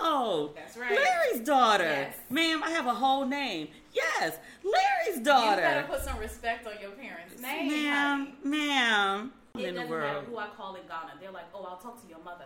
oh, 0.00 0.52
That's 0.54 0.76
right. 0.76 0.92
Larry's 0.92 1.40
daughter. 1.40 1.84
Yes. 1.84 2.16
Ma'am, 2.30 2.62
I 2.62 2.70
have 2.70 2.86
a 2.86 2.94
whole 2.94 3.26
name. 3.26 3.68
Yes, 3.92 4.38
Larry's 4.62 5.22
daughter. 5.24 5.60
You 5.62 5.68
better 5.68 5.86
put 5.88 6.02
some 6.02 6.18
respect 6.18 6.66
on 6.66 6.74
your 6.80 6.92
parents' 6.92 7.40
name, 7.40 7.68
ma'am, 7.68 8.18
honey. 8.42 8.56
ma'am. 8.66 9.32
It 9.54 9.64
in 9.68 9.74
doesn't 9.74 9.90
matter 9.90 10.20
who 10.20 10.38
I 10.38 10.48
call 10.56 10.74
in 10.76 10.82
Ghana. 10.86 11.12
They're 11.20 11.30
like, 11.30 11.46
"Oh, 11.54 11.64
I'll 11.64 11.78
talk 11.78 12.00
to 12.02 12.08
your 12.08 12.18
mother." 12.20 12.44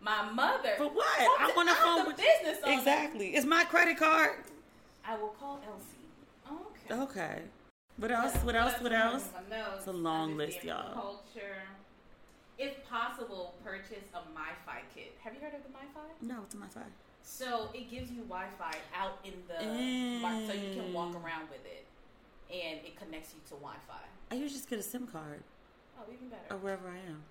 My 0.00 0.22
mother. 0.30 0.74
For 0.78 0.88
what? 0.88 1.40
I'm 1.40 1.56
on 1.58 1.66
the 1.66 1.74
phone 1.74 2.06
with 2.06 2.16
business 2.16 2.58
owner. 2.64 2.78
Exactly. 2.78 3.34
It's 3.36 3.46
my 3.46 3.64
credit 3.64 3.98
card. 3.98 4.30
I 5.06 5.16
will 5.16 5.28
call 5.28 5.60
Elsie. 5.66 5.84
Okay. 6.90 7.42
What 7.96 8.10
else? 8.10 8.34
What 8.36 8.54
else? 8.56 8.74
What 8.80 8.92
else? 8.92 9.28
It's 9.76 9.86
a 9.86 9.92
long 9.92 10.36
list, 10.36 10.64
y'all. 10.64 10.92
Culture. 10.92 11.62
If 12.58 12.84
possible, 12.88 13.54
purchase 13.64 14.04
a 14.14 14.18
MiFi 14.18 14.80
kit. 14.94 15.16
Have 15.22 15.34
you 15.34 15.40
heard 15.40 15.54
of 15.54 15.62
the 15.62 15.68
MiFi? 15.70 16.26
No, 16.28 16.42
it's 16.44 16.54
my 16.54 16.66
phone. 16.68 16.84
So 17.22 17.68
it 17.74 17.90
gives 17.90 18.10
you 18.10 18.22
Wi-Fi 18.22 18.74
out 18.96 19.18
in 19.24 19.32
the 19.46 20.20
market, 20.20 20.46
so 20.48 20.52
you 20.54 20.74
can 20.74 20.92
walk 20.92 21.12
Mm. 21.14 21.22
around 21.24 21.48
with 21.50 21.64
it, 21.64 21.86
and 22.50 22.80
it 22.84 22.96
connects 22.98 23.34
you 23.34 23.40
to 23.48 23.54
Wi-Fi. 23.54 24.02
I 24.30 24.34
usually 24.34 24.50
just 24.58 24.68
get 24.68 24.78
a 24.78 24.82
SIM 24.82 25.06
card 25.06 25.42
Oh, 25.98 26.02
even 26.12 26.28
better. 26.28 26.54
or 26.54 26.56
wherever 26.58 26.88
I 26.88 26.96
am. 26.98 27.22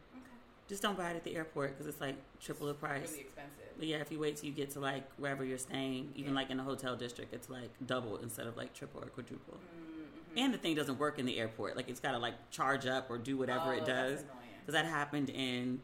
Just 0.70 0.84
don't 0.84 0.96
buy 0.96 1.10
it 1.10 1.16
at 1.16 1.24
the 1.24 1.36
airport 1.36 1.72
because 1.72 1.88
it's 1.88 2.00
like 2.00 2.16
triple 2.40 2.68
the 2.68 2.76
price. 2.76 3.10
Really 3.10 3.22
expensive. 3.22 3.54
But 3.78 3.88
yeah, 3.88 3.98
if 3.98 4.12
you 4.12 4.20
wait 4.20 4.38
till 4.38 4.46
you 4.46 4.52
get 4.56 4.70
to 4.72 4.80
like 4.80 5.04
wherever 5.18 5.44
you're 5.44 5.58
staying, 5.58 6.12
even 6.16 6.36
like 6.36 6.52
in 6.52 6.58
the 6.58 6.64
hotel 6.64 6.96
district, 6.96 7.34
it's 7.34 7.50
like 7.50 7.70
double 7.88 8.18
instead 8.18 8.46
of 8.46 8.56
like 8.56 8.74
triple 8.76 9.02
or 9.02 9.08
quadruple. 9.08 9.56
Mm-hmm. 9.56 10.38
And 10.38 10.54
the 10.54 10.60
thing 10.60 10.76
doesn't 10.76 11.00
work 11.00 11.18
in 11.18 11.26
the 11.26 11.40
airport. 11.40 11.76
Like 11.76 11.90
it's 11.90 12.00
got 12.00 12.12
to 12.12 12.20
like 12.20 12.36
charge 12.52 12.86
up 12.86 13.10
or 13.10 13.18
do 13.18 13.36
whatever 13.36 13.74
Oh, 13.74 13.78
it 13.78 13.86
does. 13.86 14.24
Because 14.62 14.74
that 14.80 14.86
happened 14.86 15.32
in 15.32 15.82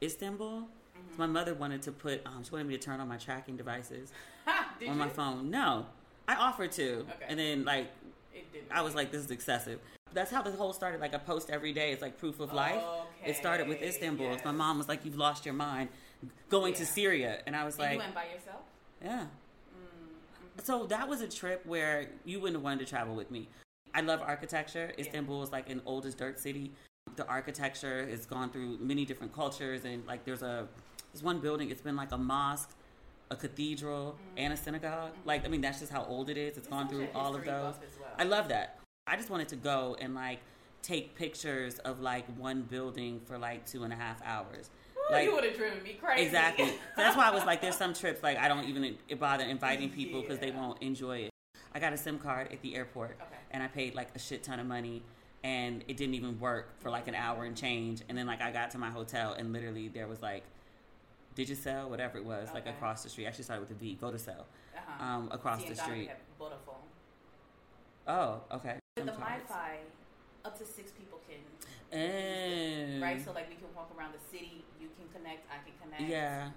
Istanbul. 0.00 0.60
Mm-hmm. 0.60 1.12
So 1.12 1.18
my 1.18 1.26
mother 1.26 1.54
wanted 1.54 1.82
to 1.82 1.92
put, 1.92 2.24
um, 2.26 2.44
she 2.44 2.52
wanted 2.52 2.68
me 2.68 2.76
to 2.76 2.80
turn 2.80 3.00
on 3.00 3.08
my 3.08 3.16
tracking 3.16 3.56
devices 3.56 4.12
on 4.88 4.98
my 4.98 5.08
phone. 5.08 5.50
No, 5.50 5.86
I 6.28 6.36
offered 6.36 6.70
to, 6.72 6.98
Okay. 7.00 7.24
and 7.28 7.38
then 7.40 7.64
like 7.64 7.90
It 8.32 8.52
didn't. 8.52 8.68
I 8.70 8.82
was 8.82 8.94
like, 8.94 9.10
this 9.10 9.24
is 9.24 9.32
excessive. 9.32 9.80
That's 10.12 10.30
how 10.30 10.42
the 10.42 10.52
whole 10.52 10.72
started. 10.72 11.00
Like 11.00 11.12
a 11.14 11.18
post 11.18 11.50
every 11.50 11.72
day. 11.72 11.92
It's 11.92 12.02
like 12.02 12.18
proof 12.18 12.38
of 12.40 12.52
life. 12.52 12.82
It 13.24 13.36
started 13.36 13.68
with 13.68 13.82
Istanbul. 13.82 14.32
yes. 14.32 14.44
My 14.44 14.52
mom 14.52 14.78
was 14.78 14.88
like, 14.88 15.04
"You've 15.04 15.16
lost 15.16 15.44
your 15.44 15.54
mind, 15.54 15.88
going 16.48 16.74
to 16.74 16.86
Syria," 16.86 17.42
and 17.46 17.54
I 17.56 17.64
was 17.64 17.74
And 17.74 17.84
like, 17.84 17.92
you 17.92 17.98
went 17.98 18.14
by 18.14 18.24
yourself? 18.24 18.62
"Yeah." 19.02 19.10
Mm, 19.10 19.20
mm-hmm. 19.20 19.26
Mm-hmm. 19.26 20.64
So 20.64 20.86
that 20.86 21.08
was 21.08 21.20
a 21.20 21.28
trip 21.28 21.64
where 21.66 22.08
you 22.24 22.40
wouldn't 22.40 22.56
have 22.56 22.64
wanted 22.64 22.80
to 22.80 22.86
travel 22.86 23.14
with 23.14 23.30
me. 23.30 23.48
I 23.94 24.00
love 24.02 24.20
architecture. 24.22 24.92
Istanbul 24.98 25.42
is 25.42 25.50
like 25.50 25.68
an 25.68 25.82
old 25.84 26.06
as 26.06 26.14
dirt 26.14 26.38
city. 26.38 26.72
The 27.16 27.26
architecture 27.26 28.06
has 28.08 28.24
gone 28.26 28.50
through 28.50 28.78
many 28.80 29.04
different 29.04 29.34
cultures, 29.34 29.84
and 29.84 30.06
like 30.06 30.24
there's 30.24 30.42
a 30.42 30.68
there's 31.12 31.22
one 31.22 31.40
building. 31.40 31.70
It's 31.70 31.82
been 31.82 31.96
like 31.96 32.12
a 32.12 32.18
mosque, 32.18 32.70
a 33.30 33.36
cathedral, 33.36 34.12
mm-hmm. 34.12 34.38
and 34.38 34.52
a 34.52 34.56
synagogue. 34.56 35.12
Like 35.24 35.44
I 35.44 35.48
mean, 35.48 35.60
that's 35.60 35.80
just 35.80 35.92
how 35.92 36.04
old 36.04 36.30
it 36.30 36.36
is. 36.36 36.56
It's 36.56 36.68
gone 36.68 36.88
through 36.88 37.08
all 37.14 37.34
of 37.34 37.44
those. 37.44 37.74
well. 38.00 38.10
I 38.18 38.24
love 38.24 38.48
that. 38.48 38.78
I 39.06 39.16
just 39.16 39.30
wanted 39.30 39.48
to 39.48 39.56
go 39.56 39.96
and 40.00 40.14
like 40.14 40.40
take 40.82 41.14
pictures 41.14 41.78
of 41.80 42.00
like 42.00 42.26
one 42.38 42.62
building 42.62 43.20
for 43.26 43.38
like 43.38 43.66
two 43.66 43.84
and 43.84 43.92
a 43.92 43.96
half 43.96 44.20
hours. 44.24 44.70
Ooh, 44.96 45.12
Like 45.12 45.24
you 45.26 45.34
would 45.34 45.44
have 45.44 45.56
driven 45.56 45.82
me 45.82 45.94
crazy. 46.00 46.24
exactly. 46.24 46.66
So 46.66 46.72
that's 46.96 47.16
why 47.16 47.28
I 47.28 47.30
was 47.30 47.44
like, 47.44 47.60
there's 47.60 47.76
some 47.76 47.94
trips 47.94 48.22
like 48.22 48.38
I 48.38 48.48
don't 48.48 48.64
even 48.64 48.96
bother 49.18 49.44
inviting 49.44 49.90
people 49.90 50.20
because 50.22 50.38
they 50.38 50.50
won't 50.50 50.82
enjoy 50.82 51.18
it. 51.18 51.30
I 51.74 51.78
got 51.78 51.92
a 51.92 51.96
SIM 51.96 52.18
card 52.18 52.48
at 52.52 52.60
the 52.62 52.74
airport, 52.74 53.16
Okay. 53.22 53.36
and 53.52 53.62
I 53.62 53.68
paid 53.68 53.94
like 53.94 54.08
a 54.16 54.18
shit 54.18 54.42
ton 54.42 54.58
of 54.58 54.66
money, 54.66 55.02
and 55.44 55.84
it 55.86 55.96
didn't 55.96 56.14
even 56.14 56.40
work 56.40 56.80
for 56.80 56.90
like 56.90 57.06
an 57.06 57.14
hour 57.14 57.44
and 57.44 57.56
change. 57.56 58.02
And 58.08 58.18
then 58.18 58.26
like 58.26 58.40
I 58.42 58.50
got 58.50 58.72
to 58.72 58.78
my 58.78 58.90
hotel, 58.90 59.34
and 59.34 59.52
literally 59.52 59.86
there 59.88 60.08
was 60.08 60.20
like 60.20 60.42
Digicel, 61.36 61.88
whatever 61.88 62.18
it 62.18 62.24
was, 62.24 62.48
like 62.52 62.66
across 62.66 63.04
the 63.04 63.08
street. 63.08 63.26
Actually 63.26 63.44
started 63.44 63.68
with 63.68 63.70
a 63.70 63.74
V. 63.80 63.96
Go 64.00 64.10
to 64.10 64.18
Cell. 64.18 64.46
Uh-huh. 64.76 65.04
Um, 65.04 65.28
across 65.30 65.60
See, 65.60 65.66
the 65.66 65.70
in 65.72 65.76
Ghana 65.76 65.88
we 65.92 65.94
street. 66.04 66.10
Oh, 68.08 68.40
okay. 68.52 68.76
With 68.96 69.06
the 69.06 69.12
SIM 69.12 69.20
cards. 69.20 69.42
Up 70.44 70.58
to 70.58 70.64
six 70.64 70.90
people 70.92 71.20
can. 71.28 71.40
Right, 73.00 73.22
so 73.24 73.32
like 73.32 73.48
we 73.48 73.56
can 73.56 73.66
walk 73.76 73.90
around 73.96 74.12
the 74.14 74.36
city. 74.36 74.64
You 74.80 74.88
can 74.96 75.08
connect. 75.12 75.46
I 75.50 75.58
can 75.64 75.74
connect. 75.82 76.10
Yeah. 76.10 76.50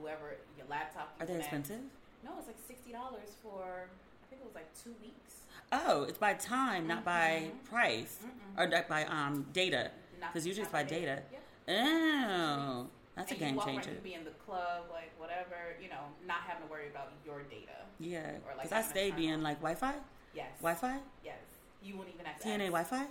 Whoever 0.00 0.36
your 0.56 0.66
laptop. 0.68 1.14
Are 1.20 1.26
Can 1.26 1.26
they 1.26 1.42
connect. 1.42 1.52
expensive? 1.52 1.84
No, 2.24 2.32
it's 2.38 2.46
like 2.46 2.56
sixty 2.66 2.92
dollars 2.92 3.30
for. 3.42 3.88
I 3.88 4.26
think 4.30 4.42
it 4.42 4.44
was 4.46 4.54
like 4.54 4.68
two 4.82 4.94
weeks. 5.02 5.42
Oh, 5.72 6.04
it's 6.04 6.18
by 6.18 6.34
time, 6.34 6.86
not 6.86 7.04
by 7.04 7.50
price, 7.68 8.18
or 8.56 8.66
not 8.66 8.88
by 8.88 9.04
um 9.06 9.46
data. 9.52 9.90
Because 10.20 10.46
usually 10.46 10.62
it's 10.64 10.72
by 10.72 10.82
data. 10.82 11.22
data. 11.30 11.42
Oh, 11.68 12.86
that's 13.16 13.32
and 13.32 13.40
a 13.40 13.44
game 13.44 13.58
changer. 13.60 13.90
You 13.90 13.96
be 14.02 14.14
in 14.14 14.24
the 14.24 14.30
club, 14.46 14.84
like 14.92 15.10
whatever, 15.18 15.76
you 15.82 15.88
know, 15.88 16.04
not 16.26 16.38
having 16.46 16.62
to 16.66 16.70
worry 16.70 16.88
about 16.88 17.12
your 17.24 17.42
data. 17.42 17.72
Yeah, 17.98 18.20
Or, 18.46 18.54
like, 18.56 18.68
because 18.68 18.72
I 18.84 18.88
stay 18.88 19.10
being 19.10 19.42
like 19.42 19.56
Wi-Fi, 19.58 19.94
Yes. 20.34 20.48
Wi-Fi, 20.60 20.98
Yes. 21.24 21.38
You 21.86 21.94
wouldn't 22.02 22.14
even 22.18 22.26
have 22.26 22.42
to. 22.42 22.48
TNA 22.50 22.66
ask. 22.74 22.90
Wi-Fi. 22.90 23.06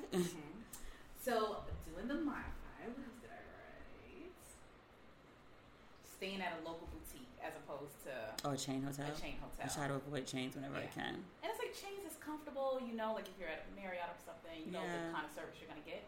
So 1.16 1.64
doing 1.88 2.08
the 2.12 2.20
MiFi, 2.20 2.84
what 2.92 3.00
else 3.08 3.18
did 3.24 3.32
I 3.32 3.40
write? 3.48 4.36
Staying 6.04 6.42
at 6.44 6.60
a 6.60 6.62
local 6.68 6.92
boutique 6.92 7.32
as 7.40 7.56
opposed 7.56 7.96
to 8.04 8.14
Oh, 8.44 8.52
a 8.52 8.58
chain 8.60 8.84
hotel. 8.84 9.08
a 9.08 9.16
chain 9.16 9.40
hotel. 9.40 9.64
I 9.64 9.68
try 9.72 9.88
to 9.88 9.96
avoid 9.96 10.28
chains 10.28 10.54
whenever 10.60 10.76
I 10.76 10.92
can. 10.92 11.24
And 11.40 11.48
it's 11.48 11.58
like 11.60 11.72
chains 11.72 12.04
is 12.04 12.20
comfortable, 12.20 12.84
you 12.84 12.94
know, 13.00 13.16
like 13.16 13.32
if 13.32 13.40
you're 13.40 13.48
at 13.50 13.64
a 13.64 13.72
Marriott 13.80 14.12
or 14.12 14.20
something, 14.28 14.60
you 14.68 14.72
know 14.76 14.84
Yeah. 14.84 15.08
the 15.08 15.14
kind 15.16 15.24
of 15.26 15.32
service 15.32 15.56
you're 15.64 15.72
gonna 15.72 15.88
get. 15.88 16.04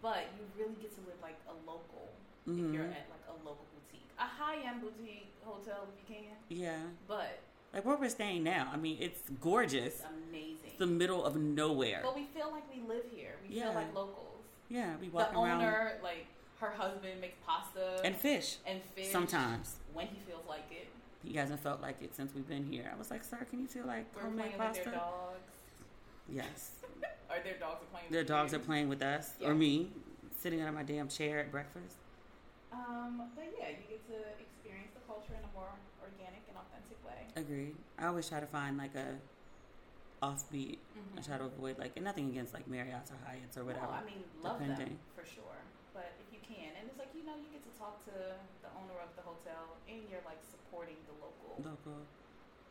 But 0.00 0.30
you 0.38 0.46
really 0.56 0.78
get 0.78 0.94
to 0.94 1.02
live 1.04 1.18
like 1.22 1.38
a 1.50 1.54
local 1.66 2.14
if 2.46 2.54
Mhm. 2.54 2.74
you're 2.74 2.86
at 2.90 3.06
like 3.10 3.26
a 3.28 3.34
local 3.42 3.66
boutique, 3.74 4.08
a 4.18 4.26
high 4.26 4.62
end 4.62 4.80
boutique 4.80 5.30
hotel 5.44 5.86
if 5.90 5.94
you 6.00 6.06
can. 6.16 6.36
Yeah. 6.48 6.86
But 7.06 7.38
Like 7.72 7.84
where 7.86 7.96
we're 7.96 8.08
staying 8.10 8.42
now. 8.44 8.70
I 8.72 8.76
mean, 8.76 8.98
it's 9.00 9.22
gorgeous. 9.40 9.94
it's 9.94 10.04
amazing. 10.28 10.58
It's 10.66 10.78
the 10.78 10.86
middle 10.86 11.24
of 11.24 11.36
nowhere. 11.36 12.00
But 12.02 12.14
we 12.14 12.24
feel 12.34 12.50
like 12.50 12.64
we 12.74 12.82
live 12.86 13.04
here. 13.10 13.36
We 13.48 13.56
Yeah. 13.56 13.64
feel 13.64 13.74
like 13.74 13.94
locals. 13.94 14.44
Yeah, 14.68 14.96
we 15.00 15.08
The 15.08 15.12
walk 15.14 15.32
around 15.34 15.58
The 15.60 15.66
owner, 15.66 15.98
like 16.02 16.26
her 16.60 16.70
husband, 16.70 17.20
makes 17.20 17.36
pasta 17.46 18.00
and 18.04 18.16
fish. 18.16 18.58
and 18.66 18.82
fish 18.94 19.10
Sometimes. 19.10 19.76
when 19.92 20.06
he 20.08 20.20
feels 20.20 20.46
like 20.46 20.70
it. 20.70 20.88
He 21.24 21.34
hasn't 21.34 21.60
felt 21.60 21.80
like 21.80 22.02
it 22.02 22.14
since 22.14 22.34
we've 22.34 22.48
been 22.48 22.64
here. 22.64 22.90
I 22.92 22.98
was 22.98 23.10
like, 23.10 23.22
sir, 23.24 23.38
can 23.48 23.60
you 23.60 23.68
feel 23.68 23.86
like 23.86 24.06
We're 24.14 24.22
homemade 24.22 24.56
pasta? 24.58 24.84
their 24.84 24.94
dogs. 24.94 25.52
Yes. 26.28 26.72
Or 27.32 27.40
their 27.42 27.56
dogs 27.56 27.80
are 27.82 27.86
playing. 27.86 28.06
Their 28.12 28.24
dogs 28.24 28.52
you. 28.52 28.58
are 28.58 28.60
playing 28.60 28.90
with 28.90 29.00
us 29.00 29.32
Yeah. 29.40 29.48
or 29.48 29.54
me, 29.54 29.90
sitting 30.36 30.60
under 30.60 30.72
my 30.72 30.82
damn 30.82 31.08
chair 31.08 31.38
at 31.40 31.50
breakfast. 31.50 31.96
Um, 32.70 33.30
but 33.34 33.44
yeah, 33.58 33.70
you 33.70 33.76
get 33.88 34.04
to 34.08 34.18
experience 34.38 34.92
the 34.92 35.00
culture 35.08 35.32
in 35.32 35.40
a 35.42 35.48
more 35.56 35.72
organic 36.02 36.42
and 36.48 36.58
authentic 36.58 37.00
way. 37.06 37.21
Agreed. 37.36 37.74
I 37.98 38.06
always 38.06 38.28
try 38.28 38.40
to 38.40 38.46
find 38.46 38.76
like 38.76 38.94
a 38.94 39.16
offbeat. 40.22 40.78
I 41.16 41.20
Mhm. 41.20 41.26
try 41.26 41.38
to 41.38 41.44
avoid 41.44 41.78
like, 41.78 41.92
and 41.96 42.04
nothing 42.04 42.28
against 42.30 42.52
like 42.54 42.66
Marriott's 42.68 43.10
or 43.10 43.16
Hyatt's 43.26 43.56
or 43.56 43.64
whatever. 43.64 43.86
No, 43.86 43.92
I 43.92 44.04
mean, 44.04 44.24
love 44.42 44.58
depending. 44.58 44.88
them 44.88 44.98
for 45.16 45.24
sure. 45.24 45.56
But 45.94 46.12
if 46.20 46.32
you 46.32 46.40
can, 46.40 46.74
and 46.78 46.88
it's 46.88 46.98
like 46.98 47.08
you 47.14 47.24
know, 47.24 47.34
you 47.36 47.48
get 47.52 47.62
to 47.64 47.78
talk 47.78 48.04
to 48.04 48.10
the 48.10 48.68
owner 48.76 49.00
of 49.02 49.14
the 49.16 49.22
hotel, 49.22 49.76
and 49.88 50.08
you're 50.10 50.22
like 50.24 50.38
supporting 50.44 50.96
the 51.06 51.12
local. 51.14 51.56
Local. 51.70 52.06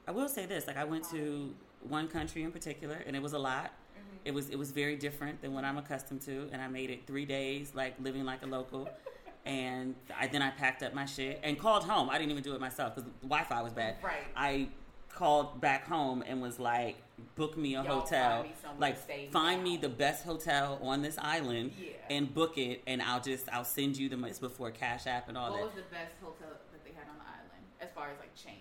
I 0.07 0.11
will 0.11 0.29
say 0.29 0.45
this: 0.45 0.67
like 0.67 0.77
I 0.77 0.83
went 0.83 1.03
to 1.11 1.55
one 1.81 2.07
country 2.07 2.43
in 2.43 2.51
particular, 2.51 2.95
and 3.05 3.15
it 3.15 3.21
was 3.21 3.33
a 3.33 3.39
lot. 3.39 3.71
Mhm. 3.97 4.17
It 4.25 4.33
was 4.33 4.49
it 4.49 4.57
was 4.57 4.71
very 4.71 4.95
different 4.95 5.41
than 5.41 5.53
what 5.53 5.63
I'm 5.65 5.77
accustomed 5.77 6.21
to, 6.23 6.49
and 6.51 6.61
I 6.61 6.67
made 6.67 6.89
it 6.89 7.05
three 7.07 7.25
days, 7.25 7.73
like 7.75 7.99
living 7.99 8.23
like 8.25 8.43
a 8.43 8.47
local. 8.47 8.87
and 9.45 9.95
I, 10.17 10.27
then 10.27 10.41
I 10.41 10.49
packed 10.51 10.83
up 10.83 10.93
my 10.93 11.05
shit 11.05 11.39
and 11.43 11.57
called 11.59 11.83
home. 11.83 12.09
I 12.09 12.17
didn't 12.17 12.31
even 12.31 12.43
do 12.43 12.53
it 12.55 12.61
myself 12.61 12.95
because 12.95 13.09
the 13.21 13.27
Wi-Fi 13.27 13.61
was 13.61 13.73
bad. 13.73 13.95
Right. 14.03 14.23
I 14.35 14.67
called 15.09 15.59
back 15.59 15.87
home 15.87 16.23
and 16.25 16.41
was 16.41 16.59
like, 16.59 16.95
"Book 17.35 17.57
me 17.57 17.75
a 17.75 17.83
Y'all 17.83 18.01
hotel. 18.01 18.43
find 18.43 18.49
me 18.49 18.79
like, 18.79 19.31
find 19.31 19.63
me 19.63 19.77
the 19.77 19.89
best 19.89 20.23
hotel 20.23 20.79
on 20.81 21.01
this 21.01 21.17
island, 21.17 21.71
Yeah. 21.79 21.89
and 22.09 22.33
book 22.33 22.57
it. 22.57 22.81
And 22.87 23.01
I'll 23.01 23.19
just 23.21 23.49
I'll 23.51 23.65
send 23.65 23.97
you 23.97 24.09
the 24.09 24.17
money 24.17 24.33
before 24.39 24.71
Cash 24.71 25.07
App 25.07 25.27
and 25.27 25.37
all 25.37 25.51
what 25.51 25.57
that. 25.57 25.65
What 25.65 25.75
was 25.75 25.83
the 25.83 25.89
best 25.95 26.15
hotel 26.21 26.47
that 26.71 26.83
they 26.85 26.91
had 26.91 27.07
on 27.09 27.15
the 27.17 27.25
island, 27.25 27.63
as 27.81 27.89
far 27.93 28.09
as 28.09 28.17
like 28.19 28.33
chain? 28.35 28.59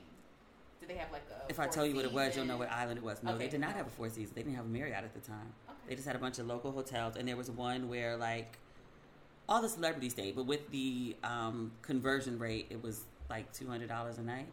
Did 0.80 0.88
they 0.88 0.94
have 0.96 1.12
like 1.12 1.22
a? 1.30 1.48
If 1.50 1.60
I 1.60 1.66
tell 1.68 1.86
you 1.86 1.94
what 1.94 2.04
it 2.04 2.12
was, 2.12 2.34
you'll 2.36 2.46
know 2.46 2.56
what 2.56 2.70
island 2.72 2.98
it 2.98 3.04
was. 3.04 3.22
No, 3.22 3.30
Okay. 3.32 3.44
they 3.44 3.48
did 3.50 3.60
not 3.60 3.74
have 3.74 3.86
a 3.86 3.90
Four 3.90 4.08
Seasons. 4.08 4.32
They 4.32 4.42
didn't 4.42 4.56
have 4.56 4.64
a 4.64 4.68
Marriott 4.68 5.04
at 5.04 5.14
the 5.14 5.20
time. 5.20 5.52
Okay. 5.68 5.76
They 5.90 5.94
just 5.94 6.06
had 6.06 6.16
a 6.16 6.20
bunch 6.20 6.38
of 6.38 6.46
local 6.46 6.72
hotels, 6.72 7.16
and 7.16 7.28
there 7.28 7.36
was 7.36 7.50
one 7.50 7.88
where 7.88 8.16
like 8.16 8.58
all 9.50 9.60
the 9.60 9.68
celebrities 9.68 10.12
stayed, 10.12 10.36
but 10.36 10.46
with 10.46 10.70
the 10.70 11.16
um, 11.24 11.72
conversion 11.82 12.38
rate, 12.38 12.66
it 12.70 12.82
was 12.82 13.02
like 13.28 13.52
two 13.52 13.66
hundred 13.68 13.88
dollars 13.88 14.16
a 14.18 14.22
night. 14.22 14.46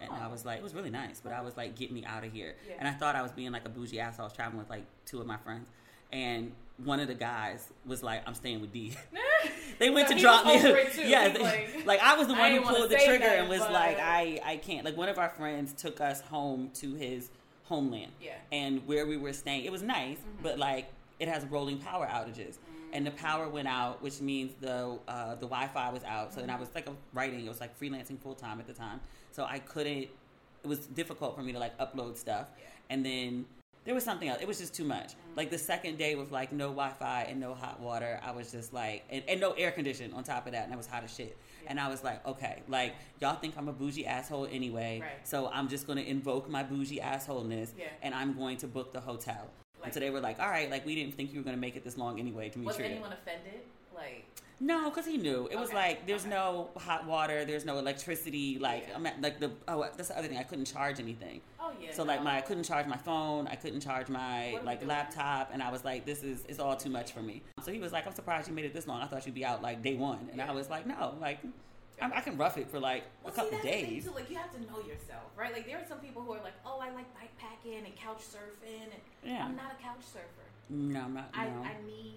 And 0.00 0.10
I 0.10 0.26
Oh. 0.26 0.30
was 0.30 0.46
like, 0.46 0.56
it 0.56 0.62
was 0.62 0.74
really 0.74 0.88
nice, 0.88 1.20
but 1.22 1.30
I 1.32 1.42
was 1.42 1.58
like, 1.58 1.76
get 1.76 1.92
me 1.92 2.06
out 2.06 2.24
of 2.24 2.32
here. 2.32 2.54
Yeah. 2.66 2.76
And 2.78 2.88
I 2.88 2.92
thought 2.92 3.16
I 3.16 3.20
was 3.22 3.32
being 3.32 3.52
like 3.52 3.66
a 3.66 3.68
bougie 3.68 4.00
ass. 4.00 4.18
I 4.18 4.22
was 4.22 4.32
traveling 4.32 4.58
with 4.58 4.70
like 4.70 4.84
two 5.04 5.20
of 5.20 5.26
my 5.26 5.36
friends, 5.36 5.68
and 6.10 6.52
one 6.82 7.00
of 7.00 7.08
the 7.08 7.14
guys 7.14 7.68
was 7.84 8.02
like, 8.02 8.26
I'm 8.26 8.32
staying 8.34 8.62
with 8.62 8.72
D. 8.72 8.96
they 9.78 9.90
went 9.90 10.08
So 10.08 10.14
to 10.14 10.20
drop 10.20 10.46
me. 10.46 10.54
over 10.56 10.76
it 10.78 10.92
too. 10.94 11.02
yeah, 11.06 11.36
like, 11.38 11.82
like, 11.86 12.00
I 12.00 12.16
was 12.16 12.28
the 12.28 12.34
one 12.34 12.50
who 12.52 12.62
pulled 12.62 12.88
the 12.90 12.96
trigger 12.96 13.18
nothing, 13.24 13.38
and 13.40 13.48
was 13.50 13.60
but- 13.60 13.72
like, 13.72 13.98
I 14.00 14.40
I 14.42 14.56
can't. 14.56 14.86
Like 14.86 14.96
one 14.96 15.10
of 15.10 15.18
our 15.18 15.28
friends 15.28 15.74
took 15.74 16.00
us 16.00 16.22
home 16.22 16.70
to 16.76 16.94
his 16.94 17.28
homeland. 17.64 18.12
Yeah. 18.22 18.32
And 18.50 18.86
where 18.86 19.06
we 19.06 19.18
were 19.18 19.34
staying, 19.34 19.64
it 19.66 19.72
was 19.72 19.82
nice, 19.82 20.16
but 20.42 20.58
like 20.58 20.88
it 21.18 21.28
has 21.28 21.44
rolling 21.44 21.76
power 21.78 22.06
outages. 22.06 22.56
And 22.92 23.06
the 23.06 23.10
power 23.12 23.48
went 23.48 23.68
out, 23.68 24.02
which 24.02 24.20
means 24.20 24.52
the 24.60 24.98
uh, 25.08 25.34
the 25.36 25.46
Wi-Fi 25.46 25.90
was 25.90 26.02
out. 26.04 26.32
So 26.34 26.40
then 26.40 26.50
I 26.50 26.56
was 26.56 26.68
like 26.74 26.88
writing. 27.12 27.44
It 27.44 27.48
was 27.48 27.60
like 27.60 27.78
freelancing 27.78 28.18
full 28.20 28.34
time 28.34 28.58
at 28.60 28.66
the 28.66 28.72
time. 28.72 29.00
So 29.32 29.44
I 29.44 29.58
couldn't. 29.60 30.08
It 30.62 30.66
was 30.66 30.80
difficult 30.86 31.36
for 31.36 31.42
me 31.42 31.52
to 31.52 31.58
like 31.58 31.76
upload 31.78 32.16
stuff. 32.18 32.48
And 32.90 33.04
then 33.06 33.46
there 33.84 33.94
was 33.94 34.04
something 34.04 34.28
else. 34.28 34.42
It 34.42 34.48
was 34.48 34.58
just 34.58 34.74
too 34.74 34.84
much. 34.84 35.12
Like 35.36 35.50
the 35.50 35.56
second 35.56 35.96
day 35.96 36.14
with 36.16 36.30
like 36.32 36.52
no 36.52 36.66
Wi-Fi 36.68 37.22
and 37.30 37.40
no 37.40 37.54
hot 37.54 37.80
water, 37.80 38.20
I 38.22 38.32
was 38.32 38.50
just 38.52 38.72
like, 38.74 39.04
and, 39.08 39.22
and 39.28 39.40
no 39.40 39.52
air 39.52 39.70
conditioning 39.70 40.12
on 40.12 40.22
top 40.24 40.46
of 40.46 40.52
that, 40.52 40.64
and 40.64 40.72
it 40.72 40.76
was 40.76 40.86
hot 40.86 41.02
as 41.04 41.14
shit. 41.14 41.38
And 41.66 41.78
I 41.80 41.88
was 41.88 42.02
like, 42.04 42.26
okay, 42.26 42.62
like 42.68 42.94
y'all 43.20 43.36
think 43.36 43.54
I'm 43.56 43.68
a 43.68 43.72
bougie 43.72 44.04
asshole 44.06 44.48
anyway, 44.50 45.00
Right. 45.00 45.10
so 45.26 45.48
I'm 45.48 45.68
just 45.68 45.86
gonna 45.86 46.00
invoke 46.02 46.48
my 46.50 46.62
bougie 46.62 46.98
assholeness, 46.98 47.70
Yeah. 47.78 47.86
and 48.02 48.14
I'm 48.14 48.36
going 48.36 48.56
to 48.58 48.66
book 48.66 48.92
the 48.92 49.00
hotel. 49.00 49.48
Like- 49.80 49.86
and 49.86 49.94
so 49.94 50.00
they 50.00 50.10
were 50.10 50.20
like, 50.20 50.38
all 50.38 50.48
right, 50.48 50.70
like 50.70 50.84
we 50.86 50.94
didn't 50.94 51.14
think 51.14 51.32
you 51.32 51.40
were 51.40 51.44
gonna 51.44 51.56
make 51.56 51.76
it 51.76 51.84
this 51.84 51.96
long 51.98 52.18
anyway, 52.20 52.48
to 52.50 52.58
be 52.58 52.64
true. 52.64 52.66
Was 52.66 52.76
Demetria. 52.76 52.96
anyone 52.96 53.12
offended? 53.12 53.60
Like, 53.94 54.24
No, 54.62 54.90
because 54.90 55.06
he 55.06 55.16
knew. 55.16 55.48
It 55.50 55.56
was 55.58 55.68
Okay, 55.70 55.78
like 55.78 56.06
there's 56.06 56.22
okay. 56.22 56.30
no 56.30 56.68
hot 56.76 57.06
water, 57.06 57.44
there's 57.46 57.64
no 57.64 57.78
electricity. 57.78 58.58
Like 58.58 58.84
Yeah. 58.88 58.96
I'm 58.96 59.06
at, 59.06 59.20
like 59.22 59.40
the 59.40 59.50
oh 59.68 59.80
that's 59.96 60.08
the 60.08 60.18
other 60.18 60.28
thing. 60.28 60.36
I 60.38 60.42
couldn't 60.42 60.66
charge 60.66 61.00
anything. 61.00 61.40
oh 61.58 61.72
yeah. 61.82 61.92
So 61.92 62.02
like 62.04 62.22
my 62.22 62.36
I 62.38 62.40
couldn't 62.42 62.64
charge 62.64 62.86
my 62.86 62.96
phone, 62.98 63.46
I 63.48 63.56
couldn't 63.56 63.80
charge 63.80 64.08
my 64.08 64.50
What 64.52 64.58
are 64.58 64.60
we 64.62 64.66
like 64.66 64.86
laptop, 64.86 65.50
and 65.52 65.62
I 65.62 65.70
was 65.70 65.82
like, 65.84 66.04
this 66.04 66.22
is 66.22 66.44
it's 66.48 66.58
all 66.60 66.76
too 66.76 66.90
much 66.90 67.12
for 67.12 67.22
me. 67.22 67.42
So 67.64 67.72
he 67.72 67.78
was 67.78 67.90
like, 67.92 68.06
I'm 68.06 68.14
surprised 68.14 68.48
you 68.48 68.54
made 68.54 68.66
it 68.66 68.74
this 68.74 68.86
long. 68.86 69.00
I 69.00 69.06
thought 69.06 69.24
you'd 69.26 69.34
be 69.34 69.44
out 69.46 69.62
like 69.62 69.82
day 69.82 69.96
one, 69.96 70.28
and 70.30 70.42
I 70.42 70.52
was 70.52 70.68
like, 70.68 70.86
no, 70.86 71.14
like 71.20 71.38
I, 72.00 72.10
I 72.18 72.20
can 72.20 72.36
rough 72.36 72.56
it 72.58 72.70
for 72.70 72.78
like 72.80 73.04
Well, 73.22 73.32
a 73.32 73.36
couple 73.36 73.50
see, 73.50 73.56
that's 73.56 73.64
the 73.64 73.70
thing, 73.82 73.90
days. 73.94 74.04
too. 74.04 74.10
Like 74.12 74.30
you 74.30 74.36
have 74.36 74.52
to 74.54 74.60
know 74.60 74.78
yourself, 74.80 75.24
right? 75.36 75.52
Like 75.52 75.66
there 75.66 75.78
are 75.78 75.86
some 75.88 75.98
people 75.98 76.22
who 76.22 76.32
are 76.32 76.42
like, 76.42 76.54
"Oh, 76.64 76.78
I 76.80 76.90
like 76.92 77.06
bikepacking 77.14 77.84
and 77.84 77.94
couch 77.96 78.18
surfing." 78.20 78.82
And 78.84 79.00
Yeah. 79.32 79.44
I'm 79.44 79.56
not 79.56 79.72
a 79.78 79.82
couch 79.82 80.02
surfer. 80.12 80.26
No, 80.68 81.00
I'm 81.00 81.14
not. 81.14 81.30
I, 81.34 81.46
no. 81.48 81.62
I 81.62 81.74
need, 81.86 82.14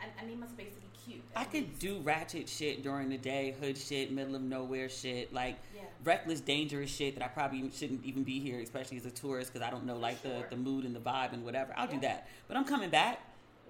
I, 0.00 0.22
I 0.22 0.26
need 0.26 0.38
my 0.38 0.46
space 0.46 0.72
to 0.74 0.80
be 0.80 0.86
cute. 1.04 1.22
I 1.34 1.44
could 1.44 1.78
do 1.80 1.98
ratchet 1.98 2.48
shit 2.48 2.82
during 2.84 3.08
the 3.08 3.18
day, 3.18 3.54
hood 3.60 3.76
shit, 3.76 4.12
middle 4.12 4.36
of 4.36 4.42
nowhere 4.42 4.88
shit, 4.88 5.32
like 5.32 5.56
Yeah. 5.74 5.82
reckless, 6.04 6.40
dangerous 6.40 6.90
shit 6.90 7.14
that 7.16 7.24
I 7.24 7.28
probably 7.28 7.68
shouldn't 7.74 8.04
even 8.04 8.22
be 8.22 8.38
here, 8.38 8.60
especially 8.60 8.98
as 8.98 9.06
a 9.06 9.10
tourist, 9.10 9.52
because 9.52 9.66
I 9.66 9.70
don't 9.70 9.84
know 9.84 9.96
like 9.96 10.22
Sure. 10.22 10.42
the, 10.48 10.56
the 10.56 10.62
mood 10.62 10.84
and 10.84 10.94
the 10.94 11.00
vibe 11.00 11.32
and 11.32 11.44
whatever. 11.44 11.72
I'll 11.76 11.88
do 11.88 11.98
that, 12.00 12.28
but 12.46 12.56
I'm 12.56 12.64
coming 12.64 12.90
back. 12.90 13.18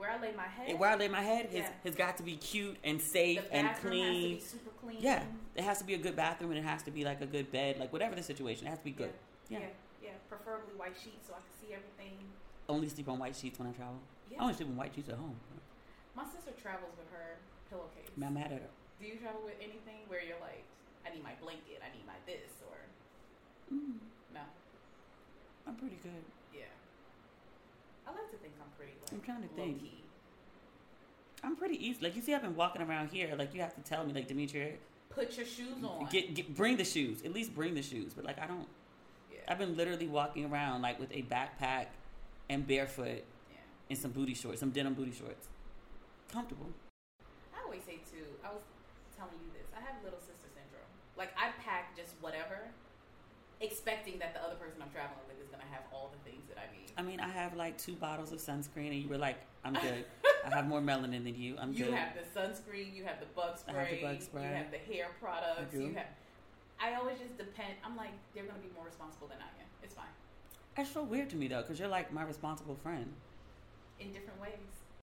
Where 0.03 0.11
I 0.11 0.19
lay 0.21 0.33
my 0.37 0.51
head. 0.51 0.67
And 0.69 0.81
where 0.81 0.91
I 0.91 0.97
lay 0.97 1.07
my 1.07 1.23
head 1.23 1.47
has, 1.47 1.55
Yeah. 1.55 1.71
has 1.85 1.95
got 1.95 2.17
to 2.17 2.25
be 2.25 2.35
cute 2.35 2.77
and 2.83 3.01
safe 3.01 3.47
and 3.53 3.71
clean. 3.77 4.35
has 4.35 4.51
to 4.51 4.59
be 4.59 4.59
super 4.59 4.71
clean. 4.83 4.99
Yeah, 4.99 5.23
it 5.55 5.63
has 5.63 5.79
to 5.79 5.85
be 5.85 5.95
a 5.95 5.99
good 5.99 6.17
bathroom 6.17 6.51
and 6.51 6.59
it 6.59 6.65
has 6.67 6.83
to 6.83 6.91
be 6.91 7.05
like 7.05 7.21
a 7.21 7.27
good 7.27 7.53
bed, 7.53 7.79
like 7.79 7.93
whatever 7.93 8.17
the 8.17 8.23
situation, 8.23 8.67
it 8.67 8.71
has 8.71 8.81
to 8.81 8.85
be 8.85 8.91
good. 8.91 9.15
Yeah. 9.49 9.61
Yeah. 9.61 9.67
yeah, 10.03 10.09
yeah. 10.11 10.17
Preferably 10.29 10.75
white 10.75 10.99
sheets 10.99 11.29
so 11.29 11.35
I 11.35 11.39
can 11.39 11.55
see 11.55 11.71
everything. 11.73 12.19
Only 12.69 12.89
sleep 12.89 13.09
on 13.09 13.21
white 13.21 13.37
sheets 13.37 13.61
when 13.61 13.69
I 13.69 13.73
travel. 13.73 14.01
Yeah. 14.29 14.39
I 14.41 14.43
only 14.43 14.55
sleep 14.55 14.71
on 14.71 14.77
white 14.77 14.93
sheets 14.93 15.09
at 15.09 15.15
home. 15.23 15.39
My 16.17 16.25
sister 16.27 16.51
travels 16.61 16.99
with 16.99 17.09
her 17.15 17.39
pillowcase. 17.71 18.11
I'm 18.21 18.35
mad 18.35 18.51
at 18.51 18.67
her. 18.67 18.71
Do 19.01 19.07
you 19.07 19.17
travel 19.23 19.43
with 19.45 19.57
anything 19.63 20.03
where 20.09 20.23
you're 20.23 20.41
like, 20.43 20.65
I 21.07 21.15
need 21.15 21.23
my 21.23 21.35
blanket, 21.41 21.79
I 21.79 21.95
need 21.95 22.07
my 22.07 22.19
this, 22.27 22.51
or 22.67 22.75
Mm, 23.73 24.03
no? 24.35 24.43
I'm 25.67 25.77
pretty 25.77 25.97
good. 26.03 26.27
I 28.07 28.11
like 28.11 28.31
to 28.31 28.37
think 28.37 28.55
I'm 28.61 28.71
pretty. 28.77 28.93
Like, 29.03 29.13
I'm 29.13 29.21
trying 29.21 29.43
to 29.43 29.55
think. 29.55 29.81
Key. 29.81 30.05
I'm 31.45 31.57
pretty 31.57 31.85
easy. 31.85 31.99
Like 32.01 32.15
you 32.15 32.23
see, 32.23 32.35
I've 32.35 32.43
been 32.43 32.57
walking 32.57 32.83
around 32.83 33.11
here. 33.11 33.35
Like 33.37 33.55
you 33.55 33.61
have 33.61 33.75
to 33.75 33.81
tell 33.83 34.05
me, 34.05 34.13
like 34.13 34.29
Demetria, 34.29 34.75
Put 35.11 35.37
your 35.37 35.47
shoes 35.47 35.83
on. 35.85 36.09
get, 36.11 36.35
get 36.35 36.55
bring 36.57 36.77
the 36.77 36.85
shoes. 36.85 37.23
At 37.25 37.33
least 37.33 37.55
bring 37.55 37.75
the 37.75 37.83
shoes. 37.83 38.13
But 38.15 38.25
like 38.25 38.41
I 38.41 38.47
don't. 38.47 38.69
yeah. 39.31 39.41
I've 39.49 39.59
been 39.59 39.77
literally 39.77 40.09
walking 40.09 40.45
around 40.47 40.83
like 40.83 40.99
with 40.99 41.13
a 41.13 41.23
backpack 41.23 41.87
and 42.49 42.67
barefoot 42.67 43.23
yeah. 43.51 43.59
and 43.91 43.99
some 43.99 44.13
booty 44.13 44.35
shorts, 44.35 44.61
some 44.61 44.71
denim 44.71 44.95
booty 44.95 45.13
shorts. 45.13 45.49
Comfortable. 46.33 46.71
I 47.53 47.61
always 47.65 47.83
say 47.85 48.01
too. 48.09 48.25
I 48.45 48.49
was 48.49 48.63
telling 49.17 49.37
you 49.45 49.53
this. 49.53 49.69
I 49.77 49.81
have 49.85 50.01
little 50.03 50.21
sister 50.21 50.49
syndrome. 50.49 50.89
Like 51.19 51.37
I 51.37 51.53
pack 51.61 51.95
just 51.97 52.15
whatever, 52.21 52.73
expecting 53.61 54.19
that 54.21 54.33
the 54.33 54.41
other 54.41 54.57
person 54.57 54.81
I'm 54.81 54.91
traveling 54.91 55.27
with 55.29 55.37
is 55.45 55.51
gonna 55.53 55.69
have 55.69 55.85
all 55.93 56.09
the 56.09 56.23
things 56.25 56.49
that 56.49 56.57
I 56.57 56.73
need. 56.73 56.82
I 56.97 57.03
mean, 57.03 57.21
I 57.21 57.29
have 57.29 57.57
like 57.57 57.79
two 57.79 57.95
bottles 57.95 58.33
of 58.33 58.39
sunscreen, 58.39 58.91
and 58.93 59.03
you 59.03 59.09
were 59.09 59.19
like, 59.19 59.39
"I'm 59.65 59.75
good. 59.75 60.05
I 60.45 60.55
have 60.55 60.67
more 60.67 60.81
melanin 60.81 61.25
than 61.25 61.35
you. 61.35 61.57
I'm 61.59 61.73
you 61.73 61.85
good." 61.85 61.91
You 61.91 61.97
have 61.97 62.15
the 62.15 62.41
sunscreen. 62.41 62.95
You 62.95 63.05
have 63.05 63.21
the 63.21 63.27
bug 63.35 63.59
spray. 63.59 63.75
I 63.75 63.79
have 63.79 63.91
the 63.91 64.03
bug 64.03 64.23
spray. 64.23 64.43
You 64.43 64.49
have 64.49 64.71
the 64.71 64.79
hair 64.79 65.07
products. 65.21 65.61
I 65.61 65.77
do. 65.77 65.85
You 65.85 65.95
have. 65.95 66.07
I 66.81 66.95
always 66.95 67.19
just 67.19 67.39
depend. 67.39 67.75
I'm 67.85 67.97
like 67.97 68.11
they're 68.35 68.45
gonna 68.45 68.59
be 68.59 68.75
more 68.75 68.85
responsible 68.85 69.29
than 69.29 69.39
I 69.39 69.51
am. 69.61 69.69
It's 69.83 69.95
fine 69.95 70.11
That's 70.77 70.91
so 70.91 71.03
weird 71.03 71.31
to 71.31 71.37
me 71.37 71.49
though, 71.49 71.63
because 71.63 71.79
you're 71.79 71.89
like 71.89 72.13
my 72.13 72.25
responsible 72.25 72.75
friend. 72.83 73.13
in 74.01 74.13
different 74.13 74.41
ways. 74.41 74.73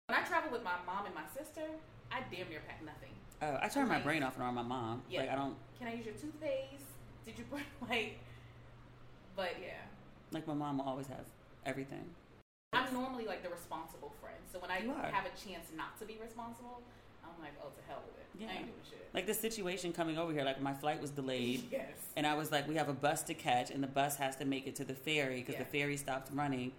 When 0.06 0.18
I 0.18 0.22
travel 0.22 0.52
with 0.52 0.62
my 0.62 0.76
mom 0.86 1.06
and 1.06 1.14
my 1.14 1.26
sister, 1.36 1.66
I 2.12 2.20
damn 2.30 2.48
near 2.48 2.60
pack 2.68 2.84
nothing. 2.84 3.10
Uh, 3.42 3.58
I 3.60 3.68
turn 3.68 3.88
my 3.88 3.98
brain 3.98 4.22
off 4.22 4.38
around 4.38 4.54
my 4.54 4.62
mom. 4.62 5.02
Yeah. 5.10 5.20
Like 5.20 5.30
I 5.30 5.34
don't 5.34 5.56
Can 5.78 5.88
I 5.88 5.94
use 5.94 6.06
your 6.06 6.14
toothpaste? 6.14 6.86
Did 7.24 7.38
you 7.38 7.44
bring 7.50 7.64
like? 7.90 8.18
But 9.34 9.56
yeah. 9.60 9.82
like 10.32 10.46
my 10.46 10.54
mom 10.54 10.78
will 10.78 10.86
always 10.86 11.08
have 11.08 11.26
everything. 11.66 12.04
I'm 12.72 12.92
normally 12.92 13.26
like 13.26 13.42
the 13.42 13.48
responsible 13.50 14.12
friend. 14.20 14.36
So 14.52 14.58
when 14.58 14.70
I 14.70 14.80
have 15.10 15.24
a 15.26 15.48
chance 15.48 15.66
not 15.76 15.98
to 16.00 16.04
be 16.06 16.18
responsible, 16.22 16.82
I'm 17.24 17.42
like, 17.42 17.52
oh, 17.62 17.68
to 17.68 17.82
hell 17.88 18.02
with 18.06 18.16
it. 18.18 18.26
Yeah. 18.42 18.48
I 18.48 18.58
ain't 18.58 18.66
doing 18.66 18.78
shit. 18.88 19.08
Like 19.14 19.26
the 19.26 19.34
situation 19.34 19.92
coming 19.92 20.18
over 20.18 20.32
here, 20.32 20.44
like 20.44 20.60
my 20.60 20.74
flight 20.74 21.00
was 21.00 21.10
delayed. 21.10 21.64
Yes. 21.72 21.88
And 22.16 22.26
I 22.26 22.34
was 22.34 22.50
like, 22.50 22.66
we 22.68 22.76
have 22.76 22.88
a 22.88 22.92
bus 22.94 23.22
to 23.24 23.34
catch, 23.34 23.70
and 23.70 23.82
the 23.82 23.86
bus 23.88 24.16
has 24.16 24.36
to 24.36 24.44
make 24.44 24.66
it 24.66 24.76
to 24.76 24.84
the 24.84 24.94
ferry 24.94 25.36
because 25.40 25.54
Yeah. 25.54 25.60
the 25.64 25.78
ferry 25.78 25.96
stopped 25.96 26.30
running. 26.32 26.72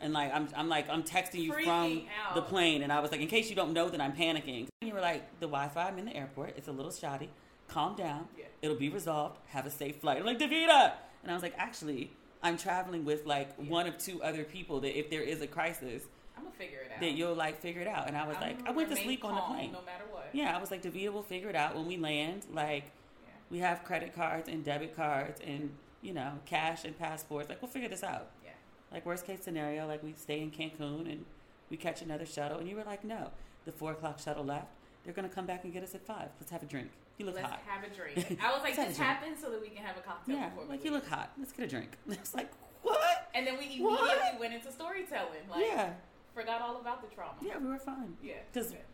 And 0.00 0.12
like 0.12 0.32
I'm, 0.34 0.48
I'm 0.56 0.68
like 0.68 0.88
I'm 0.90 1.02
texting 1.02 1.40
you 1.42 1.52
from 1.52 2.02
out. 2.28 2.34
the 2.34 2.42
plane, 2.42 2.82
and 2.82 2.92
I 2.92 3.00
was 3.00 3.10
like, 3.10 3.20
in 3.20 3.28
case 3.28 3.48
you 3.48 3.56
don't 3.56 3.72
know 3.72 3.88
that 3.88 4.00
I'm 4.00 4.12
panicking. 4.12 4.66
And 4.80 4.88
you 4.88 4.92
were 4.94 5.00
like, 5.00 5.22
the 5.40 5.46
Wi-Fi. 5.46 5.88
I'm 5.88 5.98
in 5.98 6.04
the 6.04 6.14
airport. 6.16 6.54
It's 6.56 6.68
a 6.68 6.72
little 6.72 6.92
shoddy. 6.92 7.30
Calm 7.68 7.96
down. 7.96 8.28
Yeah. 8.38 8.44
It'll 8.62 8.76
be 8.76 8.88
resolved. 8.90 9.38
Have 9.48 9.66
a 9.66 9.70
safe 9.70 9.96
flight. 9.96 10.18
I'm 10.18 10.26
like 10.26 10.38
Davita, 10.38 10.92
and 11.22 11.30
I 11.30 11.34
was 11.34 11.42
like, 11.42 11.54
actually, 11.56 12.10
I'm 12.44 12.58
traveling 12.58 13.04
with 13.06 13.24
like 13.26 13.56
one 13.56 13.86
of 13.86 13.96
two 13.98 14.22
other 14.22 14.44
people. 14.44 14.80
That 14.80 14.96
if 14.96 15.08
there 15.08 15.22
is 15.22 15.40
a 15.40 15.46
crisis, 15.46 16.02
I'm 16.36 16.44
gonna 16.44 16.54
figure 16.54 16.80
it 16.80 16.92
out. 16.94 17.00
that 17.00 17.12
you'll 17.12 17.34
like 17.34 17.58
figure 17.60 17.80
it 17.80 17.88
out. 17.88 18.06
And 18.06 18.16
I 18.16 18.26
was 18.28 18.36
I'm 18.36 18.42
like, 18.42 18.68
I 18.68 18.70
went 18.70 18.90
to 18.90 18.96
sleep 18.96 19.24
on 19.24 19.34
the 19.34 19.40
plane. 19.40 19.72
no 19.72 19.80
matter 19.82 20.04
what. 20.10 20.28
Yeah, 20.34 20.54
I 20.56 20.60
was 20.60 20.70
like, 20.70 20.82
Davita 20.82 21.10
will 21.10 21.22
figure 21.22 21.48
it 21.48 21.56
out 21.56 21.74
when 21.74 21.86
we 21.86 21.96
land. 21.96 22.44
Like, 22.52 22.84
Yeah. 23.24 23.30
we 23.50 23.58
have 23.60 23.82
credit 23.82 24.14
cards 24.14 24.48
and 24.48 24.62
debit 24.62 24.94
cards 24.94 25.40
and 25.44 25.70
you 26.02 26.12
know 26.12 26.32
cash 26.44 26.84
and 26.84 26.96
passports. 26.98 27.48
Like, 27.48 27.62
we'll 27.62 27.70
figure 27.70 27.88
this 27.88 28.04
out. 28.04 28.26
Yeah. 28.44 28.50
Like, 28.92 29.06
worst 29.06 29.26
case 29.26 29.42
scenario, 29.42 29.86
like 29.88 30.02
we 30.02 30.12
stay 30.12 30.40
in 30.42 30.50
Cancun 30.50 31.10
and 31.10 31.24
we 31.70 31.78
catch 31.78 32.02
another 32.02 32.26
shuttle. 32.26 32.58
And 32.58 32.68
you 32.68 32.76
were 32.76 32.84
like, 32.84 33.04
no, 33.04 33.30
the 33.64 33.72
four 33.72 33.92
o'clock 33.92 34.18
shuttle 34.20 34.44
left. 34.44 34.68
They're 35.02 35.14
gonna 35.14 35.30
come 35.30 35.46
back 35.46 35.64
and 35.64 35.72
get 35.72 35.82
us 35.82 35.94
at 35.94 36.06
five. 36.06 36.28
Let's 36.38 36.52
have 36.52 36.62
a 36.62 36.66
drink. 36.66 36.90
You 37.18 37.26
look 37.26 37.36
Let's 37.36 37.48
hot. 37.48 37.62
have 37.66 37.84
a 37.84 37.94
drink. 37.94 38.40
I 38.42 38.52
was 38.52 38.62
like, 38.62 38.74
this 38.76 38.98
happened 38.98 39.36
so 39.40 39.50
that 39.50 39.60
we 39.60 39.68
can 39.68 39.84
have 39.84 39.96
a 39.96 40.00
cocktail 40.00 40.36
Yeah, 40.36 40.48
before 40.48 40.64
we 40.64 40.70
like 40.70 40.84
you 40.84 40.90
leave. 40.90 41.02
look 41.02 41.08
hot. 41.10 41.30
Let's 41.38 41.52
get 41.52 41.64
a 41.66 41.68
drink. 41.68 41.90
It's 42.08 42.34
like 42.34 42.50
what? 42.82 43.30
And 43.34 43.46
then 43.46 43.54
we 43.54 43.64
immediately 43.66 43.86
What? 43.86 44.40
went 44.40 44.54
into 44.54 44.70
storytelling. 44.72 45.48
Like, 45.50 45.64
yeah, 45.64 45.92
forgot 46.34 46.60
all 46.60 46.80
about 46.80 47.08
the 47.08 47.14
trauma. 47.14 47.34
yeah, 47.40 47.58
we 47.58 47.68
were 47.68 47.78
fine. 47.78 48.16
Yeah. 48.22 48.34
because 48.52 48.72
it 48.72 48.84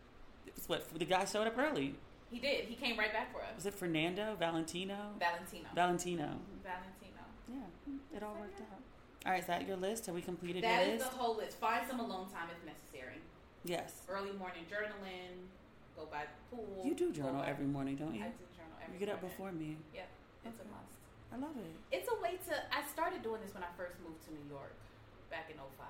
was 0.55 0.69
what 0.69 0.87
the 0.99 1.05
guy 1.05 1.25
showed 1.25 1.47
up 1.47 1.57
early. 1.57 1.95
he 2.29 2.39
did. 2.39 2.65
He 2.65 2.75
came 2.75 2.97
right 2.97 3.11
back 3.11 3.31
for 3.33 3.41
us. 3.41 3.49
Was 3.55 3.65
it 3.65 3.73
Fernando 3.73 4.35
Valentino? 4.37 4.95
Valentino. 5.19 5.67
Valentino. 5.75 6.29
Valentino. 6.63 7.23
Yeah, 7.51 8.17
it 8.17 8.23
all 8.23 8.37
worked 8.39 8.61
out. 8.61 8.79
All 9.25 9.31
right, 9.33 9.41
is 9.41 9.47
that 9.47 9.67
your 9.67 9.77
list? 9.77 10.05
Have 10.05 10.15
we 10.15 10.21
completed 10.21 10.63
That 10.63 10.85
your 10.85 10.95
is 10.95 10.99
list? 11.01 11.11
the 11.11 11.17
whole 11.17 11.35
list. 11.37 11.59
Find 11.59 11.87
some 11.87 11.99
alone 11.99 12.27
time 12.29 12.47
if 12.55 12.65
necessary. 12.65 13.17
yes. 13.65 14.01
Early 14.07 14.31
morning 14.33 14.63
journaling. 14.71 15.45
Go 15.95 16.07
by 16.09 16.25
the 16.25 16.37
pool. 16.49 16.81
You 16.83 16.93
do 16.95 17.11
journal 17.11 17.43
every 17.45 17.65
morning, 17.67 17.95
don't 17.95 18.15
you? 18.15 18.23
I 18.23 18.31
do 18.33 18.45
journal 18.55 18.75
every 18.81 18.93
You 18.95 18.99
get 18.99 19.09
up 19.13 19.21
morning. 19.21 19.31
before 19.35 19.51
me. 19.51 19.71
Yep. 19.93 20.09
It's 20.49 20.59
a 20.61 20.67
must. 20.73 20.95
I 21.31 21.37
love 21.39 21.55
it. 21.55 21.71
It's 21.93 22.09
a 22.11 22.17
way 22.19 22.35
to. 22.49 22.53
I 22.73 22.81
started 22.87 23.21
doing 23.23 23.39
this 23.45 23.53
when 23.53 23.63
I 23.63 23.71
first 23.79 23.95
moved 24.03 24.19
to 24.27 24.31
New 24.35 24.43
York 24.51 24.75
back 25.29 25.47
in 25.51 25.55
05. 25.61 25.87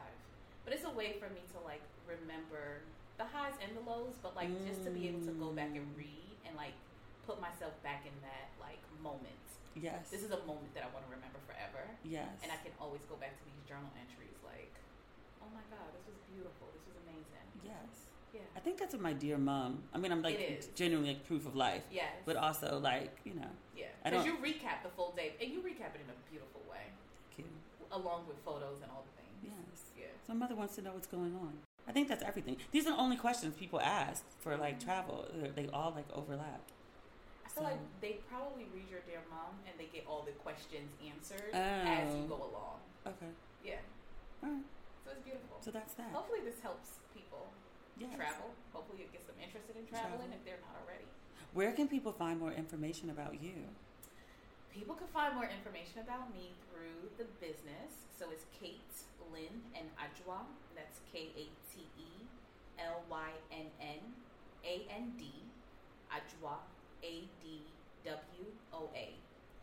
But 0.65 0.73
it's 0.77 0.85
a 0.85 0.93
way 0.93 1.17
for 1.17 1.29
me 1.33 1.41
to 1.55 1.57
like 1.65 1.81
remember 2.05 2.85
the 3.17 3.25
highs 3.25 3.57
and 3.63 3.73
the 3.73 3.81
lows, 3.87 4.13
but 4.21 4.35
like 4.37 4.49
just 4.67 4.83
to 4.85 4.91
be 4.93 5.07
able 5.09 5.21
to 5.25 5.33
go 5.37 5.49
back 5.55 5.73
and 5.73 5.85
Mm. 5.95 5.97
read 5.97 6.35
and 6.45 6.53
like 6.57 6.77
put 7.25 7.41
myself 7.41 7.73
back 7.81 8.05
in 8.05 8.13
that 8.21 8.53
like 8.61 8.81
moment. 9.01 9.41
Yes. 9.73 10.11
This 10.13 10.21
is 10.21 10.29
a 10.35 10.41
moment 10.45 10.69
that 10.77 10.83
I 10.85 10.89
want 10.93 11.07
to 11.07 11.11
remember 11.15 11.39
forever. 11.47 11.87
yes. 12.05 12.27
And 12.43 12.51
I 12.51 12.59
can 12.61 12.75
always 12.77 13.01
go 13.09 13.15
back 13.17 13.33
to 13.39 13.43
these 13.47 13.61
journal 13.65 13.87
entries 13.97 14.35
like, 14.45 14.73
oh 15.41 15.47
my 15.55 15.63
God, 15.73 15.89
this 15.95 16.05
was 16.05 16.19
beautiful. 16.29 16.67
This 16.75 16.85
was 16.91 16.97
amazing. 17.07 17.47
yes. 17.65 18.10
Yeah. 18.33 18.41
I 18.55 18.59
think 18.59 18.77
that's 18.79 18.93
what 18.93 19.01
my 19.01 19.13
dear 19.13 19.37
mom. 19.37 19.83
I 19.93 19.97
mean, 19.97 20.11
I'm 20.11 20.21
like 20.21 20.73
genuinely 20.75 21.13
like 21.13 21.27
proof 21.27 21.45
of 21.45 21.55
life. 21.55 21.83
Yes. 21.91 22.11
But 22.25 22.37
also 22.37 22.79
like 22.79 23.17
you 23.23 23.33
know, 23.33 23.51
Yeah. 23.75 23.85
Because 24.03 24.25
you 24.25 24.37
recap 24.37 24.83
the 24.83 24.89
full 24.95 25.13
day 25.15 25.33
and 25.41 25.51
you 25.51 25.59
recap 25.59 25.95
it 25.95 26.01
in 26.03 26.09
a 26.09 26.17
beautiful 26.29 26.61
way, 26.69 26.87
thank 27.35 27.47
you. 27.47 27.53
along 27.91 28.27
with 28.27 28.37
photos 28.45 28.81
and 28.81 28.91
all 28.91 29.03
the 29.05 29.21
things. 29.21 29.53
Yes. 29.55 29.91
Yeah. 29.97 30.05
So 30.25 30.33
my 30.33 30.39
mother 30.39 30.55
wants 30.55 30.75
to 30.75 30.81
know 30.81 30.93
what's 30.93 31.07
going 31.07 31.35
on. 31.35 31.53
I 31.87 31.91
think 31.91 32.07
that's 32.07 32.23
everything. 32.23 32.57
These 32.71 32.87
are 32.87 32.91
the 32.91 33.01
only 33.01 33.17
questions 33.17 33.55
people 33.55 33.81
ask 33.81 34.23
for 34.39 34.55
like 34.55 34.79
mm-hmm. 34.79 34.87
travel. 34.87 35.27
They're- 35.55 35.69
all 35.73 35.91
like 35.95 36.05
overlap. 36.13 36.61
I 37.45 37.49
feel 37.49 37.63
So- 37.63 37.69
like 37.69 37.79
they 37.99 38.19
probably 38.29 38.67
read 38.73 38.89
your 38.89 39.01
dear 39.01 39.21
mom 39.29 39.59
and 39.67 39.75
they 39.77 39.89
get 39.91 40.05
all 40.07 40.21
the 40.23 40.31
questions 40.31 40.93
answered 41.05 41.51
as 41.53 42.15
you 42.15 42.23
Oh. 42.23 42.27
go 42.27 42.35
along. 42.35 42.79
Okay. 43.05 43.31
Yeah. 43.65 43.81
All 44.43 44.49
right. 44.49 44.63
So 45.03 45.11
it's 45.11 45.21
beautiful. 45.21 45.57
So 45.59 45.71
that's 45.71 45.93
that. 45.95 46.11
Hopefully 46.13 46.39
this 46.45 46.61
helps 46.61 47.00
Yes. 48.09 48.17
travel. 48.17 48.49
Hopefully 48.73 49.05
it 49.05 49.11
gets 49.11 49.25
them 49.27 49.37
interested 49.37 49.75
in 49.77 49.85
traveling 49.85 50.31
Travel. 50.31 50.37
if 50.37 50.41
they're 50.45 50.63
not 50.63 50.75
already. 50.81 51.05
Where 51.53 51.71
can 51.75 51.87
people 51.87 52.11
find 52.15 52.39
more 52.39 52.51
information 52.53 53.09
about 53.09 53.37
you? 53.41 53.67
People 54.73 54.95
can 54.95 55.07
find 55.11 55.35
more 55.35 55.49
information 55.51 55.99
about 55.99 56.31
me 56.31 56.55
through 56.71 57.11
the 57.19 57.27
business. 57.43 58.07
So 58.15 58.31
it's 58.31 58.45
Kate 58.55 58.79
Lynn 59.33 59.61
and 59.75 59.87
Ajua. 59.99 60.47
That's 60.75 61.03
K 61.11 61.29
A 61.35 61.45
T 61.69 61.83
E 61.99 62.09
L 62.79 63.03
Y 63.09 63.29
N 63.51 63.67
N 63.81 63.99
A 64.63 64.87
N 64.87 65.11
D. 65.19 65.43
Ajua. 66.07 66.55
A 67.03 67.27
D 67.41 67.65
W 68.05 68.45
O 68.73 68.89
A. 68.95 69.13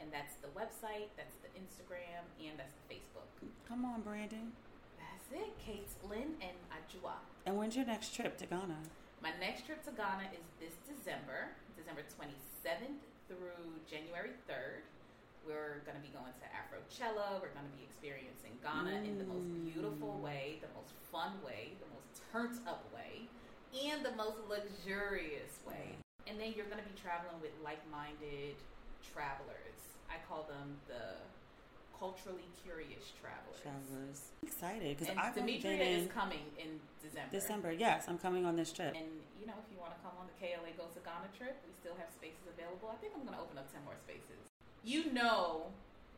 And 0.00 0.12
that's 0.12 0.34
the 0.42 0.48
website, 0.54 1.10
that's 1.16 1.34
the 1.42 1.50
Instagram, 1.58 2.22
and 2.38 2.58
that's 2.58 2.74
the 2.86 2.94
Facebook. 2.94 3.26
Come 3.68 3.84
on, 3.84 4.00
Brandon. 4.02 4.52
That's 4.98 5.42
it. 5.42 5.48
Lynn 6.08 6.34
and 6.40 6.56
Ajua. 6.72 7.20
And 7.44 7.56
when's 7.56 7.76
your 7.76 7.84
next 7.84 8.14
trip 8.14 8.36
to 8.38 8.46
Ghana? 8.46 8.80
My 9.22 9.32
next 9.40 9.66
trip 9.66 9.84
to 9.84 9.92
Ghana 9.92 10.32
is 10.32 10.46
this 10.56 10.74
December, 10.88 11.52
December 11.76 12.02
27th 12.08 13.02
through 13.28 13.76
January 13.84 14.32
3rd. 14.48 14.88
We're 15.44 15.84
going 15.84 15.96
to 15.96 16.04
be 16.04 16.12
going 16.12 16.32
to 16.32 16.46
Afrochella. 16.48 17.40
We're 17.40 17.52
going 17.52 17.68
to 17.68 17.76
be 17.76 17.84
experiencing 17.84 18.56
Ghana 18.64 19.04
in 19.04 19.20
the 19.20 19.28
most 19.28 19.48
mm. 19.48 19.72
beautiful 19.72 20.20
way, 20.20 20.60
the 20.64 20.72
most 20.72 20.92
fun 21.12 21.36
way, 21.44 21.76
the 21.80 21.88
most 21.92 22.20
turned 22.32 22.56
up 22.68 22.84
way, 22.92 23.28
and 23.72 24.04
the 24.04 24.12
most 24.16 24.40
luxurious 24.48 25.60
way. 25.68 25.96
And 26.28 26.40
then 26.40 26.52
you're 26.56 26.68
going 26.68 26.80
to 26.80 26.88
be 26.88 26.96
traveling 26.96 27.40
with 27.40 27.56
like 27.64 27.80
minded 27.88 28.56
travelers. 29.00 29.96
I 30.08 30.20
call 30.24 30.44
them 30.48 30.76
the 30.88 31.20
culturally 31.98 32.46
curious 32.62 33.12
travelers. 33.20 33.58
Travelers. 33.60 34.18
I'm 34.42 34.48
excited 34.48 34.96
because 34.98 35.14
I've 35.16 35.34
Demetria 35.34 35.76
been 35.76 35.80
in 35.80 36.00
is 36.06 36.12
coming 36.12 36.44
in 36.58 36.80
December. 37.02 37.30
December. 37.30 37.72
Yes, 37.72 38.06
I'm 38.08 38.18
coming 38.18 38.46
on 38.46 38.56
this 38.56 38.72
trip. 38.72 38.94
And 38.94 39.10
you 39.40 39.46
know, 39.46 39.58
if 39.58 39.66
you 39.72 39.78
want 39.78 39.92
to 39.94 40.00
come 40.02 40.14
on 40.18 40.26
the 40.30 40.36
KLA 40.38 40.72
Goes 40.78 40.94
to 40.94 41.02
Ghana 41.02 41.30
trip, 41.36 41.58
we 41.66 41.72
still 41.74 41.96
have 41.98 42.10
spaces 42.14 42.46
available. 42.46 42.88
I 42.92 42.96
think 43.02 43.12
I'm 43.16 43.22
going 43.22 43.34
to 43.34 43.42
open 43.42 43.58
up 43.58 43.70
ten 43.72 43.82
more 43.84 43.98
spaces. 43.98 44.38
You 44.84 45.12
know, 45.12 45.66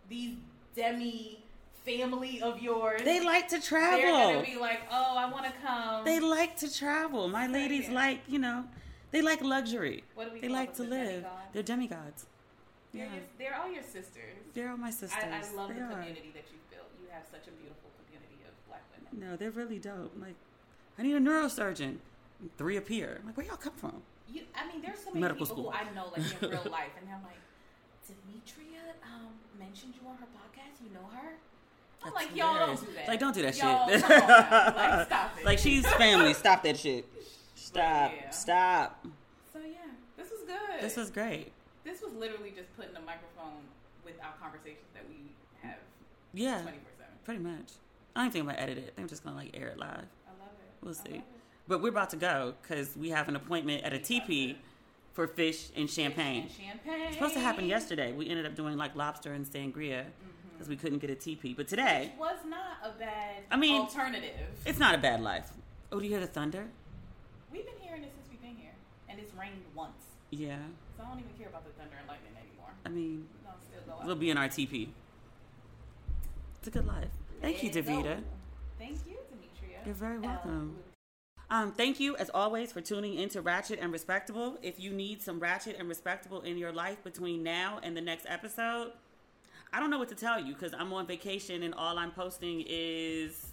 these 0.08 0.36
demi 0.76 1.42
family 1.84 2.42
of 2.42 2.60
yours. 2.60 3.00
They 3.02 3.24
like 3.24 3.48
to 3.48 3.60
travel. 3.60 4.00
They're 4.00 4.34
going 4.34 4.44
to 4.44 4.50
be 4.52 4.58
like, 4.58 4.80
oh, 4.90 5.16
I 5.16 5.30
want 5.30 5.46
to 5.46 5.52
come. 5.64 6.04
They 6.04 6.20
like 6.20 6.56
to 6.58 6.72
travel. 6.72 7.28
My 7.28 7.46
ladies 7.46 7.88
like, 7.88 8.20
you 8.28 8.38
know, 8.38 8.64
they 9.10 9.22
like 9.22 9.42
luxury. 9.42 10.04
What 10.14 10.28
do 10.28 10.34
we 10.34 10.40
they 10.40 10.48
like 10.48 10.74
to 10.76 10.82
live. 10.82 11.22
demigods? 11.24 11.52
They're 11.52 11.62
demigods. 11.62 12.26
They're, 12.92 13.06
Yeah. 13.06 13.14
your, 13.14 13.22
they're 13.38 13.56
all 13.56 13.70
your 13.72 13.82
sisters. 13.82 14.36
They're 14.54 14.70
all 14.70 14.76
my 14.76 14.90
sisters. 14.90 15.22
I, 15.22 15.38
I 15.38 15.54
love 15.56 15.68
They 15.68 15.74
the 15.74 15.82
are. 15.86 15.90
community 15.90 16.30
that 16.34 16.44
you've 16.50 16.70
built. 16.70 16.88
You 17.00 17.08
have 17.12 17.24
such 17.30 17.46
a 17.48 17.52
beautiful 17.52 17.90
community 18.04 18.38
of 18.46 18.52
black 18.68 18.82
women. 18.94 19.28
No, 19.30 19.36
they're 19.36 19.50
really 19.50 19.78
dope. 19.78 20.12
Like, 20.20 20.34
I 20.98 21.02
need 21.02 21.14
a 21.16 21.20
neurosurgeon. 21.20 21.96
Three 22.56 22.76
appear. 22.76 23.18
I'm 23.20 23.26
like, 23.26 23.36
where 23.36 23.46
y'all 23.46 23.56
come 23.56 23.74
from? 23.74 24.02
You, 24.32 24.42
I 24.54 24.66
mean, 24.66 24.80
there's 24.80 24.98
so 25.00 25.10
many 25.10 25.20
Medical 25.20 25.44
people 25.46 25.64
school. 25.64 25.72
who 25.72 25.76
I 25.76 25.92
know 25.94 26.06
like 26.16 26.24
in 26.42 26.48
real 26.50 26.66
life, 26.72 26.94
and 26.98 27.08
I'm 27.12 27.22
like, 27.22 27.36
Demetria 28.06 28.80
um, 29.04 29.28
mentioned 29.58 29.94
you 30.00 30.08
on 30.08 30.16
her 30.16 30.26
podcast. 30.26 30.82
You 30.82 30.90
know 30.94 31.06
her? 31.12 31.34
I'm 32.02 32.12
That's 32.12 32.14
like, 32.14 32.36
y'all 32.36 32.54
hilarious. 32.54 32.80
don't 32.80 32.88
do 32.88 32.94
that. 32.96 33.08
Like, 33.08 33.20
don't 33.20 33.34
do 33.34 33.42
that 33.42 33.58
Y'all, 33.58 33.88
shit. 33.88 34.02
come 34.02 34.12
on 34.12 34.28
now. 34.28 34.74
Like, 34.98 35.06
stop 35.06 35.38
it. 35.38 35.44
Like, 35.44 35.58
she's 35.58 35.86
family. 35.94 36.32
Stop 36.34 36.62
that 36.62 36.78
shit. 36.78 37.04
Stop. 37.54 38.12
yeah. 38.16 38.30
Stop. 38.30 39.06
So 39.52 39.58
yeah, 39.60 39.76
this 40.16 40.30
was 40.30 40.40
good. 40.46 40.80
This 40.80 40.96
was 40.96 41.10
great. 41.10 41.52
This 41.84 42.02
was 42.02 42.12
literally 42.14 42.50
just 42.54 42.74
putting 42.76 42.94
a 42.96 43.00
microphone 43.00 43.62
with 44.04 44.14
our 44.22 44.32
conversations 44.40 44.88
that 44.94 45.04
we 45.08 45.32
have 45.62 45.78
Yeah. 46.32 46.62
24 46.62 46.72
seven. 46.98 47.12
Pretty 47.24 47.40
much. 47.42 47.72
I 48.16 48.22
don't 48.22 48.32
think 48.32 48.42
I'm 48.42 48.46
going 48.46 48.56
to 48.56 48.62
edit 48.62 48.78
it. 48.78 48.80
I 48.80 48.86
think 48.86 48.98
I'm 49.00 49.08
just 49.08 49.22
going 49.24 49.36
to, 49.36 49.42
like, 49.42 49.56
air 49.56 49.68
it 49.68 49.78
live. 49.78 49.88
I 49.88 50.32
love 50.40 50.52
it. 50.58 50.84
We'll 50.84 50.94
see. 50.94 51.18
it. 51.18 51.22
But 51.68 51.80
we're 51.82 51.90
about 51.90 52.10
to 52.10 52.16
go 52.16 52.54
because 52.62 52.96
we 52.96 53.10
have 53.10 53.28
an 53.28 53.36
appointment 53.36 53.84
at 53.84 53.92
a 53.92 53.98
TP 53.98 54.56
for 55.12 55.26
fish 55.28 55.68
and 55.76 55.88
champagne. 55.88 56.42
And 56.42 56.50
champagne. 56.50 57.00
It's 57.06 57.14
supposed 57.14 57.34
to 57.34 57.40
happen 57.40 57.66
yesterday. 57.66 58.12
We 58.12 58.28
ended 58.28 58.46
up 58.46 58.56
doing 58.56 58.76
like 58.76 58.96
lobster 58.96 59.32
and 59.32 59.46
sangria 59.46 60.00
mm-hmm. 60.02 60.48
because 60.52 60.68
we 60.68 60.76
couldn't 60.76 60.98
get 60.98 61.10
a 61.10 61.14
TP. 61.14 61.56
But 61.56 61.68
today, 61.68 62.12
Which 62.16 62.18
was 62.30 62.38
not 62.48 62.78
a 62.84 62.98
bad 62.98 63.42
I 63.50 63.56
mean, 63.56 63.82
alternative. 63.82 64.48
it's 64.66 64.78
not 64.80 64.94
a 64.94 64.98
bad 64.98 65.20
life. 65.20 65.50
Oh, 65.92 65.98
do 66.00 66.04
you 66.04 66.10
hear 66.10 66.20
the 66.20 66.26
thunder? 66.26 66.64
We've 67.52 67.64
been 67.64 67.74
hearing 67.80 68.02
it 68.02 68.12
since 68.16 68.26
we've 68.30 68.40
been 68.42 68.56
here, 68.56 68.72
and 69.08 69.18
it's 69.20 69.32
rained 69.34 69.62
once, 69.74 69.92
Yeah. 70.30 70.56
So 71.00 71.06
I 71.06 71.10
don't 71.10 71.18
even 71.20 71.32
care 71.38 71.48
about 71.48 71.64
the 71.64 71.70
thunder 71.72 71.96
and 71.98 72.06
lightning 72.08 72.32
anymore. 72.36 72.70
I 72.84 72.88
mean, 72.90 73.26
We're 73.42 73.50
gonna 73.50 73.62
still 73.62 73.80
go 73.94 74.00
out. 74.00 74.06
we'll 74.06 74.16
be 74.16 74.30
in 74.30 74.36
our 74.36 74.48
TP. 74.48 74.88
It's 76.58 76.68
a 76.68 76.70
good 76.70 76.86
life. 76.86 77.08
Thank 77.40 77.62
you, 77.62 77.70
go. 77.72 77.80
Davita. 77.80 78.20
Thank 78.78 78.98
you, 79.06 79.16
Demetria. 79.30 79.78
You're 79.86 79.94
very 79.94 80.16
Um, 80.16 80.22
welcome. 80.22 80.76
Um, 81.48 81.72
thank 81.72 81.98
you, 81.98 82.16
as 82.16 82.30
always, 82.30 82.70
for 82.70 82.80
tuning 82.80 83.14
into 83.14 83.40
Ratchet 83.40 83.78
and 83.80 83.92
Respectable. 83.92 84.56
If 84.62 84.78
you 84.78 84.92
need 84.92 85.20
some 85.22 85.40
Ratchet 85.40 85.76
and 85.78 85.88
Respectable 85.88 86.42
in 86.42 86.58
your 86.58 86.70
life 86.70 87.02
between 87.02 87.42
now 87.42 87.80
and 87.82 87.96
the 87.96 88.00
next 88.00 88.26
episode, 88.28 88.92
I 89.72 89.80
don't 89.80 89.90
know 89.90 89.98
what 89.98 90.08
to 90.10 90.14
tell 90.14 90.38
you 90.38 90.52
because 90.54 90.74
I'm 90.74 90.92
on 90.92 91.06
vacation 91.06 91.62
and 91.62 91.74
all 91.74 91.98
I'm 91.98 92.12
posting 92.12 92.64
is 92.68 93.46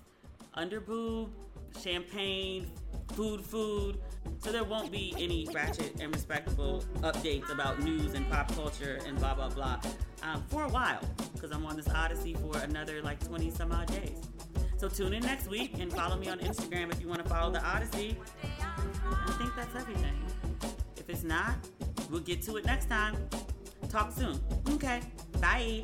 under 0.54 0.80
boob, 0.80 1.30
champagne, 1.82 2.72
food, 3.14 3.42
food. 3.42 4.00
So 4.40 4.52
there 4.52 4.64
won't 4.64 4.92
be 4.92 5.14
any 5.18 5.48
ratchet 5.54 6.00
and 6.00 6.14
respectable 6.14 6.84
updates 6.98 7.50
about 7.50 7.82
news 7.82 8.14
and 8.14 8.30
pop 8.30 8.54
culture 8.54 9.00
and 9.08 9.18
blah 9.18 9.34
blah 9.34 9.50
blah 9.50 9.80
um, 10.24 10.44
for 10.48 10.64
a 10.64 10.70
while 10.70 11.02
because 11.34 11.52
I'm 11.52 11.66
on 11.66 11.76
this 11.76 11.88
odyssey 11.90 12.34
for 12.36 12.58
another 12.60 13.02
like 13.02 13.26
20 13.26 13.50
some 13.52 13.72
odd 13.72 13.88
days. 13.88 14.22
So 14.78 14.88
tune 14.88 15.14
in 15.14 15.24
next 15.24 15.48
week 15.48 15.80
and 15.80 15.92
follow 15.92 16.18
me 16.18 16.30
on 16.30 16.40
Instagram 16.40 16.92
if 16.92 17.02
you 17.02 17.08
want 17.08 17.24
to 17.24 17.30
follow 17.30 17.52
the 17.52 17.64
odyssey. 17.64 18.18
I 18.44 19.32
think 19.40 19.56
that's 19.56 19.76
everything. 19.76 20.22
If 20.98 21.10
it's 21.10 21.24
not, 21.24 21.56
we'll 22.12 22.20
get 22.22 22.42
to 22.44 22.58
it 22.58 22.66
next 22.66 22.88
time. 22.90 23.16
Talk 23.90 24.12
soon. 24.12 24.40
Okay. 24.70 25.02
Bye. 25.42 25.84